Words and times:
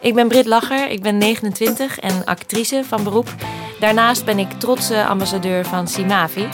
Ik 0.00 0.14
ben 0.14 0.28
Brit 0.28 0.46
Lacher, 0.46 0.90
ik 0.90 1.02
ben 1.02 1.18
29 1.18 1.98
en 1.98 2.24
actrice 2.24 2.82
van 2.84 3.04
beroep. 3.04 3.34
Daarnaast 3.80 4.24
ben 4.24 4.38
ik 4.38 4.50
trotse 4.50 5.06
ambassadeur 5.06 5.64
van 5.64 5.88
Simavi. 5.88 6.48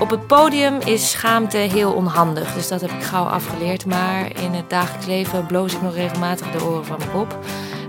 Op 0.00 0.10
het 0.10 0.26
podium 0.26 0.80
is 0.80 1.10
schaamte 1.10 1.56
heel 1.56 1.92
onhandig, 1.92 2.54
dus 2.54 2.68
dat 2.68 2.80
heb 2.80 2.90
ik 2.90 3.02
gauw 3.02 3.24
afgeleerd. 3.24 3.86
Maar 3.86 4.40
in 4.42 4.52
het 4.52 4.70
dagelijks 4.70 5.06
leven 5.06 5.46
bloos 5.46 5.74
ik 5.74 5.82
nog 5.82 5.94
regelmatig 5.94 6.50
de 6.50 6.64
oren 6.64 6.84
van 6.84 6.98
mijn 6.98 7.10
pop. 7.10 7.38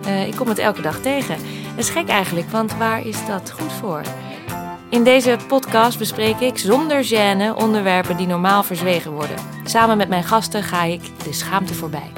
Uh, 0.08 0.28
ik 0.28 0.36
kom 0.36 0.48
het 0.48 0.58
elke 0.58 0.82
dag 0.82 1.00
tegen. 1.00 1.38
Dat 1.76 1.86
is 1.86 1.90
gek 1.90 2.08
eigenlijk, 2.08 2.50
want 2.50 2.78
waar 2.78 3.06
is 3.06 3.26
dat 3.26 3.52
goed 3.52 3.74
voor? 3.74 4.02
In 4.90 5.04
deze 5.04 5.38
podcast 5.48 6.00
bespreek 6.00 6.40
ik 6.40 6.58
zonder 6.58 7.06
gêne 7.06 7.56
onderwerpen 7.56 8.18
die 8.18 8.28
normaal 8.28 8.64
verzwegen 8.64 9.12
worden. 9.12 9.38
Samen 9.64 9.98
met 9.98 10.10
mijn 10.10 10.24
gasten 10.24 10.64
ga 10.64 10.84
ik 10.84 11.02
de 11.24 11.34
schaamte 11.34 11.74
voorbij. 11.74 12.12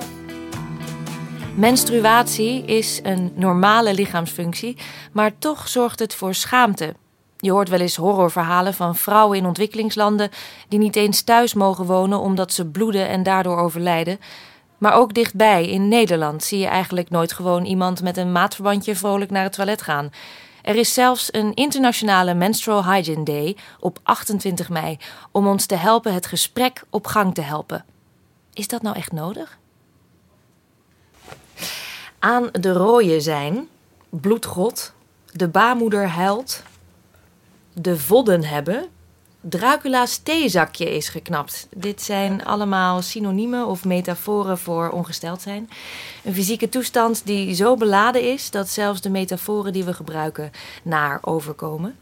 Menstruatie 1.56 2.66
is 2.66 3.00
een 3.04 3.32
normale 3.36 3.94
lichaamsfunctie, 3.94 4.78
maar 5.12 5.38
toch 5.38 5.68
zorgt 5.68 6.00
het 6.00 6.16
voor 6.16 6.34
schaamte. 6.34 6.96
Je 7.38 7.52
hoort 7.52 7.70
wel 7.70 7.80
eens 7.80 7.96
horrorverhalen 7.96 8.74
van 8.74 8.96
vrouwen 8.96 9.38
in 9.38 9.46
ontwikkelingslanden 9.46 10.30
die 10.68 10.80
niet 10.80 10.96
eens 10.96 11.22
thuis 11.22 11.54
mogen 11.54 11.86
wonen 11.86 12.20
omdat 12.20 12.54
ze 12.54 12.66
bloeden 12.66 13.08
en 13.08 13.24
daardoor 13.24 13.58
overlijden. 13.58 14.20
Maar 14.78 14.94
ook 14.94 15.14
dichtbij, 15.14 15.68
in 15.68 15.88
Nederland, 15.88 16.44
zie 16.44 16.60
je 16.60 16.68
eigenlijk 16.68 17.10
nooit 17.10 17.34
gewoon 17.34 17.66
iemand 17.66 18.02
met 18.02 18.18
een 18.18 18.32
maatverbandje 18.32 18.96
vrolijk 18.96 19.32
naar 19.32 19.44
het 19.44 19.54
toilet 19.54 19.82
gaan. 19.82 20.10
Er 20.62 20.76
is 20.76 20.94
zelfs 20.94 21.34
een 21.34 21.54
internationale 21.54 22.34
Menstrual 22.34 22.86
Hygiene 22.86 23.24
Day 23.24 23.58
op 23.80 24.00
28 24.04 24.70
mei 24.70 24.98
om 25.32 25.48
ons 25.48 25.66
te 25.66 25.76
helpen 25.76 26.14
het 26.14 26.26
gesprek 26.26 26.84
op 26.90 27.08
gang 27.08 27.34
te 27.34 27.42
helpen. 27.42 27.86
Is 28.54 28.68
dat 28.68 28.82
nou 28.82 28.96
echt 28.96 29.12
nodig? 29.12 29.59
Aan 32.20 32.50
de 32.52 32.74
rooien 32.74 33.22
zijn, 33.22 33.68
bloedgod, 34.10 34.94
de 35.34 35.48
baarmoeder 35.48 36.08
huilt, 36.08 36.64
de 37.74 37.98
vodden 37.98 38.44
hebben, 38.44 38.90
Dracula's 39.42 40.18
theezakje 40.18 40.96
is 40.96 41.10
geknapt. 41.10 41.68
Dit 41.76 42.02
zijn 42.02 42.46
allemaal 42.46 43.02
synoniemen 43.02 43.68
of 43.68 43.86
metaforen 43.86 44.58
voor 44.58 44.90
ongesteld 44.90 45.42
zijn. 45.42 45.70
Een 46.24 46.34
fysieke 46.34 46.70
toestand 46.70 47.26
die 47.26 47.54
zo 47.54 47.76
beladen 47.76 48.32
is 48.32 48.52
dat 48.52 48.70
zelfs 48.70 49.02
de 49.02 49.10
metaforen 49.10 49.74
die 49.74 49.84
we 49.84 49.94
gebruiken 49.94 50.52
naar 50.84 51.20
overkomen. 51.22 51.98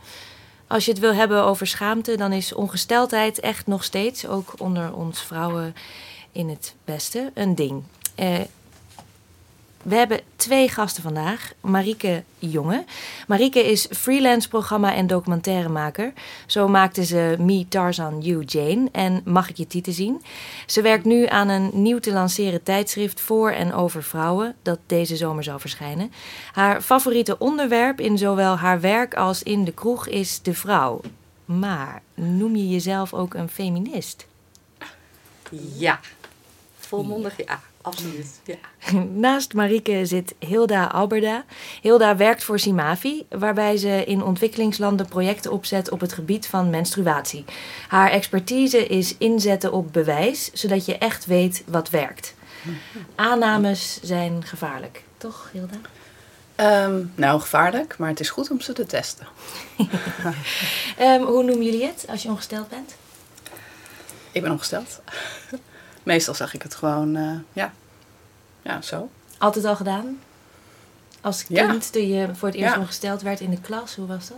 Als 0.67 0.85
je 0.85 0.91
het 0.91 0.99
wil 0.99 1.13
hebben 1.13 1.43
over 1.43 1.67
schaamte, 1.67 2.15
dan 2.15 2.31
is 2.31 2.53
ongesteldheid 2.53 3.39
echt 3.39 3.67
nog 3.67 3.83
steeds, 3.83 4.27
ook 4.27 4.53
onder 4.57 4.93
ons 4.93 5.21
vrouwen 5.21 5.75
in 6.31 6.49
het 6.49 6.75
beste, 6.85 7.31
een 7.33 7.55
ding. 7.55 7.83
Eh, 8.15 8.39
we 9.87 9.95
hebben 9.95 10.19
twee 10.35 10.69
gasten 10.69 11.03
vandaag. 11.03 11.53
Marieke 11.61 12.23
Jonge. 12.39 12.85
Marieke 13.27 13.71
is 13.71 13.87
freelance 13.91 14.47
programma- 14.47 14.93
en 14.93 15.07
documentairemaker. 15.07 16.13
Zo 16.45 16.67
maakte 16.67 17.05
ze 17.05 17.35
Me, 17.39 17.65
Tarzan, 17.69 18.21
You, 18.21 18.43
Jane 18.43 18.89
en 18.91 19.21
Mag 19.25 19.49
ik 19.49 19.57
je 19.57 19.67
titel 19.67 19.93
zien? 19.93 20.21
Ze 20.65 20.81
werkt 20.81 21.05
nu 21.05 21.25
aan 21.25 21.49
een 21.49 21.69
nieuw 21.73 21.99
te 21.99 22.11
lanceren 22.11 22.63
tijdschrift 22.63 23.21
voor 23.21 23.51
en 23.51 23.73
over 23.73 24.03
vrouwen... 24.03 24.55
dat 24.61 24.79
deze 24.85 25.15
zomer 25.15 25.43
zal 25.43 25.59
verschijnen. 25.59 26.11
Haar 26.51 26.81
favoriete 26.81 27.37
onderwerp 27.37 27.99
in 27.99 28.17
zowel 28.17 28.57
haar 28.57 28.81
werk 28.81 29.13
als 29.13 29.43
in 29.43 29.63
de 29.63 29.73
kroeg 29.73 30.07
is 30.07 30.41
de 30.41 30.53
vrouw. 30.53 31.01
Maar 31.45 32.01
noem 32.13 32.55
je 32.55 32.69
jezelf 32.69 33.13
ook 33.13 33.33
een 33.33 33.49
feminist? 33.49 34.27
Ja. 35.77 35.99
Volmondig 36.77 37.37
ja. 37.45 37.59
Absoluut, 37.87 38.39
ja. 38.43 38.55
Naast 39.27 39.53
Marieke 39.53 40.05
zit 40.05 40.35
Hilda 40.39 40.85
Alberda. 40.85 41.43
Hilda 41.81 42.15
werkt 42.15 42.43
voor 42.43 42.59
Simavi, 42.59 43.25
waarbij 43.29 43.77
ze 43.77 44.03
in 44.05 44.23
ontwikkelingslanden 44.23 45.07
projecten 45.07 45.51
opzet 45.51 45.89
op 45.89 45.99
het 45.99 46.13
gebied 46.13 46.47
van 46.47 46.69
menstruatie. 46.69 47.45
Haar 47.87 48.11
expertise 48.11 48.87
is 48.87 49.17
inzetten 49.17 49.71
op 49.71 49.93
bewijs, 49.93 50.51
zodat 50.53 50.85
je 50.85 50.97
echt 50.97 51.25
weet 51.25 51.63
wat 51.65 51.89
werkt. 51.89 52.35
Aannames 53.15 53.99
zijn 54.01 54.43
gevaarlijk, 54.45 55.03
toch 55.17 55.49
Hilda? 55.51 55.79
Um, 56.85 57.11
nou, 57.15 57.39
gevaarlijk, 57.39 57.97
maar 57.97 58.09
het 58.09 58.19
is 58.19 58.29
goed 58.29 58.51
om 58.51 58.61
ze 58.61 58.73
te 58.73 58.85
testen. 58.85 59.27
um, 60.99 61.23
hoe 61.31 61.43
noemen 61.43 61.63
jullie 61.65 61.85
het 61.85 62.05
als 62.09 62.23
je 62.23 62.29
ongesteld 62.29 62.69
bent? 62.69 62.95
Ik 64.31 64.41
ben 64.41 64.51
ongesteld. 64.51 65.01
Meestal 66.03 66.33
zag 66.33 66.53
ik 66.53 66.61
het 66.61 66.75
gewoon, 66.75 67.15
uh, 67.15 67.31
ja. 67.53 67.73
Ja, 68.67 68.81
zo. 68.81 69.09
Altijd 69.37 69.65
al 69.65 69.75
gedaan? 69.75 70.19
Als 71.21 71.45
kind, 71.45 71.91
toen 71.91 72.07
je 72.07 72.35
voor 72.35 72.47
het 72.47 72.57
eerst 72.57 72.77
ongesteld 72.77 73.21
werd 73.21 73.39
in 73.39 73.49
de 73.49 73.61
klas, 73.61 73.95
hoe 73.95 74.07
was 74.07 74.27
dat? 74.27 74.37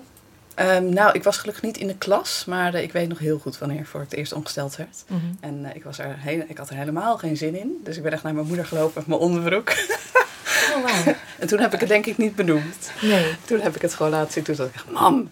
Um, 0.67 0.93
nou, 0.93 1.11
ik 1.13 1.23
was 1.23 1.37
gelukkig 1.37 1.63
niet 1.63 1.77
in 1.77 1.87
de 1.87 1.97
klas, 1.97 2.45
maar 2.45 2.75
uh, 2.75 2.81
ik 2.81 2.91
weet 2.91 3.09
nog 3.09 3.19
heel 3.19 3.39
goed 3.39 3.57
wanneer 3.57 3.79
ik 3.79 3.87
voor 3.87 3.99
het 3.99 4.13
eerst 4.13 4.33
ongesteld 4.33 4.75
werd. 4.75 5.03
Mm 5.07 5.19
-hmm. 5.19 5.37
En 5.39 5.59
uh, 5.59 5.75
ik, 5.75 5.83
was 5.83 5.99
er 5.99 6.15
heel, 6.17 6.43
ik 6.47 6.57
had 6.57 6.69
er 6.69 6.75
helemaal 6.75 7.17
geen 7.17 7.37
zin 7.37 7.55
in. 7.55 7.79
Dus 7.83 7.97
ik 7.97 8.03
ben 8.03 8.11
echt 8.11 8.23
naar 8.23 8.33
mijn 8.33 8.47
moeder 8.47 8.65
gelopen 8.65 8.93
met 8.95 9.07
mijn 9.07 9.19
onderbroek. 9.19 9.69
Oh, 10.75 10.85
wow. 10.85 11.13
en 11.39 11.47
toen 11.47 11.59
heb 11.59 11.73
ik 11.73 11.79
het 11.79 11.89
denk 11.89 12.05
ik 12.05 12.17
niet 12.17 12.35
benoemd. 12.35 12.91
Nee. 13.01 13.35
Toen 13.45 13.59
heb 13.59 13.75
ik 13.75 13.81
het 13.81 13.93
gewoon 13.93 14.11
laten 14.11 14.33
zien. 14.33 14.43
Toen 14.43 14.55
dacht 14.55 14.69
ik 14.69 14.75
echt, 14.75 14.91
mam. 14.91 15.29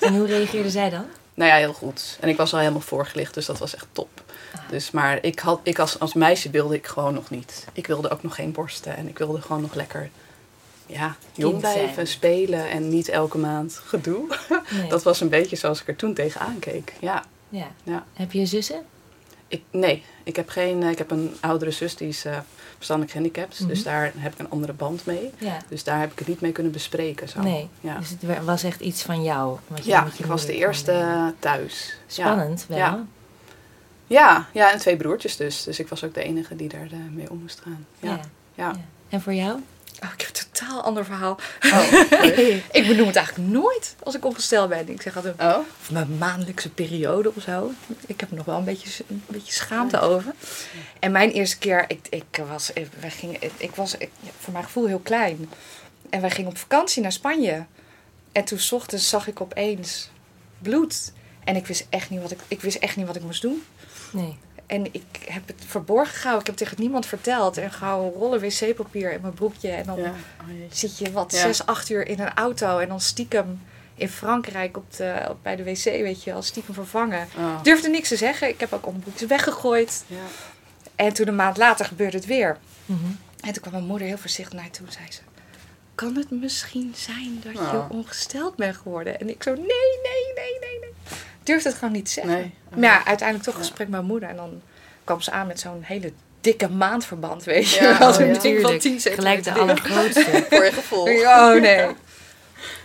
En 0.00 0.16
hoe 0.16 0.26
reageerde 0.26 0.70
zij 0.70 0.90
dan? 0.90 1.04
Nou 1.34 1.50
ja, 1.50 1.56
heel 1.56 1.72
goed. 1.72 2.18
En 2.20 2.28
ik 2.28 2.36
was 2.36 2.52
al 2.52 2.58
helemaal 2.58 2.80
voorgelicht, 2.80 3.34
dus 3.34 3.46
dat 3.46 3.58
was 3.58 3.74
echt 3.74 3.86
top. 3.92 4.22
Dus, 4.70 4.90
maar 4.90 5.18
ik 5.22 5.38
had, 5.38 5.60
ik 5.62 5.78
als, 5.78 5.98
als 5.98 6.14
meisje 6.14 6.50
wilde 6.50 6.74
ik 6.74 6.86
gewoon 6.86 7.14
nog 7.14 7.30
niet. 7.30 7.66
Ik 7.72 7.86
wilde 7.86 8.10
ook 8.10 8.22
nog 8.22 8.34
geen 8.34 8.52
borsten. 8.52 8.96
En 8.96 9.08
ik 9.08 9.18
wilde 9.18 9.40
gewoon 9.40 9.62
nog 9.62 9.74
lekker 9.74 10.10
ja, 10.86 11.16
jong 11.32 11.58
blijven, 11.58 12.06
spelen. 12.06 12.70
En 12.70 12.88
niet 12.88 13.08
elke 13.08 13.38
maand 13.38 13.80
gedoe. 13.84 14.36
Nee. 14.70 14.88
Dat 14.94 15.02
was 15.02 15.20
een 15.20 15.28
beetje 15.28 15.56
zoals 15.56 15.80
ik 15.80 15.88
er 15.88 15.96
toen 15.96 16.14
tegenaan 16.14 16.58
keek. 16.58 16.94
Ja. 17.00 17.24
Ja. 17.48 17.66
ja. 17.82 18.04
Heb 18.12 18.32
je 18.32 18.46
zussen? 18.46 18.82
Ik, 19.48 19.62
nee, 19.70 20.02
ik 20.22 20.36
heb, 20.36 20.48
geen, 20.48 20.82
ik 20.82 20.98
heb 20.98 21.10
een 21.10 21.36
oudere 21.40 21.70
zus 21.70 21.96
die 21.96 22.08
is 22.08 22.26
uh, 22.26 22.38
verstandelijk 22.76 23.16
gehandicapt. 23.16 23.60
Mhm. 23.60 23.68
Dus 23.68 23.82
daar 23.82 24.12
heb 24.16 24.32
ik 24.32 24.38
een 24.38 24.50
andere 24.50 24.72
band 24.72 25.06
mee. 25.06 25.30
Ja. 25.38 25.58
Dus 25.68 25.84
daar 25.84 26.00
heb 26.00 26.12
ik 26.12 26.18
het 26.18 26.28
niet 26.28 26.40
mee 26.40 26.52
kunnen 26.52 26.72
bespreken. 26.72 27.28
Zo. 27.28 27.40
Nee, 27.42 27.68
Ja, 27.80 27.98
dus 27.98 28.08
het 28.08 28.44
was 28.44 28.62
echt 28.62 28.80
iets 28.80 29.02
van 29.02 29.22
jou. 29.22 29.58
Wat 29.66 29.84
je 29.84 29.90
ja 29.90 30.04
met 30.04 30.16
je 30.16 30.22
ik 30.22 30.28
was 30.28 30.46
de 30.46 30.54
eerste 30.54 30.92
eh, 30.92 31.26
thuis. 31.38 31.96
Spannend 32.06 32.64
wel. 32.68 33.06
Ja. 34.10 34.48
Ja, 34.52 34.72
en 34.72 34.78
twee 34.78 34.96
broertjes 34.96 35.36
dus. 35.36 35.62
Dus 35.62 35.78
ik 35.78 35.88
was 35.88 36.04
ook 36.04 36.14
de 36.14 36.22
enige 36.22 36.56
die 36.56 36.68
daar 36.68 36.88
uh, 36.92 36.98
mee 37.10 37.30
om 37.30 37.38
moest 37.38 37.60
gaan. 37.60 37.86
Ja. 38.00 38.20
Ja. 38.54 38.74
En 39.08 39.20
voor 39.20 39.34
jou? 39.34 39.52
Oh, 40.02 40.08
ik 40.12 40.20
heb 40.20 40.28
een 40.28 40.50
totaal 40.50 40.82
ander 40.82 41.04
verhaal. 41.04 41.38
Oh, 41.64 41.92
ik 42.78 42.86
benoem 42.86 43.06
het 43.06 43.16
eigenlijk 43.16 43.48
nooit 43.48 43.94
als 44.02 44.14
ik 44.14 44.24
ongesteld 44.24 44.68
ben. 44.68 44.88
Ik 44.88 45.02
zeg 45.02 45.16
altijd 45.16 45.40
oh. 45.40 45.58
of 45.80 45.90
mijn 45.90 46.18
maandelijkse 46.18 46.70
periode 46.70 47.34
of 47.34 47.42
zo. 47.42 47.70
Ik 48.06 48.20
heb 48.20 48.30
er 48.30 48.36
nog 48.36 48.44
wel 48.44 48.58
een 48.58 48.64
beetje, 48.64 49.04
een 49.08 49.22
beetje 49.26 49.52
schaamte 49.52 50.00
over. 50.00 50.32
En 50.98 51.12
mijn 51.12 51.30
eerste 51.30 51.58
keer, 51.58 51.84
ik, 51.88 52.06
ik 52.08 52.42
was, 52.48 52.72
ik, 52.72 52.88
wij 53.00 53.10
gingen, 53.10 53.40
ik 53.56 53.74
was 53.74 53.96
ik, 53.96 54.10
voor 54.38 54.52
mijn 54.52 54.64
gevoel 54.64 54.86
heel 54.86 54.98
klein. 54.98 55.50
En 56.10 56.20
wij 56.20 56.30
gingen 56.30 56.50
op 56.50 56.58
vakantie 56.58 57.02
naar 57.02 57.12
Spanje. 57.12 57.64
En 58.32 58.44
toen 58.44 58.58
's 58.58 58.72
ochtends 58.72 59.08
zag 59.08 59.26
ik 59.26 59.40
opeens 59.40 60.10
bloed. 60.58 61.12
En 61.44 61.56
ik 61.56 61.66
wist 61.66 61.86
echt 61.88 62.10
niet 62.10 62.20
wat 62.20 62.30
ik, 62.30 62.38
ik, 62.48 62.60
wist 62.60 62.76
echt 62.76 62.96
niet 62.96 63.06
wat 63.06 63.16
ik 63.16 63.22
moest 63.22 63.42
doen. 63.42 63.62
Nee. 64.10 64.38
En 64.66 64.86
ik 64.94 65.02
heb 65.28 65.46
het 65.46 65.62
verborgen 65.66 66.14
gehouden. 66.14 66.40
Ik 66.40 66.46
heb 66.46 66.58
het 66.58 66.68
tegen 66.68 66.82
niemand 66.82 67.06
verteld. 67.06 67.56
En 67.58 67.72
gauw 67.72 68.12
rollen 68.12 68.40
wc-papier 68.40 69.12
in 69.12 69.20
mijn 69.20 69.34
broekje. 69.34 69.70
En 69.70 69.84
dan 69.86 69.98
Ja. 69.98 70.08
Oh, 70.40 70.46
zit 70.70 70.98
je 70.98 71.12
wat 71.12 71.32
Ja. 71.32 71.38
zes, 71.38 71.66
acht 71.66 71.90
uur 71.90 72.06
in 72.06 72.20
een 72.20 72.34
auto. 72.34 72.78
En 72.78 72.88
dan 72.88 73.00
stiekem 73.00 73.62
in 73.94 74.08
Frankrijk 74.08 74.76
op 74.76 74.96
de, 74.96 75.26
op, 75.28 75.36
bij 75.42 75.56
de 75.56 75.64
wc, 75.64 75.84
weet 75.84 76.22
je, 76.24 76.32
al 76.32 76.42
stiekem 76.42 76.74
vervangen. 76.74 77.28
Oh. 77.38 77.62
Durfde 77.62 77.88
niks 77.88 78.08
te 78.08 78.16
zeggen. 78.16 78.48
Ik 78.48 78.60
heb 78.60 78.72
ook 78.72 78.86
onderbroekjes 78.86 79.28
weggegooid. 79.28 80.04
Ja. 80.06 80.16
En 80.94 81.12
toen 81.12 81.28
een 81.28 81.36
maand 81.36 81.56
later 81.56 81.84
gebeurde 81.84 82.16
het 82.16 82.26
weer. 82.26 82.58
Mhm. 82.86 82.98
En 83.40 83.52
toen 83.52 83.60
kwam 83.62 83.72
mijn 83.72 83.84
moeder 83.84 84.06
heel 84.06 84.18
voorzichtig 84.18 84.52
naar 84.54 84.62
mij 84.62 84.72
toe 84.72 84.86
en 84.86 84.92
zei 84.92 85.04
ze... 85.10 85.20
Kan 85.94 86.16
het 86.16 86.30
misschien 86.30 86.92
zijn 86.96 87.40
dat 87.44 87.52
je 87.52 87.84
ongesteld 87.88 88.56
bent 88.56 88.76
geworden? 88.76 89.20
En 89.20 89.28
ik 89.28 89.42
zo, 89.42 89.54
nee, 89.54 89.64
nee, 89.66 90.32
nee, 90.34 90.58
nee, 90.60 90.78
nee. 90.80 90.90
Ik 91.50 91.56
durfde 91.56 91.68
het 91.68 91.78
gewoon 91.78 91.94
niet 91.94 92.06
te 92.06 92.12
zeggen. 92.12 92.32
Nee. 92.32 92.54
Maar 92.70 92.80
ja, 92.80 93.04
uiteindelijk 93.06 93.48
toch 93.48 93.54
Ja. 93.54 93.60
gesprek 93.60 93.88
met 93.88 93.96
mijn 93.96 94.04
moeder. 94.04 94.28
En 94.28 94.36
dan 94.36 94.60
kwam 95.04 95.20
ze 95.20 95.30
aan 95.30 95.46
met 95.46 95.60
zo'n 95.60 95.82
hele 95.82 96.12
dikke 96.40 96.68
maandverband, 96.68 97.44
weet 97.44 97.70
je. 97.70 97.82
Ja, 97.82 97.92
oh 98.08 98.12
Zo'n 98.12 98.26
ja. 98.26 98.38
ding 98.38 98.60
van 98.60 98.78
Tuurlijk. 98.78 98.80
10 98.80 99.00
Gelijk 99.00 99.44
de 99.44 99.52
allergrootste. 99.52 100.44
Voor 100.50 100.64
je 100.64 100.72
gevoel. 100.72 101.02
Oh 101.02 101.60
nee. 101.60 101.86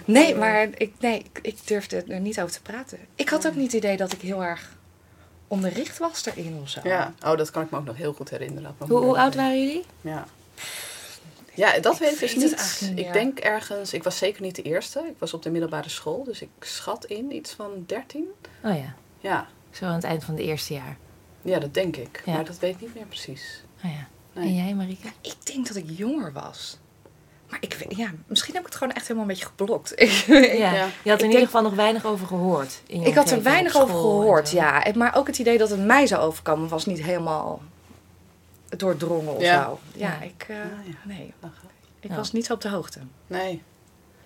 Nee, 0.05 0.35
maar 0.35 0.67
ik, 0.77 0.93
nee, 0.99 1.17
ik, 1.19 1.39
ik 1.41 1.67
durfde 1.67 2.03
er 2.07 2.19
niet 2.19 2.39
over 2.41 2.51
te 2.51 2.61
praten. 2.61 2.97
Ik 3.15 3.29
had 3.29 3.47
ook 3.47 3.55
niet 3.55 3.71
het 3.71 3.83
idee 3.83 3.97
dat 3.97 4.13
ik 4.13 4.21
heel 4.21 4.43
erg 4.43 4.69
onderricht 5.47 5.97
was 5.97 6.25
erin 6.25 6.59
of 6.61 6.69
zo. 6.69 6.79
Ja, 6.83 7.13
oh, 7.25 7.37
dat 7.37 7.51
kan 7.51 7.63
ik 7.63 7.71
me 7.71 7.77
ook 7.77 7.85
nog 7.85 7.97
heel 7.97 8.13
goed 8.13 8.29
herinneren. 8.29 8.75
Hoe, 8.77 8.97
hoe 8.99 9.17
oud 9.17 9.35
waren 9.35 9.59
jullie? 9.65 9.85
Ja. 10.01 10.25
Ja, 11.55 11.79
dat 11.79 11.93
Ik 11.93 11.99
weet 11.99 12.11
ik 12.11 12.39
dus 12.39 12.79
weet 12.79 12.89
niet. 12.95 13.05
Ik 13.05 13.13
denk 13.13 13.39
ergens, 13.39 13.93
ik 13.93 14.03
was 14.03 14.17
zeker 14.17 14.41
niet 14.41 14.55
de 14.55 14.61
eerste. 14.61 14.99
Ik 14.99 15.15
was 15.17 15.33
op 15.33 15.43
de 15.43 15.49
middelbare 15.49 15.89
school, 15.89 16.23
dus 16.23 16.41
ik 16.41 16.49
schat 16.59 17.05
in 17.05 17.35
iets 17.35 17.51
van 17.53 17.83
13. 17.85 18.25
Oh 18.63 18.77
ja, 18.77 18.95
Ja, 19.19 19.47
zo 19.71 19.85
aan 19.85 19.93
het 19.93 20.03
eind 20.03 20.23
van 20.23 20.33
het 20.33 20.43
eerste 20.43 20.73
jaar. 20.73 20.97
ja 21.41 21.59
dat 21.59 21.73
denk 21.73 21.95
ik. 21.95 22.21
Ja. 22.25 22.33
Maar 22.33 22.45
dat 22.45 22.59
weet 22.59 22.73
ik 22.75 22.81
niet 22.81 22.95
meer 22.95 23.05
precies. 23.05 23.63
Oh 23.85 23.91
ja. 23.91 24.07
Nee. 24.33 24.47
En 24.47 24.55
jij, 24.55 24.73
Marieke? 24.73 25.07
Ik 25.21 25.35
denk 25.43 25.67
dat 25.67 25.75
ik 25.75 25.85
jonger 25.87 26.33
was. 26.33 26.77
Maar 27.49 27.59
ik, 27.61 27.85
ja, 27.89 28.11
misschien 28.27 28.53
heb 28.53 28.61
ik 28.63 28.67
het 28.69 28.77
gewoon 28.77 28.93
echt 28.93 29.07
helemaal 29.07 29.29
een 29.29 29.35
beetje 29.35 29.45
geblokt. 29.45 29.93
ja. 30.57 30.87
Je 31.03 31.09
had 31.09 31.19
er 31.19 31.25
in 31.25 31.31
ieder 31.31 31.45
geval 31.45 31.61
nog 31.61 31.73
weinig 31.75 32.05
over 32.05 32.27
gehoord. 32.27 32.81
ik 32.87 33.15
had 33.15 33.31
er 33.31 33.43
weinig 33.43 33.75
over 33.77 33.95
gehoord, 33.95 34.51
ja. 34.51 34.85
Maar 34.95 35.15
ook 35.15 35.27
het 35.27 35.39
idee 35.39 35.57
dat 35.57 35.69
het 35.69 35.85
mij 35.85 36.07
zou 36.07 36.21
overkomen 36.21 36.69
was 36.69 36.85
niet 36.85 37.03
helemaal 37.03 37.61
doordrongen 38.79 39.35
of 39.35 39.41
ja. 39.41 39.63
zo. 39.63 39.79
Ja, 39.95 40.21
ik, 40.21 40.47
uh, 40.49 40.57
nee. 41.03 41.33
Ik 41.99 42.11
was 42.11 42.31
niet 42.31 42.51
op 42.51 42.61
de 42.61 42.69
hoogte. 42.69 42.99
Nee. 43.27 43.61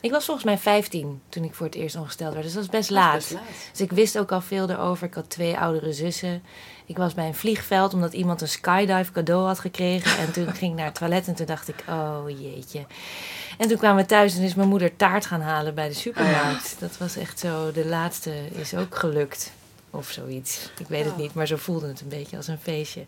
Ik 0.02 0.12
was 0.12 0.26
volgens 0.26 0.46
mij 0.46 0.58
15 0.58 1.22
toen 1.30 1.44
ik 1.44 1.54
voor 1.54 1.66
het 1.66 1.76
eerst 1.76 1.96
ongesteld 1.96 2.34
werd. 2.34 2.46
Dus 2.46 2.54
dat 2.54 2.66
was 2.66 2.72
best 2.72 2.90
laat. 2.90 3.36
Dus 3.72 3.82
ik 3.82 3.92
wist 3.92 4.18
ook 4.18 4.32
al 4.32 4.42
veel 4.42 4.70
erover. 4.70 5.08
Ik 5.08 5.14
had 5.14 5.30
twee 5.30 5.58
oudere 5.58 5.94
zussen. 5.94 6.44
Ik 6.86 6.98
was 6.98 7.14
bij 7.14 7.28
een 7.28 7.36
vliegveld 7.36 7.94
omdat 7.94 8.14
iemand 8.14 8.42
een 8.42 8.48
skydive 8.48 9.12
cadeau 9.12 9.46
had 9.46 9.60
gekregen. 9.60 10.18
En 10.18 10.32
toen 10.32 10.54
ging 10.56 10.72
ik 10.72 10.78
naar 10.78 10.86
het 10.86 10.96
toilet 10.96 11.28
en 11.28 11.36
toen 11.36 11.46
dacht 11.46 11.68
ik, 11.68 11.84
oh 11.90 12.24
jeetje. 12.28 12.86
En 13.58 13.68
toen 13.68 13.78
kwamen 13.78 14.02
we 14.02 14.08
thuis 14.08 14.36
en 14.36 14.44
is 14.44 14.56
mijn 14.56 14.70
moeder 14.70 14.96
taart 14.96 15.26
gaan 15.26 15.42
halen 15.42 15.76
bij 15.76 15.88
de 15.88 15.94
supermarkt. 15.94 16.76
Dat 16.80 16.98
was 16.98 17.18
echt 17.18 17.40
zo, 17.40 17.72
de 17.72 17.86
laatste 17.86 18.34
is 18.52 18.74
ook 18.74 18.96
gelukt. 18.96 19.52
Of 19.90 20.10
zoiets. 20.10 20.70
Ik 20.80 20.88
weet 20.88 21.06
het 21.06 21.18
niet, 21.18 21.34
maar 21.34 21.48
zo 21.48 21.56
voelde 21.56 21.88
het 21.88 22.02
een 22.02 22.08
beetje 22.08 22.38
als 22.38 22.48
een 22.48 22.60
feestje. 22.60 23.06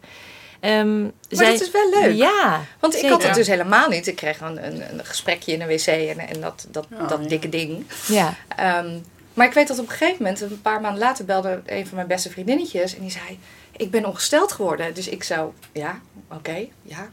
Um, 0.61 1.01
maar 1.01 1.11
zij... 1.29 1.51
dat 1.51 1.61
is 1.61 1.71
wel 1.71 1.89
leuk. 1.89 2.15
Ja, 2.15 2.61
Want 2.79 2.95
ik 2.95 3.09
had 3.09 3.23
het 3.23 3.33
dus 3.33 3.47
helemaal 3.47 3.89
niet. 3.89 4.07
Ik 4.07 4.15
kreeg 4.15 4.41
een, 4.41 4.65
een, 4.65 4.81
een 4.93 5.05
gesprekje 5.05 5.51
in 5.51 5.61
een 5.61 5.67
wc 5.67 5.85
en, 5.85 6.19
en 6.19 6.41
dat, 6.41 6.67
dat, 6.71 6.87
oh, 6.91 7.07
dat 7.07 7.29
dikke 7.29 7.49
ding. 7.49 7.85
Ja. 8.07 8.33
Um, 8.79 9.03
maar 9.33 9.47
ik 9.47 9.53
weet 9.53 9.67
dat 9.67 9.79
op 9.79 9.85
een 9.85 9.91
gegeven 9.91 10.23
moment, 10.23 10.41
een 10.41 10.61
paar 10.61 10.81
maanden 10.81 10.99
later, 11.01 11.25
belde 11.25 11.61
een 11.65 11.87
van 11.87 11.95
mijn 11.95 12.07
beste 12.07 12.29
vriendinnetjes. 12.29 12.95
En 12.95 13.01
die 13.01 13.11
zei, 13.11 13.39
ik 13.77 13.91
ben 13.91 14.05
ongesteld 14.05 14.51
geworden. 14.51 14.93
Dus 14.93 15.07
ik 15.07 15.23
zou, 15.23 15.51
ja, 15.71 15.99
oké, 16.31 16.67
ja. 16.81 17.09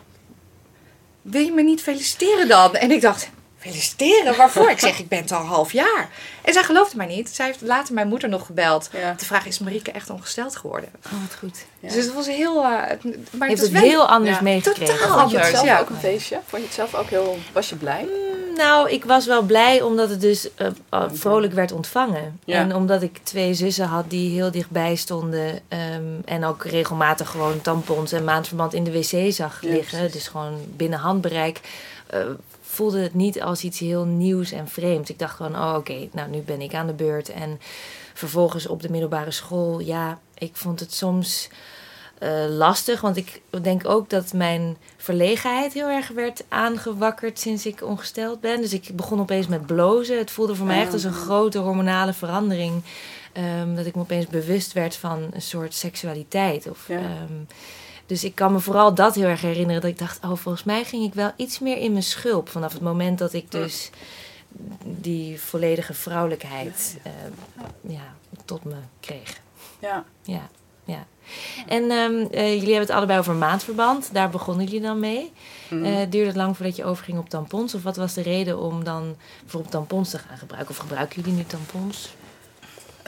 Wil 1.23 1.43
je 1.43 1.53
me 1.53 1.63
niet 1.63 1.83
feliciteren 1.83 2.49
dan? 2.49 2.75
En 2.75 2.91
ik 2.91 3.01
dacht, 3.01 3.31
feliciteren? 3.59 4.37
Waarvoor? 4.37 4.71
ik 4.71 4.79
zeg, 4.79 4.99
ik 4.99 5.09
ben 5.09 5.19
het 5.19 5.33
al 5.33 5.41
een 5.41 5.47
half 5.47 5.73
jaar. 5.73 6.09
En 6.43 6.53
zij 6.53 6.63
geloofde 6.63 6.97
mij 6.97 7.07
niet. 7.07 7.29
Zij 7.29 7.47
heeft 7.47 7.61
later 7.61 7.95
mijn 7.95 8.09
moeder 8.09 8.29
nog 8.29 8.47
gebeld. 8.47 8.91
De 8.91 9.25
vraag 9.25 9.47
is 9.47 9.59
Marieke 9.59 9.91
echt 9.91 10.11
ongesteld 10.11 10.57
geworden? 10.57 10.89
Oh, 11.07 11.13
wat 11.23 11.39
goed. 11.39 11.65
Dus 11.81 12.05
het 12.05 12.15
was 12.15 12.27
heel... 12.27 12.57
Uh, 12.57 12.71
maar 13.31 13.49
het, 13.49 13.61
het 13.61 13.79
heel 13.79 14.09
anders 14.09 14.37
ja. 14.37 14.43
meegekregen. 14.43 14.99
Totaal 14.99 15.19
Vond 15.19 15.31
je 15.31 15.39
het 15.39 15.57
zelf 15.57 15.81
ook 15.81 15.89
een 15.89 15.97
feestje? 15.97 16.39
Vond 16.47 16.63
je 16.63 16.69
het 16.69 16.77
zelf 16.77 16.95
ook 16.95 17.11
heel... 17.11 17.39
Was 17.53 17.69
je 17.69 17.77
blij? 17.77 18.03
Mm, 18.03 18.57
nou, 18.57 18.91
ik 18.91 19.05
was 19.05 19.27
wel 19.27 19.43
blij 19.43 19.83
omdat 19.83 20.11
het 20.11 20.21
dus 20.21 20.49
uh, 20.59 21.03
vrolijk 21.13 21.53
werd 21.53 21.73
ontvangen. 21.73 22.41
En 22.47 22.75
omdat 22.75 23.03
ik 23.03 23.21
twee 23.23 23.55
zussen 23.55 23.87
had 23.87 24.11
die 24.11 24.31
heel 24.31 24.51
dichtbij 24.51 24.95
stonden. 24.95 25.61
Um, 25.95 26.23
en 26.25 26.45
ook 26.45 26.65
regelmatig 26.65 27.31
gewoon 27.31 27.61
tampons 27.61 28.13
en 28.13 28.25
maandverband 28.25 28.75
in 28.75 28.85
de 28.85 28.93
wc 28.93 29.33
zag 29.33 29.59
liggen. 29.63 30.11
Dus 30.11 30.29
gewoon 30.29 30.59
binnen 30.77 30.99
handbereik. 30.99 31.61
Uh, 32.15 32.21
voelde 32.79 33.01
het 33.01 33.15
niet 33.15 33.43
als 33.43 33.63
iets 33.63 33.79
heel 33.79 34.05
nieuws 34.05 34.53
en 34.53 34.69
vreemds. 34.69 35.11
Ik 35.11 35.19
dacht 35.19 35.37
gewoon, 35.37 35.57
oh 35.57 35.75
oké, 35.77 36.09
nou 36.13 36.31
nu 36.31 36.41
ben 36.41 36.61
ik 36.61 36.75
aan 36.75 36.87
de 36.87 36.93
beurt. 36.93 37.29
En 37.29 37.61
vervolgens 38.15 38.67
op 38.67 38.83
de 38.83 38.91
middelbare 38.91 39.31
school, 39.31 39.81
ja, 39.81 40.19
ik 40.35 40.57
vond 40.57 40.81
het 40.81 40.93
soms 40.93 41.49
uh, 42.23 42.45
lastig. 42.49 43.01
Want 43.01 43.17
ik 43.17 43.41
denk 43.63 43.89
ook 43.89 44.11
dat 44.11 44.33
mijn 44.33 44.77
verlegenheid 44.97 45.73
heel 45.73 45.89
erg 45.89 46.09
werd 46.09 46.45
aangewakkerd 46.49 47.39
sinds 47.39 47.67
ik 47.67 47.83
ongesteld 47.83 48.41
ben. 48.41 48.61
Dus 48.61 48.73
ik 48.73 48.91
begon 48.95 49.21
opeens 49.21 49.47
met 49.47 49.67
blozen. 49.67 50.19
Het 50.19 50.31
voelde 50.31 50.55
voor 50.55 50.67
mij 50.67 50.81
echt 50.81 50.93
als 50.93 51.05
een 51.05 51.13
grote 51.13 51.59
hormonale 51.59 52.13
verandering. 52.13 52.83
Um, 53.61 53.77
dat 53.77 53.87
ik 53.87 53.95
me 53.95 54.01
opeens 54.01 54.27
bewust 54.27 54.73
werd 54.73 54.97
van 54.97 55.29
een 55.33 55.43
soort 55.43 55.75
seksualiteit. 55.75 56.71
Of, 56.71 56.89
um, 56.89 57.47
dus 58.09 58.25
ik 58.25 58.35
kan 58.35 58.53
me 58.53 58.59
vooral 58.59 58.95
dat 58.95 59.15
heel 59.15 59.25
erg 59.27 59.41
herinneren. 59.41 59.81
Dat 59.81 59.91
ik 59.91 59.99
dacht, 59.99 60.25
oh, 60.25 60.37
volgens 60.37 60.65
mij 60.65 60.85
ging 60.85 61.05
ik 61.05 61.15
wel 61.15 61.33
iets 61.37 61.59
meer 61.59 61.77
in 61.77 61.93
mijn 61.93 62.03
schulp. 62.03 62.49
Vanaf 62.49 62.73
het 62.73 62.83
moment 62.83 63.19
dat 63.19 63.33
ik 63.33 63.51
dus 63.51 63.91
die 64.85 65.41
volledige 65.41 65.95
vrouwelijkheid 65.95 66.97
uh, 67.07 67.13
ja 67.93 68.15
tot 68.45 68.65
me 68.65 68.77
kreeg. 69.01 69.41
Ja. 69.79 70.05
Ja, 70.23 70.49
ja. 70.85 71.07
En 71.67 71.91
um, 71.91 72.15
uh, 72.15 72.29
jullie 72.31 72.61
hebben 72.61 72.81
het 72.81 72.91
allebei 72.91 73.19
over 73.19 73.35
maandverband. 73.35 74.13
Daar 74.13 74.31
begonnen 74.31 74.65
jullie 74.65 74.81
dan 74.81 75.01
mee. 75.01 75.33
Mm. 75.71 75.85
Uh, 75.85 75.97
duurde 76.11 76.27
het 76.27 76.37
lang 76.37 76.57
voordat 76.57 76.77
je 76.77 76.85
overging 76.85 77.19
op 77.19 77.29
tampons? 77.29 77.75
Of 77.75 77.83
wat 77.83 77.97
was 77.97 78.15
de 78.15 78.23
reden 78.23 78.59
om 78.59 78.85
dan 78.85 79.17
bijvoorbeeld 79.41 79.73
tampons 79.73 80.11
te 80.11 80.19
gaan 80.19 80.39
gebruiken? 80.39 80.71
Of 80.71 80.77
gebruiken 80.81 81.21
jullie 81.21 81.37
nu 81.37 81.45
tampons? 81.45 82.15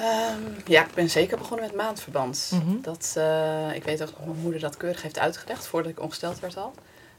Um, 0.00 0.56
ja, 0.66 0.84
ik 0.84 0.94
ben 0.94 1.10
zeker 1.10 1.38
begonnen 1.38 1.66
met 1.66 1.76
maandverband. 1.76 2.50
Mm 2.52 2.60
-hmm. 2.60 2.82
dat, 2.82 3.14
uh, 3.18 3.74
ik 3.74 3.84
weet 3.84 4.02
ook 4.02 4.08
dat 4.08 4.26
mijn 4.26 4.40
moeder 4.40 4.60
dat 4.60 4.76
keurig 4.76 5.02
heeft 5.02 5.18
uitgelegd 5.18 5.66
voordat 5.66 5.90
ik 5.90 6.00
ongesteld 6.00 6.40
werd 6.40 6.56
al. 6.56 6.74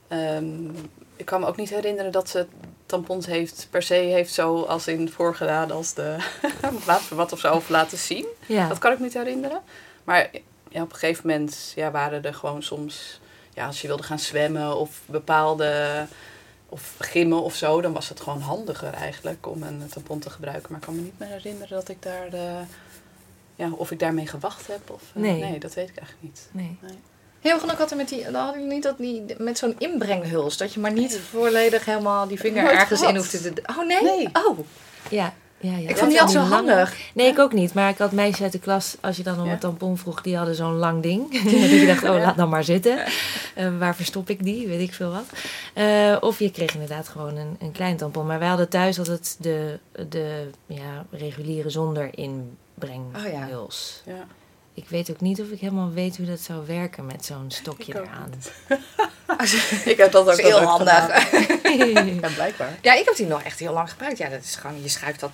Um, 0.09 0.75
ik 1.15 1.25
kan 1.25 1.39
me 1.39 1.47
ook 1.47 1.57
niet 1.57 1.69
herinneren 1.69 2.11
dat 2.11 2.29
ze 2.29 2.45
tampons 2.85 3.25
heeft, 3.25 3.67
per 3.69 3.83
se 3.83 3.93
heeft 3.93 4.33
zo 4.33 4.61
als 4.61 4.87
in 4.87 5.09
voorgedaan 5.11 5.71
als 5.71 5.93
de 5.93 6.15
maandverband 6.87 7.31
of 7.31 7.39
zo 7.39 7.49
over 7.49 7.71
laten 7.71 7.97
zien. 7.97 8.25
Ja. 8.45 8.67
Dat 8.67 8.77
kan 8.77 8.91
ik 8.91 8.99
niet 8.99 9.13
herinneren. 9.13 9.61
Maar 10.03 10.29
ja, 10.69 10.81
op 10.81 10.91
een 10.91 10.97
gegeven 10.97 11.27
moment 11.27 11.73
ja, 11.75 11.91
waren 11.91 12.23
er 12.23 12.33
gewoon 12.33 12.63
soms, 12.63 13.19
ja, 13.53 13.65
als 13.65 13.81
je 13.81 13.87
wilde 13.87 14.03
gaan 14.03 14.19
zwemmen 14.19 14.75
of 14.75 15.01
bepaalde 15.05 16.05
of 16.71 16.95
gimmen 16.99 17.41
of 17.41 17.55
zo, 17.55 17.81
dan 17.81 17.93
was 17.93 18.09
het 18.09 18.19
gewoon 18.19 18.41
handiger 18.41 18.93
eigenlijk 18.93 19.47
om 19.47 19.63
een 19.63 19.87
tampon 19.93 20.19
te 20.19 20.29
gebruiken. 20.29 20.67
Maar 20.69 20.79
ik 20.79 20.85
kan 20.85 20.95
me 20.95 21.01
niet 21.01 21.19
meer 21.19 21.29
herinneren 21.29 21.77
dat 21.77 21.89
ik 21.89 22.01
daar 22.01 22.29
de, 22.29 22.61
ja, 23.55 23.71
of 23.71 23.91
ik 23.91 23.99
daarmee 23.99 24.27
gewacht 24.27 24.67
heb. 24.67 24.89
Of, 24.89 25.01
uh, 25.15 25.23
nee. 25.23 25.39
nee. 25.39 25.59
dat 25.59 25.73
weet 25.73 25.89
ik 25.89 25.97
eigenlijk 25.97 26.23
niet. 26.23 26.49
Nee. 26.51 26.77
nee. 26.81 26.99
Heel 27.39 27.59
genoeg 27.59 27.77
had 27.77 27.91
er 27.91 27.97
met 27.97 28.09
die, 28.09 28.23
dan 28.23 28.33
hadden 28.33 28.61
jullie 28.61 28.73
niet 28.73 28.83
dat 28.83 28.97
die, 28.97 29.25
met 29.37 29.57
zo'n 29.57 29.75
inbrenghuls, 29.77 30.57
dat 30.57 30.73
je 30.73 30.79
maar 30.79 30.91
niet 30.91 31.19
volledig 31.19 31.85
helemaal 31.85 32.27
die 32.27 32.39
vinger 32.39 32.71
ergens 32.71 33.01
in 33.01 33.15
hoeft 33.15 33.29
te 33.29 33.41
doen. 33.41 33.57
Oh 33.65 33.87
nee? 33.87 34.03
nee? 34.03 34.29
Oh. 34.33 34.59
Ja, 35.09 35.33
ja, 35.61 35.77
ja. 35.77 35.89
Ik 35.89 35.97
vond 35.97 36.11
die 36.11 36.21
altijd 36.21 36.45
zo 36.45 36.53
handig. 36.53 36.97
Nee, 37.13 37.27
ik 37.27 37.39
ook 37.39 37.53
niet. 37.53 37.73
Maar 37.73 37.89
ik 37.89 37.97
had 37.97 38.11
meisjes 38.11 38.41
uit 38.41 38.51
de 38.51 38.59
klas, 38.59 38.95
als 39.01 39.17
je 39.17 39.23
dan 39.23 39.41
om 39.41 39.49
een 39.49 39.59
tampon 39.59 39.97
vroeg, 39.97 40.21
die 40.21 40.37
hadden 40.37 40.55
zo'n 40.55 40.75
lang 40.75 41.03
ding. 41.03 41.31
dat 41.43 41.69
je 41.69 41.85
dacht, 41.85 42.03
oh, 42.03 42.23
laat 42.23 42.37
dan 42.37 42.49
maar 42.49 42.63
zitten. 42.63 43.03
Uh, 43.57 43.77
waar 43.79 43.95
verstop 43.95 44.29
ik 44.29 44.43
die? 44.43 44.67
Weet 44.67 44.81
ik 44.81 44.93
veel 44.93 45.11
wat. 45.11 45.25
Uh, 45.75 46.17
of 46.19 46.39
je 46.39 46.51
kreeg 46.51 46.73
inderdaad 46.73 47.07
gewoon 47.07 47.35
een, 47.35 47.55
een 47.59 47.71
klein 47.71 47.97
tampon. 47.97 48.25
Maar 48.25 48.39
wij 48.39 48.47
hadden 48.47 48.69
thuis 48.69 48.97
altijd 48.97 49.35
de, 49.39 49.79
de 50.09 50.49
ja, 50.65 51.05
reguliere 51.11 51.69
zonder 51.69 52.09
inbrenghuls. 52.17 54.03
Oh, 54.07 54.13
ja. 54.13 54.25
Ik 54.73 54.89
weet 54.89 55.11
ook 55.11 55.21
niet 55.21 55.41
of 55.41 55.47
ik 55.49 55.59
helemaal 55.59 55.91
weet 55.91 56.17
hoe 56.17 56.25
dat 56.25 56.39
zou 56.39 56.65
werken 56.65 57.05
met 57.05 57.25
zo'n 57.25 57.45
stokje 57.47 57.95
eraan. 57.95 58.33
ik 59.91 59.97
heb 59.97 60.11
dat 60.11 60.29
ook 60.29 60.41
heel 60.41 60.61
handig. 60.61 61.31
ja, 62.21 62.29
blijkbaar. 62.35 62.77
Ja, 62.81 62.93
ik 62.93 63.05
heb 63.05 63.15
die 63.15 63.25
nog 63.25 63.43
echt 63.43 63.59
heel 63.59 63.73
lang 63.73 63.89
gebruikt. 63.89 64.17
Ja, 64.17 64.29
dat 64.29 64.43
is 64.43 64.55
gewoon, 64.55 64.81
je 64.81 64.89
schuift 64.89 65.19
dat 65.19 65.31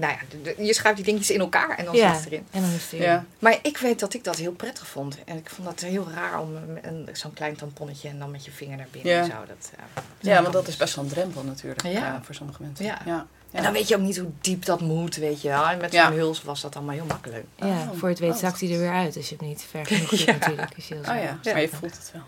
nou 0.00 0.12
ja, 0.12 0.52
je 0.64 0.74
schuift 0.74 0.96
die 0.96 1.04
dingetjes 1.06 1.30
in 1.30 1.40
elkaar 1.40 1.78
en 1.78 1.84
dan 1.84 1.94
ja, 1.94 2.14
zit 2.14 2.24
het 2.24 2.32
erin. 2.32 2.46
En 2.50 2.60
dan 2.60 2.70
is 2.70 2.82
het 2.82 2.92
erin. 2.92 3.06
Ja. 3.06 3.24
Maar 3.38 3.58
ik 3.62 3.78
weet 3.78 4.00
dat 4.00 4.14
ik 4.14 4.24
dat 4.24 4.36
heel 4.36 4.52
prettig 4.52 4.86
vond. 4.86 5.18
En 5.24 5.36
ik 5.36 5.50
vond 5.50 5.68
dat 5.68 5.80
heel 5.80 6.08
raar 6.14 6.40
om 6.40 6.58
zo'n 7.12 7.32
klein 7.32 7.56
tamponnetje 7.56 8.08
en 8.08 8.18
dan 8.18 8.30
met 8.30 8.44
je 8.44 8.50
vinger 8.50 8.76
naar 8.76 8.88
binnen 8.90 9.12
ja. 9.12 9.20
en 9.20 9.26
zo. 9.26 9.36
Dat, 9.46 9.70
ja, 10.20 10.32
ja 10.32 10.42
want 10.42 10.52
dat 10.52 10.68
is 10.68 10.76
best 10.76 10.94
wel 10.94 11.04
een 11.04 11.10
drempel 11.10 11.42
natuurlijk 11.44 11.82
ja. 11.82 12.20
voor 12.22 12.34
sommige 12.34 12.62
mensen. 12.62 12.84
Ja. 12.84 13.02
Ja. 13.06 13.26
En 13.50 13.62
dan 13.62 13.72
weet 13.72 13.88
je 13.88 13.96
ook 13.96 14.00
niet 14.00 14.18
hoe 14.18 14.30
diep 14.40 14.64
dat 14.64 14.80
moet, 14.80 15.16
weet 15.16 15.42
je 15.42 15.48
wel. 15.48 15.68
En 15.68 15.78
met 15.78 15.94
zo'n 15.94 16.12
huls 16.12 16.42
was 16.42 16.60
dat 16.60 16.76
allemaal 16.76 16.94
heel 16.94 17.04
makkelijk. 17.04 17.44
Ja, 17.56 17.66
oh, 17.66 17.98
voor 17.98 18.08
het 18.08 18.18
weet 18.18 18.32
oh, 18.32 18.38
zakt 18.38 18.60
hij 18.60 18.72
er 18.72 18.78
weer 18.78 18.92
uit 18.92 19.16
als 19.16 19.28
je 19.28 19.34
het 19.34 19.46
niet 19.46 19.62
ver 19.70 19.86
genoeg 19.86 20.10
doet 20.10 20.26
natuurlijk. 20.26 20.76
Is 20.76 20.90
oh 20.90 21.04
ja, 21.04 21.38
maar 21.44 21.60
je 21.60 21.68
voelt 21.68 21.96
het 21.96 22.10
wel. 22.12 22.22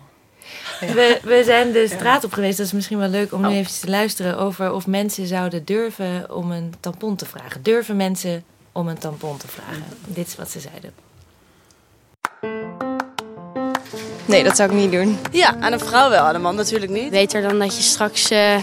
We, 0.79 1.19
we 1.23 1.41
zijn 1.45 1.71
de 1.71 1.87
straat 1.87 2.23
op 2.23 2.33
geweest. 2.33 2.57
Dat 2.57 2.65
is 2.65 2.71
misschien 2.71 2.97
wel 2.97 3.07
leuk 3.07 3.33
om 3.33 3.41
nu 3.41 3.47
oh. 3.47 3.55
even 3.55 3.79
te 3.81 3.89
luisteren 3.89 4.37
over 4.37 4.71
of 4.71 4.87
mensen 4.87 5.27
zouden 5.27 5.65
durven 5.65 6.35
om 6.35 6.51
een 6.51 6.73
tampon 6.79 7.15
te 7.15 7.25
vragen. 7.25 7.63
Durven 7.63 7.95
mensen 7.95 8.43
om 8.71 8.87
een 8.87 8.97
tampon 8.97 9.37
te 9.37 9.47
vragen? 9.47 9.83
Dit 10.05 10.27
is 10.27 10.35
wat 10.35 10.51
ze 10.51 10.59
zeiden. 10.59 10.93
Nee, 14.25 14.43
dat 14.43 14.55
zou 14.55 14.69
ik 14.69 14.75
niet 14.75 14.91
doen. 14.91 15.17
Ja, 15.31 15.55
aan 15.59 15.71
een 15.71 15.79
vrouw 15.79 16.09
wel, 16.09 16.23
aan 16.23 16.35
een 16.35 16.41
man 16.41 16.55
natuurlijk 16.55 16.91
niet. 16.91 17.09
Beter 17.09 17.41
dan 17.41 17.59
dat 17.59 17.75
je 17.75 17.81
straks 17.81 18.31
uh, 18.31 18.55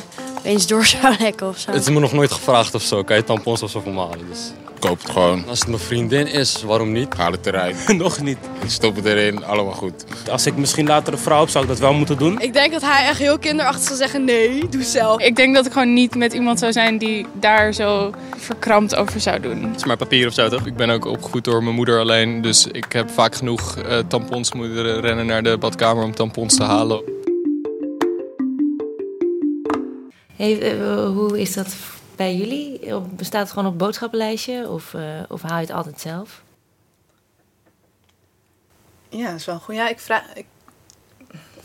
eens 0.43 0.67
door 0.67 0.85
zou 0.87 1.17
lekken 1.19 1.49
of 1.49 1.59
zo. 1.59 1.71
Het 1.71 1.81
is 1.81 1.89
me 1.89 2.01
nog 2.01 2.13
nooit 2.13 2.33
gevraagd 2.33 2.75
of 2.75 2.83
zo. 2.83 3.03
Kan 3.03 3.17
je 3.17 3.25
tampons 3.25 3.63
of 3.63 3.71
zo 3.71 3.81
vermalen? 3.81 4.29
Dus 4.29 4.53
koop 4.81 5.03
het 5.03 5.11
gewoon. 5.11 5.49
Als 5.49 5.59
het 5.59 5.69
mijn 5.69 5.81
vriendin 5.81 6.27
is, 6.27 6.63
waarom 6.63 6.93
niet? 6.93 7.15
Haal 7.15 7.33
het 7.33 7.47
eruit. 7.47 7.89
Nog 7.97 8.21
niet. 8.21 8.39
Stop 8.67 8.97
het 8.97 9.05
erin, 9.05 9.45
allemaal 9.45 9.73
goed. 9.73 10.05
Als 10.31 10.47
ik 10.47 10.57
misschien 10.57 10.87
later 10.87 11.13
een 11.13 11.19
vrouw 11.19 11.41
heb, 11.41 11.49
zou 11.49 11.65
ik 11.65 11.71
dat 11.71 11.79
wel 11.79 11.93
moeten 11.93 12.19
doen. 12.19 12.41
Ik 12.41 12.53
denk 12.53 12.73
dat 12.73 12.83
hij 12.83 13.07
echt 13.07 13.19
heel 13.19 13.39
kinderachtig 13.39 13.83
zou 13.83 13.97
zeggen, 13.97 14.25
nee, 14.25 14.69
doe 14.69 14.83
zelf. 14.83 15.21
Ik 15.21 15.37
denk 15.37 15.55
dat 15.55 15.67
ik 15.67 15.73
gewoon 15.73 15.93
niet 15.93 16.15
met 16.15 16.33
iemand 16.33 16.59
zou 16.59 16.73
zijn 16.73 16.99
die 16.99 17.27
daar 17.33 17.73
zo 17.73 18.13
verkrampt 18.37 18.95
over 18.95 19.21
zou 19.21 19.41
doen. 19.41 19.63
Het 19.63 19.77
is 19.77 19.85
maar 19.85 19.97
papier 19.97 20.27
of 20.27 20.35
zo, 20.35 20.49
toch? 20.49 20.67
Ik 20.67 20.77
ben 20.77 20.91
ook 20.91 21.05
opgevoed 21.05 21.45
door 21.45 21.63
mijn 21.63 21.75
moeder 21.75 21.99
alleen. 21.99 22.43
Dus 22.43 22.67
ik 22.67 22.93
heb 22.93 23.11
vaak 23.11 23.35
genoeg 23.35 23.77
uh, 23.79 23.99
tampons 24.09 24.53
moeten 24.53 25.01
rennen 25.01 25.27
naar 25.27 25.43
de 25.43 25.59
badkamer 25.59 26.05
om 26.05 26.15
tampons 26.15 26.57
te 26.57 26.65
halen. 26.65 27.03
Hey, 30.37 30.79
uh, 30.79 31.07
hoe 31.07 31.41
is 31.41 31.53
dat 31.53 31.75
bij 32.21 32.35
jullie? 32.35 32.95
Bestaat 33.00 33.43
het 33.43 33.53
gewoon 33.53 33.73
op 33.73 33.79
boodschappenlijstje 33.79 34.69
of, 34.69 34.93
uh, 34.93 35.21
of 35.29 35.43
haal 35.43 35.57
je 35.57 35.67
het 35.67 35.75
altijd 35.75 36.00
zelf? 36.00 36.43
Ja, 39.09 39.31
dat 39.31 39.39
is 39.41 39.45
wel 39.45 39.59
goed. 39.59 39.75
Ja, 39.75 39.89
ik, 39.89 40.00
vraag, 40.00 40.35
ik 40.35 40.47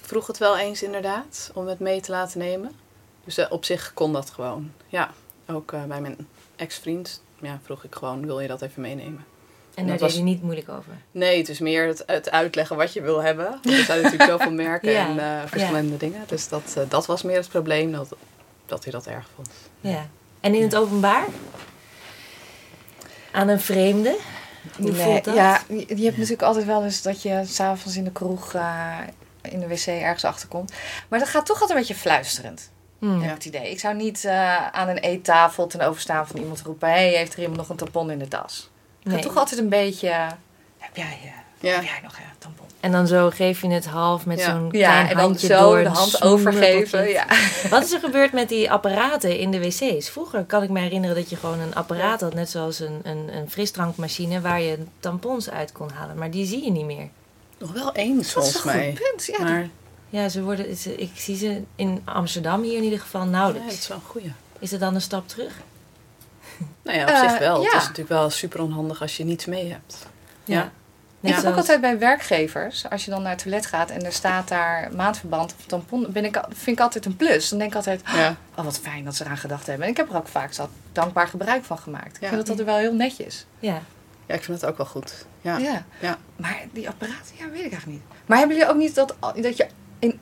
vroeg 0.02 0.28
het 0.28 0.38
wel 0.38 0.58
eens 0.58 0.84
inderdaad 0.84 1.52
om 1.54 1.68
het 1.68 1.80
mee 1.80 2.02
te 2.02 2.12
laten 2.12 2.40
nemen. 2.40 2.72
Dus 3.24 3.38
eh, 3.38 3.52
op 3.52 3.66
zich 3.66 3.94
kon 3.94 4.14
dat 4.14 4.30
gewoon. 4.30 4.72
Ja, 4.88 5.14
ook 5.48 5.72
eh, 5.72 5.84
bij 5.84 6.02
mijn 6.02 6.28
ex-vriend 6.56 7.22
ja, 7.42 7.60
vroeg 7.64 7.84
ik 7.84 7.96
gewoon, 7.96 8.26
wil 8.26 8.40
je 8.40 8.48
dat 8.48 8.62
even 8.62 8.82
meenemen? 8.82 9.26
En 9.74 9.88
daar 9.88 9.98
deed 9.98 10.16
je 10.16 10.22
niet 10.22 10.42
moeilijk 10.42 10.70
over? 10.70 10.94
Nee, 11.12 11.38
het 11.38 11.50
is 11.50 11.60
meer 11.60 11.88
het, 11.88 12.04
het 12.06 12.32
uitleggen 12.32 12.76
wat 12.76 12.94
je 12.94 13.02
wil 13.02 13.22
hebben. 13.22 13.60
Er 13.64 13.84
zijn 13.84 14.02
natuurlijk 14.02 14.30
zoveel 14.30 14.52
merken 14.66 14.92
Ja, 14.92 15.08
en 15.08 15.20
eh, 15.20 15.48
verschillende 15.48 15.98
dingen. 15.98 16.22
Dus 16.28 16.48
dat, 16.48 16.74
eh, 16.78 16.84
dat 16.90 17.06
was 17.06 17.22
meer 17.22 17.38
het 17.38 17.50
probleem, 17.50 17.92
dat, 17.92 18.16
dat 18.66 18.84
hij 18.84 18.92
dat 18.92 19.08
erg 19.08 19.28
vond. 19.36 19.50
Ja. 19.82 20.08
En 20.46 20.54
in 20.56 20.62
het 20.62 20.76
openbaar? 20.76 21.26
Aan 23.32 23.48
een 23.48 23.60
vreemde? 23.62 24.18
Hoe 24.78 24.92
Nee, 24.92 25.02
voelt 25.02 25.24
dat? 25.24 25.36
Ja, 25.36 25.62
je, 25.68 25.76
je 25.76 26.04
hebt 26.04 26.18
natuurlijk 26.18 26.42
altijd 26.42 26.66
wel 26.66 26.84
eens 26.84 27.02
dat 27.02 27.22
je 27.22 27.42
s'avonds 27.46 27.98
in 27.98 28.04
de 28.04 28.12
kroeg 28.12 28.54
eh, 28.54 28.98
in 29.42 29.60
de 29.60 29.68
wc 29.68 29.86
ergens 29.86 30.26
achterkomt. 30.26 30.74
Maar 31.10 31.20
dat 31.20 31.28
gaat 31.28 31.46
toch 31.46 31.62
altijd 31.62 31.72
een 31.80 31.86
beetje 31.86 32.02
fluisterend. 32.02 32.72
Hmm. 33.00 33.14
Heb 33.22 33.30
ik 33.30 33.36
het 33.36 33.46
idee. 33.46 33.72
Ik 33.72 33.80
zou 33.80 33.96
niet 33.96 34.26
eh, 34.26 34.68
aan 34.68 34.88
een 34.88 34.98
eettafel 34.98 35.68
ten 35.68 35.82
overstaan 35.82 36.28
van 36.28 36.40
iemand 36.40 36.62
roepen: 36.62 36.90
hé, 36.90 36.96
hey, 36.96 37.10
heeft 37.16 37.34
er 37.34 37.40
iemand 37.40 37.58
nog 37.58 37.70
een 37.70 37.76
tampon 37.76 38.12
in 38.12 38.20
de 38.20 38.28
tas? 38.28 38.70
Het 38.98 39.06
Nee. 39.08 39.16
gaat 39.16 39.24
toch 39.26 39.38
altijd 39.38 39.60
een 39.60 39.70
beetje. 39.70 40.08
Heb 40.78 40.96
jij, 40.96 41.20
eh, 41.24 41.30
Ja. 41.66 41.76
heb 41.76 41.84
jij 41.84 42.00
nog 42.04 42.18
een 42.18 42.24
tampon? 42.38 42.66
En 42.80 42.92
dan 42.92 43.08
zo 43.08 43.30
geef 43.30 43.62
je 43.62 43.68
het 43.70 43.86
half 43.86 44.26
met 44.26 44.40
Ja. 44.40 44.46
zo'n 44.52 44.70
Ja, 44.72 44.90
klein 44.90 45.08
en 45.08 45.16
dan 45.16 45.24
handje 45.26 45.48
zo 45.48 45.60
door 45.60 45.84
de 45.84 45.90
hand 45.90 46.22
overgeven. 46.22 47.10
Ja. 47.10 47.26
Wat 47.70 47.84
is 47.84 47.92
er 47.94 48.00
gebeurd 48.00 48.32
met 48.32 48.50
die 48.50 48.72
apparaten 48.72 49.38
in 49.40 49.52
de 49.52 49.60
wc's? 49.60 50.10
Vroeger 50.10 50.44
kan 50.44 50.64
ik 50.64 50.70
me 50.70 50.80
herinneren 50.80 51.16
dat 51.16 51.30
je 51.30 51.36
gewoon 51.36 51.60
een 51.60 51.76
apparaat 51.76 52.22
had, 52.22 52.34
net 52.34 52.50
zoals 52.50 52.80
een, 52.80 53.00
een, 53.04 53.30
een 53.36 53.50
frisdrankmachine, 53.50 54.42
waar 54.42 54.62
je 54.62 54.78
tampons 55.00 55.50
uit 55.50 55.72
kon 55.72 55.90
halen. 55.90 56.18
Maar 56.18 56.32
die 56.32 56.46
zie 56.46 56.64
je 56.64 56.72
niet 56.72 56.86
meer. 56.86 57.08
Nog 57.58 57.72
wel 57.72 57.92
eens, 57.94 58.34
Dat 58.34 58.44
is 58.44 58.52
volgens 58.52 58.56
een 58.74 58.80
mij. 58.80 58.90
goed 58.98 59.10
punt. 59.10 59.26
Ja, 59.38 59.44
maar 59.44 59.70
Ja, 60.10 60.30
ze 60.30 60.44
worden, 60.44 60.76
ze- 60.76 60.96
ik 60.96 61.12
zie 61.16 61.36
ze 61.38 61.62
in 61.76 62.02
Amsterdam 62.06 62.62
hier 62.64 62.78
in 62.78 62.84
ieder 62.84 63.00
geval 63.00 63.22
ja, 63.24 63.28
nauwelijks. 63.30 63.68
dat 63.70 63.78
is 63.78 63.88
wel 63.88 63.98
een 63.98 64.04
goeie. 64.04 64.32
Is 64.60 64.72
het 64.72 64.80
dan 64.80 64.96
een 64.96 65.02
stap 65.02 65.28
terug? 65.28 65.54
Nou 66.82 66.98
ja, 66.98 67.04
op 67.04 67.10
Eh, 67.10 67.30
zich 67.30 67.38
wel. 67.40 67.54
Het 67.62 67.72
ja. 67.72 67.78
is 67.78 67.82
natuurlijk 67.82 68.10
wel 68.10 68.30
super 68.30 68.62
onhandig 68.62 69.02
als 69.02 69.18
je 69.18 69.24
niets 69.24 69.46
mee 69.46 69.72
hebt. 69.72 70.06
Ja. 70.44 70.72
Ik 71.28 71.36
heb 71.36 71.46
ook 71.46 71.56
altijd 71.56 71.82
bij 71.82 72.00
werkgevers, 72.00 72.90
als 72.90 73.06
je 73.06 73.12
dan 73.12 73.22
naar 73.22 73.32
het 73.32 73.42
toilet 73.42 73.66
gaat 73.66 73.90
en 73.90 74.06
er 74.06 74.12
staat 74.12 74.48
daar 74.48 74.90
maandverband 74.96 75.56
of 75.60 75.66
tampon, 75.66 76.08
ben 76.10 76.26
ik, 76.26 76.40
vind 76.50 76.78
ik 76.78 76.84
altijd 76.84 77.06
een 77.06 77.16
plus. 77.16 77.50
Dan 77.50 77.60
denk 77.60 77.70
ik 77.72 77.76
altijd, 77.78 78.02
Ja. 78.14 78.36
oh 78.56 78.66
wat 78.66 78.80
fijn 78.80 79.06
dat 79.06 79.16
ze 79.16 79.24
eraan 79.24 79.38
gedacht 79.38 79.68
hebben. 79.68 79.86
En 79.86 79.92
ik 79.92 79.98
heb 79.98 80.10
er 80.10 80.16
ook 80.16 80.28
vaak 80.28 80.54
zat 80.54 80.70
dankbaar 80.92 81.28
gebruik 81.28 81.64
van 81.64 81.78
gemaakt. 81.78 82.16
Ik 82.22 82.28
vind 82.28 82.32
dat 82.36 82.50
altijd 82.50 82.68
wel 82.68 82.78
heel 82.78 82.94
netjes. 82.94 83.46
Ja. 83.60 83.82
ja, 84.26 84.36
ik 84.36 84.44
vind 84.44 84.62
het 84.62 84.70
ook 84.70 84.78
wel 84.78 84.86
goed. 84.86 85.26
Ja. 85.42 85.58
Ja. 85.58 85.86
Ja. 86.00 86.18
Maar 86.36 86.58
die 86.72 86.88
apparaten, 86.90 87.36
ja, 87.38 87.46
weet 87.46 87.66
ik 87.66 87.72
eigenlijk 87.72 87.86
niet. 87.86 88.02
Maar 88.26 88.38
hebben 88.38 88.56
jullie 88.58 88.72
ook 88.72 88.78
niet 88.80 88.96
dat, 88.96 89.16
dat 89.36 89.58
je 89.58 89.68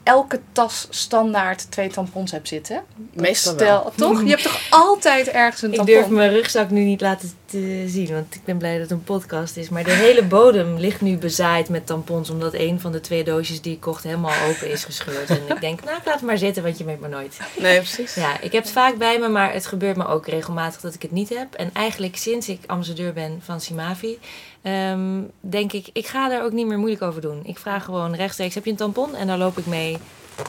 elke 0.03 0.39
tas 0.51 0.88
standaard 0.89 1.72
twee 1.72 1.89
tampons 1.89 2.31
hebt 2.31 2.48
zitten? 2.48 2.83
Meestal 3.13 3.53
Stel, 3.53 3.67
wel. 3.83 3.91
toch? 3.95 4.24
Je 4.24 4.29
hebt 4.29 4.43
toch 4.43 4.62
altijd 4.69 5.27
ergens 5.29 5.62
een 5.62 5.69
Ik 5.69 5.75
tampon? 5.75 5.95
durf 5.95 6.07
mijn 6.07 6.31
rugzak 6.31 6.69
nu 6.69 6.83
niet 6.83 7.01
laten 7.01 7.31
te 7.45 7.83
zien, 7.88 8.12
want 8.13 8.36
ik 8.36 8.43
ben 8.45 8.57
blij 8.57 8.72
dat 8.74 8.81
het 8.81 8.91
een 8.91 9.03
podcast 9.03 9.57
is. 9.57 9.69
Maar 9.69 9.83
de 9.83 9.91
hele 9.91 10.24
bodem 10.24 10.77
ligt 10.77 11.01
nu 11.01 11.17
bezaaid 11.17 11.69
met 11.69 11.86
tampons, 11.86 12.29
omdat 12.29 12.53
een 12.53 12.79
van 12.79 12.91
de 12.91 13.00
twee 13.01 13.24
doosjes 13.24 13.62
die 13.62 13.74
ik 13.74 13.79
kocht 13.79 14.03
helemaal 14.03 14.48
open 14.50 14.72
is 14.72 14.83
gescheurd. 14.83 15.29
En 15.29 15.41
ik 15.48 15.62
denk, 15.62 15.83
nou, 15.83 15.98
ik 15.98 16.05
laat 16.05 16.13
het 16.15 16.24
maar 16.24 16.38
zitten, 16.38 16.63
want 16.63 16.77
je 16.77 16.83
weet 16.83 17.00
maar 17.00 17.10
nooit. 17.10 17.38
Nee, 17.60 17.77
precies. 17.77 18.15
Ja, 18.15 18.39
ik 18.41 18.51
heb 18.51 18.63
het 18.63 18.72
vaak 18.72 18.95
bij 18.98 19.19
me, 19.19 19.27
maar 19.27 19.53
het 19.53 19.65
gebeurt 19.65 19.95
me 19.98 20.07
ook 20.07 20.27
regelmatig 20.27 20.81
dat 20.81 20.93
ik 20.93 21.01
het 21.01 21.12
niet 21.12 21.29
heb. 21.29 21.53
En 21.53 21.69
eigenlijk 21.74 22.17
sinds 22.17 22.50
ik 22.50 22.60
ambassadeur 22.65 23.13
ben 23.13 23.41
van 23.45 23.62
Simavi, 23.62 24.19
ehm, 24.63 25.22
denk 25.39 25.74
ik, 25.74 25.89
ik 25.93 26.08
ga 26.08 26.29
daar 26.29 26.43
ook 26.43 26.51
niet 26.51 26.67
meer 26.67 26.77
moeilijk 26.77 27.01
over 27.01 27.22
doen. 27.22 27.41
Ik 27.46 27.58
vraag 27.58 27.84
gewoon 27.86 28.15
rechtstreeks, 28.15 28.55
heb 28.55 28.65
je 28.65 28.72
een 28.72 28.77
tampon? 28.77 29.15
En 29.15 29.27
dan 29.27 29.38
loop 29.38 29.58
ik 29.58 29.65
mee 29.65 29.98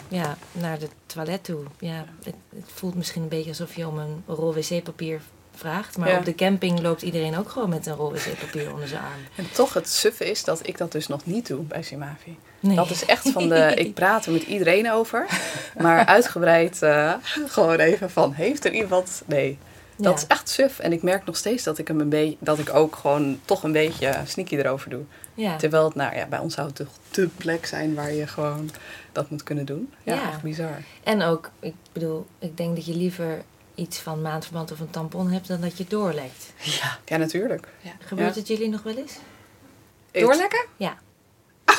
ja, 0.08 0.36
naar 0.52 0.78
de 0.78 0.88
toilet 1.06 1.44
toe. 1.44 1.60
Ja, 1.78 2.04
het, 2.24 2.34
het 2.48 2.64
voelt 2.74 2.94
misschien 2.94 3.22
een 3.22 3.28
beetje 3.28 3.48
alsof 3.48 3.76
je 3.76 3.86
om 3.88 3.98
een 3.98 4.22
rol 4.26 4.54
wc-papier 4.54 5.20
vraagt. 5.56 5.96
Maar 5.96 6.08
Ja. 6.08 6.18
op 6.18 6.24
de 6.24 6.34
camping 6.34 6.80
loopt 6.80 7.02
iedereen 7.02 7.38
ook 7.38 7.48
gewoon 7.50 7.68
met 7.68 7.86
een 7.86 7.94
rol 7.94 8.12
wc-papier 8.12 8.72
onder 8.72 8.88
zijn 8.88 9.00
arm. 9.00 9.20
En 9.34 9.46
toch 9.52 9.74
het 9.74 9.88
suffe 9.88 10.30
is 10.30 10.44
dat 10.44 10.66
ik 10.66 10.78
dat 10.78 10.92
dus 10.92 11.06
nog 11.06 11.26
niet 11.26 11.46
doe 11.46 11.62
bij 11.62 11.82
Simavi. 11.82 12.36
Nee. 12.60 12.76
Dat 12.76 12.90
is 12.90 13.04
echt 13.04 13.30
van 13.30 13.48
de... 13.48 13.72
Ik 13.74 13.94
praat 14.00 14.26
er 14.26 14.32
met 14.32 14.42
iedereen 14.42 14.90
over. 14.92 15.26
Maar 15.78 16.06
uitgebreid 16.06 16.82
eh, 16.82 17.12
gewoon 17.46 17.78
even 17.78 18.10
van... 18.10 18.32
Heeft 18.32 18.64
er 18.64 18.72
iemand... 18.72 19.22
Nee. 19.26 19.58
Dat 19.96 20.12
Ja. 20.12 20.18
is 20.18 20.26
echt 20.26 20.48
suf. 20.48 20.78
En 20.78 20.92
ik 20.92 21.02
merk 21.02 21.24
nog 21.24 21.36
steeds 21.36 21.62
dat 21.62 21.78
ik, 21.78 21.88
hem 21.88 22.00
een 22.00 22.08
beetje, 22.08 22.36
dat 22.40 22.58
ik 22.58 22.74
ook 22.74 22.96
gewoon 22.96 23.40
toch 23.44 23.62
een 23.62 23.72
beetje 23.72 24.14
sneaky 24.26 24.56
erover 24.56 24.90
doe. 24.90 25.02
Ja. 25.34 25.56
Terwijl 25.56 25.84
het, 25.84 25.94
nou 25.94 26.16
ja, 26.16 26.26
bij 26.26 26.38
ons 26.38 26.54
zou 26.54 26.66
het 26.66 26.76
toch 26.76 26.88
de 27.10 27.26
plek 27.36 27.66
zijn 27.66 27.94
waar 27.94 28.12
je 28.12 28.26
gewoon 28.26 28.70
dat 29.12 29.30
moet 29.30 29.42
kunnen 29.42 29.64
doen. 29.64 29.92
Ja, 30.02 30.14
Ja. 30.14 30.28
echt 30.28 30.42
bizar. 30.42 30.78
En 31.04 31.22
ook, 31.22 31.50
ik 31.60 31.74
bedoel, 31.92 32.26
ik 32.38 32.56
denk 32.56 32.76
dat 32.76 32.86
je 32.86 32.96
liever 32.96 33.42
iets 33.74 33.98
van 33.98 34.22
maandverband 34.22 34.72
of 34.72 34.80
een 34.80 34.90
tampon 34.90 35.30
hebt 35.30 35.48
dan 35.48 35.60
dat 35.60 35.78
je 35.78 35.84
doorlekt. 35.88 36.52
Ja, 36.62 36.98
ja 37.04 37.16
natuurlijk. 37.16 37.68
Gebeurt 37.98 38.34
Ja. 38.34 38.38
het 38.40 38.48
jullie 38.48 38.68
nog 38.68 38.82
wel 38.82 38.96
eens? 38.96 39.12
Doorlekken? 40.10 40.64
Ja. 40.76 40.96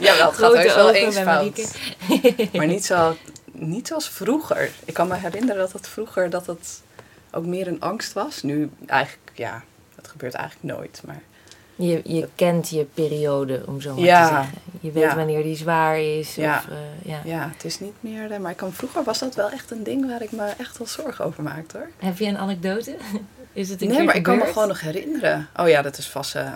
Ja, 0.00 0.16
wel, 0.16 0.26
het 0.30 0.38
gaat 0.38 0.54
heus 0.54 0.74
wel 0.74 0.92
eens 0.92 1.16
fout. 1.18 1.78
Maar 2.52 2.66
niet, 2.66 2.84
zo, 2.84 3.16
niet 3.60 3.86
zoals 3.86 4.08
vroeger. 4.08 4.70
Ik 4.84 4.94
kan 4.94 5.08
me 5.08 5.14
herinneren 5.16 5.56
dat 5.60 5.72
het 5.72 5.88
vroeger 5.88 6.30
dat 6.30 6.46
het 6.46 6.82
ook 7.32 7.44
meer 7.46 7.66
een 7.66 7.80
angst 7.80 8.12
was. 8.12 8.42
Nu 8.42 8.70
eigenlijk, 8.86 9.30
ja, 9.34 9.62
dat 9.96 10.08
gebeurt 10.08 10.34
eigenlijk 10.34 10.74
nooit. 10.76 11.02
Maar 11.06 11.20
Je, 11.76 12.00
je 12.04 12.28
kent 12.34 12.68
je 12.68 12.84
periode, 12.94 13.62
om 13.66 13.80
zo 13.80 13.94
maar 13.94 14.04
Ja. 14.04 14.28
te 14.28 14.34
zeggen. 14.34 14.58
Je 14.80 14.90
weet 14.92 15.02
Ja. 15.02 15.14
wanneer 15.16 15.42
die 15.42 15.56
zwaar 15.56 16.00
is. 16.00 16.34
Ja. 16.34 16.56
Of, 16.58 16.70
eh, 16.70 17.10
ja. 17.10 17.20
ja, 17.24 17.50
het 17.52 17.64
is 17.64 17.80
niet 17.80 17.94
meer... 18.00 18.30
eh, 18.32 18.38
Maar 18.38 18.50
ik 18.50 18.56
kan, 18.56 18.72
vroeger 18.72 19.02
was 19.04 19.18
dat 19.18 19.34
wel 19.34 19.50
echt 19.50 19.70
een 19.70 19.82
ding 19.82 20.06
waar 20.06 20.22
ik 20.22 20.32
me 20.32 20.52
echt 20.58 20.78
wel 20.78 20.86
zorgen 20.86 21.24
over 21.24 21.42
maakte 21.42 21.76
hoor. 21.76 21.88
Heb 21.98 22.18
je 22.18 22.26
een 22.26 22.38
anekdote? 22.38 22.96
Is 23.52 23.68
het 23.68 23.82
een 23.82 23.88
Nee, 23.88 24.02
maar 24.02 24.16
ik 24.16 24.22
kan 24.22 24.38
me 24.38 24.44
gewoon 24.46 24.68
nog 24.68 24.80
herinneren. 24.80 25.48
Oh 25.56 25.68
ja, 25.68 25.82
dat 25.82 25.98
is 25.98 26.08
vast... 26.08 26.34
eh, 26.34 26.54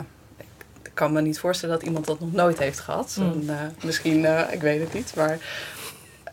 ik 0.83 0.91
kan 1.01 1.13
me 1.13 1.21
niet 1.21 1.39
voorstellen 1.39 1.75
dat 1.79 1.85
iemand 1.87 2.07
dat 2.07 2.21
nog 2.21 2.33
nooit 2.33 2.59
heeft 2.59 2.81
gehad. 2.81 3.17
Mm. 3.21 3.49
En, 3.49 3.77
misschien, 3.85 4.25
ik 4.51 4.61
weet 4.61 4.81
het 4.81 4.93
niet, 4.93 5.13
maar... 5.17 5.39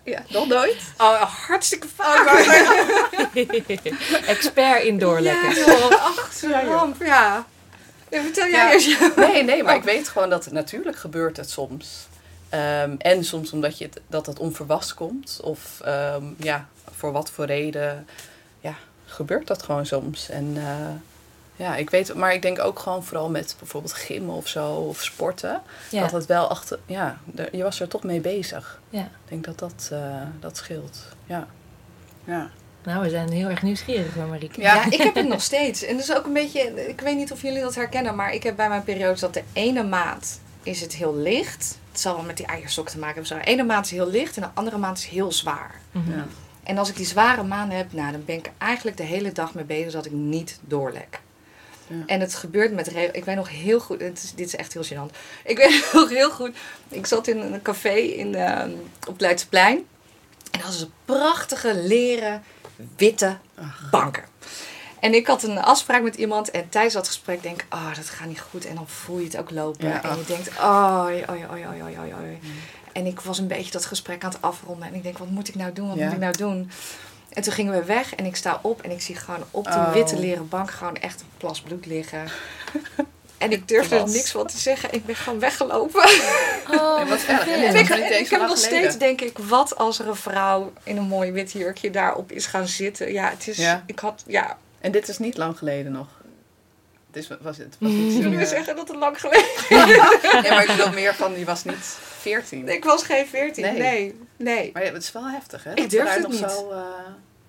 Ja, 0.03 0.23
nog 0.29 0.47
nooit. 0.47 0.77
Oh, 0.97 1.21
hartstikke 1.21 1.87
vaak. 1.95 2.27
Expert 4.25 4.83
in 4.83 4.99
doorlekken. 4.99 5.49
Ja, 5.49 5.65
joh. 5.65 5.91
Ach, 5.91 6.29
zo'n 6.33 6.65
ramp, 6.65 6.95
ja. 6.99 7.45
Ja, 8.09 8.21
Vertel 8.21 8.47
jij. 8.47 8.79
Ja. 8.79 9.11
Nee, 9.15 9.43
nee, 9.43 9.63
maar 9.63 9.75
ik 9.75 9.83
weet 9.83 10.09
gewoon 10.09 10.29
dat 10.29 10.45
het 10.45 10.53
natuurlijk 10.53 10.97
gebeurt 10.97 11.37
het 11.37 11.49
soms. 11.49 12.07
Ehm, 12.49 12.95
en 12.97 13.23
soms 13.23 13.51
omdat 13.51 13.77
je 13.77 13.85
het, 13.85 14.01
dat 14.07 14.25
het 14.25 14.39
onverwachts 14.39 14.93
komt. 14.93 15.39
Of 15.43 15.81
ehm, 15.83 16.23
ja, 16.37 16.67
voor 16.97 17.11
wat 17.11 17.31
voor 17.31 17.45
reden. 17.45 18.07
Ja, 18.59 18.75
gebeurt 19.05 19.47
dat 19.47 19.63
gewoon 19.63 19.85
soms. 19.85 20.29
En 20.29 20.53
eh, 20.55 20.87
ja, 21.55 21.75
ik 21.75 21.89
weet, 21.89 22.13
maar 22.13 22.33
ik 22.33 22.41
denk 22.41 22.59
ook 22.59 22.79
gewoon 22.79 23.03
vooral 23.03 23.29
met 23.29 23.55
bijvoorbeeld 23.59 23.93
gymmen 23.93 24.35
of 24.35 24.47
zo. 24.47 24.67
Of 24.71 25.03
sporten. 25.03 25.61
Ja. 25.89 26.01
Dat 26.01 26.11
het 26.11 26.25
wel 26.25 26.47
achter, 26.47 26.79
ja, 26.85 27.17
je 27.51 27.63
was 27.63 27.79
er 27.79 27.87
toch 27.87 28.03
mee 28.03 28.19
bezig. 28.19 28.79
Ja. 28.89 29.01
Ik 29.01 29.29
denk 29.29 29.45
dat 29.45 29.59
dat, 29.59 29.89
eh, 29.91 30.21
dat 30.39 30.57
scheelt. 30.57 30.97
Ja. 31.25 31.47
Ja. 32.23 32.49
Nou, 32.83 33.01
we 33.03 33.09
zijn 33.09 33.31
heel 33.31 33.49
erg 33.49 33.61
nieuwsgierig 33.61 34.13
hoor, 34.13 34.27
Marieke. 34.27 34.61
Ja, 34.61 34.85
ik 34.91 35.01
heb 35.01 35.15
het 35.15 35.27
nog 35.27 35.41
steeds. 35.41 35.83
En 35.83 35.97
dat 35.97 36.03
is 36.03 36.15
ook 36.15 36.25
een 36.25 36.33
beetje, 36.33 36.89
ik 36.89 37.01
weet 37.01 37.15
niet 37.15 37.31
of 37.31 37.41
jullie 37.41 37.61
dat 37.61 37.75
herkennen, 37.75 38.15
maar 38.15 38.33
ik 38.33 38.43
heb 38.43 38.55
bij 38.55 38.69
mijn 38.69 38.83
periodes 38.83 39.19
dat 39.19 39.33
de 39.33 39.43
ene 39.53 39.83
maand 39.83 40.39
is 40.63 40.81
het 40.81 40.95
heel 40.95 41.15
licht. 41.15 41.79
Het 41.91 41.99
zal 41.99 42.15
wel 42.15 42.23
met 42.23 42.37
die 42.37 42.45
eierstok 42.45 42.89
te 42.89 42.97
maken 42.99 43.15
hebben. 43.15 43.37
Zo. 43.37 43.43
De 43.43 43.51
ene 43.51 43.63
maand 43.63 43.85
is 43.85 43.91
heel 43.91 44.09
licht 44.09 44.35
en 44.35 44.41
de 44.41 44.49
andere 44.53 44.77
maand 44.77 44.97
is 44.97 45.05
heel 45.05 45.31
zwaar. 45.31 45.75
Mhm. 45.91 46.11
Ja. 46.11 46.25
En 46.63 46.77
als 46.77 46.89
ik 46.89 46.95
die 46.95 47.05
zware 47.05 47.43
maanden 47.43 47.77
heb, 47.77 47.93
nou, 47.93 48.11
dan 48.11 48.25
ben 48.25 48.35
ik 48.37 48.45
er 48.45 48.51
eigenlijk 48.57 48.97
de 48.97 49.03
hele 49.03 49.31
dag 49.31 49.53
mee 49.53 49.63
bezig 49.63 49.91
dat 49.91 50.05
ik 50.05 50.11
niet 50.11 50.59
doorlek. 50.61 51.19
Ja. 51.91 52.03
En 52.05 52.19
het 52.19 52.35
gebeurt 52.35 52.73
met 52.73 52.87
regel. 52.87 53.15
Ik 53.15 53.25
weet 53.25 53.35
nog 53.35 53.49
heel 53.49 53.79
goed. 53.79 54.01
Het 54.01 54.23
is, 54.23 54.33
dit 54.35 54.45
is 54.47 54.55
echt 54.55 54.73
heel 54.73 54.83
gênant. 54.85 55.15
Ik 55.51 55.57
weet 55.57 55.89
nog 55.93 56.09
heel 56.09 56.31
goed. 56.31 56.51
Ik 56.89 57.05
zat 57.05 57.27
in 57.27 57.37
een 57.39 57.61
café 57.61 57.93
in, 57.95 58.35
eh, 58.35 58.63
op 59.07 59.13
het 59.13 59.21
Leidseplein. 59.21 59.77
En 60.51 60.59
dat 60.59 60.63
was 60.67 60.81
een 60.81 60.91
prachtige 61.05 61.75
leren 61.75 62.43
witte 62.97 63.37
banken. 63.91 64.23
En 64.99 65.13
ik 65.13 65.27
had 65.27 65.43
een 65.43 65.57
afspraak 65.57 66.01
met 66.01 66.15
iemand. 66.15 66.51
En 66.51 66.69
tijdens 66.69 66.93
dat 66.93 67.07
gesprek 67.07 67.43
denk 67.43 67.61
ik, 67.61 67.73
oh, 67.73 67.95
dat 67.95 68.05
gaat 68.09 68.27
niet 68.27 68.41
goed. 68.41 68.65
En 68.65 68.75
dan 68.75 68.87
voel 68.87 69.17
je 69.17 69.25
het 69.25 69.37
ook 69.37 69.51
lopen. 69.51 69.87
Ja, 69.87 70.03
en 70.03 70.17
je 70.17 70.23
denkt, 70.25 70.49
oh, 70.59 71.01
oei, 71.05 71.23
oei, 71.29 71.45
oei, 71.51 71.65
oei, 71.83 72.13
oei. 72.21 72.39
En 72.91 73.05
ik 73.05 73.19
was 73.19 73.37
een 73.37 73.47
beetje 73.47 73.71
dat 73.71 73.85
gesprek 73.85 74.23
aan 74.23 74.29
het 74.31 74.41
afronden. 74.41 74.87
En 74.87 74.93
ik 74.93 75.03
denk, 75.03 75.17
wat 75.17 75.29
moet 75.29 75.47
ik 75.47 75.55
nou 75.55 75.73
doen? 75.73 75.87
Wat 75.87 75.97
Ja. 75.97 76.03
moet 76.03 76.13
ik 76.13 76.19
nou 76.19 76.37
doen? 76.37 76.71
En 77.33 77.41
toen 77.41 77.53
gingen 77.53 77.73
we 77.73 77.83
weg 77.83 78.15
en 78.15 78.25
ik 78.25 78.35
sta 78.35 78.59
op 78.61 78.81
en 78.81 78.91
ik 78.91 79.01
zie 79.01 79.15
gewoon 79.15 79.43
op 79.51 79.65
die 79.65 79.73
Oh. 79.73 79.93
witte 79.93 80.19
leren 80.19 80.49
bank 80.49 80.71
gewoon 80.71 80.95
echt 80.97 81.21
een 81.21 81.27
plas 81.37 81.61
bloed 81.61 81.85
liggen. 81.85 82.27
En 83.37 83.51
ik 83.51 83.67
durfde 83.67 83.95
er 83.95 84.07
niks 84.09 84.31
van 84.31 84.47
te 84.47 84.57
zeggen. 84.57 84.93
Ik 84.93 85.05
ben 85.05 85.15
gewoon 85.15 85.39
weggelopen. 85.39 86.03
Oh, 86.71 86.99
En 86.99 87.07
wat. 87.09 87.23
En 87.23 87.75
ik, 87.75 87.89
is 87.89 87.89
en 87.89 88.19
ik 88.19 88.29
heb 88.29 88.41
nog 88.41 88.57
steeds, 88.57 88.97
denk 88.97 89.21
ik, 89.21 89.37
wat 89.37 89.77
als 89.77 89.99
er 89.99 90.07
een 90.07 90.15
vrouw 90.15 90.73
in 90.83 90.97
een 90.97 91.03
mooi 91.07 91.31
wit 91.31 91.51
jurkje 91.51 91.89
daarop 91.91 92.31
is 92.31 92.45
gaan 92.45 92.67
zitten. 92.67 93.11
Ja, 93.11 93.29
het 93.29 93.47
is, 93.47 93.57
Ja. 93.57 93.83
ik 93.85 93.99
had, 93.99 94.23
ja, 94.27 94.57
En 94.79 94.91
dit 94.91 95.07
is 95.07 95.17
niet 95.17 95.37
lang 95.37 95.57
geleden 95.57 95.91
nog. 95.91 96.07
Dus 97.11 97.27
was 97.41 97.57
het 97.57 97.75
was 97.79 97.91
niet 98.21 98.23
wil 98.35 98.45
zeggen 98.45 98.75
dat 98.75 98.87
het 98.87 98.97
lang 98.97 99.19
geleden 99.19 99.45
Nee, 100.41 100.51
maar 100.51 100.61
ik 100.61 100.67
bedoel 100.75 100.91
meer 100.93 101.15
van, 101.15 101.33
die 101.33 101.45
was 101.45 101.63
niet 101.63 101.97
14. 102.21 102.69
Ik 102.69 102.83
was 102.83 103.03
geen 103.03 103.25
14. 103.27 103.63
Nee. 103.63 103.79
Nee, 103.79 104.15
nee. 104.37 104.69
Maar 104.73 104.85
ja, 104.85 104.91
het 104.93 105.03
is 105.03 105.11
wel 105.11 105.29
heftig, 105.29 105.63
hè? 105.63 105.73
Ik 105.73 105.89
durf 105.89 106.13
het 106.13 106.21
nog 106.21 106.31
niet. 106.31 106.39
Zo, 106.51 106.71
eh, 106.71 106.79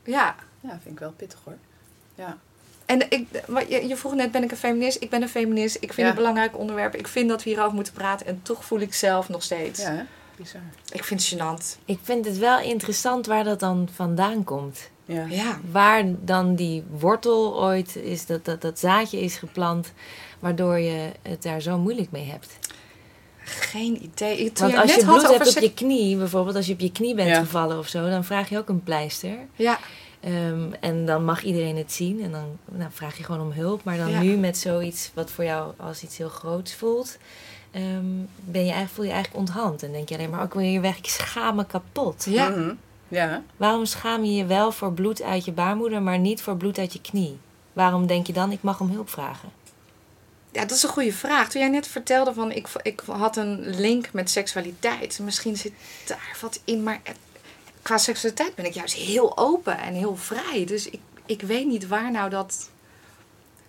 Ja. 0.05 0.35
ja, 0.61 0.71
vind 0.83 0.95
ik 0.95 0.99
wel 0.99 1.13
pittig 1.17 1.39
hoor. 1.45 1.57
Ja. 2.15 2.39
En 2.87 3.11
ik, 3.11 3.27
wat 3.47 3.69
je, 3.69 3.87
je 3.89 3.97
vroeg 3.97 4.15
net, 4.15 4.31
ben 4.33 4.43
ik 4.43 4.51
een 4.51 4.57
feminist? 4.57 5.03
Ik 5.03 5.11
ben 5.11 5.23
een 5.23 5.29
feminist. 5.29 5.75
Ik 5.75 5.81
vind 5.81 5.97
Ja. 5.97 6.03
het 6.03 6.13
een 6.13 6.19
belangrijk 6.19 6.59
onderwerp. 6.59 6.95
Ik 6.95 7.09
vind 7.09 7.29
dat 7.29 7.43
we 7.43 7.51
hierover 7.51 7.75
moeten 7.75 7.93
praten. 7.93 8.27
En 8.27 8.41
toch 8.43 8.65
voel 8.65 8.81
ik 8.81 8.95
zelf 8.95 9.29
nog 9.29 9.43
steeds. 9.43 9.81
Ja, 9.83 9.91
hè? 9.91 10.03
bizar. 10.37 10.61
Ik 10.93 11.05
vind 11.05 11.29
het 11.29 11.35
gênant. 11.41 11.79
Ik 11.85 11.99
vind 12.03 12.25
het 12.25 12.39
wel 12.39 12.61
interessant 12.61 13.27
waar 13.27 13.45
dat 13.45 13.61
dan 13.61 13.89
vandaan 13.95 14.45
komt. 14.45 14.91
Ja. 15.05 15.25
Ja. 15.29 15.59
Waar 15.71 16.05
dan 16.21 16.55
die 16.55 16.85
wortel 16.91 17.63
ooit 17.63 17.97
is, 17.97 18.27
dat, 18.27 18.45
dat, 18.45 18.61
dat 18.61 18.79
zaadje 18.79 19.21
is 19.21 19.37
geplant, 19.37 19.93
waardoor 20.39 20.79
je 20.79 21.11
het 21.23 21.43
daar 21.43 21.61
zo 21.61 21.79
moeilijk 21.79 22.11
mee 22.11 22.25
hebt. 22.31 22.59
Geen 23.61 24.03
idee. 24.03 24.53
Toen 24.53 24.71
Want 24.71 24.73
je 24.73 24.81
als 24.81 24.91
net 24.91 25.01
je 25.01 25.07
had 25.07 25.19
bloed 25.23 25.37
hebt 25.37 25.57
op 25.57 25.63
je 25.63 25.73
knie, 25.75 26.17
bijvoorbeeld 26.17 26.57
als 26.57 26.67
je 26.67 26.73
op 26.73 26.81
je 26.81 26.93
knie 26.93 27.15
bent 27.15 27.29
Ja. 27.29 27.39
gevallen 27.39 27.79
of 27.79 27.89
zo, 27.89 28.09
dan 28.09 28.25
vraag 28.25 28.49
je 28.49 28.59
ook 28.59 28.69
een 28.69 28.83
pleister. 28.83 29.37
Ja. 29.57 29.79
Ehm, 30.21 30.73
en 30.81 31.07
dan 31.07 31.25
mag 31.25 31.43
iedereen 31.43 31.77
het 31.77 31.93
zien 31.93 32.23
en 32.23 32.31
dan 32.33 32.45
nou, 32.65 32.91
vraag 32.93 33.17
je 33.17 33.25
gewoon 33.25 33.41
om 33.41 33.53
hulp. 33.53 33.85
Maar 33.85 33.97
dan 33.97 34.11
Ja. 34.11 34.21
nu 34.21 34.37
met 34.37 34.59
zoiets 34.59 35.11
wat 35.15 35.31
voor 35.31 35.45
jou 35.45 35.73
als 35.77 36.03
iets 36.03 36.17
heel 36.17 36.29
groots 36.29 36.75
voelt, 36.75 37.19
ehm, 37.71 38.05
ben 38.45 38.61
je 38.65 38.71
eigenlijk, 38.73 38.91
voel 38.91 39.05
je 39.05 39.11
eigenlijk 39.11 39.41
onthand. 39.49 39.83
En 39.83 39.93
denk 39.93 40.09
je 40.09 40.15
alleen 40.15 40.31
maar, 40.31 40.43
ook 40.43 40.55
wil 40.55 40.63
je 40.65 40.81
weg, 40.81 40.97
ik 40.99 41.07
schaam 41.07 41.57
me 41.57 41.67
kapot. 41.67 42.27
Ja. 42.29 42.49
Mhm. 42.49 42.73
Ja. 43.09 43.43
Waarom 43.57 43.85
schaam 43.85 44.25
je 44.25 44.33
je 44.33 44.47
wel 44.47 44.73
voor 44.73 44.93
bloed 44.93 45.23
uit 45.23 45.45
je 45.45 45.53
baarmoeder, 45.53 46.03
maar 46.03 46.19
niet 46.19 46.43
voor 46.43 46.57
bloed 46.57 46.79
uit 46.79 46.93
je 46.93 47.01
knie? 47.01 47.39
Waarom 47.73 48.07
denk 48.07 48.27
je 48.27 48.33
dan, 48.33 48.53
ik 48.53 48.63
mag 48.63 48.81
om 48.81 48.91
hulp 48.91 49.09
vragen? 49.11 49.49
Ja, 50.53 50.61
dat 50.61 50.77
is 50.77 50.83
een 50.83 50.89
goede 50.89 51.13
vraag. 51.13 51.51
Toen 51.51 51.61
jij 51.61 51.71
net 51.71 51.87
vertelde 51.87 52.35
van 52.35 52.53
ik, 52.53 52.69
ik 52.83 53.03
had 53.07 53.37
een 53.37 53.77
link 53.77 54.13
met 54.13 54.31
seksualiteit. 54.31 55.19
Misschien 55.23 55.57
zit 55.57 55.73
daar 56.07 56.37
wat 56.41 56.61
in, 56.65 56.83
maar 56.83 57.01
qua 57.83 57.99
seksualiteit 57.99 58.55
ben 58.55 58.65
ik 58.65 58.73
juist 58.73 58.95
heel 58.95 59.39
open 59.39 59.79
en 59.79 59.95
heel 59.95 60.17
vrij. 60.17 60.65
Dus 60.67 60.87
ik, 60.87 61.01
ik 61.27 61.43
weet 61.43 61.67
niet 61.67 61.89
waar 61.89 62.11
nou 62.11 62.31
dat 62.31 62.71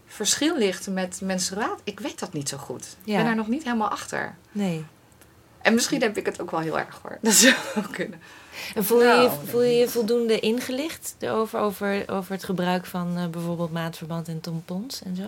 verschil 0.08 0.58
ligt 0.58 0.90
met 0.90 1.22
menstruatie. 1.22 1.82
Ik 1.84 2.00
weet 2.00 2.20
dat 2.20 2.34
niet 2.34 2.50
zo 2.50 2.58
goed. 2.58 2.84
Ik 3.04 3.16
ben 3.16 3.26
daar 3.26 3.36
nog 3.36 3.48
niet 3.48 3.64
helemaal 3.64 3.90
achter. 3.90 4.36
Nee. 4.52 4.86
En 5.62 5.74
misschien 5.74 6.02
heb 6.02 6.18
ik 6.18 6.26
het 6.26 6.42
ook 6.42 6.52
wel 6.52 6.60
heel 6.60 6.80
erg 6.80 7.00
hoor. 7.02 7.18
Dat 7.22 7.34
zou 7.34 7.56
ook 7.78 7.92
kunnen. 7.92 8.22
En 8.76 8.86
voel 8.86 9.00
je, 9.00 9.06
Nou, 9.06 9.32
voel 9.46 9.62
je 9.62 9.90
voldoende 9.90 10.40
ingelicht 10.40 11.16
over, 11.22 11.60
over, 11.60 12.04
over 12.10 12.32
het 12.32 12.44
gebruik 12.44 12.86
van 12.86 13.18
eh, 13.18 13.28
bijvoorbeeld 13.28 13.72
maatverband 13.72 14.28
en 14.28 14.42
tampons 14.42 15.02
en 15.04 15.16
zo? 15.16 15.24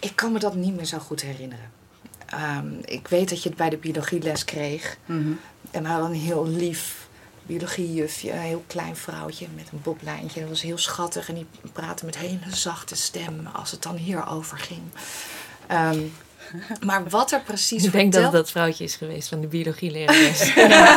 Ik 0.00 0.12
kan 0.16 0.32
me 0.32 0.38
dat 0.38 0.54
niet 0.54 0.76
meer 0.76 0.84
zo 0.84 0.98
goed 0.98 1.20
herinneren. 1.22 1.70
Ehm, 2.26 2.66
ik 2.84 3.08
weet 3.08 3.28
dat 3.28 3.42
je 3.42 3.48
het 3.48 3.58
bij 3.58 3.68
de 3.70 3.76
biologieles 3.76 4.44
kreeg. 4.44 4.96
Mhm. 5.06 5.32
En 5.70 5.82
we 5.82 5.88
hadden 5.88 6.10
een 6.10 6.16
heel 6.20 6.46
lief 6.46 7.08
biologiejufje, 7.42 8.32
een 8.32 8.38
heel 8.38 8.64
klein 8.66 8.96
vrouwtje 8.96 9.46
met 9.54 9.68
een 9.72 9.80
boblijntje. 9.82 10.40
Dat 10.40 10.48
was 10.48 10.62
heel 10.62 10.78
schattig 10.78 11.28
en 11.28 11.34
die 11.34 11.46
praatte 11.72 12.04
met 12.04 12.16
hele 12.18 12.38
zachte 12.48 12.96
stem 12.96 13.46
als 13.52 13.70
het 13.70 13.82
dan 13.82 13.96
hierover 13.96 14.58
ging. 14.58 14.82
Ehm, 15.66 16.00
maar 16.86 17.08
wat 17.08 17.32
er 17.32 17.40
precies 17.40 17.84
Ik 17.84 17.92
denk 17.92 18.12
dat 18.12 18.22
verteld- 18.22 18.32
het 18.32 18.32
dat 18.42 18.50
vrouwtje 18.50 18.84
is 18.84 18.94
geweest 18.96 19.28
van 19.28 19.40
de 19.40 19.46
biologielerares. 19.46 20.38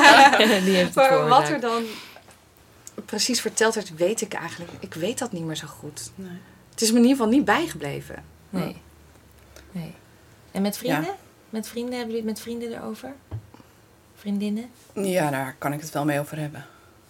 Die 0.65 0.75
heeft 0.75 0.85
het 0.85 0.95
Maar 0.95 1.27
wat 1.27 1.49
er 1.49 1.59
dan 1.59 1.83
precies 3.05 3.41
verteld 3.41 3.75
werd, 3.75 3.95
weet 3.95 4.21
ik 4.21 4.33
eigenlijk. 4.33 4.71
Ik 4.79 4.93
weet 4.93 5.19
dat 5.19 5.31
niet 5.31 5.43
meer 5.43 5.55
zo 5.55 5.67
goed. 5.67 6.11
Nee. 6.15 6.37
Het 6.69 6.81
is 6.81 6.91
me 6.91 6.97
in 6.97 7.01
ieder 7.03 7.17
geval 7.17 7.31
niet 7.31 7.45
bijgebleven. 7.45 8.23
Nee. 8.49 8.81
Nee. 9.73 9.93
En 10.51 10.61
met 10.61 10.77
vrienden? 10.77 11.03
Ja. 11.03 11.15
Met 11.49 11.67
vrienden? 11.67 11.97
Hebben 11.97 12.15
jullie 12.15 12.29
het 12.29 12.37
met 12.37 12.43
vrienden 12.43 12.73
erover? 12.73 13.13
Vriendinnen? 14.15 14.69
Ja, 14.93 15.29
daar 15.29 15.55
kan 15.57 15.73
ik 15.73 15.81
het 15.81 15.89
wel 15.89 16.05
mee 16.05 16.19
over 16.19 16.39
hebben. 16.39 16.65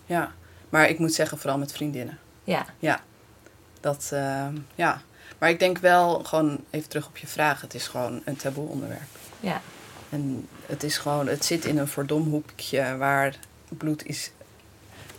Ja. 0.05 0.31
Maar 0.69 0.89
ik 0.89 0.99
moet 0.99 1.13
zeggen, 1.13 1.37
vooral 1.37 1.57
met 1.57 1.71
vriendinnen. 1.71 2.19
Ja. 2.43 2.65
Ja. 2.79 3.01
Dat, 3.79 4.09
eh, 4.13 4.47
ja. 4.75 5.01
Maar 5.37 5.49
ik 5.49 5.59
denk 5.59 5.77
wel, 5.77 6.23
gewoon 6.23 6.63
even 6.69 6.89
terug 6.89 7.07
op 7.07 7.17
je 7.17 7.27
vraag. 7.27 7.61
Het 7.61 7.73
is 7.73 7.87
gewoon 7.87 8.21
een 8.25 8.35
taboe 8.35 8.67
onderwerp. 8.67 9.01
Ja. 9.39 9.61
En 10.09 10.47
het 10.65 10.83
is 10.83 10.97
gewoon, 10.97 11.27
het 11.27 11.45
zit 11.45 11.65
in 11.65 11.77
een 11.77 11.87
verdomhoekje 11.87 12.97
waar 12.97 13.35
bloed 13.69 14.05
is. 14.05 14.31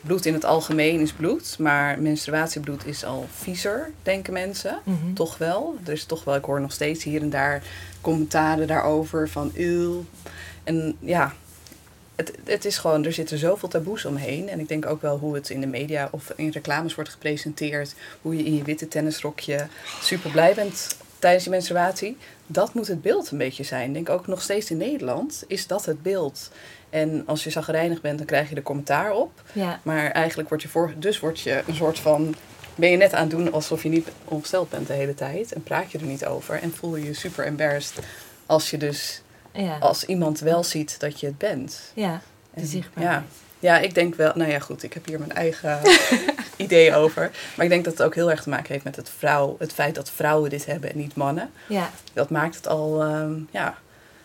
Bloed 0.06 0.26
in 0.26 0.34
het 0.34 0.44
algemeen 0.44 1.00
is 1.00 1.12
bloed, 1.12 1.58
maar 1.58 2.00
menstruatiebloed 2.00 2.86
is 2.86 3.04
al 3.04 3.26
viezer, 3.30 3.90
denken 4.02 4.32
mensen. 4.32 4.78
Mhm. 4.84 5.12
Toch 5.14 5.38
wel. 5.38 5.76
Er 5.84 5.92
is 5.92 6.04
toch 6.04 6.24
wel, 6.24 6.34
ik 6.34 6.44
hoor 6.44 6.60
nog 6.60 6.72
steeds 6.72 7.04
hier 7.04 7.22
en 7.22 7.30
daar 7.30 7.62
commentaren 8.00 8.66
daarover 8.66 9.28
van 9.28 9.52
eeuw. 9.54 10.04
En 10.64 10.96
ja, 11.00 11.34
het, 12.14 12.32
het 12.44 12.64
is 12.64 12.78
gewoon, 12.78 13.04
er 13.04 13.12
zitten 13.12 13.38
zoveel 13.38 13.68
taboes 13.68 14.04
omheen. 14.04 14.48
En 14.48 14.60
ik 14.60 14.68
denk 14.68 14.86
ook 14.86 15.02
wel 15.02 15.18
hoe 15.18 15.34
het 15.34 15.50
in 15.50 15.60
de 15.60 15.66
media 15.66 16.08
of 16.10 16.32
in 16.36 16.50
reclames 16.50 16.94
wordt 16.94 17.10
gepresenteerd. 17.10 17.94
Hoe 18.22 18.36
je 18.36 18.44
in 18.44 18.56
je 18.56 18.62
witte 18.62 18.88
tennisrokje 18.88 19.66
super 20.00 20.30
blij 20.30 20.54
bent 20.54 20.96
tijdens 21.18 21.44
je 21.44 21.50
menstruatie. 21.50 22.16
Dat 22.46 22.74
moet 22.74 22.86
het 22.86 23.02
beeld 23.02 23.30
een 23.30 23.38
beetje 23.38 23.64
zijn. 23.64 23.88
Ik 23.88 23.94
denk 23.94 24.08
ook 24.08 24.26
nog 24.26 24.42
steeds 24.42 24.70
in 24.70 24.76
Nederland 24.76 25.44
is 25.46 25.66
dat 25.66 25.84
het 25.84 26.02
beeld. 26.02 26.50
En 26.94 27.22
als 27.26 27.44
je 27.44 27.50
zagrijnig 27.50 28.00
bent, 28.00 28.18
dan 28.18 28.26
krijg 28.26 28.48
je 28.48 28.54
er 28.54 28.62
commentaar 28.62 29.12
op. 29.12 29.42
Ja. 29.52 29.80
Maar 29.83 30.11
eigenlijk 30.11 30.48
word 30.48 30.62
je 30.62 30.68
voor, 30.68 30.92
dus 30.96 31.20
word 31.20 31.40
je 31.40 31.62
een 31.66 31.74
soort 31.74 31.98
van. 31.98 32.35
Ben 32.74 32.90
je 32.90 32.96
net 32.96 33.12
aan 33.12 33.20
het 33.20 33.30
doen 33.30 33.52
alsof 33.52 33.83
je 33.83 33.88
niet 33.88 34.09
ongesteld 34.24 34.70
bent 34.70 34.87
de 34.87 34.92
hele 34.92 35.14
tijd. 35.14 35.52
En 35.52 35.62
praat 35.62 35.92
je 35.92 35.98
er 35.98 36.04
niet 36.04 36.26
over. 36.26 36.62
En 36.62 36.72
voel 36.74 36.96
je 36.96 37.04
je 37.04 37.14
super 37.14 37.44
embarrassed 37.44 38.04
als 38.46 38.70
je 38.70 38.76
dus. 38.76 39.22
Ja. 39.52 39.78
Als 39.78 40.04
iemand 40.04 40.40
wel 40.40 40.64
ziet 40.64 41.00
dat 41.00 41.20
je 41.20 41.26
het 41.26 41.38
bent. 41.38 41.80
Ja. 41.94 42.20
De 42.54 42.61
En 42.61 42.66
zichtbaarheid. 42.66 43.22
Ja, 43.59 43.74
ja, 43.76 43.78
ik 43.78 43.94
denk 43.94 44.14
wel. 44.14 44.33
Nou 44.35 44.50
ja, 44.50 44.59
goed, 44.59 44.83
ik 44.83 44.92
heb 44.92 45.07
hier 45.07 45.18
mijn 45.18 45.33
eigen 45.33 45.80
idee 46.57 46.94
over. 46.94 47.30
Maar 47.57 47.64
ik 47.64 47.70
denk 47.70 47.85
dat 47.85 47.92
het 47.92 48.02
ook 48.02 48.14
heel 48.14 48.30
erg 48.30 48.42
te 48.42 48.48
maken 48.48 48.72
heeft 48.72 48.85
met 48.85 48.96
het, 48.96 49.11
vrouw, 49.18 49.57
het 49.59 49.72
feit 49.72 49.94
dat 49.94 50.11
vrouwen 50.11 50.50
dit 50.50 50.66
hebben 50.66 50.90
en 50.90 50.98
niet 50.98 51.14
mannen. 51.14 51.50
Ja. 51.68 51.90
Dat 52.12 52.30
maakt 52.30 52.57
het 52.57 52.66
al 52.66 53.02
ehm, 53.02 53.35
ja, 53.50 53.78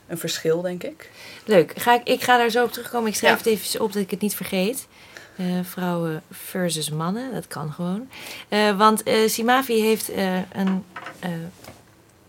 een 0.10 0.18
verschil, 0.18 0.62
denk 0.62 0.84
ik. 0.84 1.10
Leuk. 1.46 1.74
Ga 1.76 1.94
ik, 1.94 2.04
ik 2.08 2.22
ga 2.24 2.38
daar 2.38 2.50
zo 2.50 2.64
op 2.64 2.72
terugkomen. 2.72 3.10
Ik 3.10 3.16
schrijf 3.16 3.44
Ja. 3.44 3.50
het 3.52 3.60
even 3.60 3.82
op 3.82 3.94
dat 3.94 4.02
ik 4.02 4.12
het 4.12 4.22
niet 4.22 4.36
vergeet. 4.36 4.88
Eh, 5.36 5.46
vrouwen 5.64 6.24
versus 6.32 6.90
mannen, 6.90 7.34
dat 7.34 7.48
kan 7.48 7.72
gewoon. 7.72 8.10
Eh, 8.50 8.78
want 8.78 9.04
eh, 9.04 9.28
Simavi 9.28 9.82
heeft 9.82 10.10
eh, 10.10 10.36
een 10.36 10.86
eh, 11.20 11.30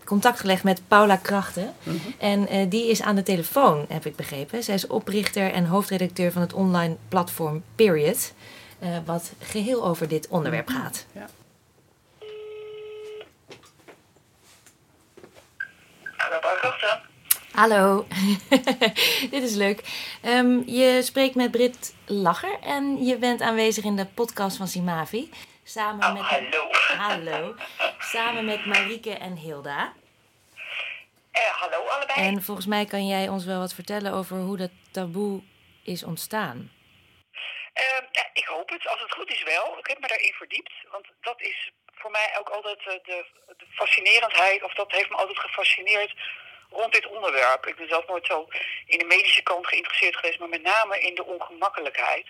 contact 0.05 0.39
gelegd 0.39 0.63
met 0.63 0.81
Paula 0.87 1.15
Krachten. 1.15 1.73
Mhm. 1.83 1.95
En 2.17 2.47
eh, 2.47 2.69
die 2.69 2.87
is 2.89 3.01
aan 3.01 3.15
de 3.15 3.23
telefoon, 3.23 3.85
heb 3.89 4.05
ik 4.05 4.15
begrepen. 4.15 4.63
Zij 4.63 4.75
is 4.75 4.87
oprichter 4.87 5.51
en 5.51 5.65
hoofdredacteur 5.65 6.31
van 6.31 6.41
het 6.41 6.53
online 6.53 6.95
platform 7.07 7.63
Period. 7.75 8.33
eh, 8.79 8.89
wat 9.05 9.31
geheel 9.39 9.85
over 9.85 10.07
dit 10.07 10.27
onderwerp 10.27 10.67
gaat. 10.69 11.05
Ja. 11.13 11.27
Hallo, 16.17 16.39
dit 19.33 19.43
is 19.43 19.55
leuk. 19.55 19.81
Ehm, 20.23 20.61
je 20.65 20.99
spreekt 21.01 21.35
met 21.35 21.51
Brit 21.51 21.95
Lacher 22.05 22.59
en 22.59 23.05
je 23.05 23.17
bent 23.17 23.41
aanwezig 23.41 23.83
in 23.83 23.95
de 23.95 24.05
podcast 24.05 24.57
van 24.57 24.67
Simavi. 24.67 25.29
Samen 25.63 26.13
met 26.13 26.23
hallo. 26.23 26.69
hallo. 27.07 27.55
Samen 27.99 28.45
met 28.45 28.65
Marieke 28.65 29.13
en 29.13 29.35
Hilda. 29.35 29.93
Eh, 31.31 31.41
hallo 31.41 31.87
allebei. 31.87 32.27
En 32.27 32.41
volgens 32.41 32.67
mij 32.67 32.85
kan 32.85 33.07
jij 33.07 33.27
ons 33.27 33.45
wel 33.45 33.59
wat 33.59 33.73
vertellen 33.73 34.13
over 34.13 34.37
hoe 34.37 34.57
dat 34.57 34.71
taboe 34.91 35.41
is 35.83 36.03
ontstaan. 36.03 36.71
Ehm, 37.73 38.05
ja, 38.11 38.29
ik 38.33 38.45
hoop 38.45 38.69
het, 38.69 38.87
als 38.87 39.01
het 39.01 39.11
goed 39.11 39.29
is 39.29 39.43
wel. 39.43 39.77
Ik 39.77 39.87
heb 39.87 39.99
me 39.99 40.07
daarin 40.07 40.33
verdiept, 40.33 40.73
want 40.91 41.05
dat 41.21 41.41
is 41.41 41.71
voor 41.85 42.11
mij 42.11 42.35
ook 42.39 42.49
altijd 42.49 42.79
eh, 42.79 42.85
de, 42.85 43.25
de 43.57 43.65
fascinerendheid, 43.69 44.63
of 44.63 44.73
dat 44.73 44.91
heeft 44.91 45.09
me 45.09 45.15
altijd 45.15 45.39
gefascineerd 45.39 46.13
rond 46.71 46.93
dit 46.93 47.07
onderwerp. 47.07 47.65
Ik 47.65 47.75
ben 47.75 47.87
zelf 47.87 48.07
nooit 48.07 48.25
zo 48.25 48.47
in 48.85 48.97
de 48.97 49.05
medische 49.05 49.43
kant 49.43 49.67
geïnteresseerd 49.67 50.15
geweest, 50.15 50.39
maar 50.39 50.49
met 50.49 50.61
name 50.61 50.99
in 50.99 51.15
de 51.15 51.25
ongemakkelijkheid. 51.25 52.27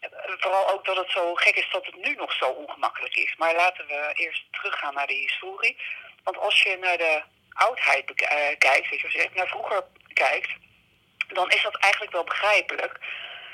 Eh, 0.00 0.10
Vooral 0.38 0.70
ook 0.70 0.84
dat 0.84 0.96
het 0.96 1.10
zo 1.10 1.34
gek 1.34 1.56
is 1.56 1.68
dat 1.72 1.86
het 1.86 1.96
nu 1.96 2.14
nog 2.14 2.32
zo 2.32 2.48
ongemakkelijk 2.48 3.14
is. 3.16 3.34
Maar 3.36 3.54
laten 3.54 3.86
we 3.86 4.10
eerst 4.14 4.44
teruggaan 4.50 4.94
naar 4.94 5.06
de 5.06 5.14
historie. 5.14 5.76
Want 6.24 6.38
als 6.38 6.62
je 6.62 6.76
naar 6.80 6.98
de 6.98 7.22
oudheid 7.52 8.10
eh, 8.14 8.58
kijkt, 8.58 8.88
weet 8.90 9.00
je, 9.00 9.04
als 9.04 9.12
je 9.14 9.22
echt 9.22 9.34
naar 9.34 9.48
vroeger 9.48 9.84
kijkt, 10.12 10.50
dan 11.28 11.50
is 11.50 11.62
dat 11.62 11.76
eigenlijk 11.76 12.12
wel 12.12 12.24
begrijpelijk. 12.24 12.98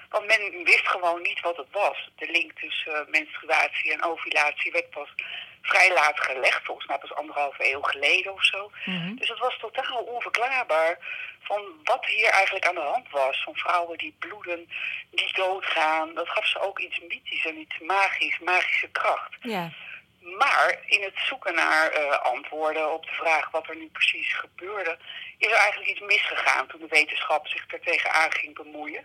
Want 0.08 0.26
men 0.26 0.64
wist 0.64 0.88
gewoon 0.88 1.22
niet 1.22 1.40
wat 1.40 1.56
het 1.56 1.70
was. 1.70 2.10
De 2.16 2.30
link 2.30 2.52
tussen 2.52 2.94
eh, 2.94 3.06
menstruatie 3.06 3.92
en 3.92 4.04
ovulatie 4.04 4.72
werd 4.72 4.90
pas 4.90 5.08
vrij 5.68 5.92
laat 5.92 6.20
gelegd. 6.20 6.64
Volgens 6.64 6.86
mij 6.86 6.98
pas 6.98 7.14
anderhalve 7.14 7.70
eeuw 7.72 7.82
geleden 7.82 8.32
of 8.32 8.44
zo. 8.44 8.70
Dus 9.14 9.28
het 9.28 9.38
was 9.38 9.58
totaal 9.58 10.02
onverklaarbaar 10.02 10.98
van 11.40 11.62
wat 11.84 12.06
hier 12.06 12.30
eigenlijk 12.30 12.66
aan 12.66 12.74
de 12.74 12.90
hand 12.94 13.10
was. 13.10 13.42
Van 13.42 13.54
vrouwen 13.54 13.98
die 13.98 14.16
bloeden, 14.18 14.68
die 15.10 15.32
doodgaan. 15.32 16.14
Dat 16.14 16.28
gaf 16.28 16.46
ze 16.46 16.60
ook 16.60 16.78
iets 16.78 17.00
mythisch 17.00 17.46
en 17.46 17.58
iets 17.58 17.78
magisch, 17.78 18.38
magische 18.38 18.88
kracht. 18.88 19.36
Ja. 19.40 19.70
maar 20.38 20.78
in 20.86 21.02
het 21.02 21.18
zoeken 21.28 21.54
naar 21.54 21.98
uh, 21.98 22.18
antwoorden 22.18 22.92
op 22.92 23.02
de 23.06 23.12
vraag 23.12 23.50
wat 23.50 23.68
er 23.68 23.76
nu 23.76 23.88
precies 23.88 24.34
gebeurde, 24.34 24.98
is 25.38 25.46
er 25.46 25.56
eigenlijk 25.56 25.90
iets 25.90 26.00
misgegaan 26.00 26.66
toen 26.66 26.80
de 26.80 26.86
wetenschap 26.88 27.46
zich 27.46 27.64
er 27.68 27.80
tegenaan 27.80 28.32
ging 28.32 28.54
bemoeien. 28.54 29.04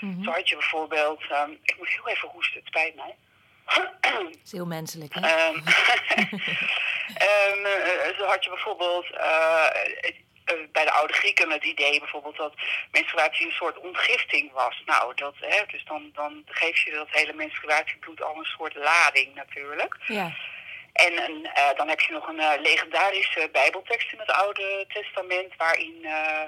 Mm 0.00 0.24
Zo 0.24 0.30
had 0.30 0.48
je 0.48 0.54
bijvoorbeeld, 0.54 1.22
um, 1.30 1.58
ik 1.62 1.74
moet 1.78 1.88
heel 1.88 2.08
even 2.08 2.28
hoesten, 2.28 2.58
het 2.58 2.66
spijt 2.66 2.94
mij. 2.94 3.14
Dat 3.64 4.36
is 4.44 4.52
heel 4.52 4.66
menselijk, 4.66 5.14
hè? 5.14 5.48
Um, 5.48 5.56
um, 5.56 5.62
zo 8.18 8.24
had 8.24 8.44
je 8.44 8.50
bijvoorbeeld 8.50 9.10
uh, 9.10 9.66
bij 10.72 10.84
de 10.84 10.92
oude 10.92 11.12
Grieken 11.12 11.50
het 11.50 11.64
idee 11.64 11.98
bijvoorbeeld 11.98 12.36
dat 12.36 12.54
menstruatie 12.92 13.46
een 13.46 13.52
soort 13.52 13.78
ontgifting 13.78 14.52
was. 14.52 14.82
Nou, 14.86 15.14
dat, 15.14 15.34
hè, 15.40 15.66
dus 15.66 15.84
dan, 15.84 16.10
dan 16.12 16.42
geef 16.46 16.84
je 16.84 16.90
dat 16.90 17.08
hele 17.10 17.32
menstruatiebloed 17.32 18.22
al 18.22 18.36
een 18.36 18.44
soort 18.44 18.74
lading 18.74 19.34
natuurlijk. 19.34 19.96
Ja. 20.06 20.32
En 20.92 21.12
uh, 21.12 21.74
dan 21.76 21.88
heb 21.88 22.00
je 22.00 22.12
nog 22.12 22.28
een 22.28 22.40
uh, 22.40 22.52
legendarische 22.60 23.48
bijbeltekst 23.52 24.12
in 24.12 24.18
het 24.18 24.30
Oude 24.30 24.84
Testament 24.88 25.56
waarin 25.56 25.98
uh, 26.02 26.42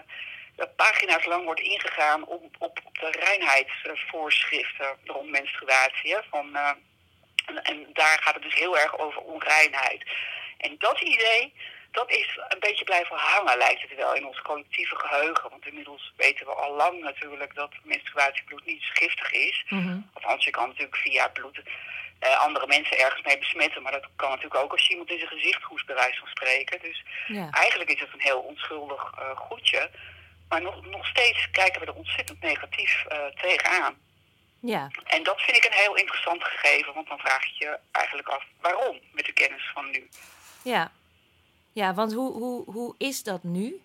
pagina's 0.77 1.25
lang 1.25 1.45
wordt 1.45 1.61
ingegaan 1.61 2.27
op, 2.27 2.45
op, 2.59 2.81
op 2.85 2.99
de 2.99 3.11
reinheidsvoorschriften 3.11 4.97
rond 5.05 5.31
menstruatie. 5.31 6.17
Van, 6.31 6.57
en, 7.63 7.87
daar 7.93 8.19
gaat 8.23 8.35
het 8.35 8.43
dus 8.43 8.55
heel 8.55 8.79
erg 8.79 8.99
over 8.99 9.21
onreinheid. 9.21 10.05
En 10.59 10.77
dat 10.79 11.01
idee, 11.01 11.53
dat 11.91 12.11
is 12.11 12.39
een 12.49 12.61
beetje 12.61 12.85
blijven 12.85 13.17
hangen, 13.17 13.59
lijkt 13.59 13.83
het 13.83 13.95
wel, 13.97 14.15
in 14.15 14.27
ons 14.27 14.43
collectieve 14.43 14.97
geheugen. 14.97 15.51
Want 15.51 15.67
inmiddels 15.67 16.13
weten 16.17 16.47
we 16.47 16.53
al 16.53 16.75
lang 16.75 17.01
natuurlijk 17.01 17.55
dat 17.55 17.73
menstruatiebloed 17.83 18.67
niet 18.67 18.85
giftig 18.93 19.33
is. 19.33 19.65
Mm 19.69 19.87
-hmm. 19.87 20.11
Althans, 20.13 20.45
je 20.45 20.51
kan 20.51 20.69
natuurlijk 20.69 20.97
via 20.97 21.29
bloed 21.29 21.61
uh, 22.21 22.39
andere 22.41 22.67
mensen 22.67 22.99
ergens 22.99 23.23
mee 23.23 23.39
besmetten. 23.39 23.83
Maar 23.83 23.93
dat 23.93 24.09
kan 24.17 24.29
natuurlijk 24.29 24.63
ook 24.63 24.73
als 24.73 24.87
je 24.87 24.91
iemand 24.91 25.11
in 25.11 25.19
zijn 25.19 25.31
gezicht 25.31 25.63
hoest, 25.63 25.87
bij 25.87 25.95
wijze 25.95 26.19
van 26.19 26.29
spreken. 26.29 26.81
Dus 26.81 27.05
ja. 27.27 27.51
eigenlijk 27.51 27.91
is 27.91 28.01
het 28.01 28.13
een 28.13 28.21
heel 28.21 28.41
onschuldig 28.41 29.13
uh, 29.19 29.37
goedje. 29.37 29.91
Maar 30.49 30.63
nog, 30.63 30.87
nog 30.87 31.07
steeds 31.07 31.51
kijken 31.51 31.81
we 31.81 31.87
er 31.87 31.95
ontzettend 31.95 32.41
negatief 32.41 33.05
uh, 33.13 33.19
tegenaan. 33.27 33.97
Ja. 34.67 34.91
En 35.05 35.23
dat 35.23 35.41
vind 35.41 35.57
ik 35.57 35.65
een 35.65 35.79
heel 35.79 35.97
interessant 35.97 36.45
gegeven, 36.45 36.95
want 36.95 37.09
dan 37.09 37.19
vraag 37.19 37.45
je 37.45 37.65
je 37.65 37.79
eigenlijk 37.91 38.29
af 38.29 38.45
waarom 38.61 39.01
met 39.13 39.25
de 39.25 39.33
kennis 39.33 39.71
van 39.75 39.91
nu. 39.91 40.09
Ja, 40.63 40.93
ja 41.73 41.95
want 41.95 42.13
hoe, 42.13 42.33
hoe, 42.33 42.73
hoe 42.73 42.95
is 42.99 43.23
dat 43.23 43.43
nu? 43.43 43.81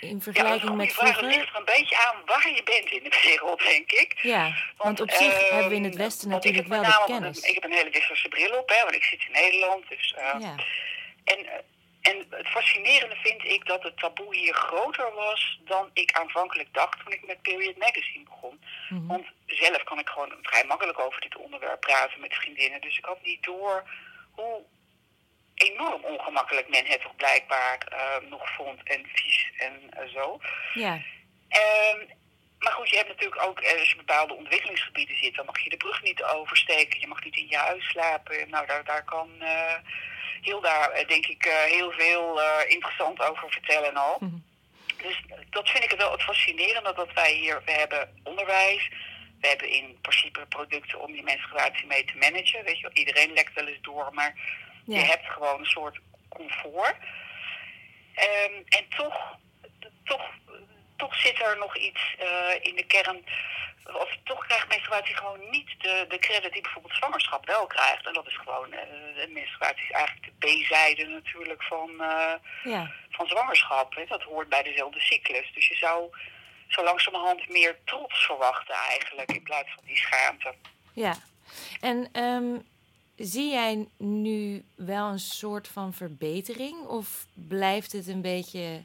In 0.00 0.22
vergelijking 0.22 0.70
ja, 0.70 0.76
met 0.76 0.92
vroeger? 0.92 1.24
Het 1.24 1.34
ligt 1.34 1.48
er 1.48 1.56
een 1.56 1.64
beetje 1.64 1.96
aan 2.06 2.22
waar 2.26 2.48
je 2.54 2.62
bent 2.62 2.90
in 2.90 3.02
de 3.02 3.20
wereld, 3.22 3.58
denk 3.58 3.92
ik. 3.92 4.18
Ja, 4.22 4.42
want, 4.42 4.98
want 4.98 5.00
op 5.00 5.10
zich 5.10 5.42
uh, 5.42 5.50
hebben 5.50 5.68
we 5.68 5.74
in 5.74 5.84
het 5.84 5.96
Westen 5.96 6.28
natuurlijk 6.28 6.66
wel 6.66 6.82
de 6.82 7.02
kennis. 7.06 7.40
ik 7.40 7.54
heb 7.54 7.64
een 7.64 7.72
hele 7.72 7.90
westerse 7.90 8.28
bril 8.28 8.58
op, 8.58 8.68
hè, 8.68 8.82
want 8.82 8.94
ik 8.94 9.02
zit 9.04 9.24
in 9.26 9.32
Nederland. 9.32 9.88
Dus, 9.88 10.14
uh, 10.18 10.40
ja. 10.40 10.54
En 11.24 11.46
eh, 11.46 11.58
en 12.08 12.26
het 12.30 12.48
fascinerende 12.48 13.16
vind 13.16 13.44
ik 13.44 13.66
dat 13.66 13.82
het 13.82 13.98
taboe 13.98 14.36
hier 14.36 14.54
groter 14.54 15.14
was 15.14 15.60
dan 15.64 15.90
ik 15.92 16.12
aanvankelijk 16.12 16.74
dacht 16.74 17.00
toen 17.02 17.12
ik 17.12 17.26
met 17.26 17.42
Period 17.42 17.76
Magazine 17.76 18.24
begon. 18.24 18.60
Mm 18.88 18.98
-hmm. 18.98 19.06
Want 19.06 19.26
zelf 19.46 19.82
kan 19.84 19.98
ik 19.98 20.08
gewoon 20.08 20.32
vrij 20.42 20.64
makkelijk 20.64 20.98
over 20.98 21.20
dit 21.20 21.36
onderwerp 21.36 21.80
praten 21.80 22.20
met 22.20 22.34
vriendinnen. 22.34 22.80
Dus 22.80 22.98
ik 22.98 23.04
had 23.04 23.22
niet 23.22 23.42
door 23.42 23.84
hoe 24.30 24.62
enorm 25.54 26.04
ongemakkelijk 26.04 26.68
men 26.68 26.86
het 26.86 27.00
toch 27.00 27.16
blijkbaar 27.16 27.86
uh, 27.92 28.30
nog 28.30 28.54
vond 28.54 28.82
en 28.82 29.06
vies 29.12 29.52
en 29.56 29.90
uh, 30.00 30.08
zo. 30.14 30.40
Ja. 30.74 30.94
Um, 31.94 32.08
maar 32.58 32.72
goed, 32.72 32.90
je 32.90 32.96
hebt 32.96 33.08
natuurlijk 33.08 33.42
ook, 33.42 33.60
eh, 33.60 33.78
als 33.78 33.90
je 33.90 33.96
bepaalde 33.96 34.34
ontwikkelingsgebieden 34.34 35.16
zit, 35.16 35.34
dan 35.34 35.46
mag 35.46 35.60
je 35.60 35.70
de 35.70 35.76
brug 35.76 36.02
niet 36.02 36.22
oversteken. 36.22 37.00
Je 37.00 37.06
mag 37.06 37.24
niet 37.24 37.36
in 37.36 37.46
je 37.48 37.56
huis 37.56 37.88
slapen. 37.88 38.50
Nou, 38.50 38.66
daar, 38.66 38.84
daar 38.84 39.04
kan 39.04 39.30
uh, 39.40 39.74
Hilda, 40.40 41.04
denk 41.06 41.26
ik, 41.26 41.46
uh, 41.46 41.52
heel 41.54 41.92
veel 41.92 42.40
uh, 42.40 42.46
interessant 42.66 43.20
over 43.20 43.50
vertellen 43.50 43.94
al. 43.94 44.16
Mm 44.20 44.28
-hmm. 44.28 44.44
Dus 45.02 45.22
dat 45.50 45.68
vind 45.68 45.84
ik 45.84 45.98
wel 45.98 46.12
het 46.12 46.22
fascinerende, 46.22 46.92
dat 46.94 47.12
wij 47.12 47.32
hier, 47.32 47.62
we 47.64 47.72
hebben 47.72 48.20
onderwijs. 48.22 48.90
We 49.40 49.48
hebben 49.48 49.68
in 49.68 49.98
principe 50.00 50.46
producten 50.46 51.00
om 51.00 51.12
die 51.12 51.22
menstruatie 51.22 51.86
mee 51.86 52.04
te 52.04 52.16
managen. 52.16 52.64
Weet 52.64 52.78
je, 52.78 52.90
iedereen 52.92 53.32
lekt 53.32 53.54
wel 53.54 53.66
eens 53.66 53.82
door, 53.82 54.10
maar 54.12 54.34
ja. 54.84 54.98
je 54.98 55.04
hebt 55.04 55.26
gewoon 55.26 55.58
een 55.58 55.66
soort 55.66 55.98
comfort. 56.28 56.96
Um, 58.16 58.64
en 58.68 58.88
toch, 58.88 59.36
toch 60.04 60.30
toch 60.96 61.14
zit 61.14 61.40
er 61.40 61.58
nog 61.58 61.76
iets 61.76 62.16
uh, 62.20 62.54
in 62.60 62.76
de 62.76 62.86
kern. 62.86 63.24
Of 63.92 64.16
toch 64.24 64.46
krijgt 64.46 64.68
menstruatie 64.68 65.16
gewoon 65.16 65.50
niet 65.50 65.74
de, 65.78 66.04
de 66.08 66.18
credit 66.18 66.52
die 66.52 66.62
bijvoorbeeld 66.62 66.94
zwangerschap 66.94 67.46
wel 67.46 67.66
krijgt. 67.66 68.06
En 68.06 68.12
dat 68.12 68.26
is 68.26 68.36
gewoon, 68.36 68.72
uh, 68.72 69.34
menstruatie 69.34 69.84
is 69.84 69.90
eigenlijk 69.90 70.26
de 70.26 70.46
B-zijde 70.46 71.04
natuurlijk 71.04 71.62
van, 71.62 71.90
uh, 71.90 72.32
ja. 72.64 72.90
van 73.10 73.26
zwangerschap. 73.26 73.94
Hè. 73.94 74.04
Dat 74.06 74.22
hoort 74.22 74.48
bij 74.48 74.62
dezelfde 74.62 75.00
cyclus. 75.00 75.52
Dus 75.54 75.68
je 75.68 75.76
zou 75.76 76.10
zo 76.68 76.84
langzamerhand 76.84 77.48
meer 77.48 77.78
trots 77.84 78.26
verwachten 78.26 78.74
eigenlijk, 78.74 79.32
in 79.32 79.42
plaats 79.42 79.70
van 79.74 79.84
die 79.86 79.96
schaamte. 79.96 80.54
Ja, 80.92 81.14
en 81.80 82.22
um, 82.22 82.66
zie 83.16 83.50
jij 83.50 83.88
nu 83.98 84.64
wel 84.76 85.08
een 85.08 85.18
soort 85.18 85.68
van 85.68 85.92
verbetering? 85.94 86.86
Of 86.86 87.26
blijft 87.34 87.92
het 87.92 88.06
een 88.06 88.22
beetje 88.22 88.84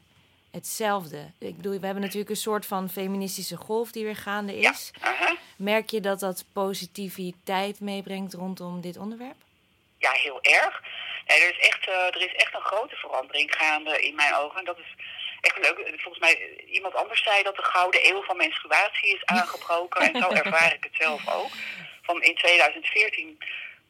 hetzelfde. 0.52 1.30
Ik 1.38 1.56
bedoel, 1.56 1.78
we 1.78 1.86
hebben 1.86 2.02
natuurlijk 2.02 2.30
een 2.30 2.36
soort 2.36 2.66
van 2.66 2.90
feministische 2.90 3.56
golf 3.56 3.92
die 3.92 4.04
weer 4.04 4.16
gaande 4.16 4.58
is. 4.58 4.90
Ja. 5.00 5.36
Merk 5.56 5.90
je 5.90 6.00
dat 6.00 6.20
dat 6.20 6.44
positiviteit 6.52 7.80
meebrengt 7.80 8.34
rondom 8.34 8.80
dit 8.80 8.96
onderwerp? 8.96 9.36
Ja, 9.98 10.10
heel 10.10 10.42
erg. 10.42 10.82
Nee, 11.26 11.40
er, 11.40 11.50
is 11.50 11.68
echt, 11.68 11.88
uh, 11.88 11.94
er 11.94 12.22
is 12.22 12.34
echt 12.34 12.54
een 12.54 12.60
grote 12.60 12.96
verandering 12.96 13.54
gaande 13.54 14.02
in 14.02 14.14
mijn 14.14 14.34
ogen. 14.34 14.58
En 14.58 14.64
dat 14.64 14.78
is 14.78 14.94
echt 15.40 15.58
leuk. 15.58 15.76
Volgens 15.96 16.18
mij, 16.18 16.62
iemand 16.66 16.94
anders 16.94 17.22
zei 17.22 17.42
dat 17.42 17.56
de 17.56 17.64
gouden 17.64 18.08
eeuw 18.08 18.22
van 18.22 18.36
menstruatie 18.36 19.14
is 19.14 19.24
aangebroken. 19.24 20.12
en 20.12 20.20
zo 20.22 20.28
ervaar 20.28 20.74
ik 20.74 20.84
het 20.84 20.96
zelf 20.98 21.28
ook. 21.28 21.50
Van 22.02 22.22
in 22.22 22.34
2014 22.34 23.38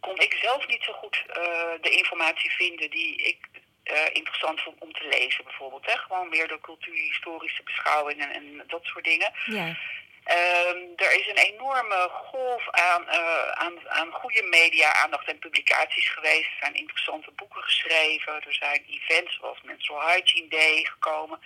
kon 0.00 0.18
ik 0.18 0.32
zelf 0.32 0.66
niet 0.66 0.82
zo 0.82 0.92
goed 0.92 1.24
uh, 1.28 1.34
de 1.80 1.90
informatie 1.90 2.50
vinden 2.50 2.90
die 2.90 3.16
ik 3.16 3.38
uh, 3.84 4.06
interessant 4.12 4.60
vond 4.60 4.80
om 4.80 4.92
te 4.92 5.08
lezen, 5.08 5.44
bijvoorbeeld. 5.44 5.86
Hè? 5.86 5.96
Gewoon 5.96 6.28
meer 6.28 6.48
de 6.48 6.60
cultuurhistorische 6.60 7.62
beschouwingen 7.62 8.32
en 8.32 8.64
dat 8.66 8.84
soort 8.84 9.04
dingen. 9.04 9.32
Ja. 9.44 9.76
Um, 10.30 10.92
er 10.96 11.12
is 11.20 11.28
een 11.28 11.52
enorme 11.52 12.08
golf 12.10 12.70
aan, 12.70 13.02
uh, 13.02 13.48
aan, 13.48 13.88
aan 13.88 14.12
goede 14.12 14.42
media-aandacht 14.42 15.28
en 15.28 15.38
publicaties 15.38 16.08
geweest. 16.08 16.50
Er 16.50 16.56
zijn 16.60 16.74
interessante 16.74 17.30
boeken 17.36 17.62
geschreven. 17.62 18.32
Er 18.32 18.54
zijn 18.54 18.84
events 18.88 19.36
zoals 19.36 19.62
Menstrual 19.62 20.08
Hygiene 20.08 20.48
Day 20.48 20.84
gekomen. 20.84 21.40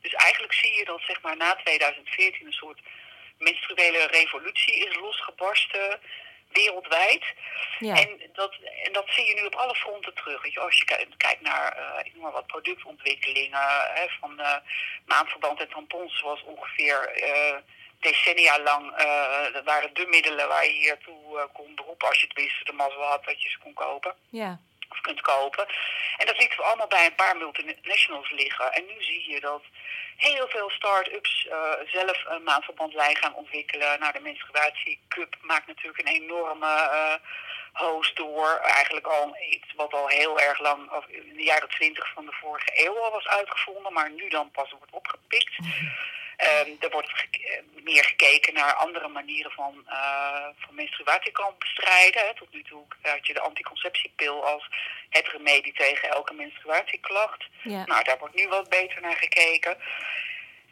Dus 0.00 0.12
eigenlijk 0.12 0.52
zie 0.52 0.74
je 0.74 0.84
dat 0.84 1.00
zeg 1.06 1.22
maar, 1.22 1.36
na 1.36 1.54
2014 1.54 2.46
een 2.46 2.52
soort 2.52 2.80
menstruele 3.38 4.06
revolutie 4.06 4.74
is 4.74 4.96
losgebarsten 4.96 6.00
wereldwijd. 6.52 7.24
Ja. 7.78 7.94
En, 7.94 8.30
dat, 8.32 8.54
en 8.84 8.92
dat 8.92 9.04
zie 9.08 9.26
je 9.26 9.34
nu 9.34 9.46
op 9.46 9.54
alle 9.54 9.74
fronten 9.74 10.14
terug. 10.14 10.42
Weet 10.42 10.52
je, 10.52 10.60
als 10.60 10.78
je 10.78 10.84
kijkt 11.16 11.40
naar 11.40 11.76
uh, 11.78 12.06
ik 12.06 12.14
noem 12.14 12.22
maar 12.22 12.32
wat 12.32 12.46
productontwikkelingen 12.46 13.60
hè, 13.94 14.06
van 14.20 14.40
uh, 14.40 14.56
maandverband 15.04 15.60
en 15.60 15.68
tampons, 15.68 16.20
was 16.20 16.42
ongeveer 16.44 17.22
uh, 17.22 17.56
decennia 18.00 18.60
lang 18.60 18.96
dat 19.52 19.64
waren 19.64 19.94
de 19.94 20.06
middelen 20.06 20.48
waar 20.48 20.64
je 20.64 20.72
hier 20.72 20.98
toe 20.98 21.48
kon 21.52 21.74
beroepen 21.74 22.08
als 22.08 22.20
je 22.20 22.26
tenminste 22.26 22.64
de 22.64 22.72
mazzel 22.72 23.02
had 23.02 23.24
dat 23.24 23.42
je 23.42 23.48
ze 23.48 23.58
kon 23.58 23.72
kopen. 23.72 24.14
Ja. 24.30 24.60
Of 24.90 25.00
kunt 25.00 25.20
kopen. 25.20 25.66
En 26.16 26.26
dat 26.26 26.38
lieten 26.38 26.58
we 26.58 26.64
allemaal 26.64 26.86
bij 26.86 27.06
een 27.06 27.14
paar 27.14 27.36
multinationals 27.36 28.30
liggen. 28.30 28.72
En 28.72 28.84
nu 28.86 29.02
zie 29.02 29.30
je 29.30 29.40
dat 29.40 29.62
heel 30.16 30.48
veel 30.48 30.70
start-ups 30.70 31.46
uh, 31.50 31.72
zelf 31.86 32.24
een 32.26 32.42
maandverbandlijn 32.42 33.16
gaan 33.16 33.34
ontwikkelen. 33.34 34.00
Nou, 34.00 34.12
de 34.12 34.20
Menstruatie 34.20 35.00
Cup 35.08 35.36
maakt 35.40 35.66
natuurlijk 35.66 35.98
een 35.98 36.14
enorme 36.22 36.66
uh, 36.66 37.14
host 37.72 38.16
door. 38.16 38.60
Eigenlijk 38.62 39.06
al 39.06 39.36
iets 39.50 39.72
wat 39.76 39.92
al 39.92 40.08
heel 40.08 40.40
erg 40.40 40.58
lang, 40.58 40.90
of 40.90 41.06
in 41.06 41.34
de 41.36 41.42
jaren 41.42 41.68
twintig 41.68 42.12
van 42.14 42.26
de 42.26 42.32
vorige 42.32 42.70
eeuw 42.74 42.98
al 42.98 43.10
was 43.10 43.26
uitgevonden, 43.26 43.92
maar 43.92 44.10
nu 44.10 44.28
dan 44.28 44.50
pas 44.50 44.70
wordt 44.70 44.92
opgepikt. 44.92 45.58
Um, 46.64 46.76
er 46.80 46.90
wordt 46.90 47.08
ge 47.12 47.62
meer 47.82 48.04
gekeken 48.04 48.54
naar 48.54 48.74
andere 48.74 49.08
manieren 49.08 49.50
van, 49.50 49.84
uh, 49.88 50.46
van 50.58 50.74
menstruatie 50.74 51.32
kan 51.32 51.54
bestrijden. 51.58 52.26
Hè. 52.26 52.34
Tot 52.34 52.52
nu 52.52 52.62
toe 52.62 52.84
had 53.02 53.26
je 53.26 53.32
de 53.32 53.40
anticonceptiepil 53.40 54.44
als 54.46 54.68
het 55.08 55.28
remedie 55.28 55.72
tegen 55.72 56.08
elke 56.08 56.34
menstruatieklacht. 56.34 57.44
Ja. 57.62 57.84
Nou, 57.84 58.04
daar 58.04 58.18
wordt 58.18 58.34
nu 58.34 58.48
wat 58.48 58.68
beter 58.68 59.00
naar 59.00 59.16
gekeken. 59.16 59.76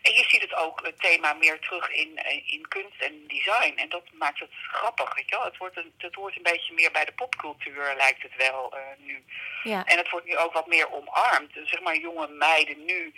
En 0.08 0.14
je 0.14 0.24
ziet 0.28 0.42
het 0.42 0.54
ook, 0.54 0.86
het 0.86 1.00
thema, 1.00 1.32
meer 1.32 1.58
terug 1.58 1.90
in, 1.90 2.20
in 2.46 2.68
kunst 2.68 3.00
en 3.00 3.24
design. 3.26 3.72
En 3.76 3.88
dat 3.88 4.02
maakt 4.12 4.40
het 4.40 4.50
grappig, 4.72 5.14
weet 5.14 5.28
je 5.28 5.36
wel. 5.36 5.44
Het 5.44 5.56
wordt 5.56 5.76
een, 5.76 5.92
het 5.98 6.14
wordt 6.14 6.36
een 6.36 6.42
beetje 6.42 6.74
meer 6.74 6.90
bij 6.90 7.04
de 7.04 7.12
popcultuur, 7.12 7.94
lijkt 7.96 8.22
het 8.22 8.36
wel 8.36 8.74
uh, 8.74 8.80
nu. 9.06 9.24
Ja. 9.62 9.84
En 9.84 9.96
het 9.98 10.10
wordt 10.10 10.26
nu 10.26 10.36
ook 10.36 10.52
wat 10.52 10.66
meer 10.66 10.92
omarmd. 10.92 11.52
Zeg 11.64 11.80
maar, 11.80 11.96
jonge 11.96 12.28
meiden 12.28 12.84
nu 12.84 13.14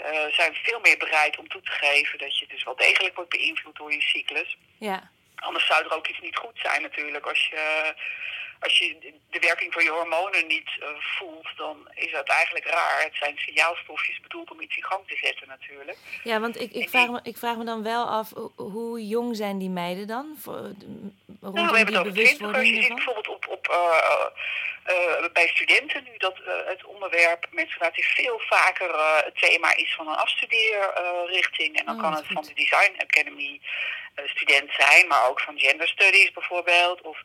uh, 0.00 0.26
zijn 0.30 0.54
veel 0.54 0.80
meer 0.80 0.98
bereid 0.98 1.38
om 1.38 1.48
toe 1.48 1.62
te 1.62 1.70
geven 1.70 2.18
dat 2.18 2.38
je 2.38 2.46
dus 2.46 2.64
wel 2.64 2.76
degelijk 2.76 3.14
wordt 3.14 3.30
beïnvloed 3.30 3.76
door 3.76 3.92
je 3.92 4.02
cyclus. 4.02 4.58
Ja. 4.78 5.10
Anders 5.36 5.66
zou 5.66 5.84
er 5.84 5.94
ook 5.94 6.06
iets 6.06 6.20
niet 6.20 6.36
goed 6.36 6.58
zijn 6.58 6.82
natuurlijk. 6.82 7.26
Als 7.26 7.46
je, 7.46 7.94
als 8.60 8.78
je 8.78 9.14
de 9.30 9.38
werking 9.38 9.72
van 9.72 9.84
je 9.84 9.90
hormonen 9.90 10.46
niet 10.46 10.70
uh, 10.80 10.88
voelt, 10.98 11.48
dan 11.56 11.88
is 11.94 12.12
dat 12.12 12.28
eigenlijk 12.28 12.66
raar. 12.66 13.02
Het 13.02 13.14
zijn 13.14 13.38
signaalstofjes 13.38 14.20
bedoeld 14.20 14.50
om 14.50 14.60
iets 14.60 14.76
in 14.76 14.84
gang 14.84 15.06
te 15.06 15.16
zetten 15.16 15.48
natuurlijk. 15.48 15.98
Ja, 16.24 16.40
want 16.40 16.60
ik, 16.60 16.72
ik, 16.72 16.88
vraag, 16.88 17.08
me, 17.08 17.20
ik 17.22 17.36
vraag 17.36 17.56
me 17.56 17.64
dan 17.64 17.82
wel 17.82 18.06
af, 18.08 18.32
hoe 18.56 19.06
jong 19.06 19.36
zijn 19.36 19.58
die 19.58 19.70
meiden 19.70 20.06
dan? 20.06 20.36
Voor, 20.38 20.72
nou, 21.54 21.70
we 21.70 21.76
hebben 21.76 21.94
het 21.94 22.06
over 22.06 22.12
twintigers. 22.12 22.68
Je 22.68 22.82
ziet 22.82 22.94
bijvoorbeeld 22.94 23.28
op, 23.28 23.46
op, 23.48 23.68
uh, 23.70 24.26
uh, 24.94 25.32
bij 25.32 25.48
studenten 25.48 26.04
nu 26.04 26.16
dat 26.18 26.36
het 26.66 26.84
onderwerp 26.84 27.46
menstruatie 27.50 28.04
veel 28.04 28.40
vaker 28.46 28.90
het 29.24 29.38
thema 29.40 29.76
is 29.76 29.94
van 29.94 30.08
een 30.08 30.16
afstudeerrichting. 30.16 31.78
en 31.78 31.86
dan 31.86 31.94
oh, 31.94 32.02
kan 32.02 32.14
het 32.14 32.26
van 32.26 32.42
de 32.42 32.54
Design 32.54 32.94
Academy 32.98 33.60
student 34.24 34.72
zijn, 34.72 35.06
maar 35.06 35.28
ook 35.28 35.40
van 35.40 35.58
gender 35.58 35.88
studies 35.88 36.32
bijvoorbeeld. 36.32 37.00
Of, 37.00 37.22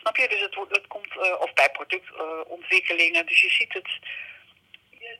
snap 0.00 0.16
je? 0.16 0.28
Dus 0.28 0.40
het, 0.40 0.56
het 0.68 0.86
komt, 0.86 1.38
of 1.38 1.52
bij 1.52 1.70
productontwikkelingen. 1.70 3.26
dus 3.26 3.40
je 3.40 3.50
ziet 3.50 3.72
het 3.72 3.88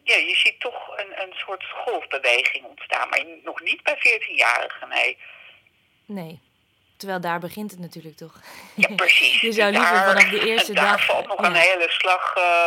ja, 0.05 0.17
je 0.17 0.37
ziet 0.37 0.61
toch 0.61 0.99
een, 0.99 1.23
een 1.23 1.33
soort 1.33 1.65
golfbeweging 1.65 2.65
ontstaan, 2.65 3.09
maar 3.09 3.25
nog 3.43 3.61
niet 3.61 3.83
bij 3.83 3.97
14-jarigen, 3.97 4.89
nee. 4.89 5.19
Nee. 6.07 6.41
Terwijl 6.97 7.21
daar 7.21 7.41
begint 7.41 7.71
het 7.71 7.81
natuurlijk 7.81 8.17
toch. 8.17 8.41
Ja, 8.75 8.95
precies. 9.05 9.41
je 9.41 9.53
zou 9.53 9.71
liever 9.71 9.95
daar, 9.95 10.07
vanaf 10.07 10.29
de 10.31 10.47
eerste 10.47 10.73
daar 10.73 10.85
dag... 10.85 10.97
Daar 10.97 11.07
valt 11.07 11.27
nog 11.27 11.39
een 11.39 11.55
hele 11.55 11.91
slag 11.91 12.37
uh, 12.37 12.67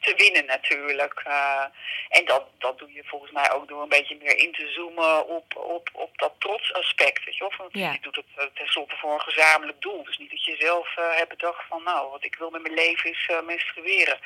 te 0.00 0.14
winnen 0.16 0.46
natuurlijk. 0.46 1.22
Uh, 1.26 1.64
en 2.08 2.24
dat, 2.24 2.44
dat 2.58 2.78
doe 2.78 2.92
je 2.92 3.02
volgens 3.04 3.32
mij 3.32 3.52
ook 3.52 3.68
door 3.68 3.82
een 3.82 3.88
beetje 3.88 4.16
meer 4.22 4.36
in 4.36 4.52
te 4.52 4.68
zoomen 4.68 5.28
op, 5.28 5.56
op, 5.56 5.88
op 5.92 6.10
dat 6.18 6.32
trotsaspect. 6.38 7.24
Weet 7.24 7.36
je, 7.36 7.46
of, 7.46 7.56
Want 7.56 7.72
je 7.72 7.98
doet 8.00 8.16
het 8.16 8.24
uh, 8.38 8.44
tenslotte 8.54 8.96
voor 8.96 9.12
een 9.12 9.20
gezamenlijk 9.20 9.80
doel. 9.82 10.04
Dus 10.04 10.18
niet 10.18 10.30
dat 10.30 10.44
je 10.44 10.56
zelf 10.58 10.88
hebt 10.94 11.28
bedacht 11.28 11.62
van 11.68 11.82
nou, 11.82 12.10
wat 12.10 12.24
ik 12.24 12.34
wil 12.38 12.50
met 12.50 12.62
mijn 12.62 12.74
leven 12.74 13.10
is 13.10 13.30
menstrueren. 13.46 14.18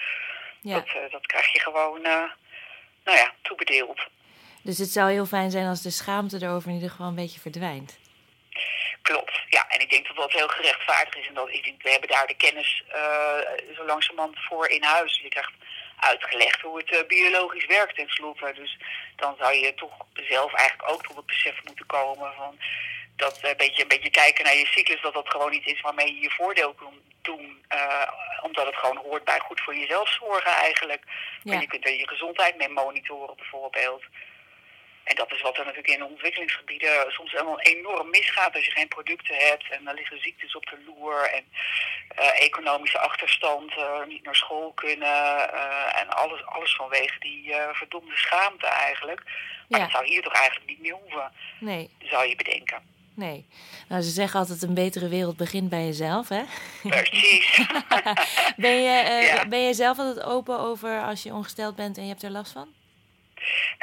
Ja. 0.61 0.75
Dat, 0.75 1.11
dat 1.11 1.27
krijg 1.27 1.53
je 1.53 1.61
gewoon, 1.61 2.03
nou 2.03 3.19
ja, 3.19 3.33
toebedeeld. 3.43 4.01
Dus 4.63 4.79
het 4.79 4.89
zou 4.89 5.11
heel 5.11 5.27
fijn 5.27 5.51
zijn 5.51 5.67
als 5.67 5.83
de 5.83 5.91
schaamte 5.91 6.39
erover 6.41 6.69
in 6.69 6.75
ieder 6.75 6.91
geval 6.91 7.07
een 7.07 7.15
beetje 7.15 7.41
verdwijnt. 7.41 8.01
Klopt, 9.03 9.41
ja. 9.49 9.69
En 9.69 9.81
ik 9.81 9.91
denk 9.91 10.07
dat 10.07 10.17
dat 10.17 10.33
heel 10.33 10.49
gerechtvaardigd 10.49 11.17
is. 11.17 11.27
En 11.27 11.35
dat, 11.35 11.49
ik 11.49 11.65
denk, 11.65 11.83
we 11.83 11.91
hebben 11.91 12.09
daar 12.09 12.27
de 12.27 12.37
kennis 12.37 12.83
uh, 12.95 13.75
zo 13.77 13.85
langzamerhand 13.85 14.39
voor 14.49 14.69
in 14.69 14.83
huis. 14.83 15.21
Je 15.23 15.29
krijgt 15.29 15.53
uitgelegd 15.97 16.61
hoe 16.61 16.79
het 16.79 16.91
uh, 16.91 17.07
biologisch 17.07 17.67
werkt 17.67 17.95
tenslotte. 17.95 18.53
Dus 18.55 18.79
dan 19.17 19.35
zou 19.39 19.55
je 19.55 19.75
toch 19.75 19.93
zelf 20.13 20.55
eigenlijk 20.55 20.91
ook 20.91 21.03
tot 21.03 21.17
het 21.17 21.27
besef 21.27 21.65
moeten 21.65 21.87
komen 21.87 22.33
van 22.37 22.59
dat 23.17 23.39
een 23.43 23.57
beetje, 23.57 23.83
een 23.83 23.89
beetje 23.89 24.11
kijken 24.11 24.45
naar 24.45 24.57
je 24.57 24.67
cyclus, 24.67 25.01
dat 25.01 25.15
dat 25.15 25.31
gewoon 25.31 25.53
iets 25.53 25.67
is 25.67 25.81
waarmee 25.81 26.15
je 26.15 26.21
je 26.21 26.31
voordeel 26.31 26.75
kunt 26.75 27.01
doen. 27.23 27.65
Uh, 27.75 28.13
omdat 28.43 28.67
het 28.67 28.77
gewoon 28.77 28.97
hoort 28.97 29.25
bij 29.25 29.39
goed 29.39 29.61
voor 29.61 29.75
jezelf 29.75 30.09
zorgen 30.09 30.53
eigenlijk. 30.53 31.03
Ja. 31.43 31.53
En 31.53 31.61
je 31.61 31.67
kunt 31.67 31.87
er 31.87 31.97
je 31.97 32.09
gezondheid 32.09 32.57
mee 32.57 32.69
monitoren 32.69 33.37
bijvoorbeeld. 33.37 34.03
En 35.05 35.15
dat 35.17 35.33
is 35.33 35.43
wat 35.43 35.59
er 35.59 35.65
natuurlijk 35.65 35.95
in 35.95 35.99
de 35.99 36.13
ontwikkelingsgebieden 36.13 37.13
soms 37.13 37.33
helemaal 37.33 37.61
enorm 37.61 38.11
misgaat 38.11 38.55
als 38.55 38.65
je 38.65 38.71
geen 38.71 38.89
producten 38.89 39.37
hebt. 39.37 39.71
En 39.71 39.85
dan 39.85 39.95
liggen 39.95 40.23
ziektes 40.23 40.57
op 40.57 40.67
de 40.67 40.79
loer 40.87 41.31
en 41.31 41.45
uh, 42.19 42.41
economische 42.41 42.99
achterstand, 42.99 43.73
uh, 43.77 44.05
niet 44.07 44.25
naar 44.25 44.37
school 44.37 44.73
kunnen. 44.73 45.09
Uh, 45.55 46.01
en 46.01 46.09
alles, 46.09 46.47
alles 46.47 46.75
vanwege 46.75 47.19
die 47.19 47.55
verdomde 47.73 48.17
schaamte 48.17 48.67
eigenlijk. 48.67 49.23
Maar 49.69 49.81
ja. 49.81 49.87
dat 49.87 49.95
zou 49.95 50.07
hier 50.07 50.23
toch 50.23 50.33
eigenlijk 50.33 50.71
niet 50.71 50.81
meer 50.81 50.97
hoeven, 51.03 51.33
nee. 51.61 51.91
zou 51.99 52.29
je 52.29 52.37
bedenken. 52.37 52.91
Nee. 53.15 53.47
Nou, 53.89 54.03
ze 54.03 54.11
zeggen 54.11 54.41
altijd 54.41 54.63
een 54.63 54.75
betere 54.75 55.09
wereld 55.09 55.37
begint 55.37 55.69
bij 55.69 55.85
jezelf, 55.85 56.29
hè? 56.29 56.43
Precies. 56.83 57.57
ben, 58.57 58.83
je, 58.83 59.25
ja. 59.27 59.47
ben 59.49 59.61
je 59.61 59.75
zelf 59.75 59.99
altijd 59.99 60.27
open 60.27 60.59
over 60.59 61.03
als 61.03 61.23
je 61.23 61.33
ongesteld 61.33 61.77
bent 61.77 61.97
en 61.97 62.03
je 62.03 62.09
hebt 62.09 62.23
er 62.23 62.31
last 62.31 62.53
van? 62.53 62.69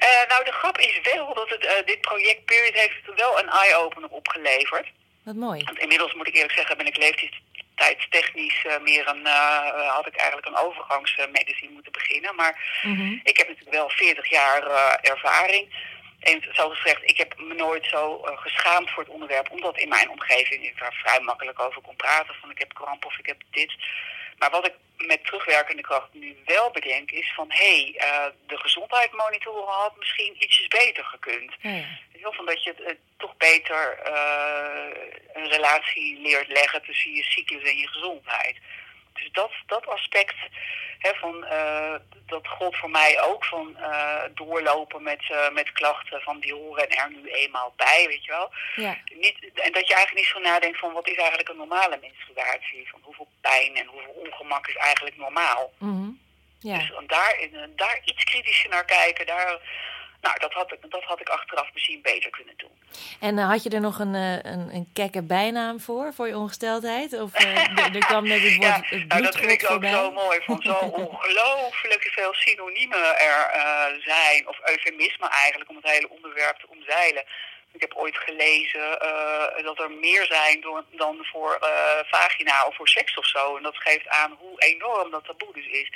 Uh, 0.03 0.29
nou, 0.29 0.43
de 0.43 0.51
grap 0.51 0.77
is 0.77 0.99
wel 1.13 1.33
dat 1.33 1.49
het, 1.49 1.63
uh, 1.63 1.71
dit 1.85 2.01
project 2.01 2.45
Period 2.45 2.73
heeft 2.73 3.15
wel 3.15 3.39
een 3.39 3.49
eye-opener 3.49 4.09
opgeleverd. 4.09 4.87
Wat 5.23 5.35
mooi. 5.35 5.63
Want 5.63 5.79
inmiddels 5.79 6.13
moet 6.13 6.27
ik 6.27 6.35
eerlijk 6.35 6.53
zeggen, 6.53 6.77
ben 6.77 6.85
ik 6.85 6.97
leeftijdstechnisch 6.97 8.63
uh, 8.67 8.79
meer 8.79 9.07
een, 9.07 9.25
had 9.87 10.07
ik 10.07 10.15
eigenlijk 10.15 10.47
een 10.47 10.57
overgangsmedicine 10.65 11.71
moeten 11.71 11.91
beginnen. 11.91 12.35
Maar 12.35 12.81
mm 12.83 12.95
-hmm. 12.95 13.21
ik 13.23 13.37
heb 13.37 13.47
natuurlijk 13.47 13.75
wel 13.75 13.89
40 13.89 14.29
jaar 14.29 14.63
ervaring. 15.01 15.67
En 16.19 16.45
zoals 16.51 16.79
gezegd, 16.79 17.09
ik 17.09 17.17
heb 17.17 17.33
me 17.37 17.53
nooit 17.53 17.85
zo 17.85 18.21
geschaamd 18.23 18.89
voor 18.89 19.03
het 19.03 19.11
onderwerp, 19.11 19.51
omdat 19.51 19.77
in 19.77 19.89
mijn 19.89 20.09
omgeving 20.09 20.65
ik 20.65 20.79
daar 20.79 20.93
vrij 20.93 21.19
makkelijk 21.19 21.59
over 21.59 21.81
kon 21.81 21.95
praten. 21.95 22.35
Van 22.35 22.51
ik 22.51 22.59
heb 22.59 22.73
kramp 22.73 23.05
of 23.05 23.17
ik 23.17 23.25
heb 23.25 23.41
dit. 23.51 23.73
Maar 24.37 24.49
wat 24.49 24.67
ik 24.67 24.73
met 24.97 25.25
terugwerkende 25.25 25.81
kracht 25.81 26.13
nu 26.13 26.37
wel 26.45 26.71
bedenk, 26.71 27.11
is 27.11 27.33
van 27.35 27.45
hé, 27.49 27.95
hey, 27.95 28.09
uh, 28.09 28.25
de 28.47 28.57
gezondheidsmonitoren 28.57 29.73
had 29.73 29.97
misschien 29.97 30.35
ietsjes 30.43 30.67
beter 30.67 31.03
gekund. 31.03 31.55
Ja. 31.61 31.83
Heel 32.11 32.33
van 32.33 32.45
dat 32.45 32.63
je 32.63 32.73
het, 32.83 32.97
toch 33.17 33.37
beter 33.37 33.99
uh, 34.07 34.87
een 35.33 35.49
relatie 35.49 36.19
leert 36.21 36.47
leggen 36.47 36.81
tussen 36.81 37.11
je 37.11 37.23
cyclus 37.23 37.63
en 37.63 37.77
je 37.77 37.87
gezondheid. 37.87 38.57
Dus 39.19 39.29
dat, 39.31 39.51
dat 39.65 39.87
aspect 39.87 40.35
hè, 40.99 41.13
van, 41.13 41.45
uh, 41.51 41.95
dat 42.25 42.47
gold 42.47 42.75
voor 42.75 42.89
mij 42.89 43.21
ook 43.21 43.45
van 43.45 43.75
uh, 43.79 44.21
doorlopen 44.33 45.03
met, 45.03 45.29
uh, 45.31 45.49
met 45.51 45.71
klachten 45.71 46.21
van 46.21 46.39
die 46.39 46.53
horen 46.53 46.89
er 46.89 47.09
nu 47.11 47.31
eenmaal 47.31 47.73
bij, 47.75 48.05
weet 48.07 48.25
je 48.25 48.31
wel. 48.31 48.51
Ja. 48.75 48.97
Niet, 49.13 49.37
en 49.53 49.71
dat 49.71 49.87
je 49.87 49.93
eigenlijk 49.93 50.15
niet 50.15 50.33
zo 50.33 50.39
nadenkt 50.39 50.79
van 50.79 50.93
wat 50.93 51.07
is 51.07 51.17
eigenlijk 51.17 51.49
een 51.49 51.57
normale 51.57 51.99
menstruatie, 52.01 52.89
van 52.89 52.99
hoeveel 53.03 53.27
pijn 53.41 53.75
en 53.75 53.85
hoeveel 53.85 54.21
ongemak 54.25 54.67
is 54.67 54.75
eigenlijk 54.75 55.17
normaal. 55.17 55.73
Mm 55.77 55.89
-hmm. 55.89 56.19
ja. 56.59 56.77
Dus 56.77 56.91
daar, 57.07 57.47
daar 57.75 58.01
iets 58.03 58.23
kritischer 58.23 58.69
naar 58.69 58.85
kijken, 58.85 59.25
daar 59.25 59.59
nou, 60.21 60.39
dat 60.39 60.53
had, 60.53 60.71
ik, 60.71 60.79
dat 60.89 61.03
had 61.03 61.19
ik 61.19 61.29
achteraf 61.29 61.69
misschien 61.73 62.01
beter 62.01 62.29
kunnen 62.29 62.53
doen. 62.57 62.71
En 63.19 63.37
uh, 63.37 63.49
had 63.49 63.63
je 63.63 63.69
er 63.69 63.81
nog 63.81 63.99
een, 63.99 64.13
uh, 64.13 64.33
een, 64.33 64.75
een 64.75 64.89
kekke 64.93 65.23
bijnaam 65.23 65.79
voor, 65.79 66.13
voor 66.13 66.27
je 66.27 66.37
ongesteldheid? 66.37 67.21
Of 67.21 67.39
uh, 67.39 67.95
er 67.95 68.05
kwam 68.05 68.27
net 68.27 68.41
het 68.41 68.55
woord 68.61 68.69
ja, 68.69 68.81
het 68.83 69.07
nou, 69.07 69.21
dat 69.21 69.37
vind 69.37 69.51
ik 69.51 69.69
ook 69.69 69.85
zo 69.85 70.11
mooi, 70.11 70.39
van 70.41 70.61
zo 70.61 70.73
ongelooflijk 71.05 72.09
veel 72.11 72.33
synoniemen 72.33 73.19
er 73.19 73.51
zijn, 74.03 74.47
of 74.47 74.59
eufemismen 74.63 75.29
eigenlijk, 75.29 75.69
om 75.69 75.75
het 75.75 75.89
hele 75.89 76.09
onderwerp 76.09 76.57
te 76.57 76.69
omzeilen. 76.69 77.23
Ik 77.71 77.81
heb 77.81 77.93
ooit 77.95 78.17
gelezen 78.17 78.99
dat 79.63 79.79
er 79.79 79.91
meer 79.91 80.25
zijn 80.25 80.61
door, 80.61 80.83
dan 80.91 81.25
voor 81.31 81.57
vagina 82.05 82.65
of 82.65 82.75
voor 82.75 82.87
seks 82.87 83.17
of 83.17 83.25
zo. 83.25 83.57
En 83.57 83.63
dat 83.63 83.77
geeft 83.77 84.07
aan 84.07 84.37
hoe 84.39 84.61
enorm 84.61 85.11
dat 85.11 85.25
taboe 85.25 85.53
dus 85.53 85.67
is. 85.67 85.89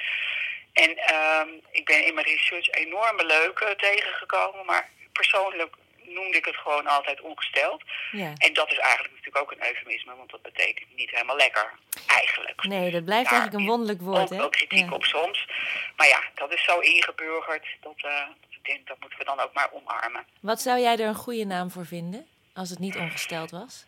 En 0.73 0.89
uh, 0.89 1.53
ik 1.71 1.85
ben 1.85 2.05
in 2.05 2.13
mijn 2.13 2.25
research 2.25 2.69
enorme 2.69 3.25
leuke 3.25 3.73
tegengekomen, 3.77 4.65
maar 4.65 4.89
persoonlijk 5.11 5.75
noemde 6.01 6.37
ik 6.37 6.45
het 6.45 6.55
gewoon 6.55 6.87
altijd 6.87 7.21
ongesteld. 7.21 7.83
Ja. 8.11 8.33
En 8.37 8.53
dat 8.53 8.71
is 8.71 8.77
eigenlijk 8.77 9.13
natuurlijk 9.15 9.37
ook 9.37 9.51
een 9.51 9.67
eufemisme, 9.67 10.15
want 10.15 10.31
dat 10.31 10.41
betekent 10.41 10.95
niet 10.95 11.09
helemaal 11.09 11.35
lekker, 11.35 11.71
eigenlijk. 12.07 12.63
Nee, 12.63 12.91
dat 12.91 13.05
blijft 13.05 13.29
Daar 13.29 13.39
eigenlijk 13.39 13.53
een 13.63 13.69
wonderlijk 13.69 14.01
woord, 14.01 14.29
hè? 14.29 14.43
Ook 14.43 14.51
kritiek 14.51 14.89
ja. 14.89 14.95
op 14.95 15.03
soms. 15.03 15.47
Maar 15.95 16.07
ja, 16.07 16.23
dat 16.35 16.53
is 16.53 16.63
zo 16.63 16.79
ingeburgerd, 16.79 17.67
dat, 17.81 17.95
uh, 18.05 18.27
ik 18.63 18.73
denk, 18.73 18.87
dat 18.87 18.99
moeten 18.99 19.19
we 19.19 19.25
dan 19.25 19.39
ook 19.39 19.53
maar 19.53 19.71
omarmen. 19.71 20.25
Wat 20.41 20.61
zou 20.61 20.79
jij 20.79 20.93
er 20.97 21.07
een 21.07 21.15
goede 21.15 21.45
naam 21.45 21.71
voor 21.71 21.85
vinden, 21.85 22.27
als 22.53 22.69
het 22.69 22.79
niet 22.79 22.97
ongesteld 22.97 23.51
was? 23.51 23.85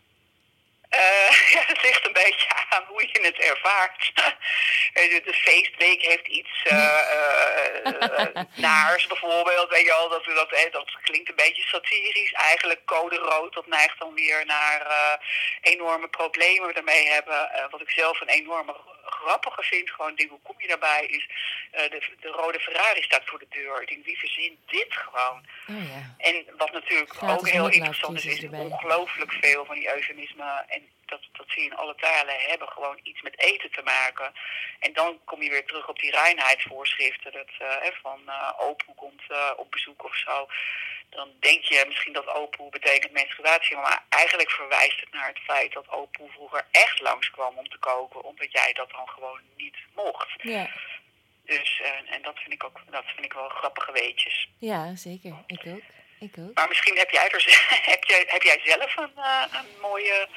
Uh, 0.90 1.52
ja, 1.54 1.64
het 1.74 1.82
ligt 1.82 2.06
een 2.06 2.14
beetje 2.14 2.48
aan 2.70 2.84
hoe 2.88 3.02
je 3.02 3.20
het 3.22 3.40
ervaart. 3.40 4.12
de 5.26 5.34
feestweek 5.34 6.02
heeft 6.02 6.28
iets 6.28 6.66
uh, 6.72 7.00
uh, 7.86 8.44
naars 8.70 9.08
bijvoorbeeld. 9.08 9.70
Weet 9.70 9.86
je 9.86 9.94
al, 9.94 10.10
dat, 10.10 10.26
dat, 10.26 10.72
dat 10.72 10.98
klinkt 11.04 11.30
een 11.30 11.36
beetje 11.36 11.62
satirisch. 11.62 12.32
Eigenlijk 12.32 12.86
code 12.86 13.16
rood, 13.16 13.54
dat 13.54 13.68
neigt 13.68 14.00
dan 14.00 14.14
weer 14.14 14.46
naar 14.46 14.82
enorme 15.62 16.08
problemen 16.08 16.74
ermee 16.74 17.08
hebben. 17.08 17.68
wat 17.70 17.82
ik 17.82 17.90
zelf 17.90 18.22
een 18.22 18.28
enorme 18.28 18.76
grappige 19.06 19.63
vind, 19.63 19.89
gewoon 19.89 20.15
denk, 20.15 20.30
hoe 20.30 20.39
kom 20.44 20.56
je 20.58 20.68
daarbij, 20.68 21.06
is 21.06 21.28
de, 21.72 22.02
de 22.20 22.28
rode 22.28 22.60
Ferrari 22.60 23.02
staat 23.02 23.26
voor 23.26 23.39
de 23.39 23.48
deur. 23.50 23.82
Ik 23.82 23.88
denk, 23.88 24.06
wie 24.06 24.20
verzint 24.20 24.58
dit 24.65 24.94
gewoon? 24.94 25.46
Oh, 25.70 25.89
ja. 25.89 26.15
En 26.18 26.46
wat 26.58 26.72
natuurlijk 26.72 27.10
Gratis 27.10 27.38
ook 27.38 27.48
heel 27.48 27.70
interessant 27.70 28.24
is, 28.24 28.26
is 28.26 28.50
ongelooflijk 28.50 29.32
veel 29.32 29.65
van 29.65 29.76
die 29.76 29.94
eufemismen 29.96 30.70
en 30.70 30.89
dat, 31.06 31.22
dat 31.32 31.46
zie 31.50 31.63
je 31.63 31.70
in 31.70 31.76
alle 31.76 31.96
talen, 31.96 32.39
hebben 32.39 32.68
gewoon 32.68 33.00
iets 33.04 33.22
met 33.22 33.39
eten 33.39 33.72
te 33.72 33.82
maken. 33.84 34.34
En 34.80 34.94
dan 34.94 35.20
kom 35.26 35.41
je 35.41 35.50
weer 35.50 35.65
terug 35.65 35.88
op 35.88 36.00
die 36.00 36.12
reinheidsvoorschriften. 36.12 37.32
Dat 37.32 37.50
uh, 37.62 37.91
van 38.02 38.22
uh, 38.26 38.52
opoe 38.58 38.96
komt 38.96 39.22
uh, 39.32 39.52
op 39.56 39.72
bezoek 39.72 40.04
of 40.04 40.15
zo. 40.15 40.48
Dan 41.10 41.30
denk 41.39 41.63
je 41.63 41.86
misschien 41.88 42.13
dat 42.13 42.28
opoe 42.28 42.70
betekent 42.70 43.12
menstruatie. 43.12 43.76
Maar 43.76 44.04
eigenlijk 44.10 44.52
verwijst 44.52 45.00
het 45.00 45.12
naar 45.12 45.28
het 45.28 45.39
feit 45.39 45.74
dat 45.74 45.89
opoe 45.89 46.30
vroeger 46.32 46.65
echt 46.72 47.00
langskwam 47.02 47.58
om 47.58 47.70
te 47.70 47.78
koken. 47.78 48.24
Omdat 48.24 48.52
jij 48.52 48.74
dat 48.74 48.89
dan 48.91 49.08
gewoon 49.08 49.39
niet 49.58 49.78
mocht. 49.96 50.30
Ja. 50.38 50.70
Dus, 51.46 51.82
en 52.06 52.22
dat 52.22 52.38
vind 52.39 52.54
ik 52.54 52.63
ook 52.63 52.82
dat 52.91 53.04
vind 53.06 53.26
ik 53.26 53.34
wel 53.34 53.50
grappige 53.50 53.91
weetjes. 53.91 54.50
Ja, 54.58 54.96
zeker. 54.96 55.34
Ik 55.48 55.62
ook. 55.68 55.82
Ik 56.20 56.34
ook. 56.39 56.54
Maar 56.54 56.68
misschien 56.68 56.98
heb 56.98 57.10
jij, 57.10 57.30
er, 57.30 57.44
heb 57.94 58.04
jij, 58.04 58.24
heb 58.28 58.41
jij 58.41 58.60
zelf 58.63 58.98
een, 58.98 59.12
een 59.60 59.80
mooie 59.82 60.28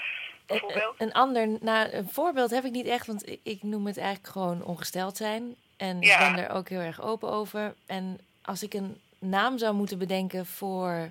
bijvoorbeeld? 0.46 0.94
Een, 1.00 1.07
een 1.07 1.12
ander, 1.12 1.48
nou, 1.61 1.92
een 1.92 2.09
voorbeeld 2.12 2.50
heb 2.50 2.64
ik 2.64 2.70
niet 2.72 2.87
echt, 2.87 3.07
want 3.07 3.38
ik, 3.42 3.62
noem 3.62 3.87
het 3.87 3.98
eigenlijk 3.98 4.28
gewoon 4.33 4.62
ongesteld 4.64 5.16
zijn. 5.16 5.57
En 5.76 5.96
ik 6.02 6.09
Ja. 6.09 6.18
ben 6.35 6.44
er 6.44 6.50
ook 6.50 6.68
heel 6.68 6.81
erg 6.81 7.02
open 7.02 7.28
over. 7.31 7.74
En 7.87 8.20
als 8.42 8.62
ik 8.62 8.74
een 8.74 9.00
naam 9.18 9.59
zou 9.59 9.74
moeten 9.74 9.98
bedenken 9.98 10.46
voor, 10.46 11.11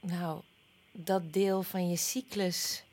nou, 0.00 0.40
dat 0.92 1.32
deel 1.32 1.62
van 1.62 1.88
je 1.88 1.96
cyclus. 1.96 2.84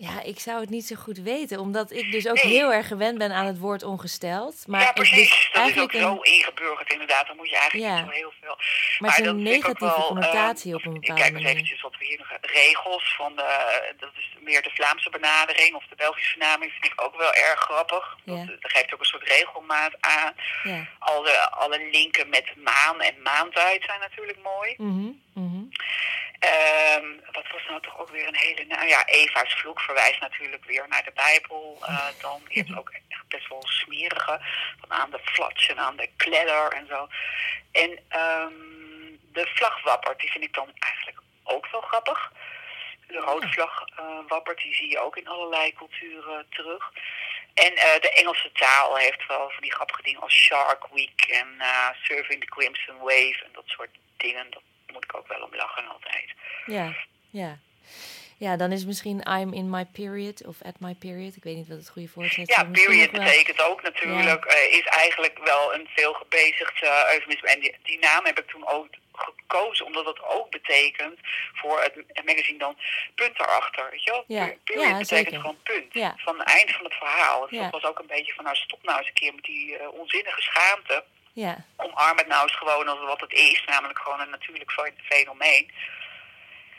Ja, 0.00 0.22
ik 0.22 0.38
zou 0.40 0.60
het 0.60 0.70
niet 0.70 0.86
zo 0.86 0.96
goed 0.96 1.18
weten, 1.18 1.58
omdat 1.58 1.90
ik 1.92 2.12
dus 2.12 2.28
ook 2.28 2.42
Nee. 2.42 2.52
heel 2.52 2.72
erg 2.72 2.86
gewend 2.86 3.18
ben 3.18 3.32
aan 3.32 3.46
het 3.46 3.58
woord 3.58 3.82
ongesteld. 3.82 4.64
Maar 4.66 4.80
ja, 4.80 4.86
het 4.86 4.94
precies. 4.94 5.30
dus 5.30 5.50
dat 5.52 5.68
is 5.68 5.78
ook 5.78 5.92
eigenlijk 5.92 5.92
zo 5.92 6.12
een, 6.12 6.32
ingeburgerd 6.32 6.92
inderdaad. 6.92 7.26
Dan 7.26 7.36
moet 7.36 7.48
je 7.50 7.56
eigenlijk 7.56 7.90
Ja. 7.90 7.96
niet 8.00 8.04
zo 8.10 8.16
heel 8.20 8.32
veel. 8.40 8.56
maar 8.98 9.10
het 9.10 9.20
is 9.20 9.26
een 9.26 9.38
ik 9.38 9.42
negatieve 9.54 9.94
connotatie 10.06 10.70
eh, 10.72 10.76
op 10.78 10.84
een 10.84 10.94
Ik 10.94 11.00
bepaalde 11.00 11.20
kijk 11.22 11.32
eens 11.34 11.42
manier. 11.42 11.56
eventjes 11.56 11.80
wat 11.80 11.96
we 11.98 12.04
hier 12.04 12.18
nog 12.18 12.28
hebben. 12.28 12.50
Regels 12.50 13.14
van 13.16 13.36
de, 13.36 13.48
dat 13.98 14.10
is 14.16 14.36
meer 14.40 14.62
de 14.62 14.70
Vlaamse 14.74 15.10
benadering 15.10 15.74
of 15.74 15.84
de 15.88 15.94
Belgische 15.96 16.38
benaming 16.38 16.72
vind 16.72 16.92
ik 16.92 17.02
ook 17.02 17.16
wel 17.16 17.32
erg 17.34 17.60
grappig. 17.60 18.16
Ja. 18.24 18.34
Dat, 18.44 18.62
dat 18.62 18.70
geeft 18.70 18.92
ook 18.94 19.00
een 19.00 19.06
soort 19.14 19.28
regelmaat 19.28 19.94
aan. 20.00 20.32
Ja. 20.62 20.86
Alle, 20.98 21.50
alle 21.50 21.88
linken 21.92 22.28
met 22.28 22.46
maan 22.56 23.00
en 23.00 23.22
maantijd 23.22 23.82
zijn 23.84 24.00
natuurlijk 24.00 24.38
mooi. 24.42 24.74
Mhm. 24.76 25.10
Ehm, 26.38 27.06
wat 27.32 27.50
was 27.52 27.66
nou 27.68 27.80
toch 27.80 27.98
ook 27.98 28.10
weer 28.10 28.28
een 28.28 28.36
hele... 28.36 28.64
Nou 28.64 28.86
ja, 28.86 29.06
Eva's 29.06 29.54
vloek 29.54 29.80
verwijst 29.80 30.20
natuurlijk 30.20 30.64
weer 30.64 30.84
naar 30.88 31.04
de 31.04 31.12
Bijbel. 31.14 31.78
Eh, 31.82 32.08
dan 32.20 32.42
je 32.48 32.58
hebt 32.58 32.78
ook 32.78 32.90
echt 33.08 33.28
best 33.28 33.48
wel 33.48 33.62
smerige. 33.66 34.40
Van 34.80 34.92
aan 34.92 35.10
de 35.10 35.20
flats 35.22 35.68
en 35.68 35.78
aan 35.78 35.96
de 35.96 36.10
kledder 36.16 36.72
en 36.72 36.86
zo. 36.86 37.08
En 37.72 37.98
ehm, 38.08 38.52
de 39.32 39.46
vlag 39.54 39.82
wappert, 39.82 40.20
die 40.20 40.30
vind 40.30 40.44
ik 40.44 40.54
dan 40.54 40.70
eigenlijk 40.78 41.20
ook 41.44 41.70
wel 41.70 41.80
grappig. 41.80 42.32
De 43.06 43.18
rode 43.18 43.48
vlag 43.48 43.84
wappert, 44.28 44.62
die 44.62 44.74
zie 44.74 44.90
je 44.90 44.98
ook 44.98 45.16
in 45.16 45.28
allerlei 45.28 45.72
culturen 45.72 46.46
terug. 46.50 46.92
En 47.64 47.74
eh, 47.76 48.00
de 48.00 48.12
Engelse 48.12 48.52
taal 48.52 48.96
heeft 48.96 49.26
wel 49.26 49.50
van 49.50 49.62
die 49.62 49.72
grappige 49.72 50.02
dingen 50.02 50.20
als 50.20 50.34
Shark 50.34 50.86
Week 50.92 51.22
en 51.22 51.54
eh, 51.58 51.88
Surfing 52.02 52.40
the 52.40 52.46
Crimson 52.46 52.98
Wave 52.98 53.40
en 53.44 53.50
dat 53.52 53.64
soort 53.66 53.90
dingen. 54.16 54.50
Dat 54.50 54.62
moet 54.92 55.04
ik 55.04 55.16
ook 55.16 55.28
wel 55.28 55.42
om 55.42 55.54
lachen 55.56 55.88
altijd. 55.88 56.32
Ja, 56.66 56.94
ja. 57.30 57.58
Ja, 58.38 58.56
dan 58.56 58.72
is 58.72 58.84
misschien 58.84 59.26
I'm 59.38 59.52
in 59.52 59.70
my 59.70 59.84
period 59.84 60.46
of 60.46 60.62
at 60.62 60.80
my 60.80 60.94
period. 60.94 61.36
Ik 61.36 61.42
weet 61.42 61.56
niet 61.56 61.68
wat 61.68 61.78
het 61.78 61.88
goede 61.88 62.08
woord 62.14 62.38
is. 62.38 62.48
Ja, 62.56 62.64
period 62.64 63.10
wel- 63.10 63.24
betekent 63.24 63.60
ook 63.62 63.82
natuurlijk, 63.82 64.44
eh, 64.44 64.72
is 64.78 64.84
eigenlijk 64.84 65.38
wel 65.44 65.74
een 65.74 65.88
veel 65.94 66.12
gebezigd 66.12 66.82
eh 66.82 67.12
eufemisme. 67.12 67.48
En 67.48 67.60
die, 67.60 67.76
die 67.82 67.98
naam 67.98 68.24
heb 68.24 68.38
ik 68.38 68.48
toen 68.48 68.66
ook 68.68 68.86
gekozen, 69.12 69.86
omdat 69.86 70.06
het 70.06 70.22
ook 70.22 70.50
betekent 70.50 71.18
voor 71.54 71.80
het, 71.82 72.24
magazine 72.24 72.58
dan 72.58 72.76
punt 73.14 73.40
erachter. 73.40 73.90
Weet 73.90 74.04
je 74.04 74.10
wel? 74.10 74.24
Ja, 74.26 74.52
Period 74.64 74.86
ja, 74.88 74.98
betekent 74.98 75.08
zeker. 75.08 75.40
gewoon 75.40 75.62
punt. 75.62 75.92
Ja. 75.94 76.14
Van 76.16 76.38
het 76.38 76.48
eind 76.48 76.70
van 76.72 76.84
het 76.84 76.94
verhaal. 76.94 77.46
Dus 77.48 77.58
dat 77.60 77.70
was 77.70 77.84
ook 77.84 77.98
een 77.98 78.06
beetje 78.06 78.34
van, 78.34 78.44
nou 78.44 78.56
stop 78.56 78.82
nou 78.82 78.98
eens 78.98 79.06
een 79.08 79.12
keer 79.14 79.34
met 79.34 79.44
die 79.44 79.76
eh, 79.76 79.92
onzinnige 79.92 80.40
schaamte. 80.42 81.04
Ja, 81.44 81.64
Omarm 81.76 82.16
het 82.18 82.26
nou 82.26 82.42
eens 82.42 82.56
gewoon 82.56 82.88
als 82.88 82.98
wat 82.98 83.20
het 83.20 83.32
is, 83.32 83.62
namelijk 83.66 83.98
gewoon 83.98 84.20
een 84.20 84.30
natuurlijk 84.30 84.72
fe- 84.72 84.94
fenomeen. 85.02 85.70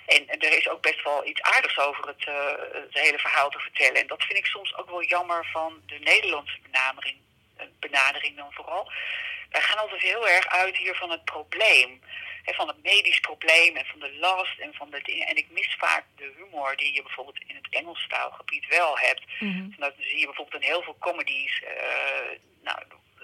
En, 0.06 0.28
en 0.28 0.39
er 0.39 0.58
is 0.58 0.69
ook 0.69 0.82
best 0.82 1.04
wel 1.04 1.26
iets 1.26 1.41
aardigs 1.41 1.78
over 1.78 2.08
het, 2.08 2.24
eh, 2.28 2.52
het 2.72 2.93
hele 3.04 3.19
verhaal 3.19 3.50
te 3.50 3.60
vertellen. 3.60 4.02
En 4.02 4.08
dat 4.08 4.24
vind 4.24 4.38
ik 4.39 4.45
soms 4.45 4.76
ook 4.76 4.89
wel 4.89 5.04
jammer 5.04 5.45
van 5.52 5.82
de 5.86 6.00
Nederlandse 6.00 6.60
benadering, 6.62 7.17
eh, 7.58 7.65
benadering 7.80 8.36
dan 8.38 8.54
vooral. 8.54 8.91
Wij 9.50 9.62
gaan 9.62 9.78
altijd 9.78 10.02
heel 10.02 10.28
erg 10.30 10.48
uit 10.48 10.78
hier 10.78 10.95
van 10.95 11.10
het 11.12 11.26
probleem. 11.26 12.02
Hè, 12.43 12.54
van 12.54 12.67
het 12.67 12.84
medisch 12.84 13.19
probleem 13.19 13.76
en 13.76 13.86
van 13.86 14.00
de 14.00 14.13
last 14.19 14.60
en 14.60 14.74
van 14.74 14.89
de 14.89 15.02
dingen. 15.04 15.28
En 15.28 15.36
ik 15.38 15.50
mis 15.50 15.76
vaak 15.78 16.04
de 16.15 16.34
humor 16.38 16.76
die 16.76 16.93
je 16.93 17.02
bijvoorbeeld 17.04 17.39
in 17.48 17.56
het 17.56 17.67
Engels 17.69 18.06
taalgebied 18.08 18.65
wel 18.67 18.98
hebt. 18.98 19.24
Mhm. 19.39 19.69
Dat 19.78 19.93
zie 20.00 20.19
je 20.19 20.26
bijvoorbeeld 20.26 20.62
in 20.63 20.69
heel 20.69 20.84
veel 20.84 20.98
comedies. 21.00 21.63
eh, 21.63 22.39
nou, 22.63 22.80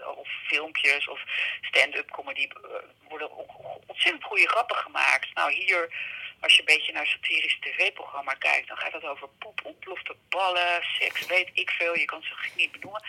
of 0.06 0.28
filmpjes 0.48 1.08
of 1.08 1.22
stand-up 1.62 2.12
comedy 2.12 2.48
eh, 2.48 2.70
worden 3.10 3.38
ook 3.38 3.52
ontzettend 3.86 4.24
goede 4.24 4.48
grappen 4.48 4.76
gemaakt. 4.76 5.34
Nou, 5.34 5.54
hier, 5.54 5.94
als 6.39 6.54
je 6.54 6.60
een 6.60 6.76
beetje 6.76 6.91
naar 6.91 7.02
een 7.02 7.08
satirisch 7.08 7.60
tv-programma 7.60 8.34
kijkt, 8.34 8.68
dan 8.68 8.78
gaat 8.78 8.94
het 8.94 9.06
over 9.06 9.28
poep, 9.39 9.60
ontplofte 9.63 10.15
ballen, 10.30 10.84
seks, 11.00 11.26
weet 11.26 11.50
ik 11.54 11.70
veel. 11.70 11.96
Je 11.96 12.06
kan 12.06 12.24
ze 12.24 12.50
niet 12.56 12.72
benoemen. 12.72 13.04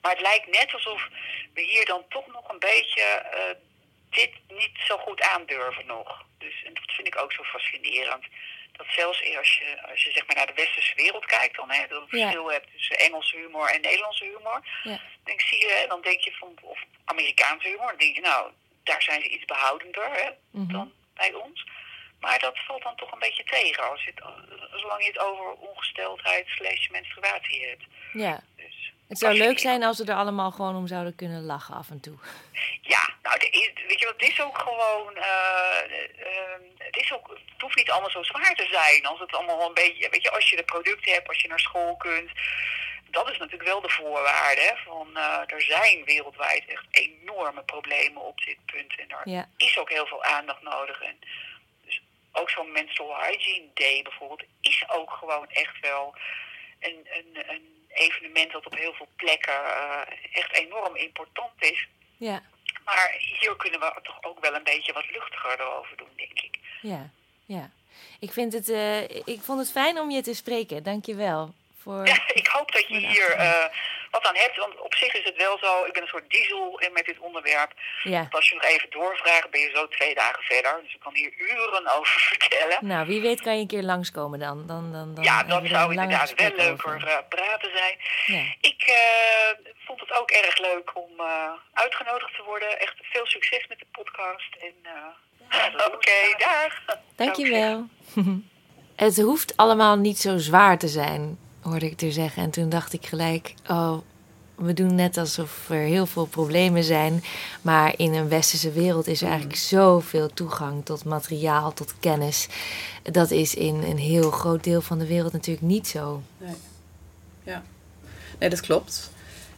Maar 0.00 0.12
het 0.12 0.20
lijkt 0.20 0.46
net 0.46 0.72
alsof 0.72 1.08
we 1.54 1.60
hier 1.60 1.84
dan 1.84 2.04
toch 2.08 2.26
nog 2.26 2.48
een 2.48 2.58
beetje 2.58 3.02
eh, 3.02 3.56
dit 4.10 4.30
niet 4.48 4.70
zo 4.86 4.96
goed 4.96 5.22
aandurven 5.22 5.86
nog. 5.86 6.24
Dus 6.38 6.62
en 6.64 6.74
dat 6.74 6.84
vind 6.94 7.06
ik 7.06 7.18
ook 7.20 7.32
zo 7.32 7.42
fascinerend. 7.42 8.24
Dat 8.72 8.86
zelfs 8.90 9.36
als 9.36 9.58
je, 9.58 9.82
als 9.90 10.02
je 10.04 10.10
zeg 10.12 10.26
maar 10.26 10.36
naar 10.36 10.46
de 10.46 10.52
westerse 10.62 10.94
wereld 10.94 11.26
kijkt, 11.26 11.56
dan 11.56 11.70
hè, 11.70 11.86
dat 11.86 11.88
je 11.88 11.94
een 11.94 12.18
Ja. 12.18 12.24
verschil 12.24 12.50
hebt 12.50 12.70
tussen 12.72 12.98
Engelse 12.98 13.36
humor 13.36 13.68
en 13.70 13.80
Nederlandse 13.80 14.24
humor. 14.24 14.66
ja, 14.82 15.00
Dan 15.24 15.38
zie 15.40 15.58
je, 15.58 15.84
dan 15.88 16.00
denk 16.02 16.20
je 16.20 16.32
van, 16.32 16.54
of 16.62 16.78
Amerikaanse 17.04 17.68
humor, 17.68 17.86
dan 17.88 17.96
denk 17.98 18.14
je, 18.14 18.20
nou, 18.20 18.50
daar 18.84 19.02
zijn 19.02 19.22
ze 19.22 19.28
iets 19.28 19.44
behoudender 19.44 20.10
hè, 20.12 20.30
Mhm. 20.50 20.72
dan 20.72 20.92
bij 21.14 21.32
ons. 21.34 21.66
Maar 22.20 22.38
dat 22.38 22.58
valt 22.66 22.82
dan 22.82 22.96
toch 22.96 23.12
een 23.12 23.18
beetje 23.18 23.44
tegen, 23.44 23.90
als 23.90 24.04
je 24.04 24.12
het, 24.14 24.24
zolang 24.80 25.02
je 25.02 25.08
het 25.08 25.18
over 25.18 25.52
ongesteldheid 25.52 26.48
slash 26.48 26.88
menstruatie 26.88 27.66
hebt. 27.66 27.84
ja. 28.12 28.40
Het 29.10 29.18
zou 29.18 29.34
leuk 29.34 29.58
zijn 29.58 29.82
als 29.82 29.98
we 29.98 30.04
er 30.04 30.14
allemaal 30.14 30.50
gewoon 30.50 30.76
om 30.76 30.86
zouden 30.86 31.14
kunnen 31.14 31.42
lachen 31.44 31.74
af 31.74 31.90
en 31.90 32.00
toe. 32.00 32.16
Ja, 32.80 33.14
nou, 33.22 33.36
is- 33.38 33.70
weet 33.86 34.00
je 34.00 34.06
wat, 34.06 34.14
het 34.20 34.28
is 34.30 34.40
ook 34.40 34.58
gewoon, 34.58 35.16
eh, 35.16 35.78
eh, 36.26 36.60
het 36.78 36.96
is 36.96 37.12
ook, 37.12 37.28
het 37.28 37.60
hoeft 37.62 37.76
niet 37.76 37.90
allemaal 37.90 38.10
zo 38.10 38.22
zwaar 38.22 38.54
te 38.54 38.66
zijn. 38.70 39.06
Als 39.06 39.18
het 39.20 39.32
allemaal 39.32 39.66
een 39.68 39.74
beetje, 39.74 40.08
weet 40.10 40.22
je, 40.22 40.30
als 40.30 40.50
je 40.50 40.56
de 40.56 40.62
producten 40.64 41.12
hebt, 41.12 41.28
als 41.28 41.40
je 41.42 41.48
naar 41.48 41.60
school 41.60 41.96
kunt. 41.96 42.30
Dat 43.10 43.30
is 43.30 43.38
natuurlijk 43.38 43.68
wel 43.68 43.80
de 43.80 43.88
voorwaarde, 43.90 44.60
hè, 44.60 44.76
van 44.84 45.16
eh, 45.16 45.40
er 45.46 45.62
zijn 45.62 46.04
wereldwijd 46.04 46.64
echt 46.66 46.86
enorme 46.90 47.62
problemen 47.62 48.22
op 48.22 48.38
dit 48.44 48.58
punt. 48.66 48.94
En 48.98 49.06
Ja, 49.24 49.48
is 49.56 49.78
ook 49.78 49.90
heel 49.90 50.06
veel 50.06 50.24
aandacht 50.24 50.62
nodig. 50.62 51.02
En 51.02 51.18
dus 51.84 52.02
ook 52.32 52.50
zo'n 52.50 52.72
menstrual 52.72 53.22
hygiene 53.24 53.68
day 53.74 54.02
bijvoorbeeld 54.02 54.42
is 54.60 54.84
ook 54.88 55.10
gewoon 55.10 55.48
echt 55.50 55.80
wel 55.80 56.14
een, 56.80 57.08
een, 57.12 57.44
een 57.52 57.78
evenement 58.00 58.52
dat 58.52 58.66
op 58.66 58.74
heel 58.74 58.92
veel 58.92 59.08
plekken 59.16 59.54
eh, 59.64 60.00
echt 60.32 60.56
enorm 60.56 60.96
important 60.96 61.52
is. 61.58 61.88
ja, 62.16 62.42
Maar 62.84 63.16
hier 63.18 63.56
kunnen 63.56 63.80
we 63.80 63.92
toch 64.02 64.22
ook 64.22 64.40
wel 64.40 64.54
een 64.54 64.64
beetje 64.64 64.92
wat 64.92 65.10
luchtiger 65.10 65.60
erover 65.60 65.96
doen, 65.96 66.12
denk 66.16 66.40
ik. 66.40 66.58
ja, 66.82 67.10
ja. 67.44 67.70
Ik, 68.20 68.32
vind 68.32 68.52
het, 68.52 68.68
eh, 68.68 69.02
ik 69.02 69.40
vond 69.40 69.58
het 69.58 69.70
fijn 69.70 69.98
om 69.98 70.10
je 70.10 70.22
te 70.22 70.34
spreken. 70.34 70.82
Dank 70.82 71.04
je 71.06 71.14
wel. 71.14 71.54
Voor... 71.82 72.06
Ja, 72.06 72.18
ik 72.32 72.46
hoop 72.46 72.72
dat 72.72 72.86
je 72.88 72.96
hier 73.06 73.30
eh, 73.30 73.64
wat 74.10 74.24
aan 74.26 74.36
hebt. 74.36 74.56
Want 74.56 74.80
op 74.80 74.94
zich 74.94 75.12
is 75.14 75.24
het 75.24 75.36
wel 75.36 75.58
zo, 75.58 75.84
ik 75.84 75.92
ben 75.92 76.02
een 76.02 76.08
soort 76.08 76.30
diesel 76.30 76.78
in- 76.78 76.92
met 76.92 77.04
dit 77.04 77.18
onderwerp. 77.18 77.72
Ja. 78.02 78.26
Als 78.30 78.48
je 78.48 78.54
nog 78.54 78.64
even 78.64 78.90
doorvraagt, 78.90 79.50
ben 79.50 79.60
je 79.60 79.70
zo 79.74 79.88
twee 79.88 80.14
dagen 80.14 80.42
verder. 80.42 80.80
Dus 80.82 80.94
ik 80.94 81.00
kan 81.00 81.14
hier 81.14 81.32
uren 81.38 81.88
over 81.98 82.20
vertellen. 82.20 82.78
Nou, 82.80 83.06
wie 83.06 83.20
weet 83.20 83.40
kan 83.40 83.54
je 83.54 83.60
een 83.60 83.66
keer 83.66 83.82
langskomen 83.82 84.38
dan. 84.38 84.66
dan, 84.66 84.92
dan, 84.92 85.14
dan 85.14 85.24
ja, 85.24 85.42
dat 85.42 85.66
zou 85.66 85.90
inderdaad 85.90 86.34
wel 86.34 86.52
leuker 86.56 86.94
over. 86.94 87.06
eh, 87.08 87.18
praten 87.28 87.70
zijn. 87.76 87.96
Ja. 88.26 88.54
Ik 88.60 88.82
eh, 88.82 89.72
vond 89.86 90.00
het 90.00 90.12
ook 90.12 90.30
erg 90.30 90.58
leuk 90.58 90.96
om 90.96 91.10
eh, 91.20 91.50
uitgenodigd 91.72 92.34
te 92.36 92.42
worden. 92.42 92.80
Echt 92.80 92.94
veel 93.02 93.26
succes 93.26 93.66
met 93.68 93.78
de 93.78 93.86
podcast. 93.92 94.54
En 94.60 94.74
eh, 94.82 95.86
oké, 95.86 96.34
dag. 96.38 96.96
Dank 97.16 97.36
je 97.36 97.50
wel. 97.50 97.88
het 99.06 99.16
hoeft 99.20 99.56
allemaal 99.56 99.96
niet 99.96 100.18
zo 100.18 100.38
zwaar 100.38 100.78
te 100.78 100.88
zijn, 100.88 101.38
hoorde 101.70 101.90
ik 101.90 102.00
er 102.00 102.12
zeggen. 102.12 102.42
En 102.42 102.50
toen 102.50 102.68
dacht 102.68 102.92
ik 102.92 103.06
gelijk, 103.06 103.54
oh, 103.68 103.98
we 104.54 104.72
doen 104.72 104.94
net 104.94 105.16
alsof 105.16 105.70
er 105.70 105.82
heel 105.82 106.06
veel 106.06 106.26
problemen 106.26 106.84
zijn. 106.84 107.22
Maar 107.62 107.94
in 107.96 108.14
een 108.14 108.28
westerse 108.28 108.72
wereld 108.72 109.06
is 109.06 109.22
er 109.22 109.28
eigenlijk 109.28 109.58
zoveel 109.58 110.28
toegang 110.34 110.84
tot 110.84 111.04
materiaal, 111.04 111.72
tot 111.72 111.94
kennis. 112.00 112.48
Dat 113.02 113.30
is 113.30 113.54
in 113.54 113.74
een 113.74 113.98
heel 113.98 114.30
groot 114.30 114.64
deel 114.64 114.80
van 114.80 114.98
de 114.98 115.06
wereld 115.06 115.32
natuurlijk 115.32 115.66
niet 115.66 115.88
zo. 115.88 116.22
Nee. 116.38 116.54
Ja. 117.42 117.62
Nee, 118.38 118.50
dat 118.50 118.60
klopt. 118.60 119.10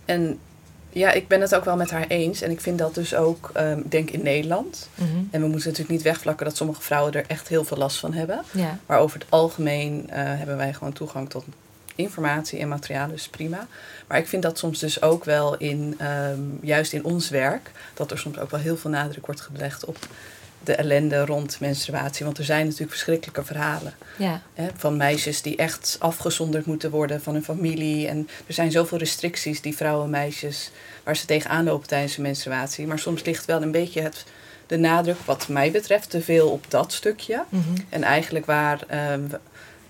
En 0.04 0.38
ja, 0.90 1.12
ik 1.12 1.28
ben 1.28 1.40
het 1.40 1.54
ook 1.54 1.64
wel 1.64 1.76
met 1.76 1.90
haar 1.90 2.06
eens. 2.06 2.42
En 2.42 2.50
ik 2.50 2.60
vind 2.60 2.78
dat 2.78 2.94
dus 2.94 3.14
ook, 3.14 3.50
ehm, 3.52 3.82
denk 3.84 4.10
in 4.10 4.22
Nederland. 4.22 4.88
Mhm. 4.94 5.06
En 5.30 5.40
we 5.40 5.46
moeten 5.46 5.68
natuurlijk 5.68 5.88
niet 5.88 6.02
wegvlakken 6.02 6.46
dat 6.46 6.56
sommige 6.56 6.82
vrouwen 6.82 7.12
er 7.12 7.24
echt 7.26 7.48
heel 7.48 7.64
veel 7.64 7.76
last 7.76 7.98
van 7.98 8.12
hebben. 8.12 8.42
Ja, 8.50 8.78
Maar 8.86 8.98
over 8.98 9.18
het 9.18 9.30
algemeen 9.30 10.10
eh, 10.10 10.22
hebben 10.24 10.56
wij 10.56 10.72
gewoon 10.72 10.92
toegang 10.92 11.30
tot 11.30 11.44
informatie 12.02 12.58
en 12.58 12.68
materiaal, 12.68 13.08
dus 13.08 13.28
prima. 13.28 13.66
Maar 14.06 14.18
ik 14.18 14.26
vind 14.26 14.42
dat 14.42 14.58
soms 14.58 14.78
dus 14.78 15.02
ook 15.02 15.24
wel 15.24 15.56
in, 15.56 15.94
ehm, 15.98 16.40
juist 16.60 16.92
in 16.92 17.04
ons 17.04 17.28
werk, 17.28 17.70
dat 17.94 18.10
er 18.10 18.18
soms 18.18 18.38
ook 18.38 18.50
wel 18.50 18.60
heel 18.60 18.76
veel 18.76 18.90
nadruk 18.90 19.26
wordt 19.26 19.40
gelegd 19.40 19.84
op 19.84 19.96
de 20.64 20.74
ellende 20.74 21.24
rond 21.24 21.60
menstruatie. 21.60 22.24
Want 22.24 22.38
er 22.38 22.44
zijn 22.44 22.64
natuurlijk 22.64 22.90
verschrikkelijke 22.90 23.44
verhalen. 23.44 23.94
ja, 24.18 24.42
Hè, 24.54 24.68
van 24.76 24.96
meisjes 24.96 25.42
die 25.42 25.56
echt 25.56 25.96
afgezonderd 25.98 26.66
moeten 26.66 26.90
worden 26.90 27.22
van 27.22 27.32
hun 27.32 27.44
familie. 27.44 28.08
En 28.08 28.28
er 28.46 28.54
zijn 28.54 28.70
zoveel 28.70 28.98
restricties 28.98 29.60
die 29.60 29.76
vrouwen 29.76 30.04
en 30.04 30.10
meisjes 30.10 30.70
waar 31.04 31.16
ze 31.16 31.26
tegenaan 31.26 31.64
lopen 31.64 31.88
tijdens 31.88 32.14
hun 32.14 32.24
menstruatie. 32.24 32.86
Maar 32.86 32.98
soms 32.98 33.24
ligt 33.24 33.44
wel 33.44 33.62
een 33.62 33.70
beetje 33.70 34.00
het, 34.00 34.24
de 34.66 34.76
nadruk, 34.76 35.18
wat 35.24 35.48
mij 35.48 35.70
betreft, 35.70 36.10
te 36.10 36.20
veel 36.20 36.48
op 36.48 36.64
dat 36.68 36.92
stukje. 36.92 37.44
mhm. 37.48 37.64
En 37.88 38.02
eigenlijk 38.02 38.46
waar, 38.46 38.84
ehm, 38.88 39.22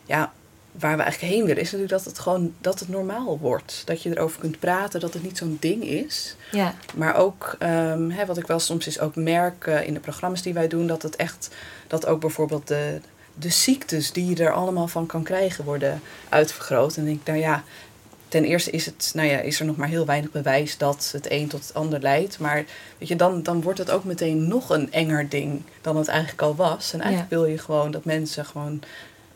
ja, 0.07 0.33
waar 0.73 0.97
we 0.97 1.03
eigenlijk 1.03 1.33
heen 1.33 1.45
willen, 1.45 1.63
is 1.63 1.73
natuurlijk 1.73 2.03
dat 2.03 2.05
het 2.05 2.19
gewoon 2.19 2.55
dat 2.61 2.79
het 2.81 2.89
normaal 2.89 3.39
wordt. 3.39 3.83
Dat 3.85 4.03
je 4.03 4.11
erover 4.11 4.41
kunt 4.41 4.59
praten, 4.59 5.01
dat 5.01 5.15
het 5.15 5.23
niet 5.23 5.39
zo'n 5.39 5.57
ding 5.61 5.83
is. 5.83 6.37
Ja. 6.51 6.75
Maar 6.95 7.17
ook, 7.17 7.57
um, 7.63 8.11
hè, 8.11 8.27
wat 8.27 8.39
ik 8.39 8.47
wel 8.47 8.59
soms 8.59 8.87
is 8.87 9.01
ook 9.01 9.17
merk 9.17 9.67
uh, 9.67 9.87
in 9.87 9.95
de 9.95 10.01
programma's 10.01 10.43
die 10.43 10.55
wij 10.55 10.69
doen, 10.69 10.87
dat 10.87 11.03
het 11.03 11.17
echt, 11.17 11.51
dat 11.87 12.07
ook 12.07 12.21
bijvoorbeeld 12.21 12.69
de, 12.69 13.01
de 13.35 13.51
ziektes 13.51 14.13
die 14.13 14.27
je 14.27 14.45
er 14.45 14.53
allemaal 14.53 14.89
van 14.89 15.07
kan 15.07 15.23
krijgen 15.23 15.65
worden 15.65 16.01
uitvergroot. 16.29 16.97
En 16.97 17.07
ik 17.07 17.25
denk, 17.25 17.27
nou 17.27 17.39
ja, 17.39 17.65
ten 18.29 18.45
eerste 18.45 18.71
is, 18.71 18.87
het, 18.87 19.11
nou 19.15 19.29
ja, 19.29 19.39
is 19.39 19.61
er 19.61 19.67
nog 19.67 19.77
maar 19.77 19.89
heel 19.89 20.07
weinig 20.07 20.31
bewijs 20.31 20.79
dat 20.79 21.11
het 21.13 21.31
een 21.31 21.49
tot 21.49 21.63
het 21.63 21.75
ander 21.75 22.01
leidt. 22.01 22.39
Maar 22.39 22.65
weet 22.99 23.09
je, 23.09 23.17
dan, 23.17 23.43
dan 23.43 23.63
wordt 23.63 23.79
het 23.79 23.91
ook 23.91 24.05
meteen 24.05 24.49
nog 24.49 24.71
een 24.71 24.93
enger 24.93 25.29
ding 25.29 25.63
dan 25.81 25.97
het 25.97 26.09
eigenlijk 26.09 26.43
al 26.43 26.55
was. 26.55 26.93
En 26.93 27.01
eigenlijk 27.01 27.31
wil 27.31 27.45
je 27.45 27.59
gewoon 27.59 27.91
dat 27.91 28.05
mensen 28.05 28.45
gewoon. 28.45 28.83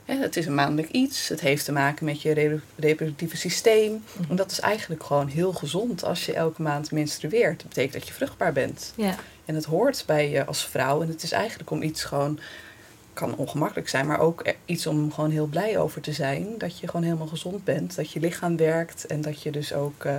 Het 0.06 0.36
is 0.36 0.46
een 0.46 0.54
maandelijk 0.54 0.92
iets. 0.92 1.28
Het 1.28 1.40
heeft 1.40 1.64
te 1.64 1.72
maken 1.72 2.04
met 2.04 2.22
je 2.22 2.60
reproductieve 2.76 3.36
systeem. 3.36 4.04
Mhm. 4.12 4.30
En 4.30 4.36
dat 4.36 4.50
is 4.50 4.60
eigenlijk 4.60 5.04
gewoon 5.04 5.28
heel 5.28 5.52
gezond 5.52 6.04
als 6.04 6.26
je 6.26 6.32
elke 6.32 6.62
maand 6.62 6.90
menstrueert. 6.90 7.58
Dat 7.58 7.68
betekent 7.68 7.92
dat 7.92 8.06
je 8.06 8.14
vruchtbaar 8.14 8.52
bent. 8.52 8.92
Ja. 8.94 9.14
En 9.44 9.54
het 9.54 9.64
hoort 9.64 10.04
bij 10.06 10.30
je 10.30 10.44
als 10.44 10.66
vrouw. 10.66 11.02
En 11.02 11.08
het 11.08 11.22
is 11.22 11.32
eigenlijk 11.32 11.70
om 11.70 11.82
iets 11.82 12.04
gewoon 12.04 12.38
kan 13.12 13.36
ongemakkelijk 13.36 13.88
zijn, 13.88 14.06
maar 14.06 14.18
ook 14.18 14.52
iets 14.64 14.86
om 14.86 15.12
gewoon 15.12 15.30
heel 15.30 15.46
blij 15.46 15.78
over 15.78 16.00
te 16.00 16.12
zijn. 16.12 16.46
Dat 16.58 16.78
je 16.78 16.86
gewoon 16.86 17.02
helemaal 17.02 17.26
gezond 17.26 17.64
bent, 17.64 17.96
dat 17.96 18.10
je 18.10 18.20
lichaam 18.20 18.56
werkt 18.56 19.06
en 19.06 19.20
dat 19.20 19.42
je 19.42 19.50
dus 19.50 19.72
ook, 19.72 20.04
uh, 20.04 20.16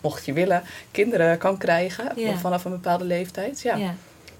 mocht 0.00 0.24
je 0.24 0.32
willen, 0.32 0.62
kinderen 0.90 1.38
kan 1.38 1.56
krijgen 1.58 2.12
vanaf 2.38 2.64
een 2.64 2.70
bepaalde 2.70 3.04
leeftijd. 3.04 3.60
Ja. 3.60 3.94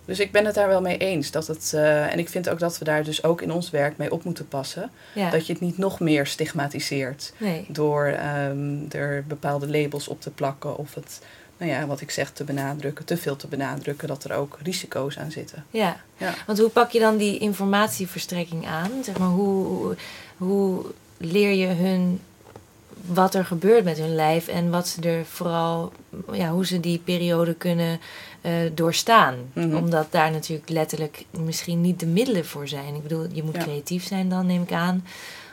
Dus 0.07 0.19
ik 0.21 0.33
ben 0.33 0.45
het 0.45 0.55
daar 0.55 0.69
wel 0.69 0.81
mee 0.81 0.99
eens. 0.99 1.31
Dat 1.31 1.47
het, 1.47 1.73
uh, 1.75 2.13
en 2.13 2.19
ik 2.19 2.29
vind 2.29 2.49
ook 2.49 2.59
dat 2.59 2.79
we 2.79 2.85
daar 2.85 3.05
dus 3.05 3.23
ook 3.23 3.43
in 3.43 3.53
ons 3.53 3.71
werk 3.71 3.97
mee 3.97 4.13
op 4.13 4.25
moeten 4.25 4.49
passen. 4.49 4.91
Dat 5.31 5.47
je 5.47 5.53
het 5.53 5.63
niet 5.63 5.79
nog 5.79 6.01
meer 6.01 6.27
stigmatiseert. 6.27 7.33
Door 7.69 8.17
um, 8.49 8.87
er 8.91 9.25
bepaalde 9.27 9.69
labels 9.69 10.09
op 10.09 10.21
te 10.21 10.31
plakken 10.31 10.77
of 10.77 10.95
het 10.95 11.21
nou 11.59 11.71
ja, 11.71 11.87
wat 11.87 12.01
ik 12.01 12.11
zeg, 12.11 12.31
te 12.31 12.45
benadrukken, 12.45 13.05
te 13.05 13.17
veel 13.17 13.37
te 13.37 13.47
benadrukken, 13.47 14.09
dat 14.09 14.25
er 14.25 14.37
ook 14.37 14.59
risico's 14.63 15.19
aan 15.19 15.31
zitten. 15.31 15.65
Ja, 15.71 16.01
ja. 16.17 16.35
want 16.47 16.59
hoe 16.59 16.69
pak 16.69 16.91
je 16.91 16.99
dan 16.99 17.17
die 17.17 17.39
informatieverstrekking 17.39 18.67
aan? 18.67 18.91
Zeg 19.03 19.19
maar, 19.19 19.29
hoe, 19.29 19.97
hoe, 20.37 20.85
leer 21.19 21.53
je 21.53 21.67
hun 21.67 22.21
wat 23.07 23.35
er 23.35 23.45
gebeurt 23.45 23.85
met 23.85 23.99
hun 23.99 24.15
lijf 24.15 24.49
en 24.49 24.71
wat 24.71 24.89
ze 24.89 25.01
er 25.01 25.25
vooral, 25.25 25.93
ja, 26.33 26.51
hoe 26.51 26.67
ze 26.67 26.81
die 26.81 26.99
periode 26.99 27.55
kunnen 27.55 28.01
uh, 28.43 28.53
doorstaan. 28.75 29.35
Mhm. 29.53 29.77
Omdat 29.77 30.13
daar 30.13 30.31
natuurlijk 30.31 30.69
letterlijk 30.69 31.25
misschien 31.31 31.81
niet 31.81 32.01
de 32.01 32.07
middelen 32.07 32.47
voor 32.47 32.69
zijn. 32.69 32.95
Ik 32.95 33.03
bedoel, 33.03 33.27
je 33.33 33.43
moet 33.43 33.59
creatief 33.59 34.07
zijn 34.07 34.29
dan, 34.29 34.47
neem 34.47 34.63
ik 34.63 34.73
aan. 34.73 35.05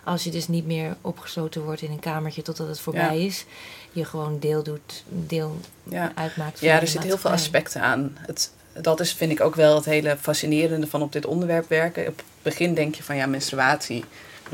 Als 0.04 0.24
je 0.24 0.32
dus 0.32 0.47
niet 0.47 0.66
meer 0.66 0.95
opgesloten 1.01 1.64
wordt 1.64 1.82
in 1.82 1.91
een 1.91 1.99
kamertje 1.99 2.41
totdat 2.41 2.68
het 2.68 2.80
voorbij 2.80 3.26
is 3.26 3.45
je 3.93 4.06
gewoon 4.06 4.39
deel 4.39 4.64
doet, 4.64 5.04
deel 5.08 5.60
ja. 5.84 6.12
uitmaakt. 6.16 6.60
Van 6.60 6.68
ja, 6.68 6.82
er 6.82 6.88
zitten 6.88 7.10
heel 7.10 7.18
veel 7.18 7.32
aspecten 7.32 7.82
aan. 7.82 8.18
Het, 8.20 8.51
dat 8.82 8.99
is, 8.99 9.14
vind 9.14 9.32
ik 9.32 9.41
ook 9.41 9.56
wel 9.56 9.76
het 9.76 9.86
hele 9.86 10.18
fascinerende 10.22 10.88
van 10.88 11.01
op 11.01 11.12
dit 11.12 11.26
onderwerp 11.26 11.70
werken. 11.70 12.08
Op 12.08 12.18
het 12.18 12.26
begin 12.41 12.74
denk 12.74 12.95
je 12.95 13.04
van 13.04 13.16
ja, 13.16 13.26
menstruatie. 13.26 14.06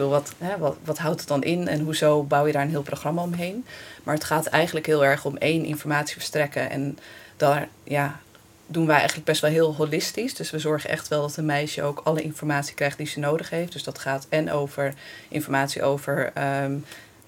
Wat, 0.07 0.33
hè, 0.37 0.57
wat, 0.57 0.77
wat 0.83 0.97
houdt 0.97 1.19
het 1.19 1.29
dan 1.29 1.43
in 1.43 1.67
en 1.67 1.79
hoezo 1.79 2.23
bouw 2.23 2.45
je 2.45 2.53
daar 2.53 2.61
een 2.61 2.69
heel 2.69 2.81
programma 2.81 3.21
omheen? 3.21 3.65
Maar 4.03 4.15
het 4.15 4.23
gaat 4.23 4.45
eigenlijk 4.45 4.85
heel 4.85 5.05
erg 5.05 5.25
om 5.25 5.37
één 5.37 5.65
informatie 5.65 6.13
verstrekken. 6.13 6.69
En 6.69 6.97
daar 7.37 7.67
ja, 7.83 8.19
doen 8.67 8.85
wij 8.85 8.95
eigenlijk 8.95 9.25
best 9.25 9.41
wel 9.41 9.51
heel 9.51 9.75
holistisch. 9.75 10.35
Dus 10.35 10.51
we 10.51 10.59
zorgen 10.59 10.89
echt 10.89 11.07
wel 11.07 11.21
dat 11.21 11.37
een 11.37 11.45
meisje 11.45 11.83
ook 11.83 12.01
alle 12.03 12.21
informatie 12.21 12.75
krijgt 12.75 12.97
die 12.97 13.07
ze 13.07 13.19
nodig 13.19 13.49
heeft. 13.49 13.71
Dus 13.71 13.83
dat 13.83 13.99
gaat 13.99 14.25
en 14.29 14.51
over 14.51 14.93
informatie 15.27 15.83
over 15.83 16.31
ehm, 16.33 16.73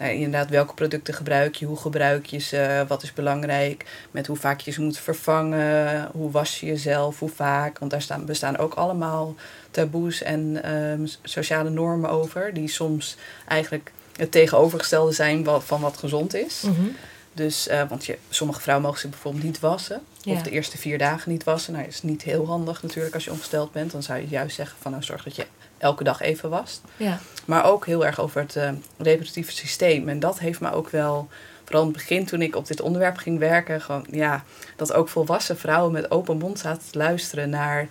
nou, 0.01 0.13
inderdaad, 0.13 0.49
welke 0.49 0.73
producten 0.73 1.13
gebruik 1.13 1.55
je, 1.55 1.65
hoe 1.65 1.77
gebruik 1.77 2.25
je 2.25 2.37
ze, 2.37 2.85
wat 2.87 3.03
is 3.03 3.13
belangrijk, 3.13 3.85
met 4.11 4.27
hoe 4.27 4.35
vaak 4.35 4.59
je 4.59 4.71
ze 4.71 4.81
moet 4.81 4.99
vervangen, 4.99 6.09
hoe 6.11 6.31
was 6.31 6.59
je 6.59 6.65
jezelf, 6.65 7.19
hoe 7.19 7.29
vaak. 7.29 7.79
Want 7.79 7.91
daar 7.91 8.01
staan, 8.01 8.25
bestaan 8.25 8.57
ook 8.57 8.73
allemaal 8.73 9.35
taboes 9.71 10.21
en 10.21 10.63
ehm, 10.63 11.05
sociale 11.23 11.69
normen 11.69 12.09
over, 12.09 12.53
die 12.53 12.67
soms 12.67 13.17
eigenlijk 13.47 13.91
het 14.15 14.31
tegenovergestelde 14.31 15.11
zijn 15.11 15.45
van 15.59 15.81
wat 15.81 15.97
gezond 15.97 16.33
is. 16.33 16.61
Mhm. 16.61 16.87
Dus, 17.33 17.67
uh, 17.67 17.89
want 17.89 18.05
je, 18.05 18.17
sommige 18.29 18.61
vrouwen 18.61 18.85
mogen 18.85 19.01
zich 19.01 19.09
bijvoorbeeld 19.09 19.43
niet 19.43 19.59
wassen. 19.59 20.01
Of 20.25 20.41
de 20.41 20.49
eerste 20.49 20.77
vier 20.77 20.97
dagen 20.97 21.31
niet 21.31 21.43
wassen. 21.43 21.73
Nou, 21.73 21.85
dat 21.85 21.93
is 21.93 22.01
niet 22.01 22.21
heel 22.21 22.47
handig 22.47 22.83
natuurlijk 22.83 23.13
als 23.13 23.23
je 23.23 23.31
ongesteld 23.31 23.71
bent. 23.71 23.91
Dan 23.91 24.03
zou 24.03 24.19
je 24.19 24.27
juist 24.27 24.55
zeggen 24.55 24.77
van 24.81 24.91
nou 24.91 25.03
zorg 25.03 25.23
dat 25.23 25.35
je 25.35 25.45
elke 25.81 26.03
dag 26.03 26.21
even 26.21 26.49
wast. 26.49 26.81
Ja. 26.97 27.19
Maar 27.45 27.65
ook 27.65 27.85
heel 27.85 28.05
erg 28.05 28.19
over 28.19 28.41
het 28.41 28.55
uh, 28.55 28.69
reproductieve 28.97 29.51
systeem. 29.51 30.09
En 30.09 30.19
dat 30.19 30.39
heeft 30.39 30.59
me 30.59 30.71
ook 30.71 30.89
wel, 30.89 31.29
vooral 31.63 31.81
in 31.81 31.87
het 31.87 31.97
begin 31.97 32.25
toen 32.25 32.41
ik 32.41 32.55
op 32.55 32.67
dit 32.67 32.81
onderwerp 32.81 33.17
ging 33.17 33.39
werken, 33.39 33.81
gewoon 33.81 34.05
ja, 34.11 34.43
dat 34.75 34.93
ook 34.93 35.09
volwassen 35.09 35.57
vrouwen 35.57 35.91
met 35.91 36.11
open 36.11 36.37
mond 36.37 36.59
zaten 36.59 36.91
te 36.91 36.97
luisteren 36.97 37.49
naar 37.49 37.87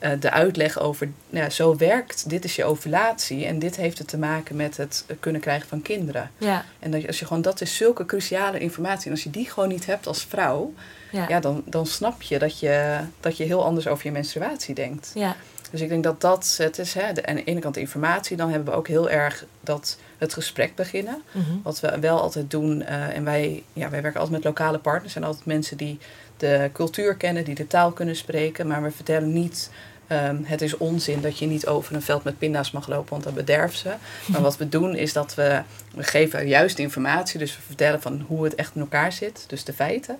uh, 0.00 0.10
de 0.20 0.30
uitleg 0.30 0.78
over, 0.78 1.08
ja, 1.30 1.50
zo 1.50 1.76
werkt, 1.76 2.28
dit 2.28 2.44
is 2.44 2.56
je 2.56 2.64
ovulatie 2.64 3.46
en 3.46 3.58
dit 3.58 3.76
heeft 3.76 3.98
het 3.98 4.08
te 4.08 4.18
maken 4.18 4.56
met 4.56 4.76
het 4.76 5.04
kunnen 5.20 5.40
krijgen 5.40 5.68
van 5.68 5.82
kinderen. 5.82 6.30
Ja. 6.38 6.64
En 6.78 6.90
dat, 6.90 7.06
als 7.06 7.18
je 7.18 7.26
gewoon, 7.26 7.42
dat 7.42 7.60
is 7.60 7.76
zulke 7.76 8.06
cruciale 8.06 8.58
informatie. 8.58 9.06
En 9.06 9.10
als 9.10 9.22
je 9.22 9.30
die 9.30 9.50
gewoon 9.50 9.68
niet 9.68 9.86
hebt 9.86 10.06
als 10.06 10.24
vrouw, 10.24 10.74
ja. 11.12 11.24
ja 11.28 11.40
dan, 11.40 11.62
dan 11.64 11.86
snap 11.86 12.22
je 12.22 12.38
dat, 12.38 12.58
je 12.58 12.98
dat 13.20 13.36
je 13.36 13.44
heel 13.44 13.64
anders 13.64 13.86
over 13.86 14.06
je 14.06 14.12
menstruatie 14.12 14.74
denkt. 14.74 15.10
Ja. 15.14 15.36
Dus 15.70 15.80
ik 15.80 15.88
denk 15.88 16.04
dat 16.04 16.20
dat 16.20 16.54
het 16.58 16.78
is. 16.78 16.94
Hè, 16.94 17.12
de, 17.12 17.26
aan 17.26 17.34
de 17.34 17.44
ene 17.44 17.60
kant 17.60 17.76
informatie, 17.76 18.36
dan 18.36 18.50
hebben 18.50 18.72
we 18.72 18.78
ook 18.78 18.88
heel 18.88 19.10
erg 19.10 19.44
dat 19.60 19.98
het 20.18 20.32
gesprek 20.32 20.74
beginnen. 20.74 21.22
Mhm. 21.32 21.44
Wat 21.62 21.80
we 21.80 21.98
wel 21.98 22.20
altijd 22.20 22.50
doen. 22.50 22.80
Uh, 22.80 23.16
en 23.16 23.24
wij, 23.24 23.62
ja, 23.72 23.90
wij 23.90 24.02
werken 24.02 24.20
altijd 24.20 24.36
met 24.36 24.46
lokale 24.46 24.78
partners. 24.78 25.16
En 25.16 25.24
altijd 25.24 25.46
mensen 25.46 25.76
die 25.76 25.98
de 26.36 26.70
cultuur 26.72 27.14
kennen, 27.14 27.44
die 27.44 27.54
de 27.54 27.66
taal 27.66 27.92
kunnen 27.92 28.16
spreken. 28.16 28.66
Maar 28.66 28.82
we 28.82 28.90
vertellen 28.90 29.32
niet. 29.32 29.70
Um, 30.12 30.40
het 30.44 30.62
is 30.62 30.76
onzin 30.76 31.20
dat 31.20 31.38
je 31.38 31.46
niet 31.46 31.66
over 31.66 31.94
een 31.94 32.02
veld 32.02 32.24
met 32.24 32.38
pinda's 32.38 32.70
mag 32.70 32.88
lopen, 32.88 33.10
want 33.10 33.24
dan 33.24 33.34
bederft 33.34 33.78
ze. 33.78 33.94
Maar 34.26 34.40
wat 34.40 34.56
we 34.56 34.68
doen 34.68 34.96
is 34.96 35.12
dat 35.12 35.34
we, 35.34 35.62
we 35.94 36.02
geven 36.02 36.48
juist 36.48 36.78
informatie. 36.78 37.38
Dus 37.38 37.56
we 37.56 37.62
vertellen 37.62 38.02
van 38.02 38.24
hoe 38.26 38.44
het 38.44 38.54
echt 38.54 38.74
in 38.74 38.80
elkaar 38.80 39.12
zit. 39.12 39.44
Dus 39.46 39.64
de 39.64 39.72
feiten. 39.72 40.18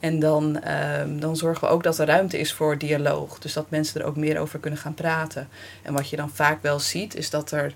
En 0.00 0.18
dan, 0.18 0.68
um, 0.68 1.20
dan 1.20 1.36
zorgen 1.36 1.68
we 1.68 1.74
ook 1.74 1.82
dat 1.82 1.98
er 1.98 2.06
ruimte 2.06 2.38
is 2.38 2.52
voor 2.52 2.78
dialoog. 2.78 3.38
Dus 3.38 3.52
dat 3.52 3.70
mensen 3.70 4.00
er 4.00 4.06
ook 4.06 4.16
meer 4.16 4.38
over 4.38 4.58
kunnen 4.58 4.80
gaan 4.80 4.94
praten. 4.94 5.48
En 5.82 5.92
wat 5.92 6.08
je 6.08 6.16
dan 6.16 6.30
vaak 6.30 6.62
wel 6.62 6.80
ziet, 6.80 7.14
is 7.14 7.30
dat 7.30 7.50
er. 7.50 7.74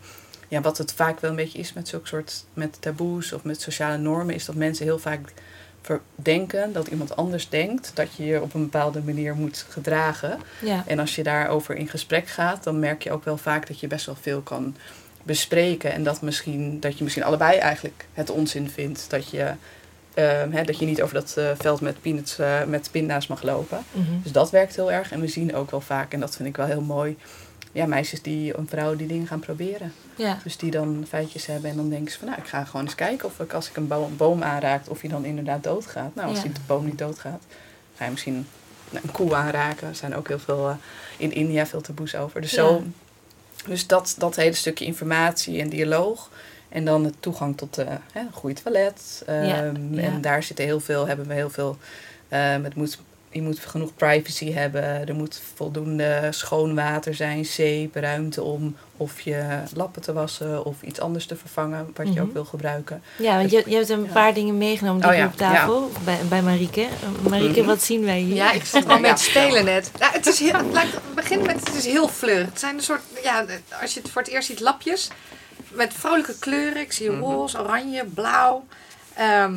Ja, 0.49 0.61
wat 0.61 0.79
het 0.79 0.93
vaak 0.93 1.21
wel 1.21 1.31
een 1.31 1.37
beetje 1.37 1.59
is 1.59 1.73
met 1.73 1.89
zulke 1.89 2.07
soort 2.07 2.45
met 2.53 2.77
taboes 2.81 3.33
of 3.33 3.45
met 3.45 3.61
sociale 3.61 3.97
normen, 3.97 4.35
is 4.35 4.45
dat 4.45 4.55
mensen 4.55 4.85
heel 4.85 4.99
vaak 4.99 5.33
denken 6.15 6.73
dat 6.73 6.87
iemand 6.87 7.17
anders 7.17 7.49
denkt 7.49 7.91
dat 7.95 8.15
je 8.15 8.25
je 8.25 8.43
op 8.43 8.55
een 8.55 8.63
bepaalde 8.63 9.03
manier 9.03 9.35
moet 9.35 9.67
gedragen. 9.69 10.39
Ja. 10.61 10.85
En 10.87 10.99
als 10.99 11.15
je 11.15 11.23
daarover 11.23 11.77
in 11.77 11.89
gesprek 11.89 12.29
gaat, 12.29 12.65
dan 12.65 12.79
merk 12.79 13.03
je 13.03 13.13
ook 13.13 13.25
wel 13.25 13.37
vaak 13.37 13.67
dat 13.67 13.81
je 13.81 13.87
best 13.87 14.07
wel 14.07 14.17
veel 14.21 14.41
kan 14.41 14.77
bespreken. 15.23 15.93
En 15.93 16.05
dat, 16.05 16.23
misschien, 16.23 16.81
dat 16.81 16.99
je 16.99 17.05
misschien 17.05 17.25
allebei 17.25 17.59
eigenlijk 17.59 18.07
het 18.13 18.31
onzin 18.31 18.71
vindt. 18.71 19.11
Dat 19.11 19.31
je 19.31 19.53
Ehm, 20.15 20.65
dat 20.65 20.79
je 20.79 20.87
niet 20.87 21.03
over 21.03 21.15
dat 21.15 21.35
uh, 21.39 21.51
veld 21.59 21.81
met, 21.81 22.01
peanuts, 22.01 22.39
uh, 22.39 22.65
met 22.65 22.89
pinda's 22.91 23.27
mag 23.27 23.43
lopen. 23.43 23.85
Mhm. 23.93 24.23
Dus 24.23 24.33
dat 24.33 24.51
werkt 24.51 24.77
heel 24.77 24.93
erg. 24.93 25.13
En 25.13 25.21
we 25.21 25.29
zien 25.29 25.55
ook 25.55 25.71
wel 25.71 25.81
vaak, 25.81 26.13
en 26.13 26.21
dat 26.21 26.37
vind 26.37 26.49
ik 26.49 26.57
wel 26.57 26.67
heel 26.67 26.81
mooi, 26.81 27.17
ja, 27.73 27.87
meisjes 27.87 28.23
die, 28.23 28.59
een 28.59 28.69
vrouw 28.69 28.97
die 28.97 29.07
dingen 29.07 29.27
gaan 29.27 29.41
proberen. 29.41 29.93
Ja. 30.17 30.39
Dus 30.43 30.57
die 30.57 30.71
dan 30.71 31.05
feitjes 31.09 31.47
hebben 31.47 31.71
en 31.71 31.77
dan 31.77 31.89
denken 31.89 32.13
ze 32.13 32.19
van, 32.19 32.29
nou, 32.29 32.41
ik 32.41 32.49
ga 32.49 32.65
gewoon 32.65 32.85
eens 32.85 32.95
kijken 32.95 33.27
of 33.27 33.41
ik, 33.41 33.53
als 33.53 33.69
ik 33.69 33.77
een 33.77 33.87
boom, 33.87 34.17
boom 34.17 34.43
aanraak, 34.43 34.91
of 34.91 35.01
hij 35.01 35.11
dan 35.11 35.25
inderdaad 35.25 35.63
doodgaat. 35.63 36.15
Nou, 36.15 36.29
als 36.29 36.43
die 36.43 36.53
boom 36.67 36.85
niet 36.85 36.99
doodgaat, 36.99 37.43
ga 37.97 38.05
je 38.05 38.11
misschien 38.11 38.47
een 38.93 39.13
koe 39.13 39.35
aanraken. 39.35 39.89
Er 39.89 39.95
zijn 39.95 40.17
ook 40.17 40.29
heel 40.29 40.39
veel 40.39 40.69
uh, 40.69 40.75
in 41.17 41.33
India 41.33 41.67
veel 41.67 41.81
taboes 41.81 42.17
over. 42.17 42.41
Dus, 42.41 42.53
zo, 42.53 42.83
dus 43.67 43.87
dat, 43.87 44.15
dat 44.19 44.37
hele 44.37 44.55
stukje 44.55 44.85
informatie 44.85 45.61
en 45.61 45.69
dialoog 45.69 46.31
en 46.75 46.85
dan 46.85 47.03
de 47.03 47.13
toegang 47.21 47.57
tot 47.57 47.79
uh, 47.79 47.85
hè, 48.13 48.21
een 48.21 48.33
goede 48.33 48.63
toilet. 48.63 49.25
Um, 49.29 49.99
En 49.99 50.21
daar 50.21 50.43
zitten 50.43 50.65
heel 50.65 50.81
veel, 50.81 51.07
hebben 51.07 51.27
we 51.27 51.35
heel 51.35 51.51
veel. 51.51 51.77
Um, 52.31 52.65
het 52.65 52.75
moet, 52.75 52.99
je 53.31 53.43
moet 53.43 53.59
genoeg 53.59 53.95
privacy 53.95 54.53
hebben. 54.53 54.83
Er 55.09 55.15
moet 55.15 55.43
voldoende 55.55 56.27
schoon 56.31 56.75
water 56.75 57.15
zijn, 57.15 57.45
zeep, 57.45 57.95
ruimte 57.97 58.43
om 58.43 58.77
of 58.97 59.21
je 59.21 59.45
lappen 59.75 60.03
te 60.03 60.13
wassen 60.13 60.65
of 60.65 60.83
iets 60.83 61.01
anders 61.01 61.27
te 61.27 61.37
vervangen 61.37 61.91
wat 61.95 62.07
je 62.07 62.13
Mhm. 62.13 62.23
ook 62.23 62.33
wil 62.33 62.45
gebruiken. 62.45 63.03
Ja, 63.19 63.37
want 63.37 63.51
je, 63.51 63.63
je 63.67 63.75
hebt 63.77 63.89
een 63.89 64.07
paar 64.13 64.35
dingen 64.35 64.59
meegenomen 64.59 65.01
die 65.03 65.11
Oh 65.11 65.17
ja, 65.17 65.27
op 65.27 65.37
tafel 65.37 65.91
bij, 66.05 66.19
bij 66.29 66.43
Marieke. 66.43 66.81
Uh, 67.23 67.31
Marieke, 67.31 67.59
Mhm. 67.61 67.69
wat 67.69 67.83
zien 67.83 68.05
wij 68.05 68.19
hier? 68.21 68.35
Ja, 68.35 68.53
ik 68.53 68.65
zat 68.65 68.89
al 68.89 68.99
met 68.99 69.21
spelen 69.21 69.65
net. 69.65 69.91
Nou, 69.99 70.13
het, 70.13 70.27
is 70.27 70.39
heel, 70.39 70.53
het 70.57 70.73
lijkt, 70.73 70.93
we 70.93 71.01
beginnen 71.15 71.47
met, 71.47 71.57
het 71.67 71.75
is 71.75 71.85
heel 71.87 72.09
fleur. 72.09 72.45
Het 72.45 72.59
zijn 72.61 72.75
een 72.77 72.83
soort, 72.83 73.03
ja, 73.23 73.45
als 73.83 73.95
je 73.95 74.01
het 74.01 74.11
voor 74.11 74.23
het 74.23 74.31
eerst 74.31 74.47
ziet, 74.49 74.61
lapjes 74.61 75.09
met 75.75 75.95
vrolijke 75.95 76.39
kleuren. 76.39 76.83
Ik 76.83 76.93
zie 76.93 77.09
roze, 77.09 77.61
oranje, 77.61 78.05
blauw. 78.05 78.67
Ehm, 79.15 79.55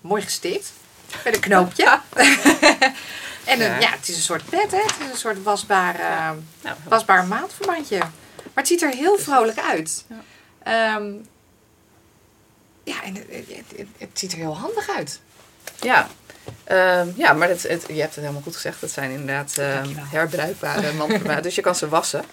mooi 0.00 0.22
gestikt. 0.22 0.72
Met 1.24 1.34
een 1.34 1.40
knoopje. 1.40 1.84
en 3.44 3.60
een, 3.60 3.66
Ja. 3.66 3.78
ja, 3.78 3.90
het 3.90 4.08
is 4.08 4.16
een 4.16 4.22
soort 4.22 4.44
pet, 4.48 4.70
hè. 4.70 4.78
Het 4.78 4.96
is 5.00 5.10
een 5.10 5.16
soort 5.16 5.42
wasbaar, 5.42 5.94
eh, 5.94 6.30
Nou, 6.60 6.76
wasbaar 6.88 7.24
maatverbandje. 7.26 7.98
Maar 7.98 8.08
het 8.54 8.66
ziet 8.66 8.82
er 8.82 8.94
heel 8.94 9.18
vrolijk 9.18 9.58
uit. 9.58 10.04
Ehm, 10.62 11.12
ja, 12.84 13.02
en 13.02 13.14
het, 13.14 13.26
het, 13.76 13.86
het 13.98 14.18
ziet 14.18 14.32
er 14.32 14.38
heel 14.38 14.56
handig 14.56 14.88
uit. 14.96 15.20
Ja, 15.80 16.08
Ehm, 16.64 17.08
ja, 17.16 17.32
maar 17.32 17.48
het, 17.48 17.62
het, 17.62 17.84
je 17.88 18.00
hebt 18.00 18.14
het 18.14 18.24
helemaal 18.24 18.42
goed 18.42 18.54
gezegd. 18.54 18.80
Dat 18.80 18.90
zijn 18.90 19.10
inderdaad 19.10 19.56
uh, 19.58 19.80
herbruikbare 19.98 20.92
mandvermaten. 20.98 21.42
dus 21.42 21.54
je 21.54 21.60
kan 21.60 21.74
ze 21.74 21.88
wassen. 21.88 22.24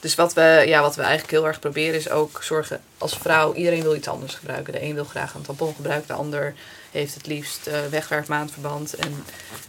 Dus 0.00 0.14
wat 0.14 0.34
we, 0.34 0.64
ja, 0.66 0.80
wat 0.80 0.96
we 0.96 1.02
eigenlijk 1.02 1.30
heel 1.30 1.46
erg 1.46 1.60
proberen 1.60 1.94
is 1.94 2.10
ook 2.10 2.42
zorgen 2.42 2.80
als 2.98 3.16
vrouw, 3.16 3.54
iedereen 3.54 3.82
wil 3.82 3.94
iets 3.94 4.08
anders 4.08 4.34
gebruiken. 4.34 4.72
De 4.72 4.82
een 4.82 4.94
wil 4.94 5.04
graag 5.04 5.34
een 5.34 5.42
tampon 5.42 5.74
gebruiken, 5.74 6.08
de 6.08 6.14
ander 6.14 6.54
heeft 6.90 7.14
het 7.14 7.26
liefst 7.26 7.66
uh, 7.66 7.74
wegwerpmaandverband. 7.90 8.94
En 8.94 9.24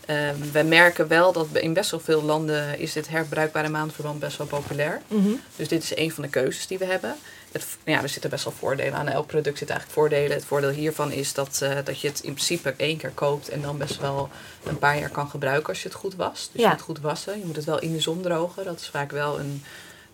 uh, 0.09 0.29
we 0.51 0.63
merken 0.63 1.07
wel 1.07 1.31
dat 1.31 1.47
in 1.53 1.73
best 1.73 1.91
wel 1.91 1.99
veel 1.99 2.23
landen 2.23 2.79
is 2.79 2.93
dit 2.93 3.07
herbruikbare 3.07 3.69
maandverband 3.69 4.19
best 4.19 4.37
wel 4.37 4.47
populair. 4.47 5.01
Mm 5.07 5.41
Dus 5.55 5.67
dit 5.67 5.83
is 5.83 5.95
een 5.95 6.11
van 6.11 6.23
de 6.23 6.29
keuzes 6.29 6.67
die 6.67 6.77
we 6.77 6.85
hebben 6.85 7.15
het, 7.51 7.65
ja, 7.85 8.01
er 8.01 8.09
zitten 8.09 8.29
best 8.29 8.43
wel 8.43 8.53
voordelen 8.53 8.93
aan. 8.93 9.07
Elk 9.07 9.27
product 9.27 9.57
zit 9.57 9.69
eigenlijk 9.69 9.99
voordelen. 9.99 10.31
Het 10.31 10.45
voordeel 10.45 10.69
hiervan 10.69 11.11
is 11.11 11.33
dat, 11.33 11.59
uh, 11.63 11.77
dat 11.83 12.01
je 12.01 12.07
het 12.07 12.19
in 12.19 12.33
principe 12.33 12.73
één 12.77 12.97
keer 12.97 13.11
koopt 13.11 13.49
en 13.49 13.61
dan 13.61 13.77
best 13.77 13.97
wel 13.97 14.29
een 14.63 14.79
paar 14.79 14.99
jaar 14.99 15.09
kan 15.09 15.29
gebruiken 15.29 15.69
als 15.69 15.81
je 15.81 15.87
het 15.87 15.97
goed 15.97 16.15
wast. 16.15 16.49
Dus 16.51 16.61
ja. 16.61 16.67
je 16.67 16.67
moet 16.67 16.77
het 16.77 16.85
goed 16.85 16.99
wassen. 16.99 17.39
Je 17.39 17.45
moet 17.45 17.55
het 17.55 17.65
wel 17.65 17.79
in 17.79 17.93
de 17.93 17.99
zon 17.99 18.21
drogen. 18.21 18.65
Dat 18.65 18.79
is 18.79 18.87
vaak 18.87 19.11
wel 19.11 19.39
een, 19.39 19.63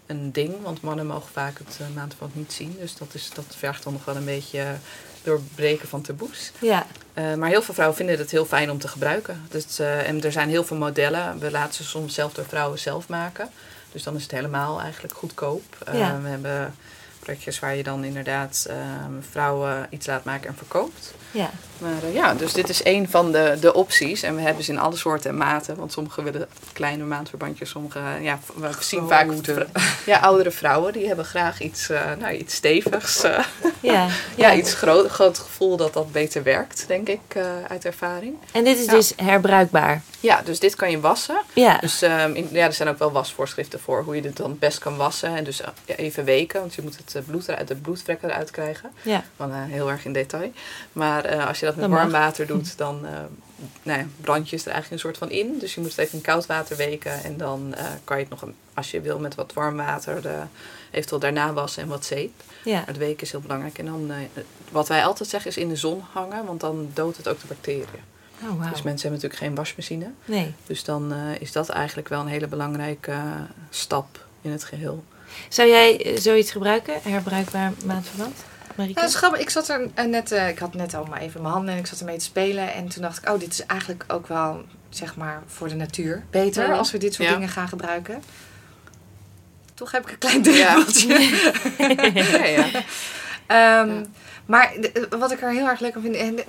een 0.06 0.32
ding, 0.32 0.62
want 0.62 0.82
mannen 0.82 1.08
mogen 1.08 1.32
vaak 1.32 1.58
het 1.58 1.78
uh, 1.82 1.88
maandverband 1.96 2.36
niet 2.36 2.54
zien. 2.54 2.76
Dus 2.80 2.98
dat, 2.98 3.14
is, 3.14 3.30
dat 3.34 3.46
vergt 3.58 3.84
dan 3.84 3.94
nog 3.94 4.06
wel 4.06 4.16
een 4.16 4.26
beetje 4.26 4.76
doorbreken 5.24 5.88
van 5.88 6.02
taboes. 6.02 6.52
Ja. 6.60 6.88
Uh, 7.14 7.34
maar 7.34 7.50
heel 7.50 7.62
veel 7.62 7.74
vrouwen 7.74 7.98
vinden 7.98 8.18
het 8.18 8.32
heel 8.32 8.46
fijn 8.46 8.72
om 8.72 8.80
te 8.80 8.88
gebruiken. 8.88 9.42
Dus, 9.50 9.80
uh, 9.80 10.08
en 10.08 10.24
er 10.24 10.32
zijn 10.32 10.50
heel 10.50 10.64
veel 10.64 10.78
modellen. 10.78 11.40
We 11.40 11.52
laten 11.52 11.74
ze 11.74 11.84
soms 11.84 12.14
zelf 12.14 12.34
door 12.34 12.46
vrouwen 12.46 12.80
zelf 12.80 13.08
maken. 13.08 13.50
Dus 13.92 14.04
dan 14.04 14.16
is 14.16 14.24
het 14.24 14.32
helemaal 14.32 14.82
eigenlijk 14.82 15.14
goedkoop. 15.14 15.64
Ja. 15.94 16.22
we 16.22 16.28
hebben 16.28 16.76
projectjes 17.20 17.60
waar 17.60 17.76
je 17.76 17.84
dan 17.84 18.04
inderdaad 18.04 18.70
vrouwen 19.30 19.88
iets 19.90 20.06
laat 20.06 20.24
maken 20.24 20.48
en 20.48 20.56
verkoopt. 20.56 21.14
Ja. 21.36 21.50
Maar 21.78 22.04
uh, 22.04 22.14
ja, 22.14 22.34
dus 22.34 22.54
dit 22.54 22.70
is 22.70 22.84
een 22.84 23.10
van 23.10 23.32
de, 23.32 23.58
de 23.60 23.74
opties. 23.74 24.24
En 24.24 24.36
we 24.36 24.42
hebben 24.42 24.64
ze 24.64 24.72
in 24.72 24.80
alle 24.80 24.96
soorten 24.96 25.30
en 25.30 25.38
maten. 25.38 25.76
Want 25.76 25.92
sommigen 25.92 26.24
willen 26.24 26.48
kleine 26.74 27.04
maandverbandjes. 27.04 27.70
Sommige, 27.70 28.00
ja, 28.22 28.40
we 28.56 28.70
zien 28.80 29.08
vaak 29.08 29.28
ja, 30.06 30.20
oudere 30.20 30.52
vrouwen. 30.52 30.94
Die 30.94 31.08
hebben 31.08 31.26
graag 31.26 31.62
iets, 31.62 31.90
uh, 31.90 32.02
nou, 32.20 32.34
iets 32.34 32.56
stevigs. 32.56 33.26
Uh, 33.26 33.40
ja, 33.80 34.08
ja, 34.36 34.54
iets 34.54 34.74
groot, 34.74 35.08
groot 35.08 35.38
gevoel 35.38 35.78
dat 35.78 35.94
dat 35.94 36.12
beter 36.12 36.44
werkt, 36.44 36.88
denk 36.88 37.08
ik, 37.08 37.20
uit 37.68 37.86
ervaring. 37.86 38.36
En 38.52 38.64
dit 38.64 38.78
is 38.78 38.88
dus 38.88 39.14
herbruikbaar? 39.16 40.02
Ja, 40.20 40.42
dus 40.42 40.60
dit 40.60 40.76
kan 40.76 40.92
je 40.92 41.00
wassen. 41.00 41.42
Ja. 41.54 41.78
Dus 41.78 42.02
um, 42.02 42.36
in, 42.36 42.48
ja, 42.52 42.66
er 42.66 42.74
zijn 42.74 42.90
ook 42.90 42.98
wel 42.98 43.12
wasvoorschriften 43.12 43.80
voor 43.80 44.04
hoe 44.04 44.16
je 44.16 44.22
dit 44.22 44.38
dan 44.38 44.58
best 44.60 44.80
kan 44.80 44.98
wassen. 44.98 45.36
En 45.36 45.44
dus 45.44 45.62
ja, 45.86 45.96
even 45.96 46.24
weken, 46.24 46.60
want 46.60 46.76
je 46.76 46.82
moet 46.82 46.98
het 46.98 47.26
bloed 47.26 47.48
eruit, 47.48 47.68
de 47.68 47.76
bloedvlekken 47.76 48.30
eruit 48.30 48.52
krijgen. 48.52 48.92
Ja. 49.02 49.24
Van, 49.36 49.54
heel 49.54 49.90
erg 49.90 50.06
in 50.06 50.14
detail. 50.14 50.52
Maar 50.92 51.25
als 51.48 51.60
je 51.60 51.66
dat 51.66 51.76
met 51.76 51.90
warm 51.90 52.12
water 52.12 52.48
doet, 52.48 52.78
dan 52.78 53.00
uh, 53.04 53.12
nou 53.84 54.00
ja, 54.00 54.06
brand 54.22 54.50
je 54.50 54.58
er 54.58 54.64
eigenlijk 54.64 54.92
een 54.92 55.00
soort 55.00 55.18
van 55.18 55.30
in. 55.30 55.60
Dus 55.60 55.76
je 55.76 55.82
moet 55.82 55.90
het 55.90 56.00
even 56.00 56.18
in 56.18 56.24
koud 56.24 56.46
water 56.46 56.78
weken. 56.78 57.24
En 57.24 57.38
dan 57.38 57.74
uh, 57.78 57.84
kan 58.04 58.18
je 58.18 58.26
het 58.30 58.42
nog, 58.42 58.50
als 58.74 58.92
je 58.92 59.02
wil, 59.02 59.20
met 59.20 59.36
wat 59.36 59.54
warm 59.54 59.76
water 59.76 60.48
eventueel 60.92 61.20
daarna 61.20 61.54
wassen 61.54 61.84
en 61.84 61.90
wat 61.90 62.06
zeep. 62.06 62.32
Ja. 62.64 62.84
het 62.86 62.98
weken 62.98 63.22
is 63.22 63.32
heel 63.32 63.42
belangrijk. 63.42 63.78
En 63.78 63.86
dan, 63.86 64.12
wat 64.72 64.88
wij 64.88 65.06
altijd 65.06 65.30
zeggen, 65.30 65.52
is 65.52 65.58
in 65.58 65.70
de 65.70 65.76
zon 65.76 66.04
hangen, 66.12 66.46
want 66.46 66.60
dan 66.60 66.90
doodt 66.94 67.18
het 67.18 67.28
ook 67.28 67.42
de 67.42 67.48
bacteriën. 67.48 67.86
Oh, 68.42 68.50
wow. 68.50 68.60
Dus 68.60 68.82
mensen 68.82 69.10
hebben 69.10 69.12
natuurlijk 69.12 69.40
geen 69.40 69.56
wasmachine. 69.56 70.12
Nee. 70.26 70.54
Dus 70.66 70.84
dan 70.84 71.14
is 71.40 71.52
dat 71.52 71.70
eigenlijk 71.70 72.08
wel 72.08 72.22
een 72.22 72.28
hele 72.28 72.48
belangrijke 72.48 73.18
stap 73.70 74.26
in 74.42 74.52
het 74.52 74.64
geheel. 74.64 75.04
Zou 75.50 75.70
jij 75.70 76.18
zoiets 76.20 76.52
gebruiken, 76.52 76.94
herbruikbaar 77.02 77.74
maandverband? 77.86 78.36
Ja, 78.78 79.36
Ik 79.38 79.50
zat 79.50 79.70
er 79.70 79.90
eh, 79.94 80.06
net, 80.06 80.32
uh, 80.32 80.50
ik 80.50 80.60
had 80.60 80.74
net 80.74 80.94
al 80.94 81.06
maar 81.06 81.20
even 81.20 81.42
mijn 81.42 81.54
handen 81.54 81.74
en 81.74 81.80
ik 81.80 81.88
zat 81.88 82.00
ermee 82.00 82.18
te 82.18 82.24
spelen. 82.24 82.74
En 82.74 82.88
toen 82.88 83.02
dacht 83.02 83.18
ik, 83.18 83.30
oh, 83.30 83.40
dit 83.40 83.52
is 83.52 83.66
eigenlijk 83.66 84.04
ook 84.08 84.28
wel, 84.28 84.64
zeg 84.90 85.16
maar, 85.16 85.44
voor 85.46 85.68
de 85.68 85.76
natuur 85.76 86.24
beter 86.30 86.74
als 86.74 86.92
we 86.92 86.98
dit 86.98 87.14
soort 87.14 87.30
dingen 87.30 87.50
gaan 87.50 87.68
gebruiken. 87.68 88.24
Toch 89.74 89.92
heb 89.92 90.04
ik 90.04 90.12
een 90.12 90.18
klein 90.18 90.42
druppeltje. 90.42 91.20
Ja. 91.20 92.46
ja, 92.46 92.46
ja. 93.48 93.82
Um, 93.82 94.06
maar 94.46 94.74
wat 95.10 95.32
ik 95.32 95.42
er 95.42 95.52
heel 95.52 95.68
erg 95.68 95.80
leuk 95.80 95.96
aan 95.96 96.02
vind, 96.02 96.16
en, 96.16 96.40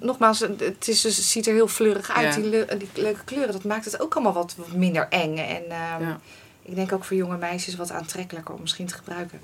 nogmaals, 0.00 0.40
het, 0.40 0.88
is 0.88 1.00
dus, 1.00 1.16
het 1.16 1.24
ziet 1.24 1.46
er 1.46 1.54
heel 1.54 1.68
fleurig 1.68 2.10
uit, 2.10 2.34
die, 2.34 2.50
die, 2.50 2.88
leuke 2.94 3.24
kleuren. 3.24 3.52
Dat 3.52 3.64
maakt 3.64 3.84
het 3.84 4.00
ook 4.00 4.14
allemaal 4.14 4.32
wat, 4.32 4.56
minder 4.74 5.06
eng. 5.10 5.38
En 5.38 5.62
um, 6.00 6.16
ik 6.62 6.74
denk 6.74 6.92
ook 6.92 7.04
voor 7.04 7.16
jonge 7.16 7.36
meisjes 7.36 7.76
wat 7.76 7.90
aantrekkelijker 7.90 8.54
om 8.54 8.60
misschien 8.60 8.86
te 8.86 8.94
gebruiken. 8.94 9.40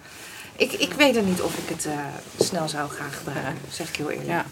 Ik, 0.62 0.72
ik 0.72 0.92
weet 0.92 1.16
er 1.16 1.22
niet 1.22 1.40
of 1.40 1.58
ik 1.58 1.68
het 1.68 1.86
uh, 1.86 1.92
snel 2.38 2.68
zou 2.68 2.90
gaan 2.90 3.10
gebruiken, 3.10 3.56
zeg 3.70 3.88
ik 3.88 3.96
heel 3.96 4.10
eerlijk. 4.10 4.28
Ja. 4.28 4.44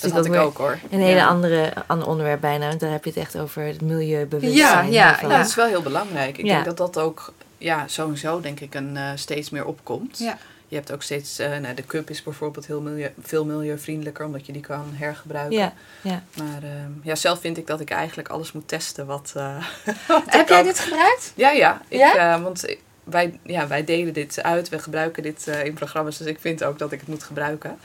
Dat 0.00 0.10
had 0.10 0.26
ik 0.26 0.34
ook 0.34 0.56
hoor. 0.56 0.78
Een 0.90 1.00
hele 1.00 1.24
andere, 1.24 1.72
ander 1.86 2.08
onderwerp 2.08 2.40
bijna. 2.40 2.68
Want 2.68 2.80
dan 2.80 2.90
heb 2.90 3.04
je 3.04 3.10
het 3.10 3.18
echt 3.18 3.38
over 3.38 3.62
het 3.62 3.80
milieubewustzijn. 3.80 4.56
Ja, 4.56 4.82
ja, 4.82 5.18
ja. 5.20 5.28
dat 5.38 5.46
is 5.46 5.54
wel 5.54 5.66
heel 5.66 5.82
belangrijk. 5.82 6.38
Ik 6.38 6.44
denk 6.44 6.64
dat 6.64 6.76
dat 6.76 6.98
ook 6.98 7.32
ja, 7.58 7.88
sowieso 7.88 8.40
denk 8.40 8.60
ik 8.60 8.74
een, 8.74 8.96
uh, 8.96 9.10
steeds 9.14 9.50
meer 9.50 9.64
opkomt. 9.64 10.18
Ja. 10.18 10.38
Je 10.68 10.76
hebt 10.76 10.92
ook 10.92 11.02
steeds, 11.02 11.40
uh, 11.40 11.56
nou, 11.56 11.74
de 11.74 11.86
cup 11.86 12.10
is 12.10 12.22
bijvoorbeeld 12.22 12.66
heel 12.66 12.80
milieu, 12.80 13.10
veel 13.20 13.44
milieuvriendelijker, 13.44 14.26
omdat 14.26 14.46
je 14.46 14.52
die 14.52 14.62
kan 14.62 14.84
hergebruiken. 14.94 15.58
Ja, 15.58 15.72
ja. 16.00 16.22
Maar 16.36 16.62
uh, 16.62 16.70
ja, 17.02 17.14
zelf 17.14 17.40
vind 17.40 17.56
ik 17.56 17.66
dat 17.66 17.80
ik 17.80 17.90
eigenlijk 17.90 18.28
alles 18.28 18.52
moet 18.52 18.68
testen 18.68 19.06
wat. 19.06 19.32
Uh, 19.36 19.56
wat 20.08 20.22
Heb 20.26 20.48
jij 20.48 20.62
dit 20.62 20.78
gebruikt? 20.78 21.32
Ja, 21.34 21.50
ja. 21.50 21.80
Ik, 21.88 21.98
ja? 21.98 22.40
want 22.40 22.76
wij, 23.06 23.38
ja, 23.42 23.66
wij 23.66 23.84
delen 23.84 24.12
dit 24.12 24.42
uit, 24.42 24.68
we 24.68 24.78
gebruiken 24.78 25.22
dit 25.22 25.46
uh, 25.48 25.64
in 25.64 25.74
programma's, 25.74 26.18
dus 26.18 26.26
ik 26.26 26.40
vind 26.40 26.64
ook 26.64 26.78
dat 26.78 26.92
ik 26.92 27.00
het 27.00 27.08
moet 27.08 27.22
gebruiken. 27.22 27.78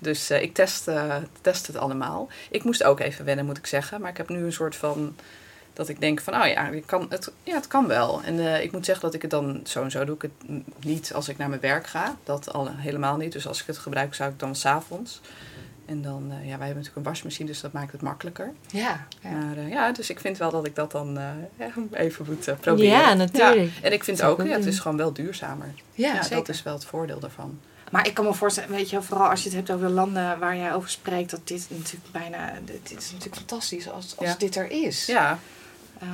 Dus 0.00 0.30
uh, 0.30 0.42
ik 0.42 0.54
test, 0.54 0.88
uh, 0.88 1.16
test 1.40 1.66
het 1.66 1.76
allemaal. 1.76 2.28
Ik 2.50 2.64
moest 2.64 2.84
ook 2.84 3.00
even 3.00 3.24
wennen, 3.24 3.44
moet 3.44 3.58
ik 3.58 3.66
zeggen. 3.66 4.00
Maar 4.00 4.10
ik 4.10 4.16
heb 4.16 4.28
nu 4.28 4.44
een 4.44 4.52
soort 4.52 4.76
van. 4.76 5.16
Dat 5.72 5.88
ik 5.88 6.00
denk 6.00 6.20
van, 6.20 6.34
oh 6.34 6.46
ja, 6.46 6.68
je 6.68 6.80
kan, 6.80 7.06
het, 7.08 7.32
ja 7.42 7.54
het 7.54 7.66
kan 7.66 7.86
wel. 7.86 8.22
En 8.22 8.62
ik 8.62 8.72
moet 8.72 8.84
zeggen 8.84 9.04
dat 9.04 9.14
ik 9.14 9.22
het 9.22 9.30
dan 9.30 9.60
zo 9.64 9.82
en 9.82 9.90
zo 9.90 10.04
doe. 10.04 10.14
Ik 10.14 10.22
het 10.22 10.62
niet 10.84 11.12
als 11.14 11.28
ik 11.28 11.38
naar 11.38 11.48
mijn 11.48 11.60
werk 11.60 11.86
ga. 11.86 12.16
Dat 12.24 12.52
al 12.52 12.68
helemaal 12.76 13.16
niet. 13.16 13.32
Dus 13.32 13.46
als 13.46 13.60
ik 13.60 13.66
het 13.66 13.78
gebruik, 13.78 14.14
zou 14.14 14.30
ik 14.30 14.38
dan 14.38 14.54
s'avonds. 14.54 15.20
En 15.86 16.02
dan, 16.02 16.22
uh, 16.22 16.30
ja, 16.30 16.38
wij 16.38 16.48
hebben 16.48 16.68
natuurlijk 16.68 16.96
een 16.96 17.02
wasmachine, 17.02 17.48
dus 17.48 17.60
dat 17.60 17.72
maakt 17.72 17.92
het 17.92 18.02
makkelijker. 18.02 18.52
Ja. 18.70 19.06
ja. 19.20 19.30
Maar 19.30 19.56
uh, 19.56 19.68
ja, 19.68 19.92
dus 19.92 20.10
ik 20.10 20.20
vind 20.20 20.38
wel 20.38 20.50
dat 20.50 20.66
ik 20.66 20.74
dat 20.74 20.90
dan 20.90 21.18
uh, 21.18 21.30
even 22.04 22.24
moet 22.28 22.60
proberen. 22.60 22.98
Ja, 22.98 23.14
natuurlijk. 23.14 23.70
Ja. 23.74 23.82
En 23.82 23.92
ik 23.92 24.04
vind 24.04 24.22
ook, 24.22 24.42
ja, 24.42 24.48
het 24.48 24.66
is 24.66 24.78
gewoon 24.78 24.96
wel 24.96 25.12
duurzamer. 25.12 25.74
Ja, 25.92 26.14
ja 26.14 26.28
dat 26.28 26.48
is 26.48 26.62
wel 26.62 26.74
het 26.74 26.84
voordeel 26.84 27.18
daarvan. 27.18 27.60
Maar 27.90 28.06
ik 28.06 28.14
kan 28.14 28.24
me 28.24 28.34
voorstellen, 28.34 28.70
weet 28.70 28.90
je, 28.90 29.02
vooral 29.02 29.28
als 29.28 29.42
je 29.42 29.48
het 29.48 29.56
hebt 29.56 29.70
over 29.70 29.86
de 29.86 29.92
landen 29.92 30.38
waar 30.38 30.56
jij 30.56 30.74
over 30.74 30.90
spreekt, 30.90 31.30
dat 31.30 31.48
dit 31.48 31.66
natuurlijk 31.68 32.12
bijna, 32.12 32.52
dit 32.64 32.98
is 32.98 33.10
natuurlijk 33.10 33.36
fantastisch 33.36 33.90
als, 33.90 34.16
als 34.16 34.38
dit 34.38 34.56
er 34.56 34.70
is. 34.70 35.06
Ja. 35.06 35.38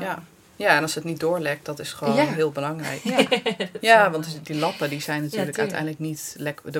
ja. 0.00 0.22
Ja, 0.60 0.76
en 0.76 0.82
als 0.82 0.94
het 0.94 1.04
niet 1.04 1.20
doorlekt, 1.20 1.64
dat 1.64 1.78
is 1.78 1.92
gewoon 1.92 2.18
heel 2.18 2.50
belangrijk. 2.50 3.00
Ja, 3.10 3.26
ja 3.80 4.10
want 4.10 4.38
die 4.42 4.56
lappen 4.56 4.90
die 4.90 5.00
zijn 5.00 5.22
natuurlijk 5.22 5.58
uiteindelijk 5.58 5.98
niet 5.98 6.34
lekker. 6.38 6.72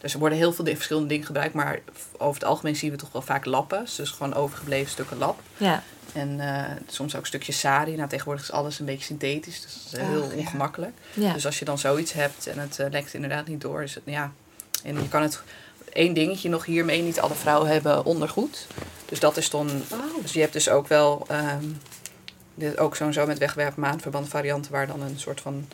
Dus 0.00 0.12
er 0.12 0.18
worden 0.18 0.38
heel 0.38 0.52
veel 0.52 0.64
verschillende 0.64 1.08
dingen 1.08 1.26
gebruikt, 1.26 1.54
maar 1.54 1.78
over 2.18 2.40
het 2.40 2.44
algemeen 2.44 2.76
zien 2.76 2.90
we 2.90 2.96
toch 2.96 3.12
wel 3.12 3.22
vaak 3.22 3.44
lappen. 3.44 3.86
Dus 3.96 4.10
gewoon 4.10 4.34
overgebleven 4.34 4.90
stukken 4.90 5.18
lap. 5.18 5.40
Ja. 5.56 5.82
En 6.12 6.38
uh, 6.38 6.64
soms 6.86 7.16
ook 7.16 7.26
stukjes 7.26 7.58
sari. 7.58 7.96
Nou, 7.96 8.08
tegenwoordig 8.08 8.42
is 8.42 8.52
alles 8.52 8.78
een 8.78 8.86
beetje 8.86 9.04
synthetisch, 9.04 9.60
dus 9.60 9.72
dat 9.90 10.00
is 10.00 10.06
heel 10.06 10.30
ongemakkelijk. 10.36 10.92
Ja. 11.12 11.32
Dus 11.32 11.46
als 11.46 11.58
je 11.58 11.64
dan 11.64 11.78
zoiets 11.78 12.12
hebt 12.12 12.46
en 12.46 12.58
het 12.58 12.78
uh, 12.80 12.86
lekt 12.90 13.14
inderdaad 13.14 13.46
niet 13.46 13.60
door, 13.60 13.82
is 13.82 13.94
het 13.94 14.02
ja. 14.06 14.32
En 14.84 15.02
je 15.02 15.08
kan 15.08 15.22
het 15.22 15.42
één 15.92 16.14
dingetje 16.14 16.48
nog 16.48 16.64
hiermee. 16.64 17.02
Niet 17.02 17.20
alle 17.20 17.34
vrouwen 17.34 17.68
hebben 17.68 18.04
ondergoed. 18.04 18.66
Dus 19.04 19.20
dat 19.20 19.36
is 19.36 19.50
dan. 19.50 19.70
Oh. 19.92 20.22
Dus 20.22 20.32
je 20.32 20.40
hebt 20.40 20.52
dus 20.52 20.68
ook 20.68 20.88
wel. 20.88 21.26
Um, 21.30 21.80
dit 22.60 22.78
ook 22.78 22.96
zo 22.96 23.26
met 23.26 23.38
wegwerpen 23.38 23.80
maandverband 23.80 24.28
varianten 24.28 24.72
waar 24.72 24.86
dan 24.86 25.02
een 25.02 25.18
soort 25.18 25.40
van 25.40 25.66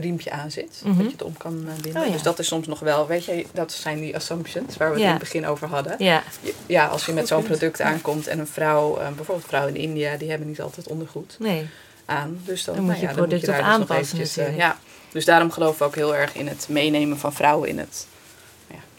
riempje 0.00 0.30
aan 0.30 0.50
zit. 0.50 0.80
Dat 0.82 0.92
mhm. 0.92 1.02
je 1.02 1.10
het 1.10 1.22
om 1.22 1.36
kan 1.36 1.64
eh, 1.66 1.82
binden. 1.82 2.02
Oh, 2.02 2.12
Dus 2.12 2.22
dat 2.22 2.38
is 2.38 2.46
soms 2.46 2.66
nog 2.66 2.80
wel, 2.80 3.06
weet 3.06 3.24
je, 3.24 3.46
dat 3.52 3.72
zijn 3.72 4.00
die 4.00 4.14
assumptions 4.14 4.76
waar 4.76 4.88
we 4.88 4.94
het 4.94 5.04
in 5.04 5.10
het 5.10 5.18
begin 5.18 5.46
over 5.46 5.68
hadden. 5.68 5.94
Ja, 5.98 6.22
ja 6.66 6.86
als 6.86 7.06
je 7.06 7.12
met 7.12 7.28
zo'n 7.28 7.42
product 7.42 7.80
aankomt 7.80 8.26
en 8.26 8.38
een 8.38 8.46
vrouw, 8.46 9.00
uh, 9.00 9.06
bijvoorbeeld 9.06 9.46
vrouwen 9.46 9.74
in 9.74 9.80
India, 9.80 10.16
die 10.16 10.28
hebben 10.28 10.48
niet 10.48 10.60
altijd 10.60 10.88
ondergoed 10.88 11.36
nee. 11.38 11.66
aan. 12.04 12.40
Dus 12.44 12.64
dan, 12.64 12.74
dan 12.74 12.84
moet 12.84 12.96
je 12.98 13.02
nou 13.02 13.16
product 13.16 13.48
op 13.48 13.54
dus 13.54 13.64
aanpassen. 13.64 14.18
Dus 14.18 14.34
ja, 14.34 14.78
dus 15.12 15.24
daarom 15.24 15.50
geloven 15.50 15.78
we 15.78 15.84
ook 15.84 15.94
heel 15.94 16.16
erg 16.16 16.34
in 16.34 16.48
het 16.48 16.66
meenemen 16.68 17.18
van 17.18 17.32
vrouwen 17.32 17.68
in 17.68 17.78
het 17.78 18.06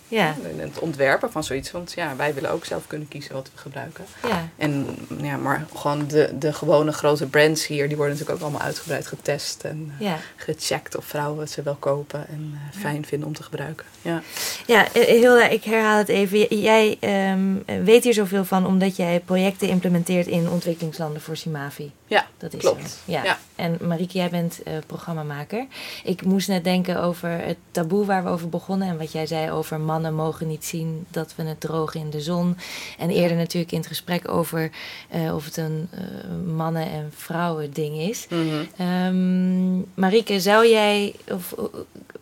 ja. 0.08 0.36
Het 0.58 0.80
ontwerpen 0.80 1.32
van 1.32 1.44
zoiets. 1.44 1.72
Want 1.72 1.94
ja, 1.96 2.16
wij 2.16 2.34
willen 2.34 2.52
ook 2.52 2.66
zelf 2.66 2.88
kunnen 2.88 3.08
kiezen 3.08 3.34
wat 3.34 3.50
we 3.54 3.60
gebruiken. 3.60 4.06
Ja. 4.28 4.50
En 4.58 4.88
ja, 5.22 5.38
maar 5.38 5.66
gewoon 5.76 6.08
de, 6.08 6.30
de 6.40 6.54
gewone 6.54 6.92
grote 6.92 7.28
brands 7.28 7.68
hier, 7.68 7.88
die 7.88 7.98
worden 7.98 8.16
natuurlijk 8.16 8.42
ook 8.42 8.50
allemaal 8.50 8.68
uitgebreid 8.68 9.08
getest 9.08 9.64
en 9.64 9.94
ja. 10.00 10.18
gecheckt 10.36 10.98
of 10.98 11.06
vrouwen 11.06 11.48
ze 11.48 11.62
wel 11.62 11.76
kopen 11.80 12.28
en 12.28 12.52
uh, 12.54 12.82
fijn 12.82 13.06
vinden 13.06 13.28
om 13.28 13.34
te 13.34 13.44
gebruiken. 13.44 13.86
Ja, 14.02 14.22
ja 14.66 14.92
eh, 14.94 15.04
Hilda, 15.04 15.48
ik 15.48 15.64
herhaal 15.64 15.98
het 15.98 16.10
even. 16.10 16.60
Jij 16.60 16.98
um, 17.32 17.64
weet 17.84 18.04
hier 18.04 18.14
zoveel 18.14 18.46
van 18.46 18.66
omdat 18.66 18.96
jij 18.96 19.22
projecten 19.26 19.68
implementeert 19.68 20.28
in 20.28 20.50
ontwikkelingslanden 20.50 21.22
voor 21.22 21.38
Simavi. 21.38 21.92
Ja, 22.08 22.28
dat 22.38 22.54
is 22.54 22.60
klopt. 22.60 23.00
Ja. 23.06 23.38
En 23.56 23.78
Marieke, 23.82 24.18
jij 24.18 24.30
bent 24.30 24.60
uh, 24.68 24.74
programmamaker. 24.86 25.68
Ik 26.04 26.26
moest 26.26 26.48
net 26.48 26.64
denken 26.64 27.02
over 27.02 27.30
het 27.30 27.58
taboe 27.72 28.06
waar 28.06 28.24
we 28.24 28.30
over 28.30 28.50
begonnen. 28.50 28.88
En 28.88 28.98
wat 28.98 29.12
jij 29.12 29.26
zei 29.26 29.52
over 29.52 29.80
mannen 29.80 30.14
mogen 30.14 30.48
niet 30.48 30.66
zien 30.66 31.06
dat 31.10 31.36
we 31.36 31.44
het 31.44 31.60
drogen 31.60 32.00
in 32.00 32.10
de 32.10 32.22
zon. 32.22 32.58
En 32.98 33.10
eerder 33.10 33.38
natuurlijk 33.38 33.72
in 33.72 33.78
het 33.78 33.88
gesprek 33.88 34.30
over 34.30 34.72
uh, 35.16 35.36
of 35.36 35.46
het 35.46 35.58
een 35.58 35.90
uh, 35.94 36.54
mannen- 36.56 36.92
en 36.92 37.12
vrouwen 37.16 37.74
ding 37.74 37.98
is. 37.98 38.28
Mm 38.30 38.50
-hmm. 38.50 38.88
um, 38.88 39.86
Marieke, 39.94 40.40
zou 40.40 40.68
jij, 40.68 41.16
of 41.32 41.56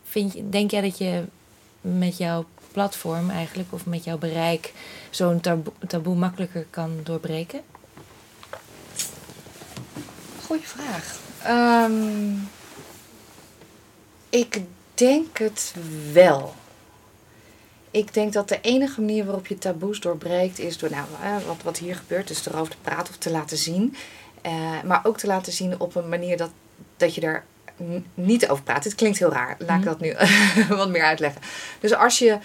vind 0.03 0.33
je, 0.33 0.49
denk 0.49 0.71
jij 0.71 0.81
dat 0.81 0.97
je 0.97 1.23
met 1.81 2.17
jouw 2.17 2.45
platform 2.71 3.29
eigenlijk, 3.29 3.73
of 3.73 3.86
met 3.86 4.03
jouw 4.03 4.17
bereik, 4.17 4.73
zo'n 5.09 5.39
taboe, 5.39 5.73
taboe 5.88 6.15
makkelijker 6.15 6.65
kan 6.69 6.99
doorbreken? 7.03 7.61
Goeie 10.55 10.69
vraag. 10.69 11.19
Um, 11.89 12.49
ik 14.29 14.61
denk 14.93 15.37
het 15.37 15.73
wel. 16.13 16.53
Ik 17.91 18.13
denk 18.13 18.33
dat 18.33 18.49
de 18.49 18.61
enige 18.61 19.01
manier 19.01 19.25
waarop 19.25 19.47
je 19.47 19.57
taboes 19.57 19.99
doorbreekt 19.99 20.59
is 20.59 20.77
door, 20.77 20.89
nou, 20.89 21.05
wat, 21.45 21.63
wat 21.63 21.77
hier 21.77 21.95
gebeurt, 21.95 22.27
dus 22.27 22.45
erover 22.45 22.71
te 22.71 22.77
praten 22.81 23.13
of 23.13 23.17
te 23.17 23.31
laten 23.31 23.57
zien. 23.57 23.95
Uh, 24.45 24.81
maar 24.83 25.01
ook 25.03 25.17
te 25.17 25.27
laten 25.27 25.53
zien 25.53 25.79
op 25.79 25.95
een 25.95 26.09
manier 26.09 26.37
dat, 26.37 26.51
dat 26.97 27.15
je 27.15 27.21
er 27.21 27.43
niet 28.13 28.49
over 28.49 28.63
praat. 28.63 28.83
Het 28.83 28.95
klinkt 28.95 29.19
heel 29.19 29.31
raar. 29.31 29.55
Laat 29.59 29.79
ik 29.79 29.85
dat 29.85 29.99
nu 29.99 30.15
wat 30.77 30.89
meer 30.89 31.03
uitleggen. 31.03 31.41
Dus 31.79 31.93
als 31.93 32.19
je 32.19 32.37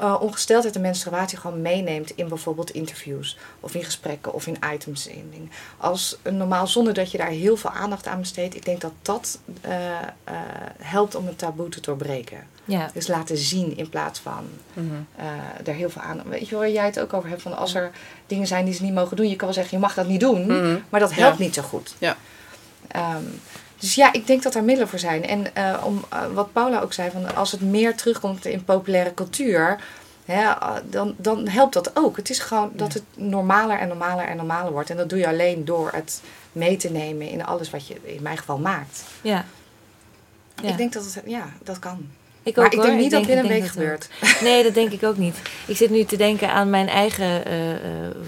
uh, 0.00 0.16
ongesteldheid 0.20 0.74
en 0.74 0.80
menstruatie 0.80 1.38
gewoon 1.38 1.62
meeneemt 1.62 2.10
in 2.10 2.28
bijvoorbeeld 2.28 2.70
interviews 2.70 3.38
of 3.60 3.74
in 3.74 3.84
gesprekken 3.84 4.32
of 4.32 4.46
in 4.46 4.56
items 4.74 5.06
in. 5.06 5.50
Als 5.76 6.18
normaal 6.30 6.66
zonder 6.66 6.94
dat 6.94 7.10
je 7.10 7.18
daar 7.18 7.28
heel 7.28 7.56
veel 7.56 7.70
aandacht 7.70 8.06
aan 8.06 8.20
besteedt. 8.20 8.54
Ik 8.54 8.64
denk 8.64 8.80
dat 8.80 8.92
dat 9.02 9.38
uh, 9.66 9.72
uh, 9.72 10.34
helpt 10.78 11.14
om 11.14 11.26
een 11.26 11.36
taboe 11.36 11.68
te 11.68 11.80
doorbreken. 11.80 12.46
Ja. 12.64 12.90
Dus 12.94 13.06
laten 13.06 13.36
zien 13.36 13.76
in 13.76 13.88
plaats 13.88 14.20
van 14.20 14.44
mm 14.72 14.90
-hmm. 14.90 15.06
er 15.64 15.74
heel 15.74 15.90
veel 15.90 16.02
aandacht. 16.02 16.28
Weet 16.28 16.48
je 16.48 16.56
waar 16.56 16.70
jij 16.70 16.84
het 16.84 17.00
ook 17.00 17.12
over 17.12 17.28
hebt 17.28 17.42
van 17.42 17.56
als 17.56 17.74
er 17.74 17.90
dingen 18.26 18.46
zijn 18.46 18.64
die 18.64 18.74
ze 18.74 18.82
niet 18.82 18.94
mogen 18.94 19.16
doen, 19.16 19.28
je 19.28 19.36
kan 19.36 19.46
wel 19.46 19.56
zeggen 19.56 19.76
je 19.76 19.82
mag 19.82 19.94
dat 19.94 20.06
niet 20.06 20.20
doen, 20.20 20.42
mm 20.42 20.48
-hmm. 20.48 20.84
maar 20.88 21.00
dat 21.00 21.14
helpt 21.14 21.38
ja. 21.38 21.44
niet 21.44 21.54
zo 21.54 21.62
goed. 21.62 21.94
Ja. 21.98 22.16
Um, 22.96 23.40
dus 23.84 23.94
ja, 23.94 24.12
ik 24.12 24.26
denk 24.26 24.42
dat 24.42 24.54
er 24.54 24.64
middelen 24.64 24.88
voor 24.88 24.98
zijn. 24.98 25.26
En 25.26 25.46
uh, 25.58 25.82
om, 25.84 26.04
uh, 26.12 26.26
wat 26.26 26.52
Paula 26.52 26.80
ook 26.80 26.92
zei, 26.92 27.10
van 27.10 27.34
als 27.34 27.52
het 27.52 27.60
meer 27.60 27.96
terugkomt 27.96 28.44
in 28.44 28.64
populaire 28.64 29.14
cultuur, 29.14 29.80
hè, 30.24 30.42
uh, 30.42 30.76
dan, 30.90 31.14
dan 31.16 31.48
helpt 31.48 31.74
dat 31.74 31.90
ook. 31.96 32.16
Het 32.16 32.30
is 32.30 32.38
gewoon 32.38 32.70
dat 32.74 32.92
het 32.92 33.02
normaler 33.14 33.78
en 33.78 33.88
normaler 33.88 34.26
en 34.26 34.36
normaler 34.36 34.72
wordt. 34.72 34.90
En 34.90 34.96
dat 34.96 35.08
doe 35.08 35.18
je 35.18 35.28
alleen 35.28 35.64
door 35.64 35.90
het 35.92 36.22
mee 36.52 36.76
te 36.76 36.90
nemen 36.90 37.28
in 37.28 37.44
alles 37.44 37.70
wat 37.70 37.86
je 37.86 37.96
in 38.02 38.22
mijn 38.22 38.38
geval 38.38 38.58
maakt. 38.58 39.04
Ja. 39.20 39.44
ja. 40.62 40.68
Ik 40.68 40.76
denk 40.76 40.92
dat 40.92 41.04
het, 41.04 41.22
ja, 41.26 41.52
dat 41.62 41.78
kan. 41.78 42.08
Ik 42.44 42.56
maar 42.56 42.64
ook, 42.64 42.72
ik 42.72 42.78
hoor. 42.78 42.86
denk 42.86 42.98
niet 42.98 43.12
ik 43.12 43.18
dat 43.18 43.26
binnen 43.26 43.44
een 43.44 43.60
week 43.60 43.66
gebeurt. 43.70 44.08
ook. 44.22 44.40
Nee, 44.40 44.62
dat 44.62 44.74
denk 44.74 44.92
ik 44.92 45.02
ook 45.02 45.16
niet. 45.16 45.36
Ik 45.66 45.76
zit 45.76 45.90
nu 45.90 46.04
te 46.04 46.16
denken 46.16 46.50
aan 46.50 46.70
mijn 46.70 46.88
eigen 46.88 47.48
uh, 47.48 47.70
uh, 47.70 47.76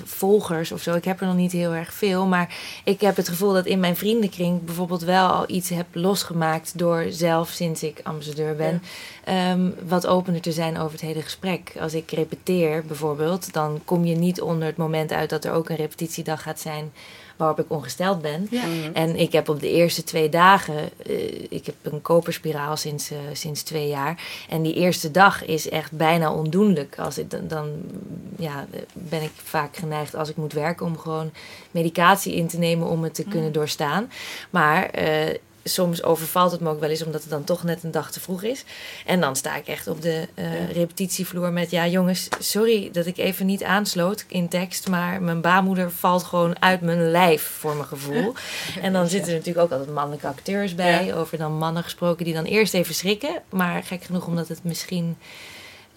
volgers 0.05 0.73
of 0.73 0.83
zo. 0.83 0.95
Ik 0.95 1.05
heb 1.05 1.21
er 1.21 1.27
nog 1.27 1.37
niet 1.37 1.53
heel 1.53 1.73
erg 1.73 1.93
veel. 1.93 2.27
Maar 2.27 2.55
ik 2.85 3.01
heb 3.01 3.17
het 3.17 3.29
gevoel 3.29 3.53
dat 3.53 3.67
in 3.67 3.81
mijn 3.81 3.97
vriendenkring 3.97 4.65
bijvoorbeeld 4.65 5.03
wel 5.03 5.29
al 5.29 5.45
iets 5.47 5.69
heb 5.69 5.87
losgemaakt. 5.93 6.79
door 6.79 7.07
zelf, 7.09 7.49
sinds 7.49 7.83
ik 7.83 8.01
ambassadeur 8.03 8.57
ben, 8.57 8.83
ja. 9.27 9.53
um, 9.53 9.75
wat 9.89 10.07
opener 10.07 10.41
te 10.41 10.53
zijn 10.53 10.79
over 10.79 10.93
het 10.93 11.01
hele 11.01 11.23
gesprek. 11.23 11.73
Als 11.81 11.95
ik 11.95 12.11
repeteer 12.11 12.85
bijvoorbeeld, 12.87 13.53
dan 13.53 13.81
kom 13.85 14.05
je 14.05 14.15
niet 14.15 14.41
onder 14.41 14.67
het 14.67 14.77
moment 14.77 15.13
uit 15.13 15.31
dat 15.31 15.45
er 15.45 15.53
ook 15.53 15.69
een 15.69 15.77
repetitiedag 15.77 16.43
gaat 16.43 16.61
zijn 16.61 16.93
waarop 17.37 17.59
ik 17.59 17.65
ongesteld 17.69 18.23
ben. 18.23 18.47
Ja. 18.51 18.63
En 18.93 19.17
ik 19.17 19.33
heb 19.33 19.49
op 19.49 19.61
de 19.61 19.71
eerste 19.71 20.05
twee 20.05 20.29
dagen, 20.29 20.91
uh, 21.07 21.17
ik 21.49 21.67
heb 21.67 21.75
een 21.83 22.03
koperspiraal 22.03 22.77
sinds, 22.77 23.13
uh, 23.13 23.19
sinds 23.33 23.63
twee 23.63 23.89
jaar. 23.89 24.45
En 24.49 24.63
die 24.63 24.75
eerste 24.75 25.11
dag 25.11 25.45
is 25.45 25.69
echt 25.69 25.93
bijna 25.93 26.33
ondoenlijk. 26.33 26.99
Als 26.99 27.19
ik, 27.19 27.31
dan, 27.31 27.49
dan 27.49 27.71
ja, 28.39 28.67
ben 28.93 29.23
ik 29.23 29.33
vaak 29.35 29.77
geneigd 29.77 30.15
als 30.15 30.29
ik 30.29 30.37
moet 30.37 30.53
werken 30.53 30.87
om 30.87 30.99
gewoon 30.99 31.31
medicatie 31.71 32.35
in 32.35 32.47
te 32.47 32.59
nemen 32.59 32.89
om 32.89 33.03
het 33.03 33.15
te 33.15 33.25
kunnen 33.25 33.53
doorstaan. 33.53 34.11
Maar 34.51 34.91
uh, 34.99 35.35
soms 35.69 36.03
overvalt 36.03 36.53
het 36.53 36.61
me 36.61 36.71
ook 36.71 36.81
wel 36.81 36.91
eens, 36.91 37.05
omdat 37.05 37.21
het 37.21 37.31
dan 37.31 37.45
toch 37.45 37.63
net 37.63 37.83
een 37.83 37.91
dag 37.91 38.11
te 38.11 38.21
vroeg 38.21 38.43
is. 38.43 38.65
En 39.07 39.21
dan 39.21 39.37
sta 39.37 39.57
ik 39.57 39.67
echt 39.67 39.87
op 39.87 40.03
de 40.03 40.29
uh, 40.35 40.71
repetitievloer 40.73 41.53
met... 41.53 41.71
ja 41.71 41.87
jongens, 41.87 42.29
sorry 42.39 42.91
dat 42.93 43.07
ik 43.07 43.17
even 43.17 43.47
niet 43.47 43.65
aansloot 43.65 44.25
in 44.29 44.49
tekst... 44.49 44.89
maar 44.89 45.23
mijn 45.23 45.41
baarmoeder 45.41 45.91
valt 45.91 46.25
gewoon 46.25 46.63
uit 46.63 46.81
mijn 46.81 47.11
lijf, 47.11 47.43
voor 47.43 47.75
mijn 47.75 47.89
gevoel. 47.89 48.35
en 48.83 48.93
dan 48.93 49.09
zitten 49.09 49.33
er 49.33 49.39
natuurlijk 49.39 49.65
ook 49.65 49.73
altijd 49.73 49.95
mannelijke 49.95 50.27
acteurs 50.27 50.75
bij... 50.75 51.05
Ja. 51.05 51.15
over 51.15 51.39
dan 51.39 51.59
mannen 51.59 51.83
gesproken 51.83 52.25
die 52.25 52.35
dan 52.35 52.45
eerst 52.45 52.75
even 52.75 52.95
schrikken. 52.95 53.43
Maar 53.49 53.83
gek 53.83 54.05
genoeg, 54.05 54.27
omdat 54.27 54.49
het 54.49 54.65
misschien... 54.65 55.17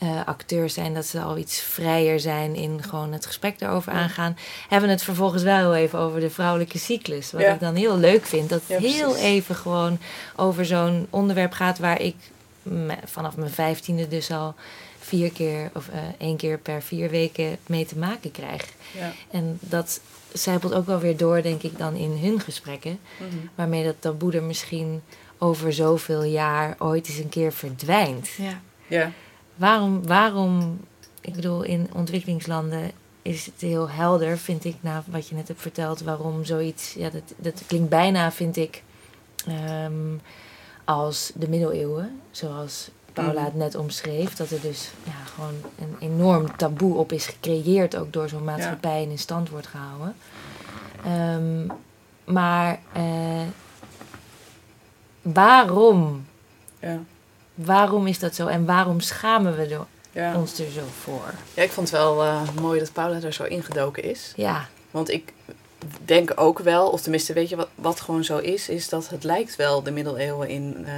Uh, 0.04 0.22
acteurs 0.26 0.74
zijn, 0.74 0.94
dat 0.94 1.06
ze 1.06 1.22
al 1.22 1.38
iets 1.38 1.60
vrijer 1.62 2.20
zijn 2.20 2.56
in 2.56 2.84
gewoon 2.84 3.12
het 3.14 3.26
gesprek 3.26 3.62
erover 3.62 3.92
aangaan. 3.92 4.38
Hebben 4.70 4.88
we 4.90 4.96
het 4.96 5.04
vervolgens 5.04 5.44
wel 5.44 5.58
heel 5.58 5.76
even 5.76 6.00
over 6.00 6.20
de 6.20 6.30
vrouwelijke 6.30 6.78
cyclus. 6.78 7.32
Wat 7.32 7.42
ja. 7.42 7.54
ik 7.54 7.60
dan 7.60 7.76
heel 7.76 7.98
leuk 7.98 8.26
vind. 8.26 8.50
Dat 8.50 8.62
het 8.68 8.82
Ja, 8.82 8.90
heel 8.90 9.16
even 9.16 9.56
gewoon 9.56 9.98
over 10.36 10.66
zo'n 10.66 11.08
onderwerp 11.10 11.52
gaat 11.52 11.80
waar 11.80 12.02
ik 12.02 12.16
me- 12.62 12.98
vanaf 13.06 13.36
mijn 13.38 13.52
vijftiende 13.52 14.08
dus 14.08 14.32
al 14.32 14.56
vier 15.00 15.32
keer 15.32 15.70
of 15.74 15.88
eh, 15.90 16.00
één 16.18 16.38
keer 16.38 16.58
per 16.58 16.82
vier 16.82 17.10
weken 17.10 17.58
mee 17.66 17.86
te 17.86 17.98
maken 17.98 18.32
krijg. 18.32 18.66
Ja. 18.98 19.12
En 19.32 19.58
dat 19.62 20.00
zijpelt 20.34 20.74
ook 20.74 20.86
wel 20.86 21.00
weer 21.00 21.18
door, 21.18 21.42
denk 21.42 21.62
ik, 21.64 21.78
dan 21.78 21.96
in 21.96 22.18
hun 22.22 22.40
gesprekken. 22.40 23.00
Mhm. 23.18 23.30
Waarmee 23.56 23.84
dat 23.84 23.96
taboe 24.00 24.34
er 24.34 24.44
misschien 24.44 25.02
over 25.38 25.74
zoveel 25.74 26.24
jaar 26.24 26.76
ooit 26.78 27.08
eens 27.08 27.18
een 27.18 27.30
keer 27.30 27.54
verdwijnt. 27.54 28.30
Ja. 28.38 28.62
Ja. 28.88 29.12
Waarom, 29.60 30.08
waarom, 30.08 30.80
ik 31.22 31.34
bedoel, 31.36 31.62
in 31.64 31.90
ontwikkelingslanden 31.94 32.92
is 33.22 33.46
het 33.46 33.62
heel 33.62 33.90
helder, 33.90 34.38
vind 34.38 34.66
ik, 34.66 34.76
na 34.80 35.04
wat 35.08 35.28
je 35.28 35.36
net 35.36 35.48
hebt 35.48 35.62
verteld, 35.62 36.02
waarom 36.02 36.46
zoiets, 36.46 36.94
ja, 36.94 37.10
dat, 37.10 37.34
dat 37.38 37.64
klinkt 37.68 37.90
bijna, 37.90 38.32
vind 38.32 38.58
ik, 38.58 38.84
ehm, 39.48 40.16
als 40.84 41.32
de 41.36 41.50
middeleeuwen, 41.50 42.22
zoals 42.32 42.90
Paula 43.14 43.44
het 43.44 43.56
net 43.56 43.76
omschreef, 43.76 44.36
dat 44.36 44.50
er 44.50 44.62
dus 44.62 44.92
ja, 45.04 45.24
gewoon 45.34 45.56
een 45.80 45.96
enorm 46.00 46.56
taboe 46.58 46.96
op 46.98 47.12
is 47.12 47.26
gecreëerd, 47.26 47.96
ook 47.96 48.14
door 48.14 48.30
zo'n 48.30 48.44
maatschappij 48.44 49.04
en 49.04 49.10
in 49.10 49.20
stand 49.20 49.50
wordt 49.50 49.68
gehouden. 49.68 50.16
Ehm, 51.06 51.68
maar 52.34 52.80
eh, 52.94 53.48
waarom 55.22 56.26
Ja. 56.80 57.00
Waarom 57.66 58.08
is 58.08 58.20
dat 58.20 58.36
zo 58.36 58.48
en 58.48 58.66
waarom 58.66 59.00
schamen 59.00 59.56
we 59.56 59.62
er 59.62 59.86
Ja. 60.12 60.36
ons 60.36 60.60
er 60.60 60.72
zo 60.72 60.82
voor? 61.04 61.34
ja, 61.54 61.64
ik 61.64 61.72
vond 61.72 61.90
het 61.92 62.00
wel 62.00 62.24
eh, 62.24 62.42
mooi 62.62 62.80
dat 62.80 62.94
Paula 62.94 63.22
er 63.22 63.34
zo 63.34 63.44
ingedoken 63.44 64.04
is. 64.04 64.34
Ja, 64.36 64.68
Want 64.92 65.10
ik 65.10 65.34
denk 66.06 66.32
ook 66.36 66.60
wel, 66.60 66.90
of 66.90 67.02
tenminste 67.02 67.34
weet 67.34 67.50
je 67.50 67.56
wat, 67.56 67.68
wat 67.76 68.02
gewoon 68.02 68.24
zo 68.24 68.38
is, 68.38 68.70
is 68.70 68.90
dat 68.90 69.10
het 69.10 69.24
lijkt 69.24 69.56
wel 69.56 69.84
de 69.84 69.92
middeleeuwen 69.92 70.50
in 70.50 70.84
eh, 70.86 70.94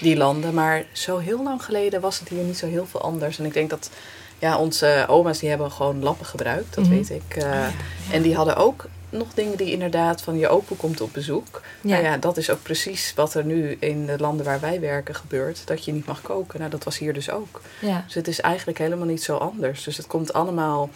die 0.00 0.16
landen. 0.16 0.54
Maar 0.54 0.84
zo 0.92 1.18
heel 1.18 1.42
lang 1.42 1.64
geleden 1.64 2.00
was 2.00 2.18
het 2.18 2.28
hier 2.28 2.42
niet 2.42 2.58
zo 2.58 2.66
heel 2.66 2.86
veel 2.86 3.00
anders. 3.00 3.38
En 3.38 3.44
ik 3.44 3.52
denk 3.52 3.70
dat 3.70 3.90
ja, 4.38 4.58
onze 4.58 5.04
oma's 5.08 5.38
die 5.38 5.48
hebben 5.48 5.70
gewoon 5.72 6.02
lappen 6.02 6.26
gebruikt, 6.26 6.74
dat 6.74 6.84
Mhm. 6.84 6.92
weet 6.94 7.10
ik. 7.10 7.36
Eh, 7.36 7.66
En 8.10 8.22
die 8.22 8.34
hadden 8.36 8.56
ook 8.56 8.84
nog 9.10 9.34
dingen 9.34 9.56
die 9.56 9.72
inderdaad 9.72 10.22
van 10.22 10.38
je 10.38 10.48
opa 10.48 10.74
komt 10.76 11.00
op 11.00 11.12
bezoek. 11.12 11.62
Ja. 11.80 11.90
Nou 11.90 12.04
ja, 12.04 12.16
dat 12.16 12.36
is 12.36 12.50
ook 12.50 12.62
precies 12.62 13.12
wat 13.16 13.34
er 13.34 13.44
nu 13.44 13.76
in 13.80 14.06
de 14.06 14.18
landen 14.18 14.44
waar 14.44 14.60
wij 14.60 14.80
werken 14.80 15.14
gebeurt. 15.14 15.66
Dat 15.66 15.84
je 15.84 15.92
niet 15.92 16.06
mag 16.06 16.22
koken. 16.22 16.58
Nou, 16.58 16.70
dat 16.70 16.84
was 16.84 16.98
hier 16.98 17.12
dus 17.12 17.30
ook. 17.30 17.60
ja, 17.80 18.02
Dus 18.06 18.14
het 18.14 18.28
is 18.28 18.40
eigenlijk 18.40 18.78
helemaal 18.78 19.06
niet 19.06 19.22
zo 19.22 19.36
anders. 19.36 19.84
Dus 19.84 19.96
het 19.96 20.06
komt 20.06 20.32
allemaal 20.32 20.90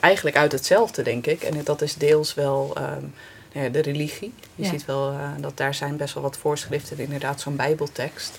eigenlijk 0.00 0.36
uit 0.36 0.52
hetzelfde, 0.52 1.02
denk 1.02 1.26
ik. 1.26 1.42
En 1.42 1.60
dat 1.64 1.82
is 1.82 1.94
deels 1.94 2.34
wel 2.34 2.70
ehm, 2.74 3.04
nou 3.52 3.64
ja, 3.64 3.68
de 3.68 3.82
religie. 3.82 4.32
Je 4.54 4.64
ziet 4.64 4.84
wel 4.84 5.10
eh, 5.10 5.30
dat 5.40 5.56
daar 5.56 5.74
zijn 5.74 5.96
best 5.96 6.14
wel 6.14 6.22
wat 6.22 6.36
voorschriften. 6.36 6.98
Inderdaad, 6.98 7.40
zo'n 7.40 7.56
bijbeltekst. 7.56 8.38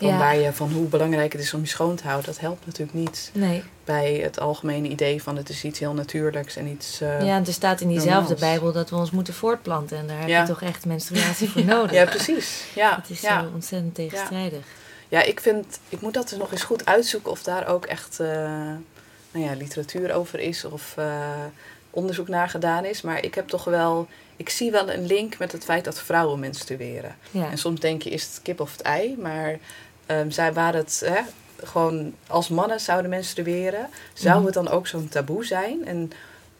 Van 0.00 0.08
Ja. 0.08 0.18
waar 0.18 0.36
je 0.36 0.52
van 0.52 0.72
hoe 0.72 0.86
belangrijk 0.86 1.32
het 1.32 1.42
is 1.42 1.54
om 1.54 1.60
je 1.60 1.66
schoon 1.66 1.96
te 1.96 2.02
houden. 2.04 2.26
Dat 2.26 2.40
helpt 2.40 2.66
natuurlijk 2.66 2.98
niet 2.98 3.30
nee. 3.34 3.62
bij 3.84 4.14
het 4.14 4.40
algemene 4.40 4.88
idee 4.88 5.22
van 5.22 5.36
het 5.36 5.48
is 5.48 5.64
iets 5.64 5.78
heel 5.78 5.92
natuurlijks 5.94 6.56
en 6.56 6.66
iets. 6.66 7.00
eh, 7.00 7.20
ja, 7.26 7.36
en 7.36 7.46
er 7.46 7.52
staat 7.52 7.80
in 7.80 7.88
diezelfde. 7.88 8.34
Bijbel 8.34 8.72
dat 8.72 8.90
we 8.90 8.96
ons 8.96 9.10
moeten 9.10 9.34
voortplanten. 9.34 9.98
En 9.98 10.06
daar 10.06 10.18
heb 10.20 10.28
je 10.28 10.42
toch 10.52 10.62
echt 10.62 10.86
menstruatie 10.86 11.48
voor 11.50 11.64
nodig. 11.64 11.92
ja, 11.92 12.04
precies. 12.04 12.64
Ja, 12.74 12.96
Het 12.96 13.10
is 13.10 13.20
ja. 13.20 13.40
zo 13.42 13.48
ontzettend 13.54 13.94
tegenstrijdig. 13.94 14.64
Ja, 15.08 15.22
ik 15.22 15.40
vind, 15.40 15.78
ik 15.88 16.00
moet 16.00 16.14
dat 16.14 16.28
dus 16.28 16.38
nog 16.38 16.52
eens 16.52 16.62
goed 16.62 16.86
uitzoeken 16.86 17.30
of 17.30 17.42
daar 17.42 17.66
ook 17.68 17.86
echt 17.86 18.20
eh, 18.20 18.26
nou 19.32 19.44
ja, 19.46 19.54
literatuur 19.54 20.12
over 20.14 20.38
is 20.38 20.64
of 20.64 20.92
eh, 20.96 21.04
onderzoek 21.90 22.28
naar 22.28 22.48
gedaan 22.48 22.84
is. 22.84 23.00
Maar 23.02 23.24
ik 23.24 23.34
heb 23.34 23.48
toch 23.48 23.64
wel, 23.64 24.08
ik 24.36 24.48
zie 24.48 24.70
wel 24.70 24.90
een 24.90 25.06
link 25.06 25.38
met 25.38 25.52
het 25.52 25.64
feit 25.64 25.84
dat 25.84 25.98
vrouwen 26.00 26.38
menstrueren. 26.38 27.16
Ja, 27.30 27.50
En 27.50 27.58
soms 27.58 27.80
denk 27.80 28.02
je, 28.02 28.10
is 28.10 28.22
het 28.22 28.40
kip 28.42 28.60
of 28.60 28.72
het 28.72 28.80
ei? 28.82 29.16
Maar 29.18 29.58
ehm, 30.10 30.30
zij 30.30 30.52
waren 30.52 30.80
het 30.80 31.02
hè, 31.04 31.20
gewoon 31.66 32.14
als 32.26 32.48
mannen 32.48 32.80
zouden 32.80 33.10
menstrueren, 33.10 33.88
zou 34.12 34.36
Mhm. 34.36 34.44
het 34.44 34.54
dan 34.54 34.68
ook 34.68 34.86
zo'n 34.86 35.08
taboe 35.08 35.44
zijn? 35.44 35.86
En 35.86 36.12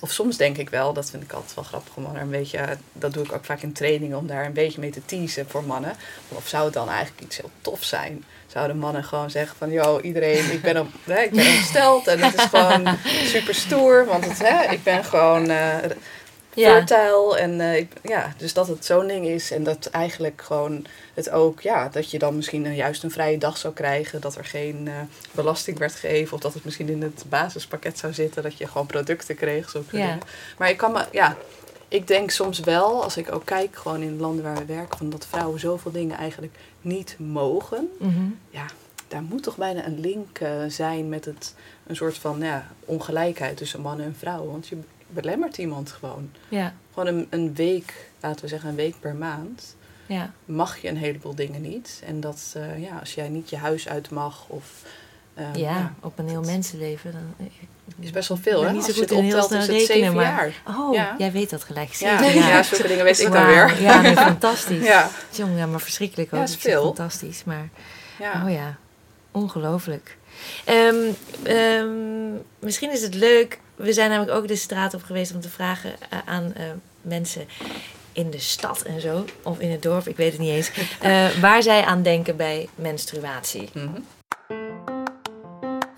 Of 0.02 0.10
soms 0.10 0.36
denk 0.36 0.56
ik 0.56 0.70
wel, 0.70 0.92
dat 0.92 1.10
vind 1.10 1.22
ik 1.22 1.32
altijd 1.32 1.54
wel 1.54 1.64
grappig 1.64 1.94
om 1.96 2.04
er 2.14 2.20
een 2.20 2.30
beetje, 2.30 2.76
dat 2.92 3.12
doe 3.12 3.24
ik 3.24 3.32
ook 3.32 3.44
vaak 3.44 3.62
in 3.62 3.72
trainingen, 3.72 4.18
om 4.18 4.26
daar 4.26 4.44
een 4.44 4.52
beetje 4.52 4.80
mee 4.80 4.90
te 4.90 5.04
teasen 5.04 5.48
voor 5.48 5.64
mannen. 5.64 5.92
Of 6.28 6.48
zou 6.48 6.64
het 6.64 6.72
dan 6.74 6.88
eigenlijk 6.88 7.20
iets 7.20 7.36
heel 7.36 7.50
tof 7.60 7.84
zijn? 7.84 8.24
Zouden 8.46 8.76
mannen 8.78 9.04
gewoon 9.04 9.30
zeggen 9.30 9.56
van, 9.58 9.70
joh, 9.70 10.04
iedereen, 10.04 10.50
ik 10.52 10.62
ben, 10.62 10.78
op, 10.80 10.86
hè, 11.04 11.20
ik 11.20 11.30
ben 11.30 11.46
opgesteld 11.52 12.06
en 12.06 12.20
het 12.20 12.34
is 12.34 12.44
gewoon 12.44 12.96
super 13.24 13.54
stoer, 13.54 14.06
want 14.06 14.24
het, 14.24 14.38
hè, 14.48 14.70
ik 14.72 14.82
ben 14.82 15.04
gewoon 15.04 15.50
uh, 15.50 15.76
fertile. 16.50 17.36
En 17.38 17.60
uh, 17.60 17.86
ja, 18.02 18.34
dus 18.36 18.52
dat 18.52 18.68
het 18.68 18.84
zo'n 18.84 19.06
ding 19.06 19.26
is 19.26 19.50
en 19.50 19.64
dat 19.64 19.86
eigenlijk 19.86 20.42
gewoon 20.42 20.86
het 21.14 21.30
ook, 21.30 21.60
ja, 21.60 21.88
dat 21.88 22.10
je 22.10 22.18
dan 22.18 22.36
misschien 22.36 22.74
juist 22.74 23.02
een 23.02 23.10
vrije 23.10 23.38
dag 23.38 23.56
zou 23.56 23.74
krijgen, 23.74 24.20
dat 24.20 24.36
er 24.36 24.44
geen 24.44 24.86
uh, 24.86 24.94
belasting 25.32 25.78
werd 25.78 25.94
gegeven 25.94 26.34
of 26.34 26.40
dat 26.40 26.54
het 26.54 26.64
misschien 26.64 26.88
in 26.88 27.02
het 27.02 27.24
basispakket 27.28 27.98
zou 27.98 28.12
zitten, 28.12 28.42
dat 28.42 28.58
je 28.58 28.66
gewoon 28.66 28.86
producten 28.86 29.36
kreeg. 29.36 29.70
Zo 29.70 29.82
ja. 29.90 30.18
Maar 30.58 30.70
ik 30.70 30.76
kan 30.76 30.92
me, 30.92 31.04
ja, 31.12 31.36
ik 31.88 32.06
denk 32.06 32.30
soms 32.30 32.60
wel, 32.60 33.02
als 33.02 33.16
ik 33.16 33.32
ook 33.32 33.44
kijk 33.44 33.76
gewoon 33.76 34.02
in 34.02 34.20
landen 34.20 34.44
waar 34.44 34.56
we 34.56 34.64
werken, 34.64 34.98
van 34.98 35.10
dat 35.10 35.26
vrouwen 35.26 35.60
zoveel 35.60 35.90
dingen 35.90 36.16
eigenlijk 36.16 36.54
niet 36.80 37.16
mogen. 37.18 37.90
Mm 37.98 38.38
Ja, 38.50 38.64
daar 39.08 39.22
moet 39.22 39.42
toch 39.42 39.56
bijna 39.56 39.86
een 39.86 40.00
link 40.00 40.40
uh, 40.40 40.50
zijn 40.68 41.08
met 41.08 41.24
het, 41.24 41.54
een 41.86 41.96
soort 41.96 42.18
van 42.18 42.40
ja, 42.40 42.68
ongelijkheid 42.84 43.56
tussen 43.56 43.80
mannen 43.80 44.06
en 44.06 44.16
vrouwen. 44.18 44.50
Want 44.50 44.68
je 44.68 44.76
belemmert 45.12 45.58
iemand 45.58 45.90
gewoon. 45.90 46.30
Ja. 46.48 46.74
Gewoon 46.92 47.14
een, 47.14 47.26
een 47.30 47.54
week, 47.54 48.10
laten 48.20 48.42
we 48.42 48.48
zeggen 48.48 48.68
een 48.68 48.76
week 48.76 48.94
per 49.00 49.14
maand 49.14 49.76
ja. 50.14 50.32
mag 50.44 50.78
je 50.78 50.88
een 50.88 50.96
heleboel 50.96 51.34
dingen 51.34 51.62
niet. 51.62 52.02
En 52.06 52.20
dat 52.20 52.54
uh, 52.56 52.82
ja, 52.82 52.98
als 52.98 53.14
jij 53.14 53.28
niet 53.28 53.50
je 53.50 53.56
huis 53.56 53.88
uit 53.88 54.10
mag 54.10 54.44
of... 54.48 54.64
Uh, 55.38 55.54
ja, 55.54 55.70
ja, 55.70 55.94
op 56.00 56.18
een 56.18 56.28
heel 56.28 56.42
mensenleven. 56.42 57.12
Dan, 57.12 57.48
is 58.00 58.10
best 58.10 58.28
wel 58.28 58.36
veel, 58.36 58.64
hè? 58.64 58.72
Niet 58.72 58.80
zo 58.80 58.86
als 58.86 58.98
goed 58.98 59.08
je 59.08 59.14
het 59.14 59.24
optelt, 59.24 59.50
is 59.50 59.66
het 59.66 59.86
zeven 59.86 60.14
maar, 60.14 60.24
jaar. 60.24 60.62
Oh, 60.66 60.94
ja. 60.94 61.14
jij 61.18 61.32
weet 61.32 61.50
dat 61.50 61.64
gelijk. 61.64 61.92
Ja, 61.92 62.22
ja. 62.22 62.28
ja 62.28 62.62
zulke 62.62 62.88
dingen 62.88 63.04
weet 63.04 63.20
ik 63.20 63.32
dan 63.32 63.46
weer. 63.46 63.82
Ja, 63.82 64.00
nee, 64.00 64.14
fantastisch. 64.32 64.86
ja. 64.86 65.10
Jong, 65.30 65.58
ja, 65.58 65.66
maar 65.66 65.80
verschrikkelijk 65.80 66.32
ook. 66.32 66.38
Ja, 66.38 66.44
is 66.44 66.56
veel. 66.56 66.82
Fantastisch, 66.82 67.44
maar... 67.44 67.68
Ja. 68.18 68.42
Oh 68.44 68.52
ja, 68.52 68.76
ongelooflijk. 69.30 70.16
Um, 70.68 71.16
um, 71.46 72.42
misschien 72.58 72.92
is 72.92 73.02
het 73.02 73.14
leuk... 73.14 73.60
We 73.80 73.92
zijn 73.92 74.10
namelijk 74.10 74.36
ook 74.36 74.48
de 74.48 74.56
straat 74.56 74.94
op 74.94 75.02
geweest 75.02 75.34
om 75.34 75.40
te 75.40 75.48
vragen 75.48 75.90
uh, 75.90 76.18
aan 76.24 76.52
uh, 76.56 76.62
mensen 77.00 77.46
in 78.12 78.30
de 78.30 78.38
stad 78.38 78.82
en 78.82 79.00
zo, 79.00 79.24
of 79.42 79.58
in 79.58 79.70
het 79.70 79.82
dorp, 79.82 80.08
ik 80.08 80.16
weet 80.16 80.32
het 80.32 80.40
niet 80.40 80.50
eens, 80.50 80.70
uh, 81.04 81.28
waar 81.40 81.62
zij 81.62 81.84
aan 81.84 82.02
denken 82.02 82.36
bij 82.36 82.68
menstruatie. 82.74 83.68
Mm 83.72 83.82
-hmm. 83.82 84.04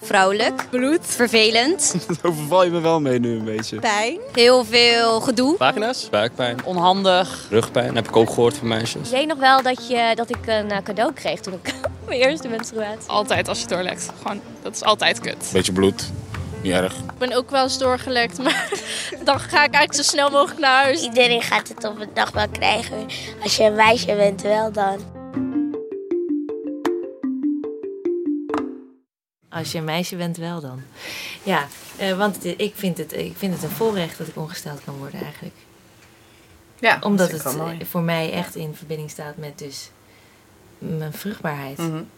Vrouwelijk. 0.00 0.66
Bloed. 0.70 1.06
Vervelend. 1.06 1.94
Daar 2.06 2.32
overval 2.32 2.64
je 2.64 2.70
me 2.70 2.80
wel 2.80 3.00
mee 3.00 3.18
nu 3.18 3.38
een 3.38 3.44
beetje. 3.44 3.78
Pijn. 3.80 4.18
Heel 4.32 4.64
veel 4.64 5.20
gedoe. 5.20 5.56
Vagina's. 5.56 6.08
Buikpijn. 6.10 6.64
Onhandig. 6.64 7.46
Rugpijn. 7.50 7.94
heb 7.94 8.08
ik 8.08 8.16
ook 8.16 8.28
gehoord 8.28 8.56
van 8.56 8.68
meisjes. 8.68 9.06
Ik 9.06 9.14
weet 9.16 9.26
nog 9.26 9.38
wel 9.38 9.62
dat, 9.62 9.88
je, 9.88 10.12
dat 10.14 10.30
ik 10.30 10.46
een 10.46 10.82
cadeau 10.82 11.12
kreeg 11.12 11.40
toen 11.40 11.52
ik 11.52 11.74
mijn 12.06 12.20
eerste 12.20 12.48
menstruatie. 12.48 13.08
Altijd 13.10 13.48
als 13.48 13.60
je 13.60 13.66
doorlekt. 13.66 14.10
Gewoon, 14.22 14.40
dat 14.62 14.74
is 14.74 14.82
altijd 14.82 15.20
kut. 15.20 15.50
Beetje 15.52 15.72
bloed. 15.72 16.10
Niet 16.62 16.72
erg. 16.72 16.94
Ik 16.94 17.18
ben 17.18 17.32
ook 17.32 17.50
wel 17.50 17.62
eens 17.62 17.78
doorgelekt, 17.78 18.38
maar 18.38 18.68
dan 19.24 19.40
ga 19.40 19.64
ik 19.64 19.74
eigenlijk 19.74 19.94
zo 19.94 20.02
snel 20.02 20.30
mogelijk 20.30 20.60
naar 20.60 20.82
huis. 20.82 21.02
Iedereen 21.02 21.42
gaat 21.42 21.68
het 21.68 21.84
op 21.84 22.00
een 22.00 22.08
dag 22.14 22.30
wel 22.30 22.48
krijgen. 22.48 23.06
Als 23.42 23.56
je 23.56 23.64
een 23.64 23.74
meisje 23.74 24.16
bent, 24.16 24.42
wel 24.42 24.72
dan. 24.72 24.98
Als 29.48 29.72
je 29.72 29.78
een 29.78 29.84
meisje 29.84 30.16
bent, 30.16 30.36
wel 30.36 30.60
dan. 30.60 30.82
Ja, 31.42 31.66
uh, 32.00 32.16
want 32.16 32.34
het, 32.34 32.54
ik, 32.56 32.72
vind 32.76 32.98
het, 32.98 33.12
ik 33.12 33.36
vind 33.36 33.54
het 33.54 33.62
een 33.62 33.70
voorrecht 33.70 34.18
dat 34.18 34.26
ik 34.26 34.36
ongesteld 34.36 34.84
kan 34.84 34.96
worden 34.96 35.20
eigenlijk. 35.20 35.54
Ja, 36.78 36.98
Omdat 37.00 37.30
het 37.30 37.56
mooi. 37.56 37.84
voor 37.84 38.00
mij 38.00 38.32
echt 38.32 38.56
in 38.56 38.74
verbinding 38.74 39.10
staat 39.10 39.36
met 39.36 39.58
dus 39.58 39.90
mijn 40.78 41.12
vruchtbaarheid. 41.12 41.78
Mm 41.78 41.90
-hmm. 41.90 42.08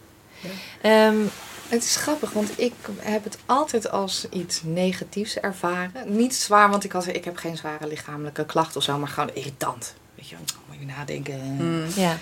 ja. 0.83 1.07
um, 1.07 1.31
het 1.69 1.83
is 1.83 1.97
grappig, 1.97 2.33
want 2.33 2.61
ik 2.61 2.75
heb 2.99 3.25
het 3.25 3.39
altijd 3.47 3.91
als 3.91 4.27
iets 4.31 4.63
negatiefs 4.63 5.37
ervaren. 5.37 6.17
Niet 6.17 6.35
zwaar, 6.35 6.71
want 6.71 6.85
ik, 6.85 6.93
had, 6.93 7.07
ik 7.07 7.25
heb 7.25 7.37
geen 7.37 7.57
zware 7.57 7.87
lichamelijke 7.87 8.45
klachten 8.45 8.77
of 8.77 8.83
zo, 8.83 8.99
maar 8.99 9.09
gewoon 9.09 9.35
irritant. 9.35 9.95
Weet 10.15 10.29
je, 10.29 10.37
moet 10.69 10.79
je 10.79 10.87
nadenken. 10.87 11.57
Mm. 11.59 11.85
Ja. 11.97 12.19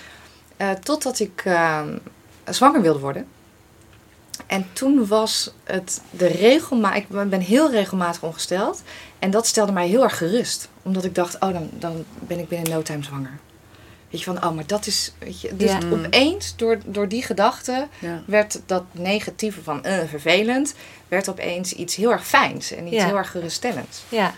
Uh, 0.57 0.71
totdat 0.71 1.19
ik 1.19 1.45
uh, 1.45 1.81
zwanger 2.49 2.81
wilde 2.81 2.99
worden. 2.99 3.27
En 4.47 4.65
toen 4.73 5.07
was 5.07 5.53
het 5.63 6.01
de 6.09 6.27
regelmaat. 6.27 6.95
Ik 6.95 7.07
ben 7.07 7.39
heel 7.39 7.71
regelmatig 7.71 8.23
ongesteld. 8.23 8.81
En 9.19 9.31
dat 9.31 9.47
stelde 9.47 9.71
mij 9.71 9.87
heel 9.87 10.03
erg 10.03 10.17
gerust. 10.17 10.69
Omdat 10.81 11.03
ik 11.03 11.15
dacht, 11.15 11.35
oh, 11.35 11.53
dan, 11.53 11.69
dan 11.71 12.05
ben 12.19 12.39
ik 12.39 12.47
binnen 12.47 12.71
no 12.71 12.81
time 12.81 13.03
zwanger. 13.03 13.39
Weet 14.13 14.21
je, 14.23 14.31
van, 14.33 14.43
oh, 14.45 14.55
maar 14.55 14.67
dat 14.67 14.85
is... 14.87 15.11
Weet 15.19 15.41
je, 15.41 15.55
dus 15.55 15.71
Ja. 15.71 15.77
opeens, 15.91 16.53
door, 16.55 16.77
door 16.85 17.07
die 17.07 17.23
gedachte, 17.23 17.87
Ja. 17.99 18.21
werd 18.25 18.59
dat 18.65 18.83
negatieve 18.91 19.63
van 19.63 19.83
eh, 19.83 19.97
vervelend... 20.09 20.73
werd 21.07 21.29
opeens 21.29 21.73
iets 21.73 21.95
heel 21.95 22.11
erg 22.11 22.27
fijns 22.27 22.71
en 22.71 22.87
iets 22.87 22.95
Ja. 22.95 23.05
heel 23.05 23.17
erg 23.17 23.31
geruststellends. 23.31 24.01
Ja. 24.09 24.33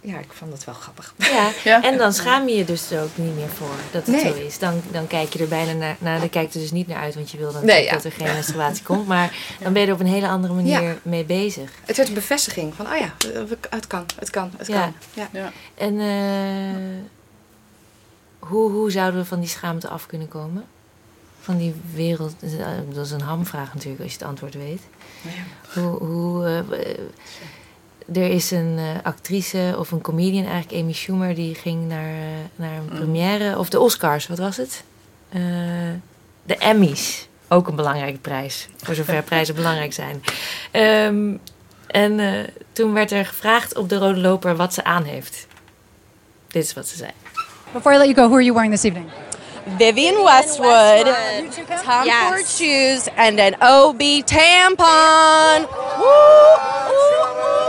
Ja, 0.00 0.18
ik 0.18 0.32
vond 0.32 0.50
dat 0.50 0.64
wel 0.64 0.74
grappig. 0.74 1.14
Ja. 1.18 1.50
Ja. 1.64 1.82
en 1.82 1.98
dan 1.98 2.12
schaam 2.12 2.48
je 2.48 2.56
je 2.56 2.64
dus 2.64 2.90
er 2.90 3.02
ook 3.02 3.16
niet 3.16 3.34
meer 3.34 3.48
voor 3.48 3.74
dat 3.92 4.06
het 4.06 4.22
Nee. 4.22 4.32
zo 4.32 4.40
is. 4.46 4.58
Dan, 4.58 4.82
dan 4.90 5.06
kijk 5.06 5.32
je 5.32 5.38
er 5.38 5.48
bijna 5.48 5.72
naar, 5.72 5.96
nou, 5.98 6.20
dan 6.20 6.28
kijk 6.28 6.48
je 6.48 6.54
er 6.54 6.60
dus 6.60 6.70
niet 6.72 6.86
naar 6.86 6.98
uit, 7.02 7.14
want 7.14 7.30
je 7.30 7.38
wil 7.38 7.52
dan 7.52 7.64
Nee, 7.64 7.90
dat 7.90 8.04
er 8.04 8.12
geen 8.12 8.26
menstruatie 8.32 8.82
komt. 8.84 9.06
Maar 9.06 9.36
dan 9.62 9.72
ben 9.72 9.82
je 9.82 9.88
er 9.88 9.94
op 9.94 10.00
een 10.00 10.06
hele 10.06 10.28
andere 10.28 10.54
manier 10.54 10.82
Ja. 10.82 10.94
mee 11.02 11.24
bezig. 11.24 11.70
Het 11.84 11.96
werd 11.96 12.08
een 12.08 12.14
bevestiging 12.14 12.74
van, 12.74 12.86
oh 12.86 12.96
ja, 12.98 13.14
het 13.70 13.86
kan, 13.86 14.04
het 14.18 14.30
kan, 14.30 14.50
het 14.56 14.66
Ja. 14.66 14.80
kan. 14.80 14.94
Ja. 15.14 15.28
Ja. 15.32 15.52
En 15.74 16.00
eh, 16.00 17.04
hoe, 18.48 18.70
hoe 18.70 18.90
zouden 18.90 19.20
we 19.20 19.26
van 19.26 19.40
die 19.40 19.48
schaamte 19.48 19.88
af 19.88 20.06
kunnen 20.06 20.28
komen? 20.28 20.64
Van 21.40 21.56
die 21.56 21.74
wereld, 21.94 22.34
eh, 22.40 22.66
dat 22.92 23.04
is 23.04 23.10
een 23.10 23.20
hamvraag 23.20 23.74
natuurlijk 23.74 24.02
als 24.02 24.12
je 24.12 24.18
het 24.18 24.28
antwoord 24.28 24.54
weet. 24.54 24.82
Ja. 25.22 25.80
Hoe, 25.80 25.98
hoe, 25.98 26.44
eh, 26.44 26.58
eh, 26.58 26.98
er 28.12 28.30
is 28.30 28.50
een 28.50 28.78
actrice 29.02 29.74
of 29.78 29.90
een 29.90 30.00
comedian, 30.00 30.44
eigenlijk 30.44 30.82
Amy 30.82 30.92
Schumer, 30.92 31.34
die 31.34 31.54
ging 31.54 31.88
naar, 31.88 32.14
naar 32.56 32.78
een 32.78 32.88
première, 32.88 33.58
of 33.58 33.68
de 33.68 33.80
Oscars, 33.80 34.26
wat 34.26 34.38
was 34.38 34.56
het? 34.56 34.84
De 36.42 36.56
Emmys, 36.58 37.28
ook 37.48 37.68
een 37.68 37.76
belangrijke 37.76 38.18
prijs, 38.18 38.68
voor 38.76 38.94
zover 38.94 39.22
prijzen 39.32 39.54
belangrijk 39.54 39.92
zijn. 39.92 40.22
Ehm, 40.70 41.36
en 41.86 42.46
toen 42.72 42.92
werd 42.92 43.10
er 43.10 43.26
gevraagd 43.26 43.76
op 43.76 43.88
de 43.88 43.96
rode 43.96 44.20
loper 44.20 44.56
wat 44.56 44.74
ze 44.74 44.84
aan 44.84 45.04
heeft. 45.04 45.46
Dit 46.46 46.64
is 46.64 46.74
wat 46.74 46.88
ze 46.88 46.96
zei. 46.96 47.10
Before 47.72 47.92
I 47.92 47.98
let 47.98 48.08
you 48.08 48.14
go, 48.14 48.28
who 48.28 48.34
are 48.36 48.40
you 48.40 48.54
wearing 48.54 48.70
this 48.70 48.84
evening? 48.84 49.10
Vivian 49.78 50.22
Westwood, 50.22 51.06
Tom 51.82 52.06
Yes. 52.06 52.28
Ford 52.30 52.46
shoes, 52.46 53.08
and 53.16 53.40
an 53.40 53.54
OB 53.60 53.98
tampon. 54.22 55.66
Woo! 55.98 56.06
Ooh, 56.94 57.65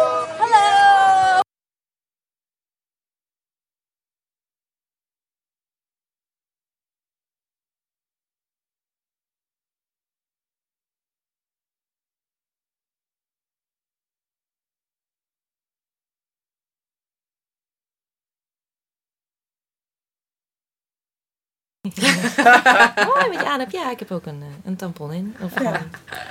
Mooi 23.06 23.28
wat 23.30 23.34
je 23.40 23.46
aan 23.46 23.60
hebt. 23.60 23.72
Ja, 23.72 23.92
ik 23.92 24.00
heb 24.00 24.12
ook 24.12 24.26
een, 24.26 24.42
eh, 24.42 24.48
een 24.66 24.76
tampon 24.76 25.14
in. 25.14 25.36
Of 25.42 25.54
gewoon 25.54 25.78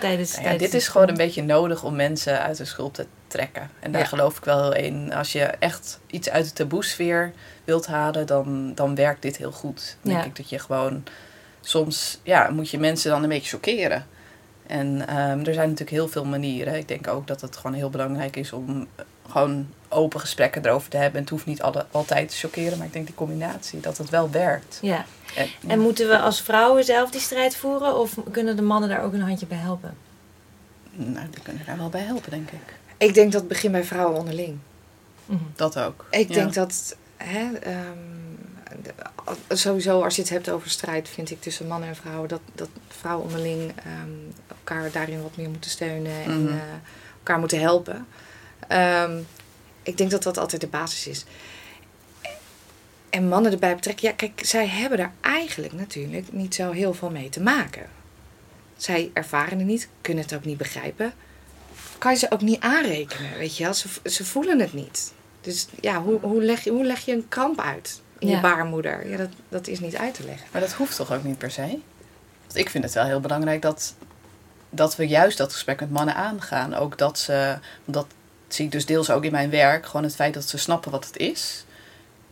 tijdens, 0.01 0.31
Nou 0.31 0.43
ja, 0.43 0.49
tijdens 0.49 0.71
dit 0.71 0.75
is 0.81 0.89
gewoon 0.89 1.09
een 1.09 1.17
beetje 1.17 1.43
nodig 1.43 1.83
om 1.83 1.97
mensen 1.97 2.41
uit 2.43 2.57
de 2.57 2.65
schulp 2.65 2.95
te 2.95 3.07
trekken. 3.27 3.71
En 3.81 3.93
daar 3.93 4.01
Ja. 4.03 4.07
geloof 4.07 4.37
ik 4.37 4.45
wel 4.45 4.75
in. 4.75 5.13
Als 5.15 5.33
je 5.33 5.43
echt 5.45 6.01
iets 6.07 6.31
uit 6.31 6.45
de 6.45 6.53
taboesfeer 6.53 7.33
wilt 7.65 7.87
halen, 7.87 8.27
dan, 8.27 8.73
dan 8.75 8.95
werkt 8.95 9.23
dit 9.23 9.37
heel 9.37 9.53
goed. 9.53 9.97
Dan 10.03 10.13
denk 10.13 10.25
Ja. 10.25 10.31
ik 10.31 10.37
dat 10.37 10.49
je 10.49 10.59
gewoon... 10.59 11.05
Soms 11.61 12.21
ja, 12.23 12.51
moet 12.51 12.71
je 12.71 12.79
mensen 12.79 13.11
dan 13.11 13.23
een 13.23 13.29
beetje 13.29 13.57
chockeren. 13.57 14.07
En 14.67 15.09
ehm, 15.09 15.39
er 15.39 15.55
zijn 15.55 15.69
natuurlijk 15.69 15.91
heel 15.91 16.09
veel 16.09 16.25
manieren. 16.25 16.75
Ik 16.75 16.89
denk 16.89 17.09
ook 17.09 17.27
dat 17.27 17.41
het 17.41 17.57
gewoon 17.57 17.77
heel 17.77 17.91
belangrijk 17.91 18.37
is 18.37 18.53
om 18.53 18.87
eh, 18.97 19.05
gewoon 19.31 19.67
open 19.89 20.21
gesprekken 20.21 20.65
erover 20.67 20.91
te 20.91 20.97
hebben. 20.97 21.15
En 21.15 21.21
het 21.21 21.31
hoeft 21.31 21.47
niet 21.47 21.63
alle, 21.63 21.87
altijd 21.91 22.29
te 22.29 22.37
chockeren, 22.37 22.79
maar 22.79 22.87
ik 22.87 22.93
denk 22.93 23.07
die 23.07 23.15
combinatie, 23.15 23.81
dat 23.81 23.99
het 23.99 24.11
wel 24.11 24.31
werkt. 24.31 24.79
Ja. 24.83 25.05
En, 25.37 25.49
En 25.67 25.81
moeten 25.81 26.09
we 26.09 26.19
als 26.19 26.41
vrouwen 26.41 26.85
zelf 26.85 27.11
die 27.11 27.21
strijd 27.21 27.57
voeren? 27.57 27.99
Of 27.99 28.17
kunnen 28.31 28.57
de 28.57 28.63
mannen 28.63 28.89
daar 28.89 29.03
ook 29.03 29.13
een 29.13 29.21
handje 29.23 29.47
bij 29.47 29.59
helpen? 29.59 29.97
nou, 30.93 31.27
die 31.31 31.43
kunnen 31.43 31.63
daar 31.67 31.77
wel 31.79 31.89
bij 31.89 32.01
helpen, 32.01 32.31
denk 32.31 32.51
ik. 32.51 32.75
Ik 32.97 33.15
denk 33.15 33.33
dat 33.33 33.41
het 33.41 33.51
begint 33.51 33.73
bij 33.73 33.85
vrouwen 33.85 34.19
onderling. 34.19 34.59
Dat 35.57 35.79
ook. 35.79 36.07
Ik 36.11 36.29
Ja. 36.29 36.35
denk 36.35 36.55
dat 36.55 36.97
hè, 37.17 37.53
ehm, 37.53 37.99
sowieso 39.49 40.03
als 40.03 40.17
je 40.17 40.23
het 40.23 40.31
hebt 40.31 40.51
over 40.51 40.71
strijd, 40.71 41.09
vind 41.09 41.31
ik 41.31 41.41
tussen 41.41 41.67
mannen 41.67 41.89
en 41.89 41.97
vrouwen, 41.97 42.29
dat, 42.29 42.41
dat 42.55 42.69
vrouwen 42.89 43.25
onderling 43.27 43.73
ehm, 43.77 44.11
elkaar 44.49 44.91
daarin 44.93 45.23
wat 45.23 45.37
meer 45.37 45.49
moeten 45.51 45.71
steunen 45.71 46.23
en 46.25 46.43
Mhm. 46.45 46.53
eh, 46.53 46.61
elkaar 47.19 47.39
moeten 47.39 47.61
helpen. 47.61 48.07
Ehm, 48.69 49.19
Ik 49.83 49.97
denk 49.97 50.11
dat 50.11 50.23
dat 50.23 50.39
altijd 50.39 50.61
de 50.61 50.67
basis 50.67 51.07
is. 51.07 51.25
En 53.11 53.29
mannen 53.29 53.53
erbij 53.53 53.75
betrekken. 53.75 54.09
Ja, 54.09 54.15
kijk, 54.15 54.41
zij 54.45 54.67
hebben 54.69 54.99
er 54.99 55.11
eigenlijk 55.21 55.73
natuurlijk 55.73 56.33
niet 56.33 56.55
zo 56.55 56.71
heel 56.71 56.95
veel 56.95 57.11
mee 57.11 57.29
te 57.29 57.41
maken. 57.41 57.87
Zij 58.77 59.11
ervaren 59.13 59.59
het 59.59 59.67
niet, 59.67 59.89
kunnen 60.01 60.23
het 60.25 60.35
ook 60.35 60.45
niet 60.45 60.57
begrijpen. 60.59 61.13
Kan 61.99 62.13
je 62.13 62.19
ze 62.19 62.31
ook 62.31 62.41
niet 62.41 62.61
aanrekenen, 62.61 63.39
weet 63.39 63.57
je 63.57 63.65
wel? 63.65 63.75
Ze, 63.75 63.89
ze 64.05 64.25
voelen 64.25 64.59
het 64.61 64.73
niet. 64.73 65.13
Dus 65.41 65.67
ja, 65.81 66.03
hoe, 66.03 66.19
hoe, 66.21 66.43
leg, 66.43 66.65
je, 66.65 66.71
hoe 66.71 66.85
leg 66.85 67.01
je 67.05 67.13
een 67.13 67.29
kramp 67.29 67.61
uit 67.61 68.01
in 68.19 68.29
je 68.29 68.35
Ja. 68.35 68.41
baarmoeder? 68.41 69.09
Ja, 69.09 69.17
dat, 69.17 69.29
dat 69.49 69.67
is 69.67 69.81
niet 69.81 69.97
uit 69.97 70.15
te 70.15 70.25
leggen. 70.25 70.47
Maar 70.53 70.61
dat 70.61 70.73
hoeft 70.73 70.97
toch 70.97 71.13
ook 71.13 71.25
niet 71.25 71.39
per 71.39 71.51
se? 71.51 71.79
Want 72.47 72.57
ik 72.59 72.71
vind 72.71 72.85
het 72.85 72.93
wel 72.93 73.05
heel 73.05 73.21
belangrijk 73.21 73.63
dat, 73.63 73.95
dat 74.71 74.97
we 74.97 75.07
juist 75.07 75.39
dat 75.39 75.53
gesprek 75.53 75.81
met 75.81 75.91
mannen 75.91 76.15
aangaan. 76.15 76.75
Ook 76.75 76.99
dat 76.99 77.19
ze, 77.19 77.59
want 77.85 77.97
dat 77.97 78.07
zie 78.49 78.65
ik 78.65 78.73
dus 78.73 78.87
deels 78.87 79.11
ook 79.11 79.25
in 79.25 79.33
mijn 79.33 79.51
werk, 79.51 79.87
gewoon 79.87 80.03
het 80.03 80.15
feit 80.15 80.35
dat 80.35 80.49
ze 80.49 80.59
snappen 80.59 80.91
wat 80.91 81.07
het 81.07 81.17
is. 81.17 81.65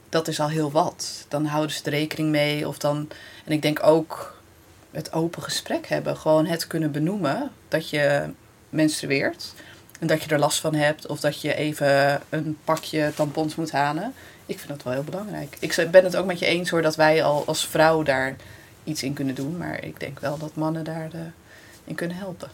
Dat 0.09 0.28
is 0.28 0.41
al 0.41 0.49
heel 0.49 0.70
wat. 0.70 1.24
Dan 1.28 1.47
houden 1.47 1.76
ze 1.76 1.85
er 1.85 1.91
rekening 1.91 2.30
mee. 2.30 2.68
Of 2.68 2.78
dan, 2.78 3.09
en 3.45 3.53
ik 3.53 3.62
denk 3.62 3.82
ook 3.82 4.43
het 4.91 5.12
open 5.12 5.43
gesprek 5.43 5.87
hebben. 5.87 6.16
Gewoon 6.16 6.47
het 6.47 6.66
kunnen 6.66 6.93
benoemen 6.93 7.51
dat 7.68 7.91
je 7.91 8.30
menstrueert. 8.68 9.53
En 10.01 10.07
dat 10.07 10.22
je 10.22 10.30
er 10.30 10.39
last 10.39 10.61
van 10.61 10.74
hebt. 10.74 11.07
Of 11.07 11.20
dat 11.20 11.41
je 11.41 11.55
even 11.55 12.20
een 12.28 12.59
pakje 12.64 13.12
tampons 13.14 13.55
moet 13.55 13.70
halen. 13.72 14.14
Ik 14.47 14.59
vind 14.59 14.68
dat 14.68 14.82
wel 14.82 14.92
heel 14.92 15.03
belangrijk. 15.03 15.57
Ik 15.59 15.88
ben 15.90 16.05
het 16.05 16.16
ook 16.16 16.26
met 16.26 16.38
je 16.38 16.47
eens 16.47 16.70
hoor 16.70 16.82
dat 16.82 16.97
wij 16.97 17.24
al 17.24 17.42
als 17.47 17.66
vrouw 17.66 18.03
daar 18.03 18.36
iets 18.84 19.03
in 19.03 19.12
kunnen 19.12 19.34
doen. 19.34 19.57
Maar 19.57 19.84
ik 19.84 20.01
denk 20.01 20.20
wel 20.20 20.38
dat 20.38 20.55
mannen 20.55 20.84
daar 20.84 21.11
eh, 21.12 21.95
kunnen 21.95 22.16
helpen. 22.16 22.49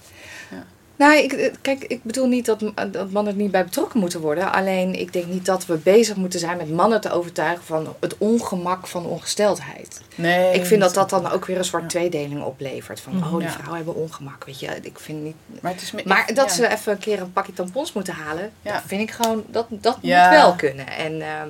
Nou, 1.00 1.16
ik, 1.16 1.32
eh, 1.32 1.52
kijk, 1.60 1.84
ik 1.84 2.02
bedoel 2.02 2.26
niet 2.26 2.46
dat, 2.46 2.60
dat 2.90 3.10
mannen 3.10 3.32
er 3.32 3.38
niet 3.38 3.50
bij 3.50 3.64
betrokken 3.64 4.00
moeten 4.00 4.20
worden. 4.20 4.52
Alleen 4.52 4.94
ik 5.00 5.12
denk 5.12 5.26
niet 5.26 5.46
dat 5.46 5.66
we 5.66 5.76
bezig 5.76 6.16
moeten 6.16 6.40
zijn 6.40 6.56
met 6.56 6.70
mannen 6.70 7.00
te 7.00 7.10
overtuigen 7.10 7.64
van 7.64 7.94
het 8.00 8.14
ongemak 8.18 8.86
van 8.86 9.06
ongesteldheid. 9.06 10.00
Nee, 10.14 10.54
ik 10.54 10.64
vind 10.64 10.80
dat 10.80 10.94
dat- 10.94 11.10
dan 11.10 11.30
ook 11.30 11.46
weer 11.46 11.58
een 11.58 11.64
soort 11.64 11.88
tweedeling 11.88 12.42
oplevert. 12.44 13.00
Van, 13.00 13.16
Mhm. 13.16 13.24
oh, 13.26 13.32
die 13.32 13.42
Ja. 13.42 13.50
vrouwen 13.50 13.76
hebben 13.76 13.94
ongemak, 13.94 14.44
weet 14.44 14.60
je. 14.60 14.78
Ik 14.82 14.98
vind 14.98 15.22
niet... 15.22 15.34
Maar, 15.60 15.72
het 15.72 15.82
is 15.82 15.92
me- 15.92 16.02
Maar 16.04 16.26
dat 16.34 16.48
ja. 16.48 16.54
ze 16.54 16.68
even 16.68 16.92
een 16.92 16.98
keer 16.98 17.20
een 17.20 17.32
pakje 17.32 17.52
tampons 17.52 17.92
moeten 17.92 18.14
halen, 18.14 18.52
dat 18.62 18.82
vind 18.86 19.00
ik 19.00 19.10
gewoon, 19.10 19.44
dat, 19.46 19.66
dat 19.70 19.98
Ja. 20.00 20.28
moet 20.30 20.38
wel 20.38 20.54
kunnen. 20.54 20.86
En, 20.86 21.20
ehm, 21.22 21.48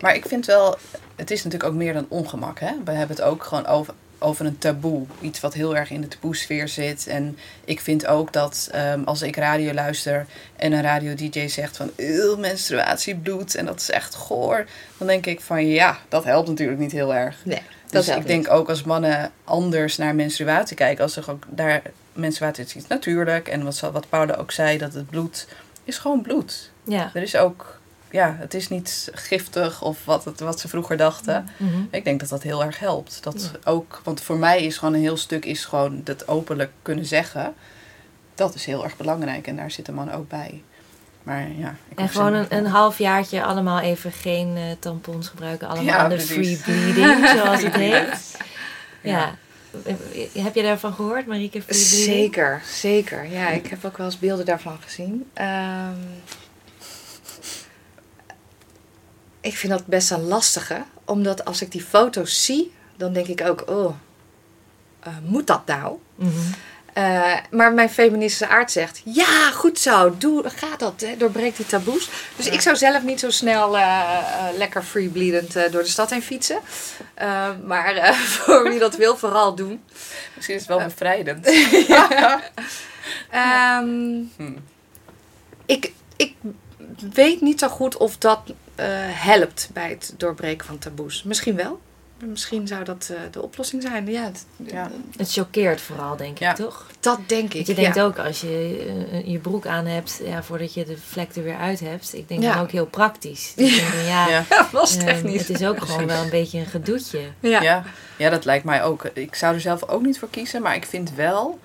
Maar 0.00 0.14
ik 0.14 0.26
vind 0.26 0.46
wel, 0.46 0.76
het 1.16 1.30
is 1.30 1.44
natuurlijk 1.44 1.70
ook 1.72 1.78
meer 1.78 1.92
dan 1.92 2.06
ongemak. 2.08 2.60
Hè? 2.60 2.70
We 2.84 2.90
hebben 2.90 3.16
het 3.16 3.24
ook 3.24 3.44
gewoon 3.44 3.66
over, 3.66 3.94
over 4.22 4.46
een 4.46 4.58
taboe. 4.58 5.06
Iets 5.20 5.40
wat 5.40 5.54
heel 5.54 5.76
erg 5.76 5.90
in 5.90 6.00
de 6.00 6.08
taboe-sfeer 6.08 6.68
zit. 6.68 7.06
En 7.06 7.38
ik 7.64 7.80
vind 7.80 8.06
ook 8.06 8.32
dat 8.32 8.68
ehm, 8.72 9.02
als 9.04 9.22
ik 9.22 9.36
radio 9.36 9.72
luister 9.72 10.26
en 10.56 10.72
een 10.72 10.82
radio-dj 10.82 11.48
zegt 11.48 11.76
van 11.76 11.90
"Eeuw, 11.96 12.36
menstruatiebloed 12.36 13.54
en 13.54 13.66
dat 13.66 13.80
is 13.80 13.90
echt 13.90 14.14
goor. 14.14 14.66
Dan 14.98 15.06
denk 15.06 15.26
ik 15.26 15.40
van 15.40 15.66
ja, 15.66 15.98
dat 16.08 16.24
helpt 16.24 16.48
natuurlijk 16.48 16.78
niet 16.78 16.92
heel 16.92 17.14
erg. 17.14 17.36
Nee, 17.44 17.62
dus 17.90 18.08
ik 18.08 18.26
denk 18.26 18.50
ook 18.50 18.68
als 18.68 18.82
mannen 18.82 19.30
anders 19.44 19.96
naar 19.96 20.14
menstruatie 20.14 20.76
kijken. 20.76 21.04
Als 21.04 21.12
ze 21.12 21.26
ook 21.26 21.44
daar, 21.48 21.82
menstruatie 22.12 22.64
is 22.64 22.76
iets 22.76 22.86
natuurlijk. 22.86 23.48
En 23.48 23.64
wat, 23.64 23.80
wat 23.80 24.08
Paula 24.08 24.34
ook 24.34 24.52
zei, 24.52 24.78
dat 24.78 24.94
het 24.94 25.10
bloed 25.10 25.46
is 25.84 25.98
gewoon 25.98 26.22
bloed. 26.22 26.70
Ja. 26.84 27.10
Er 27.14 27.22
is 27.22 27.36
ook, 27.36 27.80
ja, 28.12 28.36
het 28.38 28.54
is 28.54 28.68
niet 28.68 29.10
giftig 29.12 29.82
of 29.82 30.04
wat, 30.04 30.24
het, 30.24 30.40
wat 30.40 30.60
ze 30.60 30.68
vroeger 30.68 30.96
dachten. 30.96 31.48
Mhm. 31.56 31.82
Ik 31.90 32.04
denk 32.04 32.20
dat 32.20 32.28
dat 32.28 32.42
heel 32.42 32.64
erg 32.64 32.78
helpt. 32.78 33.22
Dat 33.22 33.50
ook, 33.64 34.00
want 34.04 34.20
voor 34.20 34.36
mij 34.36 34.64
is 34.64 34.78
gewoon 34.78 34.94
een 34.94 35.00
heel 35.00 35.16
stuk 35.16 35.44
is 35.44 35.64
gewoon 35.64 36.00
dat 36.04 36.28
openlijk 36.28 36.70
kunnen 36.82 37.06
zeggen. 37.06 37.54
Dat 38.34 38.54
is 38.54 38.64
heel 38.64 38.84
erg 38.84 38.96
belangrijk 38.96 39.46
en 39.46 39.56
daar 39.56 39.70
zit 39.70 39.86
de 39.86 39.92
man 39.92 40.12
ook 40.12 40.28
bij. 40.28 40.62
Maar 41.22 41.48
ja. 41.58 41.74
ik 41.88 41.98
En 41.98 42.08
gewoon 42.08 42.34
een, 42.34 42.46
een 42.48 42.66
halfjaartje 42.66 43.42
allemaal 43.42 43.80
even 43.80 44.12
geen 44.12 44.56
eh, 44.56 44.62
tampons 44.78 45.28
gebruiken. 45.28 45.68
Allemaal 45.68 46.08
de 46.08 46.20
free 46.20 46.60
bleeding, 46.64 47.28
zoals 47.36 47.62
het 47.62 47.74
heet. 47.74 48.36
Ja. 49.02 49.34
Heb 50.32 50.54
je 50.54 50.62
daarvan 50.62 50.92
gehoord, 50.92 51.26
Marieke? 51.26 51.62
Free 51.62 51.88
bleeding? 51.88 52.04
Zeker, 52.04 52.62
zeker. 52.64 53.30
Ja, 53.30 53.48
ik 53.48 53.66
heb 53.66 53.84
ook 53.84 53.96
wel 53.96 54.06
eens 54.06 54.18
beelden 54.18 54.44
daarvan 54.44 54.78
gezien. 54.80 55.30
Ehm, 55.34 55.94
ik 59.42 59.56
vind 59.56 59.72
dat 59.72 59.86
best 59.86 60.10
een 60.10 60.26
lastige, 60.26 60.82
omdat 61.04 61.44
als 61.44 61.62
ik 61.62 61.72
die 61.72 61.82
foto's 61.82 62.44
zie, 62.44 62.72
dan 62.96 63.12
denk 63.12 63.26
ik 63.26 63.40
ook, 63.40 63.68
oh, 63.68 63.94
eh, 65.00 65.12
moet 65.24 65.46
dat 65.46 65.66
nou? 65.66 65.98
Mhm. 66.14 66.30
Eh, 66.92 67.36
maar 67.50 67.72
mijn 67.72 67.90
feministische 67.90 68.48
aard 68.48 68.70
zegt, 68.70 69.02
ja, 69.04 69.50
goed 69.50 69.78
zo, 69.78 70.16
doe, 70.18 70.50
ga 70.50 70.76
dat, 70.76 71.00
hè, 71.00 71.16
doorbreek 71.16 71.56
die 71.56 71.66
taboes. 71.66 72.10
Dus 72.36 72.48
ik 72.48 72.60
zou 72.60 72.76
zelf 72.76 73.02
niet 73.02 73.20
zo 73.20 73.30
snel 73.30 73.78
eh, 73.78 74.18
lekker 74.56 74.82
freebleedend 74.82 75.52
door 75.52 75.82
de 75.82 75.88
stad 75.88 76.10
heen 76.10 76.22
fietsen. 76.22 76.58
Maar 77.66 78.14
voor 78.34 78.62
wie 78.68 78.78
dat 78.78 78.96
wil, 78.96 79.16
vooral 79.16 79.54
doen. 79.54 79.82
Misschien 80.34 80.54
is 80.54 80.60
het 80.60 80.70
wel 80.70 80.86
bevrijdend. 80.86 81.46
Ehm, 83.30 84.20
ik, 85.66 85.92
ik 86.16 86.34
weet 87.12 87.40
niet 87.40 87.58
zo 87.58 87.68
goed 87.68 87.96
of 87.96 88.18
dat 88.18 88.40
eh, 88.74 88.86
helpt 88.98 89.70
bij 89.72 89.88
het 89.88 90.14
doorbreken 90.16 90.66
van 90.66 90.78
taboes. 90.78 91.22
Misschien 91.22 91.56
wel. 91.56 91.80
Misschien 92.26 92.66
zou 92.66 92.84
dat 92.84 93.10
eh, 93.12 93.20
de 93.30 93.42
oplossing 93.42 93.82
zijn. 93.82 94.10
Ja, 94.10 94.24
het, 94.24 94.46
Het 95.16 95.32
choqueert 95.32 95.80
vooral, 95.80 96.16
denk 96.16 96.38
ik, 96.38 96.54
toch? 96.54 96.86
Dat 97.00 97.18
denk 97.26 97.46
ik. 97.48 97.52
Want 97.52 97.66
je 97.66 97.74
denkt 97.74 97.96
ja. 97.96 98.02
ook, 98.02 98.18
als 98.18 98.40
je 98.40 98.84
eh, 99.10 99.26
je 99.26 99.38
broek 99.38 99.66
aan 99.66 99.86
hebt, 99.86 100.20
ja, 100.24 100.42
voordat 100.42 100.74
je 100.74 100.84
de 100.84 100.96
vlek 100.98 101.36
er 101.36 101.42
weer 101.42 101.56
uit 101.56 101.80
hebt. 101.80 102.14
Ik 102.14 102.28
denk 102.28 102.42
Ja. 102.42 102.52
dan 102.52 102.62
ook 102.62 102.70
heel 102.70 102.86
praktisch. 102.86 103.52
Dus 103.56 103.76
ja, 104.06 104.28
Ja. 104.28 104.44
was 104.72 104.96
ehm, 104.96 105.06
technisch. 105.06 105.48
het 105.48 105.60
is 105.60 105.66
ook 105.66 105.80
gewoon 105.80 106.06
wel 106.06 106.22
een 106.22 106.30
beetje 106.30 106.58
een 106.58 106.66
gedoetje. 106.66 107.20
Ja. 107.40 107.84
ja. 108.18 108.30
dat 108.30 108.44
lijkt 108.44 108.64
mij 108.64 108.82
ook. 108.82 109.04
Ik 109.04 109.34
zou 109.34 109.54
er 109.54 109.60
zelf 109.60 109.88
ook 109.88 110.02
niet 110.02 110.18
voor 110.18 110.30
kiezen, 110.30 110.62
maar 110.62 110.74
ik 110.74 110.86
vind 110.86 111.14
wel. 111.14 111.58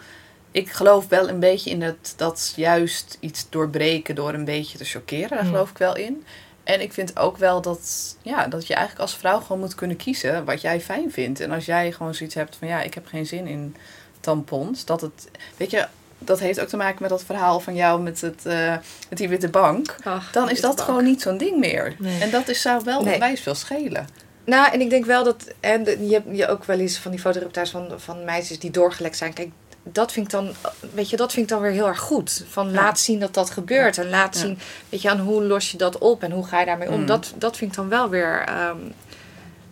Ik 0.51 0.71
geloof 0.71 1.07
wel 1.07 1.29
een 1.29 1.39
beetje 1.39 1.69
in 1.69 1.79
dat, 1.79 2.13
dat 2.15 2.53
juist 2.55 3.17
iets 3.19 3.49
doorbreken 3.49 4.15
door 4.15 4.33
een 4.33 4.45
beetje 4.45 4.77
te 4.77 4.85
choqueren. 4.85 5.29
Daar 5.29 5.45
geloof 5.45 5.69
ik 5.69 5.77
wel 5.77 5.95
in. 5.95 6.25
En 6.67 6.81
ik 6.81 6.93
vind 6.93 7.19
ook 7.19 7.37
wel 7.37 7.61
dat, 7.61 8.15
ja, 8.21 8.47
dat 8.47 8.67
je 8.67 8.73
eigenlijk 8.73 9.01
als 9.05 9.17
vrouw 9.17 9.39
gewoon 9.39 9.59
moet 9.59 9.75
kunnen 9.75 9.97
kiezen 9.97 10.45
wat 10.45 10.61
jij 10.61 10.81
fijn 10.81 11.11
vindt. 11.11 11.39
En 11.39 11.51
als 11.51 11.65
jij 11.65 11.91
gewoon 11.91 12.13
zoiets 12.15 12.35
hebt 12.35 12.55
van 12.55 12.67
ja, 12.67 12.81
ik 12.81 12.93
heb 12.93 13.05
geen 13.07 13.25
zin 13.25 13.47
in 13.47 13.75
tampons. 14.19 14.85
Dat 14.85 15.01
het, 15.01 15.29
weet 15.57 15.71
je, 15.71 15.87
dat 16.17 16.39
heeft 16.39 16.59
ook 16.59 16.67
te 16.67 16.77
maken 16.77 16.97
met 17.01 17.09
dat 17.09 17.23
verhaal 17.23 17.59
van 17.59 17.75
jou 17.75 18.01
met, 18.01 18.21
het, 18.21 18.45
eh, 18.45 18.75
met 19.09 19.17
die 19.17 19.29
witte 19.29 19.49
bank. 19.49 19.95
Ach, 20.03 20.31
Dan 20.31 20.49
is 20.49 20.61
dat 20.61 20.75
bank. 20.75 20.87
gewoon 20.87 21.03
niet 21.03 21.21
zo'n 21.21 21.37
ding 21.37 21.57
meer. 21.59 21.95
Nee. 21.99 22.21
En 22.21 22.29
dat 22.29 22.47
is, 22.47 22.61
zou 22.61 22.81
wel 22.83 23.01
Nee. 23.03 23.13
onwijs 23.13 23.41
veel 23.41 23.55
schelen. 23.55 24.07
Nou, 24.45 24.71
en 24.73 24.81
ik 24.81 24.89
denk 24.89 25.05
wel 25.05 25.23
dat. 25.23 25.47
En 25.59 26.07
je 26.07 26.13
hebt 26.13 26.37
je 26.37 26.47
ook 26.47 26.63
wel 26.63 26.79
eens 26.79 26.97
van 26.97 27.11
die 27.11 27.19
fotoreportages 27.19 27.69
van, 27.71 27.93
van 27.97 28.25
meisjes 28.25 28.59
die 28.59 28.71
doorgelekt 28.71 29.17
zijn. 29.17 29.33
Kijk, 29.33 29.49
dat 29.91 30.11
vind 30.11 30.25
ik 30.25 30.31
dan. 30.31 30.49
Weet 30.93 31.09
je, 31.09 31.17
dat 31.17 31.31
vind 31.33 31.45
ik 31.45 31.51
dan 31.51 31.61
weer 31.61 31.71
heel 31.71 31.87
erg 31.87 31.99
goed. 31.99 32.45
Van 32.49 32.71
laat 32.71 32.99
zien 32.99 33.19
dat 33.19 33.33
dat 33.33 33.49
gebeurt. 33.49 33.97
En 33.97 34.09
laat 34.09 34.37
zien, 34.37 34.59
weet 34.89 35.01
je, 35.01 35.09
aan 35.09 35.19
hoe 35.19 35.43
los 35.43 35.71
je 35.71 35.77
dat 35.77 35.97
op 35.97 36.23
en 36.23 36.31
hoe 36.31 36.45
ga 36.47 36.59
je 36.59 36.65
daarmee 36.65 36.89
om. 36.91 36.99
Mm. 36.99 37.05
Dat, 37.05 37.33
dat 37.35 37.57
vind 37.57 37.71
ik 37.71 37.77
dan 37.77 37.89
wel 37.89 38.09
weer. 38.09 38.43
ehm, 38.45 38.77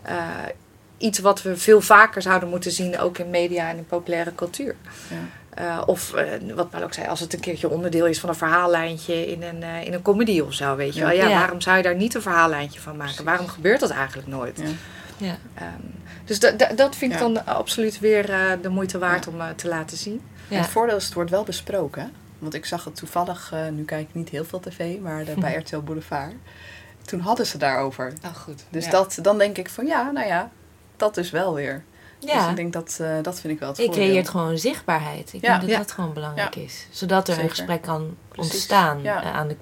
eh, 0.01 0.16
iets 0.97 1.20
wat 1.20 1.41
we 1.41 1.57
veel 1.57 1.82
vaker 1.82 2.22
zouden 2.22 2.49
moeten 2.49 2.72
zien, 2.72 2.99
ook 2.99 3.18
in 3.18 3.30
media 3.30 3.70
en 3.70 3.78
in 3.78 3.86
populaire 3.86 4.36
cultuur. 4.36 4.76
Ja. 5.09 5.16
Eh, 5.55 5.82
of 5.86 6.13
eh, 6.13 6.26
wat 6.55 6.70
Paul 6.70 6.84
ook 6.84 6.93
zei, 6.93 7.07
als 7.07 7.20
het 7.20 7.34
een 7.34 7.39
keertje 7.39 7.70
onderdeel 7.70 8.05
is 8.05 8.20
van 8.20 8.30
een 8.30 8.36
verhaallijntje 8.36 9.28
in 9.32 9.43
een, 9.43 9.63
eh, 9.63 9.86
in 9.86 9.93
een 9.93 10.01
comedy 10.01 10.39
of 10.39 10.53
zo, 10.53 10.76
weet 10.76 10.93
je 10.93 10.99
Ja. 10.99 11.05
wel. 11.07 11.16
Ja, 11.16 11.28
Ja. 11.28 11.38
waarom 11.39 11.61
zou 11.61 11.78
je 11.78 11.84
daar 11.84 11.95
niet 11.95 12.16
een 12.16 12.22
verhaallijntje 12.22 12.80
van 12.80 12.97
maken? 12.97 13.24
Waarom 13.26 13.47
gebeurt 13.47 13.80
dat 13.80 13.89
eigenlijk 13.89 14.28
nooit? 14.28 14.59
Ja. 14.59 14.66
Ja. 15.18 15.38
Ehm, 15.53 15.68
dus 16.26 16.39
da- 16.39 16.51
da- 16.51 16.72
dat 16.76 16.95
vind 16.95 17.13
ik 17.13 17.20
Ja. 17.20 17.28
dan 17.28 17.45
absoluut 17.45 17.99
weer 17.99 18.30
eh, 18.32 18.51
de 18.61 18.70
moeite 18.70 18.97
waard 18.97 19.28
om 19.28 19.41
eh, 19.41 19.49
te 19.49 19.68
laten 19.68 19.97
zien. 19.97 20.22
En 20.49 20.57
het 20.57 20.68
voordeel 20.68 20.95
is, 20.95 21.05
het 21.05 21.13
wordt 21.13 21.30
wel 21.30 21.43
besproken. 21.43 22.01
hè? 22.01 22.07
Want 22.39 22.53
ik 22.53 22.66
zag 22.66 22.84
het 22.84 22.95
toevallig, 22.95 23.51
eh, 23.53 23.68
nu 23.68 23.84
kijk 23.86 24.07
ik 24.09 24.16
niet 24.16 24.30
heel 24.30 24.45
veel 24.45 24.59
tv, 24.59 24.99
maar 24.99 25.26
de- 25.26 25.34
bij 25.39 25.55
RTL 25.59 25.80
Boulevard. 25.80 26.34
Toen 27.01 27.20
hadden 27.20 27.45
ze 27.45 27.57
daarover. 27.57 28.13
Oh, 28.26 28.36
goed. 28.36 28.63
Dus 28.70 28.86
Ja. 28.86 28.91
dat, 28.91 29.18
dan 29.22 29.38
denk 29.38 29.57
ik 29.57 29.70
van 29.70 29.86
ja, 29.86 30.11
nou 30.11 30.28
ja, 30.28 30.49
dat 30.97 31.16
dus 31.16 31.30
wel 31.32 31.53
weer. 31.53 31.84
Ja. 32.20 32.39
Dus 32.41 32.49
ik 32.49 32.55
denk 32.55 32.74
dat, 32.74 32.97
eh, 33.01 33.09
dat 33.22 33.39
vind 33.39 33.53
ik 33.53 33.59
wel 33.59 33.70
het 33.70 33.78
Je 33.78 33.86
voordeel. 33.86 34.03
creëert 34.05 34.30
gewoon 34.30 34.57
zichtbaarheid. 34.57 35.34
Ik 35.34 35.41
Ja. 35.41 35.47
denk 35.49 35.61
dat 35.61 35.70
Ja. 35.70 35.78
dat 35.78 35.91
gewoon 35.91 36.13
belangrijk 36.13 36.55
Ja. 36.55 36.61
is. 36.61 36.88
Zodat 36.91 37.28
er 37.28 37.39
een 37.39 37.49
gesprek 37.49 37.82
kan 37.82 38.16
Precies. 38.28 38.51
ontstaan 38.53 39.01
Ja. 39.01 39.22
aan 39.22 39.47
de 39.47 39.55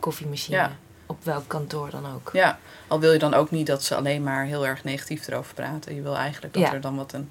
koffiemachine. 0.00 0.68
Op 1.06 1.24
welk 1.24 1.44
kantoor 1.48 1.90
dan 1.90 2.06
ook. 2.14 2.30
Ja, 2.32 2.58
al 2.88 3.00
wil 3.00 3.12
je 3.12 3.18
dan 3.18 3.34
ook 3.34 3.50
niet 3.50 3.66
dat 3.66 3.82
ze 3.82 3.94
alleen 3.96 4.22
maar 4.22 4.44
heel 4.44 4.66
erg 4.66 4.84
negatief 4.84 5.26
erover 5.28 5.54
praten. 5.54 5.94
Je 5.94 6.02
wil 6.02 6.16
eigenlijk 6.16 6.54
dat 6.54 6.62
Ja. 6.62 6.72
er 6.72 6.80
dan 6.80 6.96
wat 6.96 7.12
een 7.12 7.30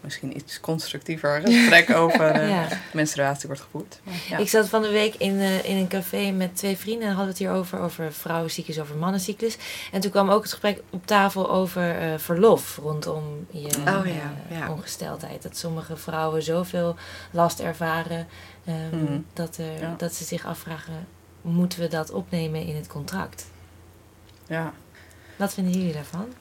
misschien 0.00 0.36
iets 0.36 0.60
constructiever 0.60 1.40
gesprek 1.44 1.94
over 2.02 2.30
eh, 2.30 2.48
Ja. 2.48 2.68
menstruatie 2.92 3.46
wordt 3.46 3.62
gevoerd. 3.62 4.00
Maar, 4.02 4.14
ja. 4.28 4.36
Ik 4.38 4.48
zat 4.48 4.68
van 4.68 4.82
de 4.82 4.88
week 4.90 5.14
in, 5.14 5.40
eh, 5.40 5.64
in 5.64 5.76
een 5.76 5.88
café 5.88 6.30
met 6.30 6.56
twee 6.56 6.76
vrienden 6.76 7.08
en 7.08 7.14
hadden 7.14 7.24
we 7.24 7.30
het 7.30 7.50
hier 7.50 7.50
over, 7.60 7.78
over 7.80 8.12
vrouwencyclus, 8.12 8.80
over 8.80 8.96
mannencyclus. 8.96 9.56
En 9.92 10.00
toen 10.00 10.10
kwam 10.10 10.30
ook 10.30 10.42
het 10.42 10.50
gesprek 10.50 10.82
op 10.90 11.06
tafel 11.06 11.50
over 11.50 11.98
eh, 11.98 12.08
verlof 12.16 12.76
rondom 12.82 13.46
je 13.50 13.68
Oh 13.86 14.06
ja, 14.06 14.56
ja. 14.58 14.70
ongesteldheid. 14.70 15.42
Dat 15.42 15.56
sommige 15.56 15.96
vrouwen 15.96 16.42
zoveel 16.42 16.96
last 17.30 17.60
ervaren 17.60 18.26
ehm, 18.64 18.96
Mhm. 19.02 19.12
er, 19.34 19.96
dat 19.96 20.14
ze 20.14 20.24
zich 20.24 20.46
afvragen, 20.46 21.06
moeten 21.52 21.80
we 21.80 21.88
dat 21.88 22.10
opnemen 22.10 22.66
in 22.66 22.76
het 22.76 22.86
contract? 22.86 23.46
Ja. 24.46 24.72
Wat 25.36 25.54
vinden 25.54 25.72
jullie 25.72 25.92
daarvan? 25.92 26.32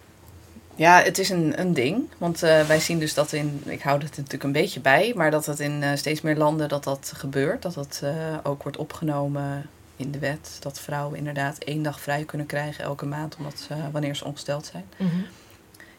Ja, 0.76 1.02
het 1.02 1.18
is 1.18 1.30
een, 1.30 1.60
een 1.60 1.74
ding. 1.74 2.10
Want 2.18 2.44
uh, 2.44 2.62
wij 2.62 2.80
zien 2.80 3.00
dus 3.00 3.14
dat 3.14 3.34
in, 3.34 3.62
ik 3.66 3.82
hou 3.82 4.00
het 4.00 4.18
natuurlijk 4.18 4.44
een 4.44 4.52
beetje 4.52 4.80
bij, 4.80 5.14
maar 5.16 5.32
dat 5.32 5.46
het 5.46 5.60
in 5.60 5.82
uh, 5.82 5.90
steeds 5.96 6.22
meer 6.22 6.38
landen 6.38 6.70
dat 6.70 6.84
dat 6.84 7.12
gebeurt. 7.16 7.62
Dat 7.62 7.74
dat 7.74 8.02
uh, 8.04 8.12
ook 8.44 8.64
wordt 8.64 8.78
opgenomen 8.78 9.70
in 9.96 10.12
de 10.12 10.20
wet. 10.20 10.58
Dat 10.60 10.80
vrouwen 10.80 11.18
inderdaad 11.18 11.58
één 11.58 11.84
dag 11.84 12.00
vrij 12.00 12.24
kunnen 12.24 12.48
krijgen 12.48 12.84
elke 12.84 13.06
maand, 13.06 13.36
omdat 13.36 13.60
ze, 13.60 13.76
wanneer 13.92 14.16
ze 14.16 14.26
ongesteld 14.26 14.66
zijn. 14.66 14.86
Mm 14.98 15.10
-hmm. 15.10 15.26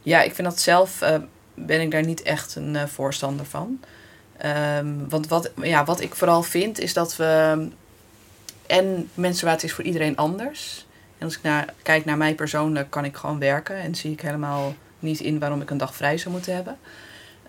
Ja, 0.03 0.23
ik 0.23 0.35
vind 0.35 0.49
dat 0.49 0.61
zelf, 0.61 0.99
ben 1.55 1.81
ik 1.81 1.91
daar 1.91 2.05
niet 2.05 2.23
echt 2.23 2.55
een 2.55 2.89
voorstander 2.89 3.47
van. 3.47 3.81
Um, 4.45 5.09
want 5.09 5.29
wat, 5.29 5.51
ja, 5.63 5.85
wat 5.85 6.01
ik 6.01 6.15
vooral 6.15 6.43
vind, 6.43 6.79
is 6.79 6.93
dat 6.93 7.17
we... 7.17 7.69
En 8.67 9.11
menstruatie 9.15 9.69
is 9.69 9.75
voor 9.75 9.85
iedereen 9.85 10.17
anders. 10.17 10.87
En 11.19 11.25
als 11.25 11.37
ik 11.37 11.43
naar, 11.43 11.75
kijk 11.83 12.05
naar 12.05 12.17
mij 12.17 12.35
persoonlijk, 12.35 12.91
kan 12.91 13.05
ik 13.05 13.17
gewoon 13.17 13.39
werken. 13.39 13.77
En 13.77 13.95
zie 13.95 14.13
ik 14.13 14.21
helemaal 14.21 14.75
niet 14.99 15.21
in 15.21 15.39
waarom 15.39 15.61
ik 15.61 15.71
een 15.71 15.79
dag 15.79 15.95
vrij 15.95 16.19
zou 16.19 16.35
moeten 16.35 16.55
hebben. 16.55 16.79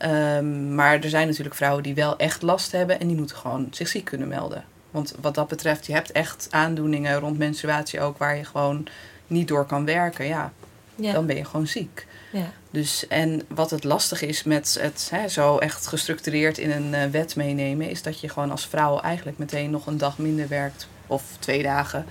Um, 0.01 0.75
maar 0.75 0.99
er 0.99 1.09
zijn 1.09 1.27
natuurlijk 1.27 1.55
vrouwen 1.55 1.83
die 1.83 1.95
wel 1.95 2.17
echt 2.17 2.41
last 2.41 2.71
hebben. 2.71 2.99
En 2.99 3.07
die 3.07 3.17
moeten 3.17 3.35
gewoon 3.35 3.67
zich 3.71 3.87
ziek 3.87 4.05
kunnen 4.05 4.27
melden. 4.27 4.63
Want 4.91 5.15
wat 5.21 5.35
dat 5.35 5.47
betreft, 5.47 5.85
je 5.85 5.93
hebt 5.93 6.11
echt 6.11 6.47
aandoeningen 6.49 7.19
rond 7.19 7.37
menstruatie 7.37 8.01
ook... 8.01 8.17
waar 8.17 8.37
je 8.37 8.43
gewoon 8.43 8.87
niet 9.27 9.47
door 9.47 9.65
kan 9.65 9.85
werken. 9.85 10.25
Ja, 10.25 10.51
ja. 10.95 11.13
dan 11.13 11.25
ben 11.25 11.35
je 11.35 11.45
gewoon 11.45 11.67
ziek. 11.67 12.07
Ja. 12.31 12.51
Dus, 12.71 13.07
en 13.07 13.41
wat 13.47 13.69
het 13.69 13.83
lastig 13.83 14.21
is 14.21 14.43
met 14.43 14.77
het 14.81 15.07
hè, 15.11 15.27
zo 15.27 15.57
echt 15.57 15.87
gestructureerd 15.87 16.57
in 16.57 16.71
een 16.71 16.93
uh, 16.93 17.11
wet 17.11 17.35
meenemen... 17.35 17.89
is 17.89 18.01
dat 18.01 18.19
je 18.19 18.29
gewoon 18.29 18.51
als 18.51 18.67
vrouw 18.67 18.99
eigenlijk 18.99 19.37
meteen 19.37 19.69
nog 19.69 19.87
een 19.87 19.97
dag 19.97 20.17
minder 20.17 20.47
werkt... 20.47 20.87
of 21.07 21.23
twee 21.39 21.63
dagen 21.63 22.05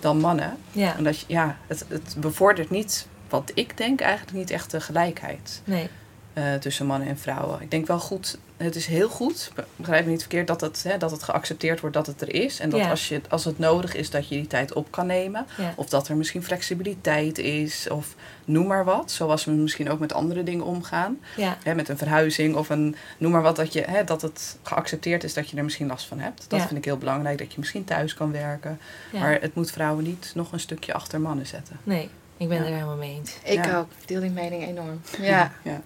dan 0.00 0.18
mannen. 0.18 0.56
Ja. 0.72 0.96
En 0.96 1.04
dat 1.04 1.18
je, 1.20 1.24
ja, 1.28 1.56
het, 1.66 1.84
het 1.88 2.14
bevordert 2.18 2.70
niet, 2.70 3.06
wat 3.28 3.50
ik 3.54 3.76
denk, 3.76 4.00
eigenlijk 4.00 4.36
niet 4.36 4.50
echt 4.50 4.70
de 4.70 4.80
gelijkheid 4.80 5.62
nee. 5.64 5.88
Uh, 6.34 6.54
tussen 6.54 6.86
mannen 6.86 7.08
en 7.08 7.18
vrouwen. 7.18 7.60
Ik 7.60 7.70
denk 7.70 7.86
wel 7.86 7.98
goed, 7.98 8.38
het 8.56 8.74
is 8.76 8.86
heel 8.86 9.08
goed, 9.08 9.52
begrijp 9.76 10.04
me 10.04 10.10
niet 10.10 10.20
verkeerd, 10.20 10.46
dat 10.46 10.60
het, 10.60 10.82
hè, 10.88 10.98
dat 10.98 11.10
het 11.10 11.22
geaccepteerd 11.22 11.80
wordt 11.80 11.96
dat 11.96 12.06
het 12.06 12.20
er 12.20 12.34
is. 12.34 12.60
En 12.60 12.70
dat 12.70 12.80
Ja. 12.80 12.90
als, 12.90 13.08
je, 13.08 13.20
als 13.28 13.44
het 13.44 13.58
nodig 13.58 13.94
is, 13.94 14.10
dat 14.10 14.28
je 14.28 14.34
die 14.34 14.46
tijd 14.46 14.72
op 14.72 14.90
kan 14.90 15.06
nemen. 15.06 15.46
Ja. 15.58 15.72
Of 15.76 15.88
dat 15.88 16.08
er 16.08 16.16
misschien 16.16 16.42
flexibiliteit 16.44 17.38
is, 17.38 17.88
of 17.90 18.14
noem 18.44 18.66
maar 18.66 18.84
wat. 18.84 19.10
Zoals 19.10 19.44
we 19.44 19.50
misschien 19.50 19.90
ook 19.90 19.98
met 19.98 20.12
andere 20.12 20.42
dingen 20.42 20.64
omgaan. 20.64 21.18
Ja. 21.36 21.56
Hè, 21.62 21.74
met 21.74 21.88
een 21.88 21.98
verhuizing 21.98 22.54
of 22.56 22.68
een, 22.68 22.96
noem 23.18 23.32
maar 23.32 23.42
wat, 23.42 23.56
dat, 23.56 23.72
je, 23.72 23.80
hè, 23.82 24.04
dat 24.04 24.22
het 24.22 24.58
geaccepteerd 24.62 25.24
is 25.24 25.34
dat 25.34 25.50
je 25.50 25.56
er 25.56 25.64
misschien 25.64 25.86
last 25.86 26.06
van 26.06 26.18
hebt. 26.18 26.44
Dat 26.48 26.60
Ja. 26.60 26.66
vind 26.66 26.78
ik 26.78 26.84
heel 26.84 26.98
belangrijk, 26.98 27.38
dat 27.38 27.52
je 27.52 27.58
misschien 27.58 27.84
thuis 27.84 28.14
kan 28.14 28.32
werken. 28.32 28.78
Ja. 29.12 29.20
Maar 29.20 29.40
het 29.40 29.54
moet 29.54 29.70
vrouwen 29.70 30.04
niet 30.04 30.32
nog 30.34 30.52
een 30.52 30.60
stukje 30.60 30.92
achter 30.94 31.20
mannen 31.20 31.46
zetten. 31.46 31.76
Nee, 31.84 32.10
ik 32.36 32.48
ben 32.48 32.58
Ja. 32.58 32.64
er 32.64 32.72
helemaal 32.72 32.96
mee 32.96 33.14
eens. 33.14 33.36
Ik 33.44 33.64
Ja. 33.64 33.78
ook. 33.78 33.86
Ik 34.00 34.08
deel 34.08 34.20
die 34.20 34.30
mening 34.30 34.66
enorm. 34.66 35.00
Ja. 35.20 35.52
Ja. 35.62 35.80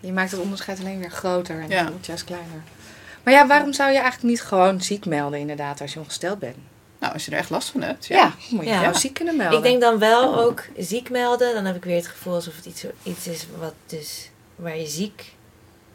Je 0.00 0.12
maakt 0.12 0.30
het 0.30 0.40
onderscheid 0.40 0.78
alleen 0.80 0.98
weer 0.98 1.10
groter 1.10 1.60
en 1.60 1.68
Ja. 1.68 1.80
het 1.80 1.90
wordt 1.90 2.06
juist 2.06 2.24
kleiner. 2.24 2.62
Maar 3.22 3.34
ja, 3.34 3.46
waarom 3.46 3.72
zou 3.72 3.90
je 3.92 3.98
eigenlijk 3.98 4.28
niet 4.28 4.42
gewoon 4.42 4.80
ziek 4.82 5.06
melden 5.06 5.38
inderdaad 5.38 5.80
als 5.80 5.92
je 5.92 5.98
ongesteld 6.00 6.38
bent? 6.38 6.56
Nou, 7.00 7.12
als 7.12 7.24
je 7.24 7.30
er 7.30 7.38
echt 7.38 7.50
last 7.50 7.68
van 7.70 7.82
hebt. 7.82 8.06
Ja, 8.06 8.16
Ja. 8.16 8.32
moet 8.50 8.64
je 8.64 8.70
Ja. 8.70 8.80
jou 8.82 8.94
ziek 8.94 9.14
kunnen 9.14 9.36
melden. 9.36 9.58
Ik 9.58 9.64
denk 9.64 9.80
dan 9.80 9.98
wel 9.98 10.38
ook 10.40 10.64
ziek 10.78 11.10
melden. 11.10 11.54
Dan 11.54 11.64
heb 11.64 11.76
ik 11.76 11.84
weer 11.84 11.96
het 11.96 12.06
gevoel 12.06 12.34
alsof 12.34 12.56
het 12.56 12.64
iets, 12.66 12.84
iets 13.02 13.26
is 13.26 13.46
wat 13.58 13.74
dus, 13.86 14.30
waar 14.56 14.78
je 14.78 14.86
ziek... 14.86 15.32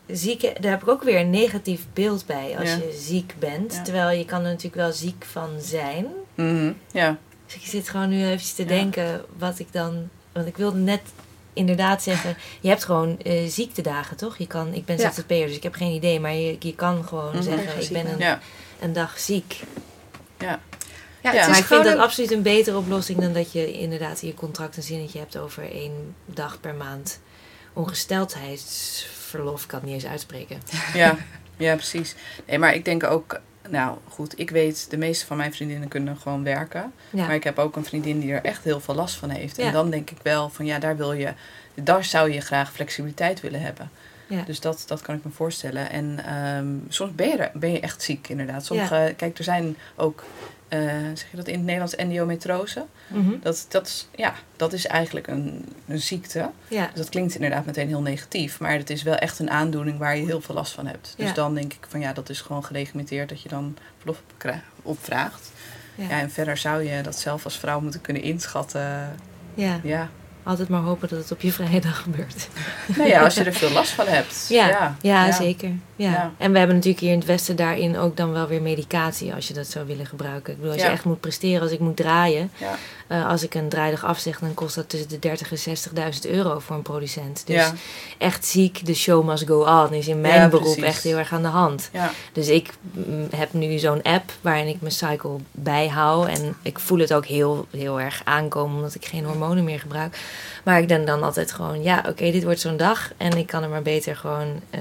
ziek 0.08 0.42
daar 0.62 0.72
heb 0.72 0.82
ik 0.82 0.88
ook 0.88 1.04
weer 1.04 1.20
een 1.20 1.30
negatief 1.30 1.86
beeld 1.94 2.26
bij 2.26 2.56
als 2.60 2.70
Ja. 2.70 2.76
je 2.76 2.98
ziek 3.00 3.34
bent. 3.40 3.74
Ja. 3.74 3.82
Terwijl 3.82 4.18
je 4.18 4.26
kan 4.26 4.40
er 4.40 4.46
natuurlijk 4.46 4.76
wel 4.76 4.92
ziek 4.92 5.26
van 5.32 5.50
zijn. 5.62 6.08
Mhm, 6.36 6.72
ja. 6.92 7.18
Dus 7.46 7.56
ik 7.56 7.66
zit 7.66 7.90
gewoon 7.90 8.10
nu 8.10 8.26
even 8.26 8.56
te 8.56 8.62
Ja. 8.62 8.68
denken 8.68 9.26
wat 9.38 9.60
ik 9.60 9.68
dan... 9.72 10.10
Want 10.32 10.48
ik 10.48 10.58
wilde 10.58 10.78
net 10.78 11.02
inderdaad 11.54 12.04
zeggen... 12.04 12.38
Je 12.62 12.70
hebt 12.70 12.84
gewoon 12.84 13.20
eh, 13.20 13.48
ziektedagen, 13.48 14.18
toch? 14.18 14.38
Je 14.38 14.48
kan, 14.48 14.74
ik 14.74 14.86
ben 14.86 14.98
Ja. 14.98 15.12
ZZP'er, 15.12 15.48
dus 15.48 15.56
ik 15.56 15.64
heb 15.64 15.74
geen 15.74 15.92
idee. 15.94 16.20
Maar 16.20 16.34
je, 16.34 16.56
je 16.60 16.76
kan 16.76 17.04
gewoon 17.08 17.34
Mhm. 17.34 17.42
zeggen, 17.44 17.82
ik 17.82 17.90
ben 17.90 18.12
een, 18.12 18.18
Ja. 18.18 18.40
een 18.80 18.94
dag 18.94 19.20
ziek. 19.20 19.60
Ja. 20.40 20.46
ja, 20.48 20.60
Ja, 21.22 21.30
het 21.32 21.40
is 21.40 21.48
maar 21.48 21.50
ik 21.50 21.54
vind 21.54 21.66
gewoon 21.66 21.84
dat 21.84 21.94
een- 21.94 22.00
absoluut 22.00 22.32
een 22.32 22.42
betere 22.42 22.78
oplossing 22.78 23.20
dan 23.20 23.34
dat 23.34 23.52
je 23.52 23.72
inderdaad 23.74 24.22
in 24.22 24.28
je 24.28 24.34
contract 24.34 24.78
een 24.78 24.84
zinnetje 24.84 25.20
hebt 25.20 25.38
over 25.38 25.72
één 25.72 26.16
dag 26.26 26.60
per 26.60 26.74
maand 26.74 27.20
ongesteldheidsverlof. 27.74 29.62
Ik 29.62 29.68
kan 29.68 29.80
het 29.80 29.88
niet 29.88 30.04
eens 30.04 30.12
uitspreken. 30.12 30.62
Ja, 30.94 31.18
ja, 31.58 31.76
precies. 31.76 32.16
Nee, 32.48 32.60
maar 32.60 32.74
ik 32.74 32.86
denk 32.86 33.04
ook, 33.04 33.40
nou 33.70 33.98
goed, 34.10 34.40
ik 34.40 34.50
weet, 34.50 34.90
de 34.90 34.98
meeste 34.98 35.26
van 35.26 35.38
mijn 35.38 35.54
vriendinnen 35.54 35.88
kunnen 35.88 36.18
gewoon 36.18 36.44
werken. 36.44 36.94
Ja. 37.10 37.26
Maar 37.26 37.36
ik 37.36 37.44
heb 37.44 37.60
ook 37.60 37.76
een 37.76 37.86
vriendin 37.86 38.20
die 38.20 38.34
er 38.34 38.44
echt 38.44 38.64
heel 38.64 38.80
veel 38.80 38.96
last 38.96 39.16
van 39.16 39.30
heeft. 39.30 39.58
Ja. 39.58 39.66
En 39.66 39.74
dan 39.74 39.90
denk 39.90 40.10
ik 40.10 40.18
wel 40.22 40.50
van 40.50 40.66
ja, 40.66 40.80
daar 40.80 40.98
wil 40.98 41.14
je, 41.14 41.34
daar 41.74 42.04
zou 42.04 42.32
je 42.32 42.42
graag 42.42 42.72
flexibiliteit 42.72 43.42
willen 43.42 43.62
hebben. 43.62 43.90
Ja. 44.28 44.44
Dus 44.46 44.60
dat, 44.60 44.84
dat 44.88 45.02
kan 45.02 45.16
ik 45.16 45.24
me 45.24 45.32
voorstellen. 45.32 45.90
En 45.90 46.26
ehm, 46.26 46.68
soms 46.88 47.16
ben 47.16 47.28
je, 47.28 47.38
er, 47.38 47.52
ben 47.54 47.72
je 47.72 47.80
echt 47.80 48.02
ziek, 48.02 48.30
inderdaad. 48.30 48.66
Sommige, 48.66 49.14
kijk, 49.18 49.38
er 49.38 49.44
zijn 49.44 49.78
ook, 49.96 50.24
zeg 51.16 51.28
je 51.32 51.38
dat 51.38 51.48
in 51.48 51.54
het 51.54 51.64
Nederlands, 51.64 51.96
endometrose. 51.96 52.86
Mhm. 53.08 53.32
Dat, 53.42 53.66
dat, 53.70 53.88
is, 53.88 54.08
ja, 54.16 54.34
dat 54.56 54.74
is 54.74 54.86
eigenlijk 54.88 55.28
een, 55.28 55.66
een 55.88 56.00
ziekte. 56.02 56.50
Ja. 56.68 56.86
Dus 56.86 56.96
dat 56.96 57.10
klinkt 57.10 57.36
inderdaad 57.36 57.66
meteen 57.66 57.88
heel 57.88 58.02
negatief. 58.02 58.60
Maar 58.60 58.72
het 58.74 58.90
is 58.90 59.04
wel 59.04 59.16
echt 59.16 59.40
een 59.40 59.50
aandoening 59.50 59.98
waar 59.98 60.18
je 60.18 60.26
heel 60.26 60.42
veel 60.42 60.56
last 60.56 60.74
van 60.74 60.88
hebt. 60.88 61.14
Dus 61.18 61.28
Ja. 61.28 61.34
dan 61.34 61.54
denk 61.56 61.74
ik 61.74 61.86
van 61.90 62.00
ja, 62.00 62.14
dat 62.14 62.30
is 62.30 62.42
gewoon 62.42 62.64
geregimenteerd 62.64 63.30
dat 63.30 63.42
je 63.42 63.50
dan 63.50 63.78
verlof 63.98 64.22
opvraagt. 64.82 65.52
Ja. 65.96 66.04
Ja. 66.10 66.20
en 66.20 66.32
verder 66.32 66.58
zou 66.58 66.84
je 66.90 67.02
dat 67.02 67.20
zelf 67.20 67.44
als 67.46 67.58
vrouw 67.60 67.80
moeten 67.80 68.02
kunnen 68.02 68.22
inschatten. 68.24 69.16
Ja. 69.54 69.80
Ja. 69.84 70.10
Altijd 70.44 70.70
maar 70.70 70.82
hopen 70.82 71.10
dat 71.10 71.20
het 71.20 71.32
op 71.32 71.42
je 71.42 71.52
vrije 71.52 71.82
dag 71.82 72.02
gebeurt. 72.02 72.48
Nou 72.96 73.10
ja, 73.10 73.24
als 73.24 73.34
je 73.34 73.44
er 73.44 73.54
veel 73.64 73.72
last 73.72 73.92
van 73.92 74.08
hebt. 74.08 74.46
Ja, 74.50 74.68
Ja, 74.68 74.96
ja, 75.02 75.26
ja. 75.26 75.32
zeker. 75.32 75.72
Ja. 75.96 76.12
Ja. 76.12 76.32
En 76.38 76.52
we 76.52 76.58
hebben 76.58 76.76
natuurlijk 76.76 77.04
hier 77.04 77.12
in 77.14 77.18
het 77.20 77.28
Westen 77.28 77.56
daarin 77.56 77.98
ook 77.98 78.18
dan 78.18 78.32
wel 78.32 78.48
weer 78.48 78.62
medicatie 78.62 79.34
als 79.34 79.48
je 79.48 79.54
dat 79.54 79.68
zou 79.68 79.86
willen 79.86 80.06
gebruiken. 80.06 80.52
Ik 80.54 80.58
bedoel, 80.60 80.72
als 80.74 80.82
Ja. 80.82 80.88
je 80.88 80.94
echt 80.94 81.06
moet 81.06 81.20
presteren, 81.20 81.62
als 81.62 81.72
ik 81.72 81.80
moet 81.80 81.96
draaien. 81.96 82.52
Ja. 82.58 82.76
eh, 83.08 83.28
als 83.28 83.44
ik 83.44 83.54
een 83.54 83.70
draaidag 83.70 84.06
afzeg, 84.06 84.40
dan 84.40 84.54
kost 84.54 84.76
dat 84.76 84.90
tussen 84.90 85.10
de 85.10 85.20
30 85.20 85.52
en 85.52 85.58
60.000 85.58 86.26
euro 86.32 86.60
voor 86.60 86.76
een 86.76 86.82
producent. 86.82 87.44
Dus 87.46 87.56
Ja. 87.56 87.74
echt 88.18 88.46
ziek, 88.46 88.86
de 88.86 88.94
show 88.94 89.26
must 89.28 89.48
go 89.48 89.64
on 89.66 89.94
is 89.94 90.08
in 90.08 90.22
mijn 90.22 90.34
Ja, 90.42 90.48
beroep 90.48 90.64
precies. 90.64 90.84
echt 90.84 91.04
heel 91.04 91.18
erg 91.18 91.34
aan 91.34 91.42
de 91.42 91.48
hand. 91.48 91.90
Ja. 91.94 92.12
Dus 92.34 92.48
ik 92.48 92.70
mm, 92.92 93.28
heb 93.36 93.54
nu 93.54 93.78
zo'n 93.78 94.02
app 94.02 94.32
waarin 94.42 94.68
ik 94.68 94.82
mijn 94.82 94.94
cycle 94.94 95.36
bijhoud. 95.52 96.28
En 96.28 96.56
ik 96.62 96.80
voel 96.80 97.00
het 97.00 97.14
ook 97.14 97.26
heel, 97.26 97.68
heel 97.72 98.00
erg 98.02 98.22
aankomen 98.24 98.76
omdat 98.76 98.96
ik 98.96 99.06
geen 99.06 99.26
hormonen 99.26 99.64
meer 99.64 99.80
gebruik. 99.80 100.18
Maar 100.64 100.80
ik 100.80 100.88
denk 100.88 101.08
dan 101.08 101.24
altijd 101.24 101.52
gewoon, 101.52 101.84
ja, 101.84 102.04
oké, 102.10 102.32
dit 102.32 102.44
wordt 102.44 102.60
zo'n 102.60 102.78
dag. 102.78 103.12
En 103.18 103.38
ik 103.38 103.48
kan 103.48 103.64
er 103.64 103.70
maar 103.70 103.82
beter 103.82 104.16
gewoon 104.16 104.60
eh, 104.70 104.80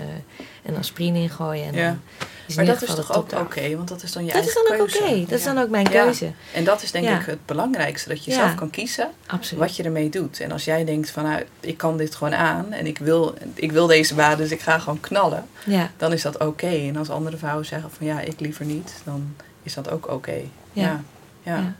een 0.65 0.77
aspirine 0.77 1.19
in 1.19 1.31
gooien. 1.31 1.65
En 1.67 1.75
Ja. 1.75 1.99
is 2.47 2.55
Maar 2.55 2.65
dat 2.65 2.83
is 2.83 2.95
toch 2.95 3.15
ook 3.17 3.33
oké, 3.33 3.77
want 3.77 3.89
dat 3.89 4.03
is 4.03 4.13
dan 4.13 4.25
je 4.25 4.33
Dat 4.33 4.45
is 4.45 4.53
eigen 4.55 4.65
dan 4.71 4.81
ook 4.81 4.89
keuze. 4.89 5.05
oké, 5.05 5.21
dat 5.31 5.39
is 5.39 5.45
dan 5.45 5.59
ook 5.59 5.69
mijn 5.69 5.89
keuze. 5.89 6.33
En 6.53 6.65
dat 6.65 6.83
is 6.83 6.91
denk 6.91 7.09
ik 7.21 7.27
het 7.27 7.47
belangrijkste, 7.47 8.09
dat 8.09 8.25
je 8.25 8.33
zelf 8.33 8.55
kan 8.55 8.71
kiezen 8.71 9.11
Absoluut. 9.27 9.63
wat 9.65 9.77
je 9.77 9.83
ermee 9.83 10.09
doet. 10.09 10.41
En 10.41 10.53
als 10.53 10.65
jij 10.65 10.85
denkt 10.85 11.11
van 11.11 11.23
nou, 11.25 11.43
ik 11.61 11.77
kan 11.77 11.97
dit 11.97 12.15
gewoon 12.15 12.35
aan 12.35 12.73
en 12.73 12.87
ik 12.87 12.99
wil, 12.99 13.35
ik 13.55 13.73
wil 13.73 13.87
deze 13.87 14.15
baan, 14.15 14.37
dus 14.37 14.51
ik 14.51 14.61
ga 14.61 14.79
gewoon 14.79 15.01
knallen. 15.01 15.47
Ja. 15.65 15.91
Dan 15.97 16.13
is 16.13 16.23
dat 16.23 16.39
oké. 16.39 16.67
En 16.67 16.97
als 16.97 17.11
andere 17.11 17.37
vrouwen 17.37 17.67
zeggen 17.67 17.91
van 17.91 18.07
ja, 18.07 18.21
ik 18.21 18.41
liever 18.41 18.65
niet, 18.65 18.95
dan 19.05 19.35
is 19.63 19.75
dat 19.75 19.91
ook 19.91 20.09
oké. 20.11 20.33
Ja. 20.73 20.83
Ja. 20.83 21.01
Ja. 21.43 21.53
Ja. 21.57 21.75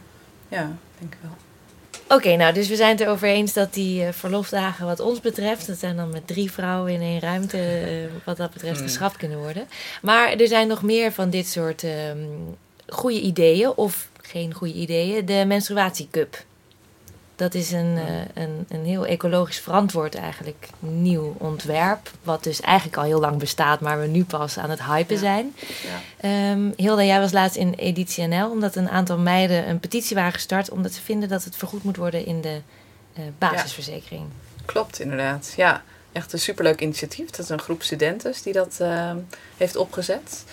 Ja. 0.49 0.71
denk 0.99 1.13
ik 1.13 1.19
wel. 1.23 1.37
Oké, 2.13 2.37
nou, 2.37 2.55
dus 2.55 2.69
we 2.69 2.77
zijn 2.77 2.91
het 2.91 3.01
erover 3.01 3.29
eens 3.29 3.53
dat 3.53 3.75
die 3.75 4.05
eh, 4.05 4.13
verlofdagen 4.13 4.87
wat 4.87 5.01
ons 5.01 5.21
betreft, 5.21 5.67
dat 5.67 5.79
zijn 5.79 5.97
dan 5.97 6.11
met 6.13 6.27
drie 6.27 6.53
vrouwen 6.53 6.93
in 6.93 7.01
één 7.01 7.21
ruimte, 7.21 7.59
eh, 7.59 7.93
wat 8.25 8.37
dat 8.37 8.53
betreft 8.53 8.79
Hmm. 8.79 8.87
geschrapt 8.87 9.17
kunnen 9.17 9.39
worden. 9.39 9.67
Maar 10.03 10.33
er 10.33 10.49
zijn 10.49 10.69
nog 10.69 10.83
meer 10.83 11.13
van 11.13 11.31
dit 11.31 11.49
soort 11.49 11.83
ehm 11.85 12.19
goede 12.89 13.21
ideeën, 13.21 13.73
of 13.77 14.09
geen 14.23 14.55
goede 14.55 14.75
ideeën. 14.75 15.27
De 15.27 15.45
menstruatiecup. 15.47 16.45
Dat 17.37 17.55
is 17.55 17.73
een, 17.73 17.99
eh, 17.99 18.43
een, 18.43 18.67
een 18.69 18.85
heel 18.85 19.07
ecologisch 19.07 19.59
verantwoord 19.59 20.15
eigenlijk 20.15 20.69
nieuw 20.79 21.35
ontwerp. 21.39 22.11
Wat 22.23 22.45
dus 22.45 22.61
eigenlijk 22.61 22.97
al 22.97 23.05
heel 23.05 23.21
lang 23.21 23.39
bestaat, 23.39 23.81
maar 23.81 24.01
we 24.01 24.07
nu 24.07 24.25
pas 24.25 24.59
aan 24.59 24.71
het 24.71 24.85
hypen 24.85 25.19
zijn. 25.19 25.55
Ja. 25.83 26.01
Ehm, 26.29 26.71
Hilda, 26.77 27.05
jij 27.05 27.21
was 27.21 27.33
laatst 27.33 27.57
in 27.57 27.73
Editie 27.73 28.27
NL 28.27 28.51
omdat 28.51 28.77
een 28.77 28.89
aantal 28.89 29.19
meiden 29.19 29.69
een 29.69 29.81
petitie 29.81 30.17
waren 30.17 30.33
gestart 30.33 30.71
omdat 30.71 30.93
ze 30.93 31.01
vinden 31.01 31.29
dat 31.29 31.45
het 31.45 31.57
vergoed 31.57 31.83
moet 31.83 31.97
worden 31.97 32.27
in 32.27 32.41
de 32.41 32.61
eh, 33.15 33.23
basisverzekering. 33.39 34.25
Klopt, 34.65 35.01
inderdaad. 35.01 35.53
Ja, 35.57 35.83
echt 36.13 36.33
een 36.33 36.39
superleuk 36.39 36.81
initiatief. 36.81 37.31
Dat 37.31 37.39
is 37.39 37.49
een 37.49 37.61
groep 37.61 37.83
studenten 37.83 38.35
die 38.45 38.53
dat 38.53 38.77
eh, 38.79 39.11
heeft 39.57 39.77
opgezet. 39.77 40.45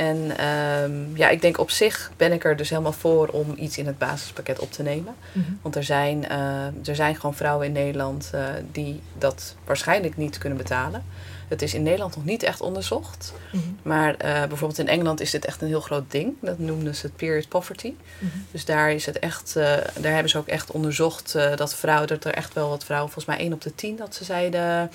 En 0.00 0.36
ehm, 0.36 1.16
ja, 1.16 1.28
ik 1.28 1.40
denk 1.40 1.58
op 1.58 1.70
zich 1.70 2.12
ben 2.16 2.32
ik 2.32 2.44
er 2.44 2.56
dus 2.56 2.70
helemaal 2.70 2.92
voor 2.92 3.28
om 3.28 3.54
iets 3.56 3.78
in 3.78 3.86
het 3.86 3.98
basispakket 3.98 4.58
op 4.58 4.72
te 4.72 4.82
nemen. 4.82 5.14
Mhm. 5.32 5.50
Want 5.62 5.76
er 5.76 5.84
zijn, 5.84 6.28
eh, 6.28 6.88
er 6.88 6.94
zijn 6.94 7.16
gewoon 7.16 7.34
vrouwen 7.34 7.66
in 7.66 7.72
Nederland 7.72 8.30
eh, 8.32 8.44
die 8.72 9.00
dat 9.18 9.54
waarschijnlijk 9.64 10.16
niet 10.16 10.38
kunnen 10.38 10.58
betalen. 10.58 11.04
Het 11.48 11.62
is 11.62 11.74
in 11.74 11.82
Nederland 11.82 12.16
nog 12.16 12.24
niet 12.24 12.42
echt 12.42 12.60
onderzocht. 12.60 13.32
Mhm. 13.52 13.62
Maar 13.82 14.14
eh, 14.14 14.38
bijvoorbeeld 14.38 14.78
in 14.78 14.88
Engeland 14.88 15.20
is 15.20 15.30
dit 15.30 15.44
echt 15.44 15.62
een 15.62 15.68
heel 15.68 15.80
groot 15.80 16.10
ding. 16.10 16.34
Dat 16.40 16.58
noemden 16.58 16.94
ze 16.94 17.06
het 17.06 17.16
period 17.16 17.48
poverty. 17.48 17.94
Mhm. 18.18 18.30
Dus 18.50 18.64
daar, 18.64 18.92
is 18.92 19.06
het 19.06 19.18
echt, 19.18 19.56
eh, 19.56 19.64
daar 20.00 20.12
hebben 20.12 20.30
ze 20.30 20.38
ook 20.38 20.48
echt 20.48 20.70
onderzocht 20.70 21.32
dat 21.56 21.74
vrouwen, 21.74 22.08
dat 22.08 22.24
er 22.24 22.34
echt 22.34 22.54
wel 22.54 22.68
wat 22.68 22.84
vrouwen, 22.84 23.12
volgens 23.12 23.36
mij 23.36 23.44
1 23.44 23.52
op 23.52 23.60
de 23.60 23.74
10, 23.74 23.96
dat 23.96 24.14
ze 24.14 24.24
zeiden, 24.24 24.90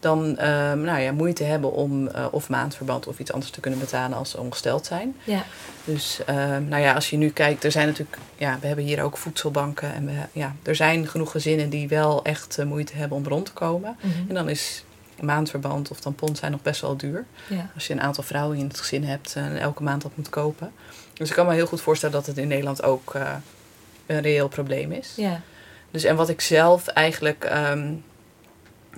dan 0.00 0.36
ehm, 0.36 0.80
nou 0.80 1.00
ja, 1.00 1.12
moeite 1.12 1.44
hebben 1.44 1.72
om 1.72 2.08
eh, 2.08 2.26
of 2.30 2.48
maandverband 2.48 3.06
of 3.06 3.18
iets 3.18 3.32
anders 3.32 3.50
te 3.50 3.60
kunnen 3.60 3.80
betalen 3.80 4.18
als 4.18 4.30
ze 4.30 4.38
ongesteld 4.40 4.86
zijn. 4.86 5.16
Ja. 5.24 5.44
Dus 5.84 6.20
ehm, 6.26 6.68
nou 6.68 6.82
ja, 6.82 6.92
als 6.94 7.10
je 7.10 7.16
nu 7.16 7.30
kijkt, 7.30 7.64
er 7.64 7.72
zijn 7.72 7.86
natuurlijk, 7.86 8.18
ja, 8.36 8.58
we 8.60 8.66
hebben 8.66 8.84
hier 8.84 9.02
ook 9.02 9.16
voedselbanken. 9.16 9.94
En 9.94 10.06
we, 10.06 10.12
ja, 10.32 10.54
er 10.62 10.74
zijn 10.76 11.06
genoeg 11.06 11.30
gezinnen 11.30 11.70
die 11.70 11.88
wel 11.88 12.24
echt 12.24 12.58
eh, 12.58 12.66
moeite 12.66 12.96
hebben 12.96 13.16
om 13.16 13.26
rond 13.26 13.46
te 13.46 13.52
komen. 13.52 13.96
Mhm. 14.00 14.28
En 14.28 14.34
dan 14.34 14.48
is 14.48 14.84
maandverband 15.20 15.90
of 15.90 16.00
tampons 16.00 16.38
zijn 16.38 16.52
nog 16.52 16.62
best 16.62 16.80
wel 16.80 16.96
duur. 16.96 17.24
Ja. 17.48 17.70
Als 17.74 17.86
je 17.86 17.92
een 17.92 18.00
aantal 18.00 18.24
vrouwen 18.24 18.58
in 18.58 18.66
het 18.66 18.78
gezin 18.78 19.04
hebt 19.04 19.34
en 19.36 19.58
elke 19.60 19.82
maand 19.82 20.02
dat 20.02 20.12
moet 20.14 20.28
kopen. 20.28 20.72
Dus 21.12 21.28
ik 21.28 21.34
kan 21.34 21.46
me 21.46 21.54
heel 21.54 21.66
goed 21.66 21.80
voorstellen 21.80 22.14
dat 22.14 22.26
het 22.26 22.38
in 22.38 22.48
Nederland 22.48 22.82
ook 22.82 23.14
eh, 23.14 23.34
een 24.06 24.20
reëel 24.20 24.48
probleem 24.48 24.92
is. 24.92 25.12
Ja. 25.16 25.40
Dus 25.90 26.04
en 26.04 26.16
wat 26.16 26.28
ik 26.28 26.40
zelf 26.40 26.86
eigenlijk. 26.86 27.44
ehm, 27.44 27.92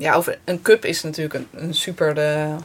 ja, 0.01 0.15
over 0.15 0.39
een 0.45 0.63
cup 0.63 0.85
is 0.85 1.03
natuurlijk 1.03 1.35
een, 1.35 1.49
een 1.53 1.75
super 1.75 2.19
eh, 2.19 2.57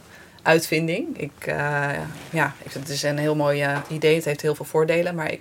uitvinding. 0.42 1.18
Ik, 1.18 1.46
eh, 1.46 1.90
ja, 2.30 2.54
ik, 2.62 2.72
het 2.72 2.88
is 2.88 3.02
een 3.02 3.18
heel 3.18 3.36
mooi 3.36 3.62
eh, 3.62 3.78
idee. 3.88 4.14
Het 4.14 4.24
heeft 4.24 4.40
heel 4.40 4.54
veel 4.54 4.64
voordelen. 4.64 5.14
Maar 5.14 5.32
ik, 5.32 5.40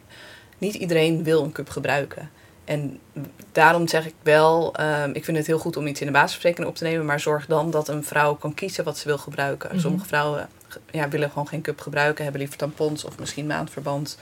niet 0.57 0.73
iedereen 0.73 1.23
wil 1.23 1.43
een 1.43 1.51
cup 1.51 1.69
gebruiken. 1.69 2.29
En 2.65 2.99
daarom 3.51 3.87
zeg 3.87 4.05
ik 4.05 4.13
wel, 4.23 4.75
ehm, 4.75 5.09
ik 5.13 5.25
vind 5.25 5.37
het 5.37 5.47
heel 5.47 5.59
goed 5.59 5.77
om 5.77 5.87
iets 5.87 5.99
in 5.99 6.05
de 6.05 6.13
basisverzekering 6.13 6.69
op 6.69 6.75
te 6.75 6.83
nemen. 6.83 7.05
Maar 7.05 7.19
zorg 7.19 7.45
dan 7.45 7.71
dat 7.71 7.87
een 7.87 8.03
vrouw 8.03 8.35
kan 8.35 8.53
kiezen 8.53 8.83
wat 8.83 8.97
ze 8.97 9.07
wil 9.07 9.17
gebruiken. 9.17 9.69
Mhm. 9.69 9.79
Sommige 9.79 10.05
vrouwen 10.05 10.49
ja, 10.91 11.09
willen 11.09 11.29
gewoon 11.29 11.47
geen 11.47 11.61
cup 11.61 11.81
gebruiken. 11.81 12.23
Hebben 12.23 12.41
liever 12.41 12.57
tampons 12.57 13.05
of 13.05 13.19
misschien 13.19 13.47
maandverband. 13.47 14.17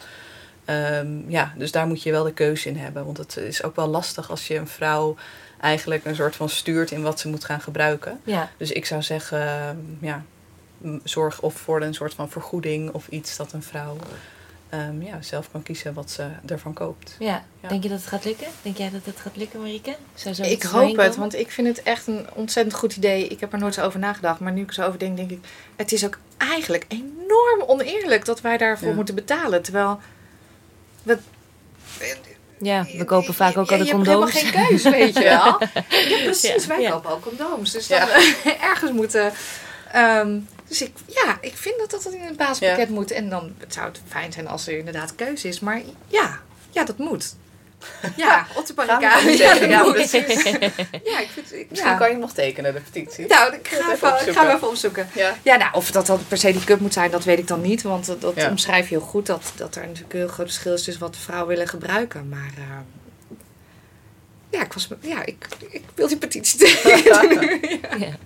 Ehm, 0.65 1.30
ja, 1.30 1.53
dus 1.57 1.71
daar 1.71 1.88
moet 1.88 2.03
je 2.03 2.11
wel 2.11 2.24
de 2.24 2.34
keuze 2.34 2.69
in 2.69 2.78
hebben. 2.78 3.05
Want 3.05 3.17
het 3.17 3.38
is 3.38 3.63
ook 3.63 3.76
wel 3.76 3.88
lastig 3.88 4.30
als 4.30 4.47
je 4.47 4.55
een 4.55 4.67
vrouw 4.67 5.15
eigenlijk 5.64 6.05
een 6.05 6.16
soort 6.16 6.36
van 6.36 6.49
stuurt 6.49 6.91
in 6.91 7.01
wat 7.01 7.20
ze 7.20 7.28
moet 7.28 7.45
gaan 7.45 7.61
gebruiken. 7.61 8.20
Ja. 8.24 8.49
Dus 8.57 8.72
ik 8.72 8.86
zou 8.86 9.01
zeggen, 9.01 9.47
ehm, 9.47 9.78
ja, 9.99 10.24
zorg 11.03 11.41
of 11.41 11.53
voor 11.53 11.82
een 11.82 11.93
soort 11.93 12.14
van 12.14 12.30
vergoeding 12.30 12.91
of 12.91 13.07
iets 13.07 13.36
dat 13.38 13.53
een 13.53 13.64
vrouw 13.64 13.97
ehm, 14.70 15.01
ja, 15.01 15.22
zelf 15.22 15.51
kan 15.51 15.64
kiezen 15.64 15.93
wat 15.93 16.11
ze 16.11 16.28
ervan 16.45 16.74
koopt. 16.74 17.16
Ja. 17.20 17.43
Ja. 17.61 17.68
Denk 17.70 17.84
je 17.84 17.89
dat 17.89 17.99
het 17.99 18.07
gaat 18.07 18.26
lukken? 18.26 18.47
Denk 18.61 18.78
jij 18.78 18.89
dat 18.89 19.05
het 19.05 19.20
gaat 19.20 19.36
lukken, 19.36 19.59
Marieke? 19.61 19.95
Zou 20.14 20.36
zo 20.36 20.43
Ik 20.43 20.64
hoop 20.64 20.97
het, 20.97 21.16
want 21.16 21.36
ik 21.36 21.51
vind 21.51 21.68
het 21.68 21.84
echt 21.84 22.07
een 22.07 22.28
ontzettend 22.34 22.76
goed 22.76 22.95
idee. 22.95 23.28
Ik 23.28 23.39
heb 23.39 23.53
er 23.53 23.59
nooit 23.59 23.74
zo 23.74 23.82
over 23.82 23.99
nagedacht, 23.99 24.39
maar 24.39 24.51
nu 24.51 24.61
ik 24.61 24.68
er 24.68 24.74
zo 24.74 24.84
over 24.84 24.99
denk, 24.99 25.18
denk 25.18 25.32
ik... 25.32 25.39
Het 25.76 25.91
is 25.91 26.05
ook 26.05 26.18
eigenlijk 26.38 26.86
enorm 26.88 27.61
oneerlijk 27.68 28.26
dat 28.26 28.41
wij 28.41 28.57
daarvoor 28.57 28.88
Ja. 28.89 28.95
moeten 28.95 29.16
betalen. 29.16 29.61
Terwijl, 29.61 29.99
we, 31.03 31.18
Ja, 32.64 32.86
we 32.97 33.05
kopen 33.05 33.34
vaak 33.34 33.57
ook 33.57 33.70
ja, 33.70 33.76
al 33.78 33.82
de 33.84 33.86
je 33.86 33.91
hebt 33.95 34.03
condooms. 34.05 34.34
helemaal 34.34 34.68
geen 34.68 34.68
keus, 34.80 34.84
weet 34.84 35.14
je 35.18 35.24
wel. 35.24 35.57
Ja, 36.18 36.24
precies. 36.24 36.61
Ja. 36.64 36.68
Wij 36.68 36.82
Ja. 36.82 36.89
kopen 36.91 37.09
ook 37.11 37.22
condooms. 37.22 37.72
Dus 37.72 37.88
dan 37.88 38.07
ergens 38.61 38.91
moeten... 38.91 39.32
ehm, 39.91 40.39
dus 40.68 40.82
ik, 40.82 40.91
ja, 41.07 41.38
ik 41.41 41.57
vind 41.57 41.76
dat 41.80 41.91
dat 41.91 42.14
in 42.14 42.22
een 42.22 42.36
basispakket 42.36 42.89
moet. 42.89 43.11
En 43.11 43.30
dan 43.30 43.53
het 43.57 43.74
zou 43.74 43.86
het 43.88 44.01
fijn 44.07 44.32
zijn 44.34 44.47
als 44.47 44.68
er 44.68 44.78
inderdaad 44.78 45.16
keuze 45.16 45.47
is. 45.47 45.59
Maar 45.59 45.82
ja, 46.07 46.39
ja 46.72 46.84
dat 46.84 46.97
moet. 46.97 47.36
Ja, 48.15 48.47
op 48.55 48.65
de 48.65 48.73
Gaan 48.75 48.99
barricade. 48.99 49.67
Ja, 49.67 49.84
precies. 49.91 50.43
Ja, 51.03 51.19
ik 51.19 51.29
vind... 51.34 51.53
Ik, 51.53 51.69
Misschien 51.69 51.91
ja. 51.91 51.97
kan 51.97 52.09
je 52.09 52.17
nog 52.17 52.34
tekenen, 52.34 52.73
de 52.73 52.79
petitie. 52.91 53.27
Nou, 53.27 53.53
ik 53.53 53.67
ga, 53.67 53.77
Even 53.77 53.91
even, 53.93 54.07
ik 54.07 54.13
opzoeken. 54.13 54.34
ga 54.34 54.45
hem 54.47 54.55
even 54.55 54.67
opzoeken. 54.67 55.09
Ja. 55.13 55.36
Ja, 55.41 55.55
nou, 55.55 55.73
of 55.73 55.91
dat 55.91 56.05
dan 56.05 56.19
per 56.27 56.38
se 56.38 56.51
die 56.51 56.63
cup 56.63 56.79
moet 56.79 56.93
zijn, 56.93 57.11
dat 57.11 57.23
weet 57.23 57.39
ik 57.39 57.47
dan 57.47 57.61
niet. 57.61 57.81
Want 57.81 58.05
dat, 58.21 58.47
omschrijf 58.49 58.89
je 58.89 58.97
heel 58.97 59.05
goed. 59.05 59.25
Dat, 59.25 59.51
dat 59.55 59.75
er 59.75 59.81
natuurlijk 59.81 60.13
een 60.13 60.19
heel 60.19 60.27
groot 60.27 60.47
verschil 60.47 60.73
is 60.73 60.84
tussen 60.84 61.03
wat 61.03 61.17
vrouwen 61.17 61.47
willen 61.47 61.67
gebruiken. 61.67 62.29
Maar 62.29 62.53
eh, 62.57 62.63
ja, 64.49 64.63
ik, 64.63 64.73
was, 64.73 64.88
ja 65.01 65.25
ik, 65.25 65.47
ik 65.69 65.84
wil 65.95 66.07
die 66.07 66.17
petitie 66.17 66.59
tekenen. 66.81 67.59
ja. 67.99 68.17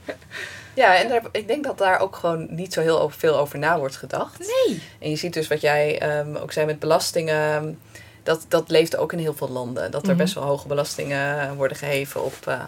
Ja, 0.78 0.96
en 0.96 1.08
daar, 1.08 1.22
ik 1.32 1.48
denk 1.48 1.64
dat 1.64 1.78
daar 1.78 2.00
ook 2.00 2.16
gewoon 2.16 2.48
niet 2.50 2.74
zo 2.74 2.82
heel 2.82 3.12
veel 3.18 3.38
over 3.38 3.60
na 3.60 3.80
wordt 3.80 3.96
gedacht. 3.96 4.40
Nee. 4.40 4.82
En 5.00 5.10
je 5.10 5.16
ziet 5.16 5.34
dus 5.34 5.48
wat 5.48 5.62
jij 5.62 6.00
ehm, 6.00 6.36
ook 6.36 6.52
zei 6.52 6.66
met 6.66 6.80
belastingen. 6.80 7.80
Dat, 8.28 8.46
dat 8.48 8.70
leeft 8.70 8.96
ook 8.98 9.12
in 9.14 9.20
heel 9.20 9.34
veel 9.34 9.50
landen. 9.50 9.92
Dat 9.92 10.02
er 10.04 10.10
Mhm. 10.10 10.18
best 10.18 10.34
wel 10.34 10.44
hoge 10.44 10.68
belastingen 10.68 11.56
worden 11.56 11.78
geheven 11.78 12.24
op, 12.24 12.48
eh, 12.48 12.60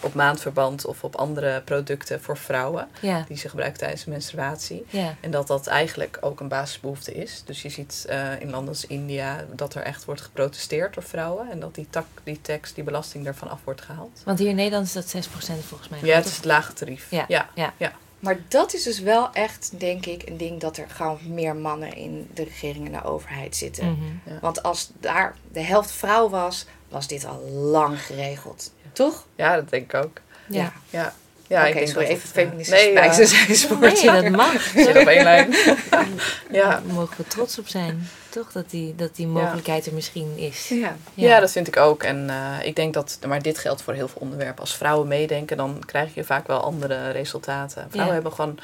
op 0.00 0.14
maandverband 0.14 0.84
of 0.86 1.04
op 1.04 1.16
andere 1.16 1.60
producten 1.60 2.22
voor 2.22 2.36
vrouwen. 2.36 2.88
Ja. 3.00 3.24
Die 3.28 3.36
ze 3.36 3.48
gebruiken 3.48 3.78
tijdens 3.80 4.04
de 4.04 4.10
menstruatie. 4.10 4.84
Ja. 4.90 5.14
En 5.20 5.30
dat 5.30 5.46
dat 5.46 5.66
eigenlijk 5.66 6.18
ook 6.20 6.40
een 6.40 6.48
basisbehoefte 6.48 7.14
is. 7.14 7.42
Dus 7.44 7.62
je 7.62 7.68
ziet 7.68 8.04
eh, 8.08 8.40
in 8.40 8.50
landen 8.50 8.68
als 8.68 8.86
India 8.86 9.44
dat 9.52 9.74
er 9.74 9.82
echt 9.82 10.04
wordt 10.04 10.20
geprotesteerd 10.20 10.94
door 10.94 11.02
vrouwen. 11.02 11.50
En 11.50 11.60
dat 11.60 11.74
die, 11.74 11.86
tak, 11.90 12.06
die 12.22 12.40
tax, 12.40 12.74
die 12.74 12.84
belasting 12.84 13.24
daarvan 13.24 13.50
af 13.50 13.60
wordt 13.64 13.80
gehaald. 13.80 14.20
Want 14.24 14.38
hier 14.38 14.48
in 14.48 14.56
Nederland 14.56 14.86
is 14.86 14.92
dat 14.92 15.08
6% 15.08 15.64
volgens 15.64 15.88
mij. 15.88 15.98
Ja, 16.02 16.14
het 16.16 16.26
is 16.26 16.36
het 16.36 16.44
lage 16.44 16.72
tarief. 16.72 17.06
Ja. 17.10 17.24
ja. 17.28 17.48
ja. 17.54 17.92
Maar 18.24 18.38
dat 18.48 18.74
is 18.74 18.82
dus 18.82 19.00
wel 19.00 19.32
echt, 19.32 19.72
denk 19.78 20.06
ik, 20.06 20.28
een 20.28 20.36
ding 20.36 20.60
dat 20.60 20.76
er 20.76 20.88
gewoon 20.88 21.18
meer 21.28 21.56
mannen 21.56 21.96
in 21.96 22.30
de 22.34 22.44
regering 22.44 22.86
en 22.86 22.92
de 22.92 23.04
overheid 23.04 23.56
zitten. 23.56 23.90
Mhm. 23.90 24.34
Ja. 24.34 24.40
Want 24.40 24.62
als 24.62 24.90
daar 25.00 25.36
de 25.52 25.60
helft 25.60 25.90
vrouw 25.90 26.28
was, 26.28 26.66
was 26.88 27.08
dit 27.08 27.26
al 27.26 27.40
lang 27.50 28.02
geregeld. 28.02 28.72
Toch? 28.92 29.26
Ja, 29.36 29.54
dat 29.54 29.70
denk 29.70 29.92
ik 29.92 30.04
ook. 30.04 30.20
Ja. 30.48 30.72
Ja, 30.90 31.14
ja 31.46 31.66
ik 31.66 31.74
denk 31.74 31.86
sorry, 31.88 32.06
dat 32.06 32.16
even 32.16 32.28
het, 32.28 32.36
eh, 32.36 32.42
feministisch 32.44 32.84
nee, 32.84 32.92
ja. 32.92 33.12
ze 33.12 33.26
zijn 33.26 33.54
sport. 33.56 33.80
Nee, 34.02 34.22
dat 34.22 34.28
mag. 34.30 34.62
Zit 34.62 34.88
op 34.96 35.06
één 35.06 35.22
lijn. 35.22 35.52
ja. 36.50 36.68
Daar 36.70 36.82
mogen 36.92 37.16
we 37.16 37.24
trots 37.26 37.58
op 37.58 37.68
zijn. 37.68 38.08
Toch? 38.28 38.52
Dat 38.52 38.70
die, 38.70 38.94
dat 38.94 39.16
die 39.16 39.26
mogelijkheid 39.26 39.86
er 39.86 39.92
misschien 39.94 40.32
is. 40.36 40.68
Ja. 40.68 40.96
Ja. 41.14 41.40
dat 41.40 41.52
vind 41.52 41.66
ik 41.68 41.76
ook. 41.76 42.02
En 42.02 42.30
eh, 42.30 42.66
ik 42.66 42.76
denk 42.76 42.94
dat, 42.94 43.18
maar 43.26 43.42
dit 43.42 43.58
geldt 43.58 43.82
voor 43.82 43.94
heel 43.94 44.08
veel 44.08 44.20
onderwerpen. 44.20 44.60
Als 44.60 44.76
vrouwen 44.76 45.08
meedenken, 45.08 45.56
dan 45.56 45.82
krijg 45.86 46.14
je 46.14 46.24
vaak 46.24 46.46
wel 46.46 46.60
andere 46.60 47.10
resultaten. 47.10 47.86
Vrouwen 47.88 48.06
Ja. 48.06 48.12
hebben 48.12 48.32
gewoon 48.32 48.58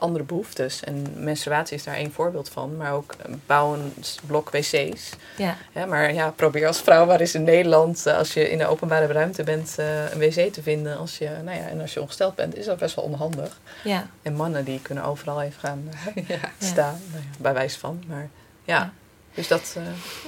andere 0.00 0.24
behoeftes. 0.24 0.82
En 0.84 1.06
menstruatie 1.16 1.76
is 1.76 1.84
daar 1.84 1.94
één 1.94 2.12
voorbeeld 2.12 2.48
van. 2.48 2.76
Maar 2.76 2.92
ook 2.92 3.12
eh, 3.12 3.34
bouwen 3.46 3.92
blok 4.26 4.50
wc's. 4.50 5.10
Ja. 5.36 5.56
Ja, 5.72 5.86
maar 5.86 6.14
ja, 6.14 6.30
probeer 6.30 6.66
als 6.66 6.80
vrouw 6.80 7.06
waar 7.06 7.20
is 7.20 7.34
in 7.34 7.42
Nederland, 7.44 8.06
eh, 8.06 8.16
als 8.16 8.34
je 8.34 8.50
in 8.50 8.58
de 8.58 8.66
openbare 8.66 9.06
ruimte 9.06 9.42
bent, 9.42 9.74
eh, 9.78 10.12
een 10.12 10.18
wc 10.18 10.52
te 10.52 10.62
vinden. 10.62 10.98
Als 10.98 11.18
je, 11.18 11.28
nou 11.44 11.58
ja, 11.58 11.66
en 11.68 11.80
als 11.80 11.94
je 11.94 12.00
ongesteld 12.00 12.34
bent, 12.34 12.56
is 12.56 12.64
dat 12.66 12.78
best 12.78 12.94
wel 12.94 13.04
onhandig. 13.04 13.60
Ja. 13.84 14.06
En 14.22 14.34
mannen 14.34 14.64
die 14.64 14.80
kunnen 14.82 15.04
overal 15.04 15.42
even 15.42 15.60
gaan 15.60 15.88
Ja. 16.26 16.38
staan, 16.58 17.00
nou 17.10 17.22
ja, 17.22 17.28
bij 17.38 17.52
wijze 17.54 17.78
van. 17.78 18.02
Maar 18.06 18.28
ja, 18.64 18.74
Ja. 18.74 18.92
dus 19.34 19.48
dat... 19.48 19.76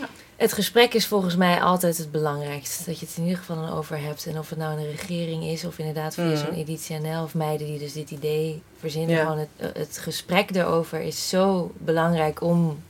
ja. 0.01 0.07
Het 0.37 0.53
gesprek 0.53 0.95
is 0.95 1.07
volgens 1.07 1.37
mij 1.37 1.61
altijd 1.63 1.99
het 1.99 2.11
belangrijkst. 2.11 2.87
Dat 2.87 2.99
je 3.01 3.07
het 3.07 3.17
in 3.17 3.23
ieder 3.23 3.39
geval 3.39 3.57
dan 3.57 3.73
over 3.73 3.99
hebt. 4.01 4.27
En 4.27 4.39
of 4.39 4.49
het 4.51 4.59
nou 4.59 4.79
een 4.79 4.91
regering 4.91 5.45
is 5.45 5.65
of 5.65 5.79
inderdaad 5.79 6.15
via 6.15 6.25
Mhm. 6.25 6.37
zo'n 6.37 6.55
editie 6.55 6.99
NL 6.99 7.23
of 7.23 7.35
meiden 7.35 7.67
die 7.67 7.79
dus 7.79 7.93
dit 7.93 8.11
idee 8.11 8.63
verzinnen. 8.79 9.17
Ja. 9.17 9.23
Gewoon 9.23 9.39
het, 9.39 9.77
het 9.77 9.99
gesprek 9.99 10.51
erover 10.57 11.01
is 11.01 11.29
zo 11.29 11.73
belangrijk 11.79 12.41
om 12.41 12.83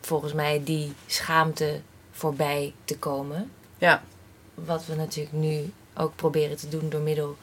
volgens 0.00 0.32
mij 0.32 0.60
die 0.64 0.92
schaamte 1.06 1.80
voorbij 2.10 2.72
te 2.84 2.98
komen. 2.98 3.50
Ja. 3.78 4.02
Wat 4.54 4.86
we 4.86 4.94
natuurlijk 4.94 5.36
nu 5.36 5.72
ook 5.96 6.16
proberen 6.16 6.56
te 6.56 6.68
doen 6.68 6.88
door 6.88 7.00
middel 7.00 7.36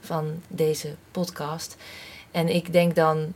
van 0.00 0.42
deze 0.48 0.94
podcast. 1.10 1.76
En 2.30 2.48
ik 2.48 2.72
denk 2.72 2.94
dan, 2.94 3.32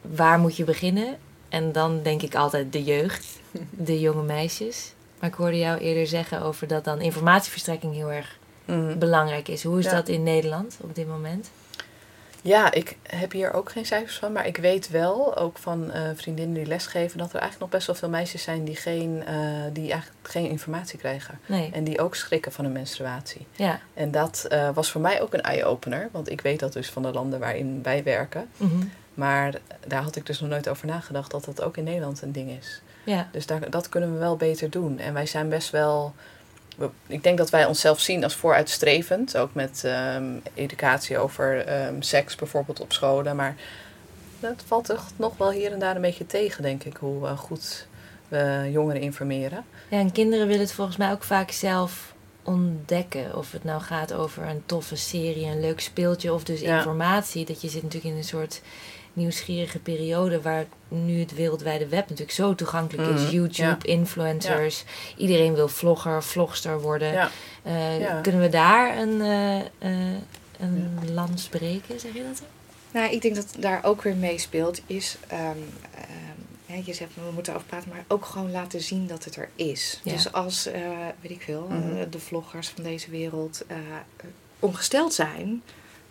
waar 0.00 0.38
moet 0.38 0.56
je 0.56 0.64
beginnen? 0.64 1.18
En 1.48 1.72
dan 1.72 2.02
denk 2.02 2.22
ik 2.22 2.34
altijd 2.34 2.72
de 2.72 2.84
jeugd, 2.84 3.26
de 3.70 4.00
jonge 4.00 4.22
meisjes. 4.22 4.92
Maar 5.20 5.28
ik 5.28 5.34
hoorde 5.34 5.58
jou 5.58 5.78
eerder 5.78 6.06
zeggen 6.06 6.42
over 6.42 6.66
dat 6.66 6.84
dan 6.84 7.00
informatieverstrekking 7.00 7.94
heel 7.94 8.12
erg 8.12 8.38
Mhm. 8.64 8.98
belangrijk 8.98 9.48
is. 9.48 9.62
Hoe 9.62 9.78
is 9.78 9.84
Ja. 9.84 9.90
dat 9.90 10.08
in 10.08 10.22
Nederland 10.22 10.76
op 10.80 10.94
dit 10.94 11.08
moment? 11.08 11.50
Ja, 12.42 12.72
ik 12.72 12.96
heb 13.02 13.32
hier 13.32 13.52
ook 13.52 13.70
geen 13.70 13.86
cijfers 13.86 14.18
van, 14.18 14.32
maar 14.32 14.46
ik 14.46 14.56
weet 14.56 14.88
wel, 14.90 15.36
ook 15.36 15.58
van 15.58 15.90
eh, 15.90 16.02
vriendinnen 16.14 16.54
die 16.54 16.66
lesgeven, 16.66 17.18
dat 17.18 17.28
er 17.28 17.40
eigenlijk 17.40 17.60
nog 17.60 17.70
best 17.70 17.86
wel 17.86 17.96
veel 17.96 18.08
meisjes 18.08 18.42
zijn 18.42 18.64
die, 18.64 18.76
geen, 18.76 19.22
eh, 19.26 19.34
die 19.72 19.90
eigenlijk 19.92 20.28
geen 20.28 20.48
informatie 20.48 20.98
krijgen. 20.98 21.38
Nee. 21.46 21.70
En 21.72 21.84
die 21.84 22.00
ook 22.00 22.14
schrikken 22.14 22.52
van 22.52 22.64
een 22.64 22.72
menstruatie. 22.72 23.46
Ja. 23.52 23.80
En 23.94 24.10
dat 24.10 24.44
eh, 24.48 24.70
was 24.74 24.90
voor 24.90 25.00
mij 25.00 25.22
ook 25.22 25.34
een 25.34 25.42
eye-opener, 25.42 26.08
want 26.12 26.30
ik 26.30 26.40
weet 26.40 26.60
dat 26.60 26.72
dus 26.72 26.90
van 26.90 27.02
de 27.02 27.12
landen 27.12 27.38
waarin 27.40 27.82
wij 27.82 28.02
werken. 28.02 28.48
Mhm. 28.56 28.84
Maar 29.14 29.54
daar 29.86 30.02
had 30.02 30.16
ik 30.16 30.26
dus 30.26 30.40
nog 30.40 30.50
nooit 30.50 30.68
over 30.68 30.86
nagedacht 30.86 31.30
dat 31.30 31.44
dat 31.44 31.62
ook 31.62 31.76
in 31.76 31.84
Nederland 31.84 32.22
een 32.22 32.32
ding 32.32 32.50
is. 32.50 32.80
Ja. 33.06 33.28
Dus 33.32 33.46
daar, 33.46 33.70
dat 33.70 33.88
kunnen 33.88 34.12
we 34.12 34.18
wel 34.18 34.36
beter 34.36 34.70
doen. 34.70 34.98
En 34.98 35.14
wij 35.14 35.26
zijn 35.26 35.48
best 35.48 35.70
wel. 35.70 36.14
we- 36.76 36.90
Ik 37.06 37.22
denk 37.22 37.38
dat 37.38 37.50
wij 37.50 37.64
onszelf 37.66 38.00
zien 38.00 38.24
als 38.24 38.34
vooruitstrevend. 38.34 39.36
Ook 39.36 39.54
met 39.54 39.82
ehm, 39.84 40.24
educatie 40.54 41.18
over 41.18 41.66
ehm, 41.66 42.00
seks 42.00 42.34
bijvoorbeeld 42.34 42.80
op 42.80 42.92
scholen. 42.92 43.36
Maar 43.36 43.54
dat 44.40 44.62
valt 44.66 44.84
toch 44.84 45.06
nog 45.16 45.36
wel 45.36 45.50
hier 45.50 45.72
en 45.72 45.78
daar 45.78 45.94
een 45.96 46.00
beetje 46.02 46.26
tegen, 46.26 46.62
denk 46.62 46.84
ik, 46.84 46.96
hoe 46.96 47.24
uh, 47.26 47.38
goed 47.38 47.86
we 48.28 48.68
jongeren 48.72 49.00
informeren. 49.00 49.64
Ja, 49.88 49.98
en 49.98 50.12
kinderen 50.12 50.46
willen 50.46 50.62
het 50.62 50.72
volgens 50.72 50.96
mij 50.96 51.12
ook 51.12 51.22
vaak 51.22 51.50
zelf 51.50 52.14
ontdekken. 52.42 53.36
Of 53.36 53.52
het 53.52 53.64
nou 53.64 53.80
gaat 53.82 54.12
over 54.12 54.42
een 54.46 54.62
toffe 54.66 54.96
serie, 54.96 55.46
een 55.46 55.60
leuk 55.60 55.80
speeltje 55.80 56.32
of 56.32 56.44
dus 56.44 56.60
informatie. 56.60 57.44
Dat 57.44 57.60
je 57.60 57.68
zit 57.68 57.82
natuurlijk 57.82 58.12
in 58.12 58.18
een 58.20 58.24
soort 58.24 58.60
nieuwsgierige 59.16 59.78
periode 59.78 60.40
waar 60.40 60.66
nu 60.88 61.20
het 61.20 61.34
wereldwijde 61.34 61.88
web 61.88 62.02
natuurlijk 62.02 62.30
zo 62.30 62.54
toegankelijk 62.54 63.08
is. 63.08 63.22
Mhm. 63.22 63.30
YouTube, 63.30 63.86
influencers. 63.86 64.84
Iedereen 65.16 65.54
wil 65.54 65.68
vlogger, 65.68 66.22
vlogster 66.22 66.80
worden. 66.80 67.30
Uh, 67.66 68.20
kunnen 68.22 68.40
we 68.40 68.48
daar 68.48 68.98
een, 68.98 69.20
uh, 69.20 69.56
uh, 69.56 70.16
een 70.58 71.14
lans 71.14 71.48
breken, 71.48 72.00
zeg 72.00 72.12
je 72.12 72.22
dat? 72.22 72.42
Nou, 72.90 73.12
ik 73.12 73.22
denk 73.22 73.34
dat 73.34 73.54
daar 73.58 73.84
ook 73.84 74.02
weer 74.02 74.16
meespeelt 74.16 74.80
is... 74.86 75.16
Um, 75.32 75.64
je 76.84 76.94
zegt, 76.94 77.14
we 77.14 77.30
moeten 77.34 77.52
erover 77.52 77.68
praten, 77.68 77.90
maar 77.90 78.04
ook 78.08 78.24
gewoon 78.24 78.50
laten 78.50 78.80
zien 78.80 79.06
dat 79.06 79.24
het 79.24 79.36
er 79.36 79.48
is. 79.54 80.00
Dus 80.04 80.32
als, 80.32 80.68
weet 81.20 81.30
ik 81.30 81.42
veel, 81.42 81.66
mhm. 81.70 82.10
de 82.10 82.18
vloggers 82.18 82.68
van 82.68 82.84
deze 82.84 83.10
wereld 83.10 83.64
ongesteld 84.58 85.14
zijn 85.14 85.62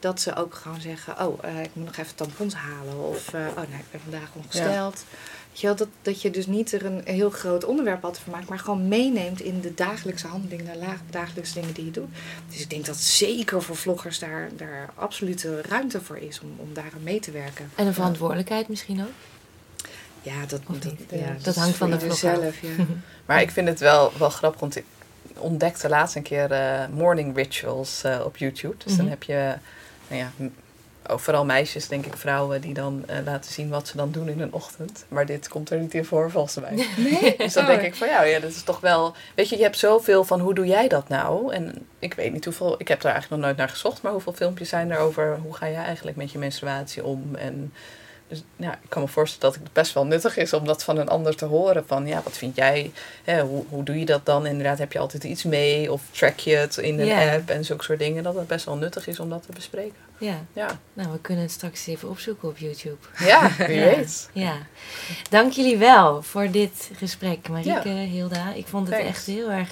dat 0.05 0.21
ze 0.21 0.35
ook 0.35 0.55
gewoon 0.55 0.81
zeggen: 0.81 1.25
Oh, 1.25 1.43
uh, 1.45 1.61
ik 1.61 1.69
moet 1.73 1.85
nog 1.85 1.97
even 1.97 2.15
tampons 2.15 2.53
halen. 2.53 3.09
Of 3.09 3.33
uh, 3.33 3.41
oh, 3.49 3.55
nee, 3.55 3.79
ik 3.79 3.91
ben 3.91 4.01
vandaag 4.01 4.29
ongesteld. 4.33 5.03
Ja. 5.51 5.73
dat, 5.73 5.87
dat 6.01 6.21
je 6.21 6.31
dus 6.31 6.45
niet 6.45 6.71
er 6.71 6.85
een 6.85 7.01
heel 7.05 7.29
groot 7.29 7.65
onderwerp 7.65 8.01
had 8.01 8.19
van 8.19 8.31
maakt, 8.31 8.49
maar 8.49 8.59
gewoon 8.59 8.87
meeneemt 8.87 9.41
in 9.41 9.61
de 9.61 9.73
dagelijkse 9.73 10.27
handelingen, 10.27 10.79
de 10.79 10.95
dagelijkse 11.09 11.53
dingen 11.53 11.73
die 11.73 11.85
je 11.85 11.91
doet. 11.91 12.09
Dus 12.49 12.61
ik 12.61 12.69
denk 12.69 12.85
dat 12.85 12.97
zeker 12.97 13.61
voor 13.61 13.75
vloggers 13.75 14.19
daar, 14.19 14.49
daar 14.57 14.89
absolute 14.95 15.61
ruimte 15.61 16.01
voor 16.01 16.17
is 16.17 16.39
om, 16.39 16.55
om 16.57 16.73
daar 16.73 16.91
aan 16.95 17.03
mee 17.03 17.19
te 17.19 17.31
werken. 17.31 17.71
En 17.75 17.87
een 17.87 17.93
verantwoordelijkheid 17.93 18.67
misschien 18.67 19.01
ook? 19.01 19.13
Ja, 20.21 20.45
dat, 20.47 20.61
dat, 20.67 20.93
ja, 21.09 21.35
dat, 21.41 21.55
hangt 21.55 21.77
van 21.77 21.91
de 21.91 21.99
vlogger 21.99 22.35
zelf. 22.35 22.61
Ja. 22.61 22.85
maar 23.25 23.41
ik 23.41 23.51
vind 23.51 23.67
het 23.67 23.79
wel, 23.79 24.11
wel 24.17 24.29
grappig, 24.29 24.59
want 24.59 24.75
ik 24.75 24.85
ontdekte 25.37 25.89
laatst 25.89 26.15
een 26.15 26.21
keer 26.21 26.51
uh, 26.51 26.87
morning 26.93 27.35
rituals 27.35 28.03
op 28.25 28.37
YouTube. 28.37 28.75
Dus 28.77 28.95
dan 28.95 29.05
mhm. 29.05 29.13
heb 29.13 29.23
je 29.23 29.57
nou 30.07 30.21
ja, 30.21 30.49
ook 31.07 31.19
vooral 31.19 31.45
meisjes, 31.45 31.87
denk 31.87 32.05
ik, 32.05 32.17
vrouwen 32.17 32.61
die 32.61 32.73
dan 32.73 33.05
uh, 33.09 33.15
laten 33.25 33.51
zien 33.51 33.69
wat 33.69 33.87
ze 33.87 33.97
dan 33.97 34.11
doen 34.11 34.29
in 34.29 34.39
een 34.39 34.53
ochtend. 34.53 35.05
Maar 35.07 35.25
dit 35.25 35.47
komt 35.47 35.69
er 35.69 35.79
niet 35.79 35.93
in 35.93 36.05
voor, 36.05 36.31
volgens 36.31 36.55
mij. 36.55 36.87
Nee? 36.97 37.35
dus 37.37 37.53
dan 37.53 37.65
denk 37.65 37.79
oh. 37.79 37.85
ik 37.85 37.95
van 37.95 38.07
ja, 38.07 38.23
ja, 38.23 38.39
dat 38.39 38.49
is 38.49 38.63
toch 38.63 38.79
wel. 38.79 39.15
Weet 39.35 39.49
je, 39.49 39.57
je 39.57 39.63
hebt 39.63 39.77
zoveel 39.77 40.23
van 40.23 40.39
hoe 40.39 40.53
doe 40.53 40.65
jij 40.65 40.87
dat 40.87 41.09
nou? 41.09 41.53
En 41.53 41.87
ik 41.99 42.13
weet 42.13 42.33
niet 42.33 42.45
hoeveel, 42.45 42.75
ik 42.77 42.87
heb 42.87 43.01
daar 43.01 43.11
eigenlijk 43.11 43.41
nog 43.41 43.49
nooit 43.49 43.57
naar 43.57 43.75
gezocht, 43.75 44.01
maar 44.01 44.11
hoeveel 44.11 44.33
filmpjes 44.33 44.69
zijn 44.69 44.91
er 44.91 44.97
over 44.97 45.37
hoe 45.43 45.55
ga 45.55 45.69
jij 45.69 45.83
eigenlijk 45.83 46.17
met 46.17 46.31
je 46.31 46.37
menstruatie 46.37 47.03
om? 47.03 47.35
En 47.35 47.73
dus 48.27 48.43
ja, 48.55 48.73
ik 48.73 48.89
kan 48.89 49.01
me 49.01 49.07
voorstellen 49.07 49.53
dat 49.53 49.63
het 49.63 49.73
best 49.73 49.93
wel 49.93 50.05
nuttig 50.05 50.37
is 50.37 50.53
om 50.53 50.65
dat 50.65 50.83
van 50.83 50.97
een 50.97 51.09
ander 51.09 51.35
te 51.35 51.45
horen. 51.45 51.87
Van 51.87 52.07
ja, 52.07 52.21
wat 52.23 52.37
vind 52.37 52.55
jij? 52.55 52.91
Hè, 53.23 53.41
hoe, 53.41 53.63
hoe 53.69 53.83
doe 53.83 53.99
je 53.99 54.05
dat 54.05 54.25
dan? 54.25 54.45
Inderdaad, 54.45 54.77
heb 54.77 54.91
je 54.91 54.99
altijd 54.99 55.23
iets 55.23 55.43
mee? 55.43 55.91
Of 55.91 56.01
track 56.11 56.39
je 56.39 56.55
het 56.55 56.77
in 56.77 56.99
een 56.99 57.33
app 57.33 57.49
en 57.49 57.65
zulke 57.65 57.83
soort 57.83 57.99
dingen? 57.99 58.23
Dat 58.23 58.35
het 58.35 58.47
best 58.47 58.65
wel 58.65 58.75
nuttig 58.75 59.07
is 59.07 59.19
om 59.19 59.29
dat 59.29 59.45
te 59.45 59.51
bespreken. 59.53 60.05
Ja. 60.17 60.45
ja. 60.53 60.79
Nou, 60.93 61.11
we 61.11 61.19
kunnen 61.19 61.43
het 61.43 61.53
straks 61.53 61.87
even 61.87 62.09
opzoeken 62.09 62.49
op 62.49 62.57
YouTube. 62.57 62.97
Ja, 63.17 63.51
wie 63.67 63.79
weet. 63.79 64.29
Ja. 64.33 64.57
Dank 65.29 65.51
jullie 65.51 65.77
wel 65.77 66.21
voor 66.21 66.51
dit 66.51 66.91
gesprek, 66.95 67.49
Marieke, 67.49 67.89
Hilda. 67.89 68.53
Ik 68.53 68.67
vond 68.67 68.87
het 68.87 68.99
echt 68.99 69.25
heel 69.25 69.51
erg 69.51 69.69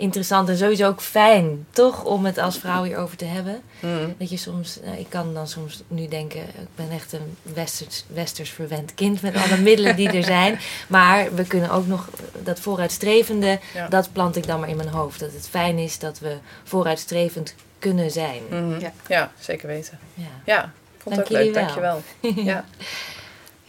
interessant 0.00 0.48
en 0.48 0.56
sowieso 0.56 0.86
ook 0.86 1.00
fijn, 1.00 1.66
toch, 1.70 2.04
om 2.04 2.24
het 2.24 2.38
als 2.38 2.58
vrouw 2.58 2.82
hierover 2.82 3.16
te 3.16 3.24
hebben. 3.24 3.60
Mm. 3.80 4.14
Dat 4.18 4.30
je 4.30 4.36
soms, 4.36 4.78
nou, 4.84 4.98
ik 4.98 5.06
kan 5.08 5.34
dan 5.34 5.48
soms 5.48 5.82
nu 5.88 6.08
denken, 6.08 6.40
ik 6.40 6.68
ben 6.74 6.90
echt 6.90 7.12
een 7.12 7.36
westers, 7.42 8.04
westers 8.06 8.50
verwend 8.50 8.94
kind 8.94 9.22
met 9.22 9.36
alle 9.36 9.56
middelen 9.68 9.96
die 9.96 10.10
er 10.10 10.24
zijn. 10.24 10.58
Maar 10.88 11.34
we 11.34 11.44
kunnen 11.44 11.70
ook 11.70 11.86
nog 11.86 12.08
dat 12.42 12.60
vooruitstrevende, 12.60 13.58
dat 13.88 14.12
plant 14.12 14.36
ik 14.36 14.46
dan 14.46 14.60
maar 14.60 14.68
in 14.68 14.76
mijn 14.76 14.88
hoofd. 14.88 15.20
Dat 15.20 15.32
het 15.32 15.48
fijn 15.48 15.78
is 15.78 15.98
dat 15.98 16.18
we 16.18 16.36
vooruitstrevend 16.64 17.54
kunnen 17.78 18.10
zijn. 18.10 18.42
Mhm. 18.50 18.80
ja. 18.80 18.92
ja. 19.06 19.32
zeker 19.38 19.68
weten. 19.68 19.98
Ja, 20.14 20.24
ja 20.44 20.72
vond 21.02 21.16
het 21.16 21.24
ook 21.24 21.30
leuk. 21.30 21.54
Wel. 21.54 21.62
Dankjewel. 21.62 22.02
ja. 22.52 22.64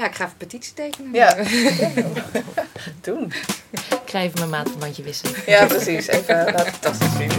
Ja, 0.02 0.07
ik 0.07 0.15
ga 0.15 0.23
even 0.26 0.38
petitie 0.38 0.73
tekenen. 0.73 1.14
Ja, 1.14 1.36
doen. 3.07 3.34
Ik 3.72 4.02
ga 4.06 4.19
even 4.19 4.40
mijn 4.40 4.49
maatverbandje 4.49 5.03
wisselen. 5.03 5.36
Ja, 5.45 5.65
precies. 5.65 6.07
Even 6.07 6.36
laten 6.36 6.73
fantastisch 6.73 7.15
zien. 7.18 7.32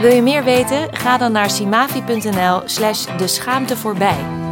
Wil 0.00 0.14
je 0.14 0.22
meer 0.22 0.44
weten? 0.44 0.96
Ga 0.96 1.18
dan 1.18 1.32
naar 1.32 1.50
simavi.nl 1.50 2.62
slash 2.64 3.06
de 3.18 3.26
schaamte 3.26 3.76
voorbij. 3.76 4.45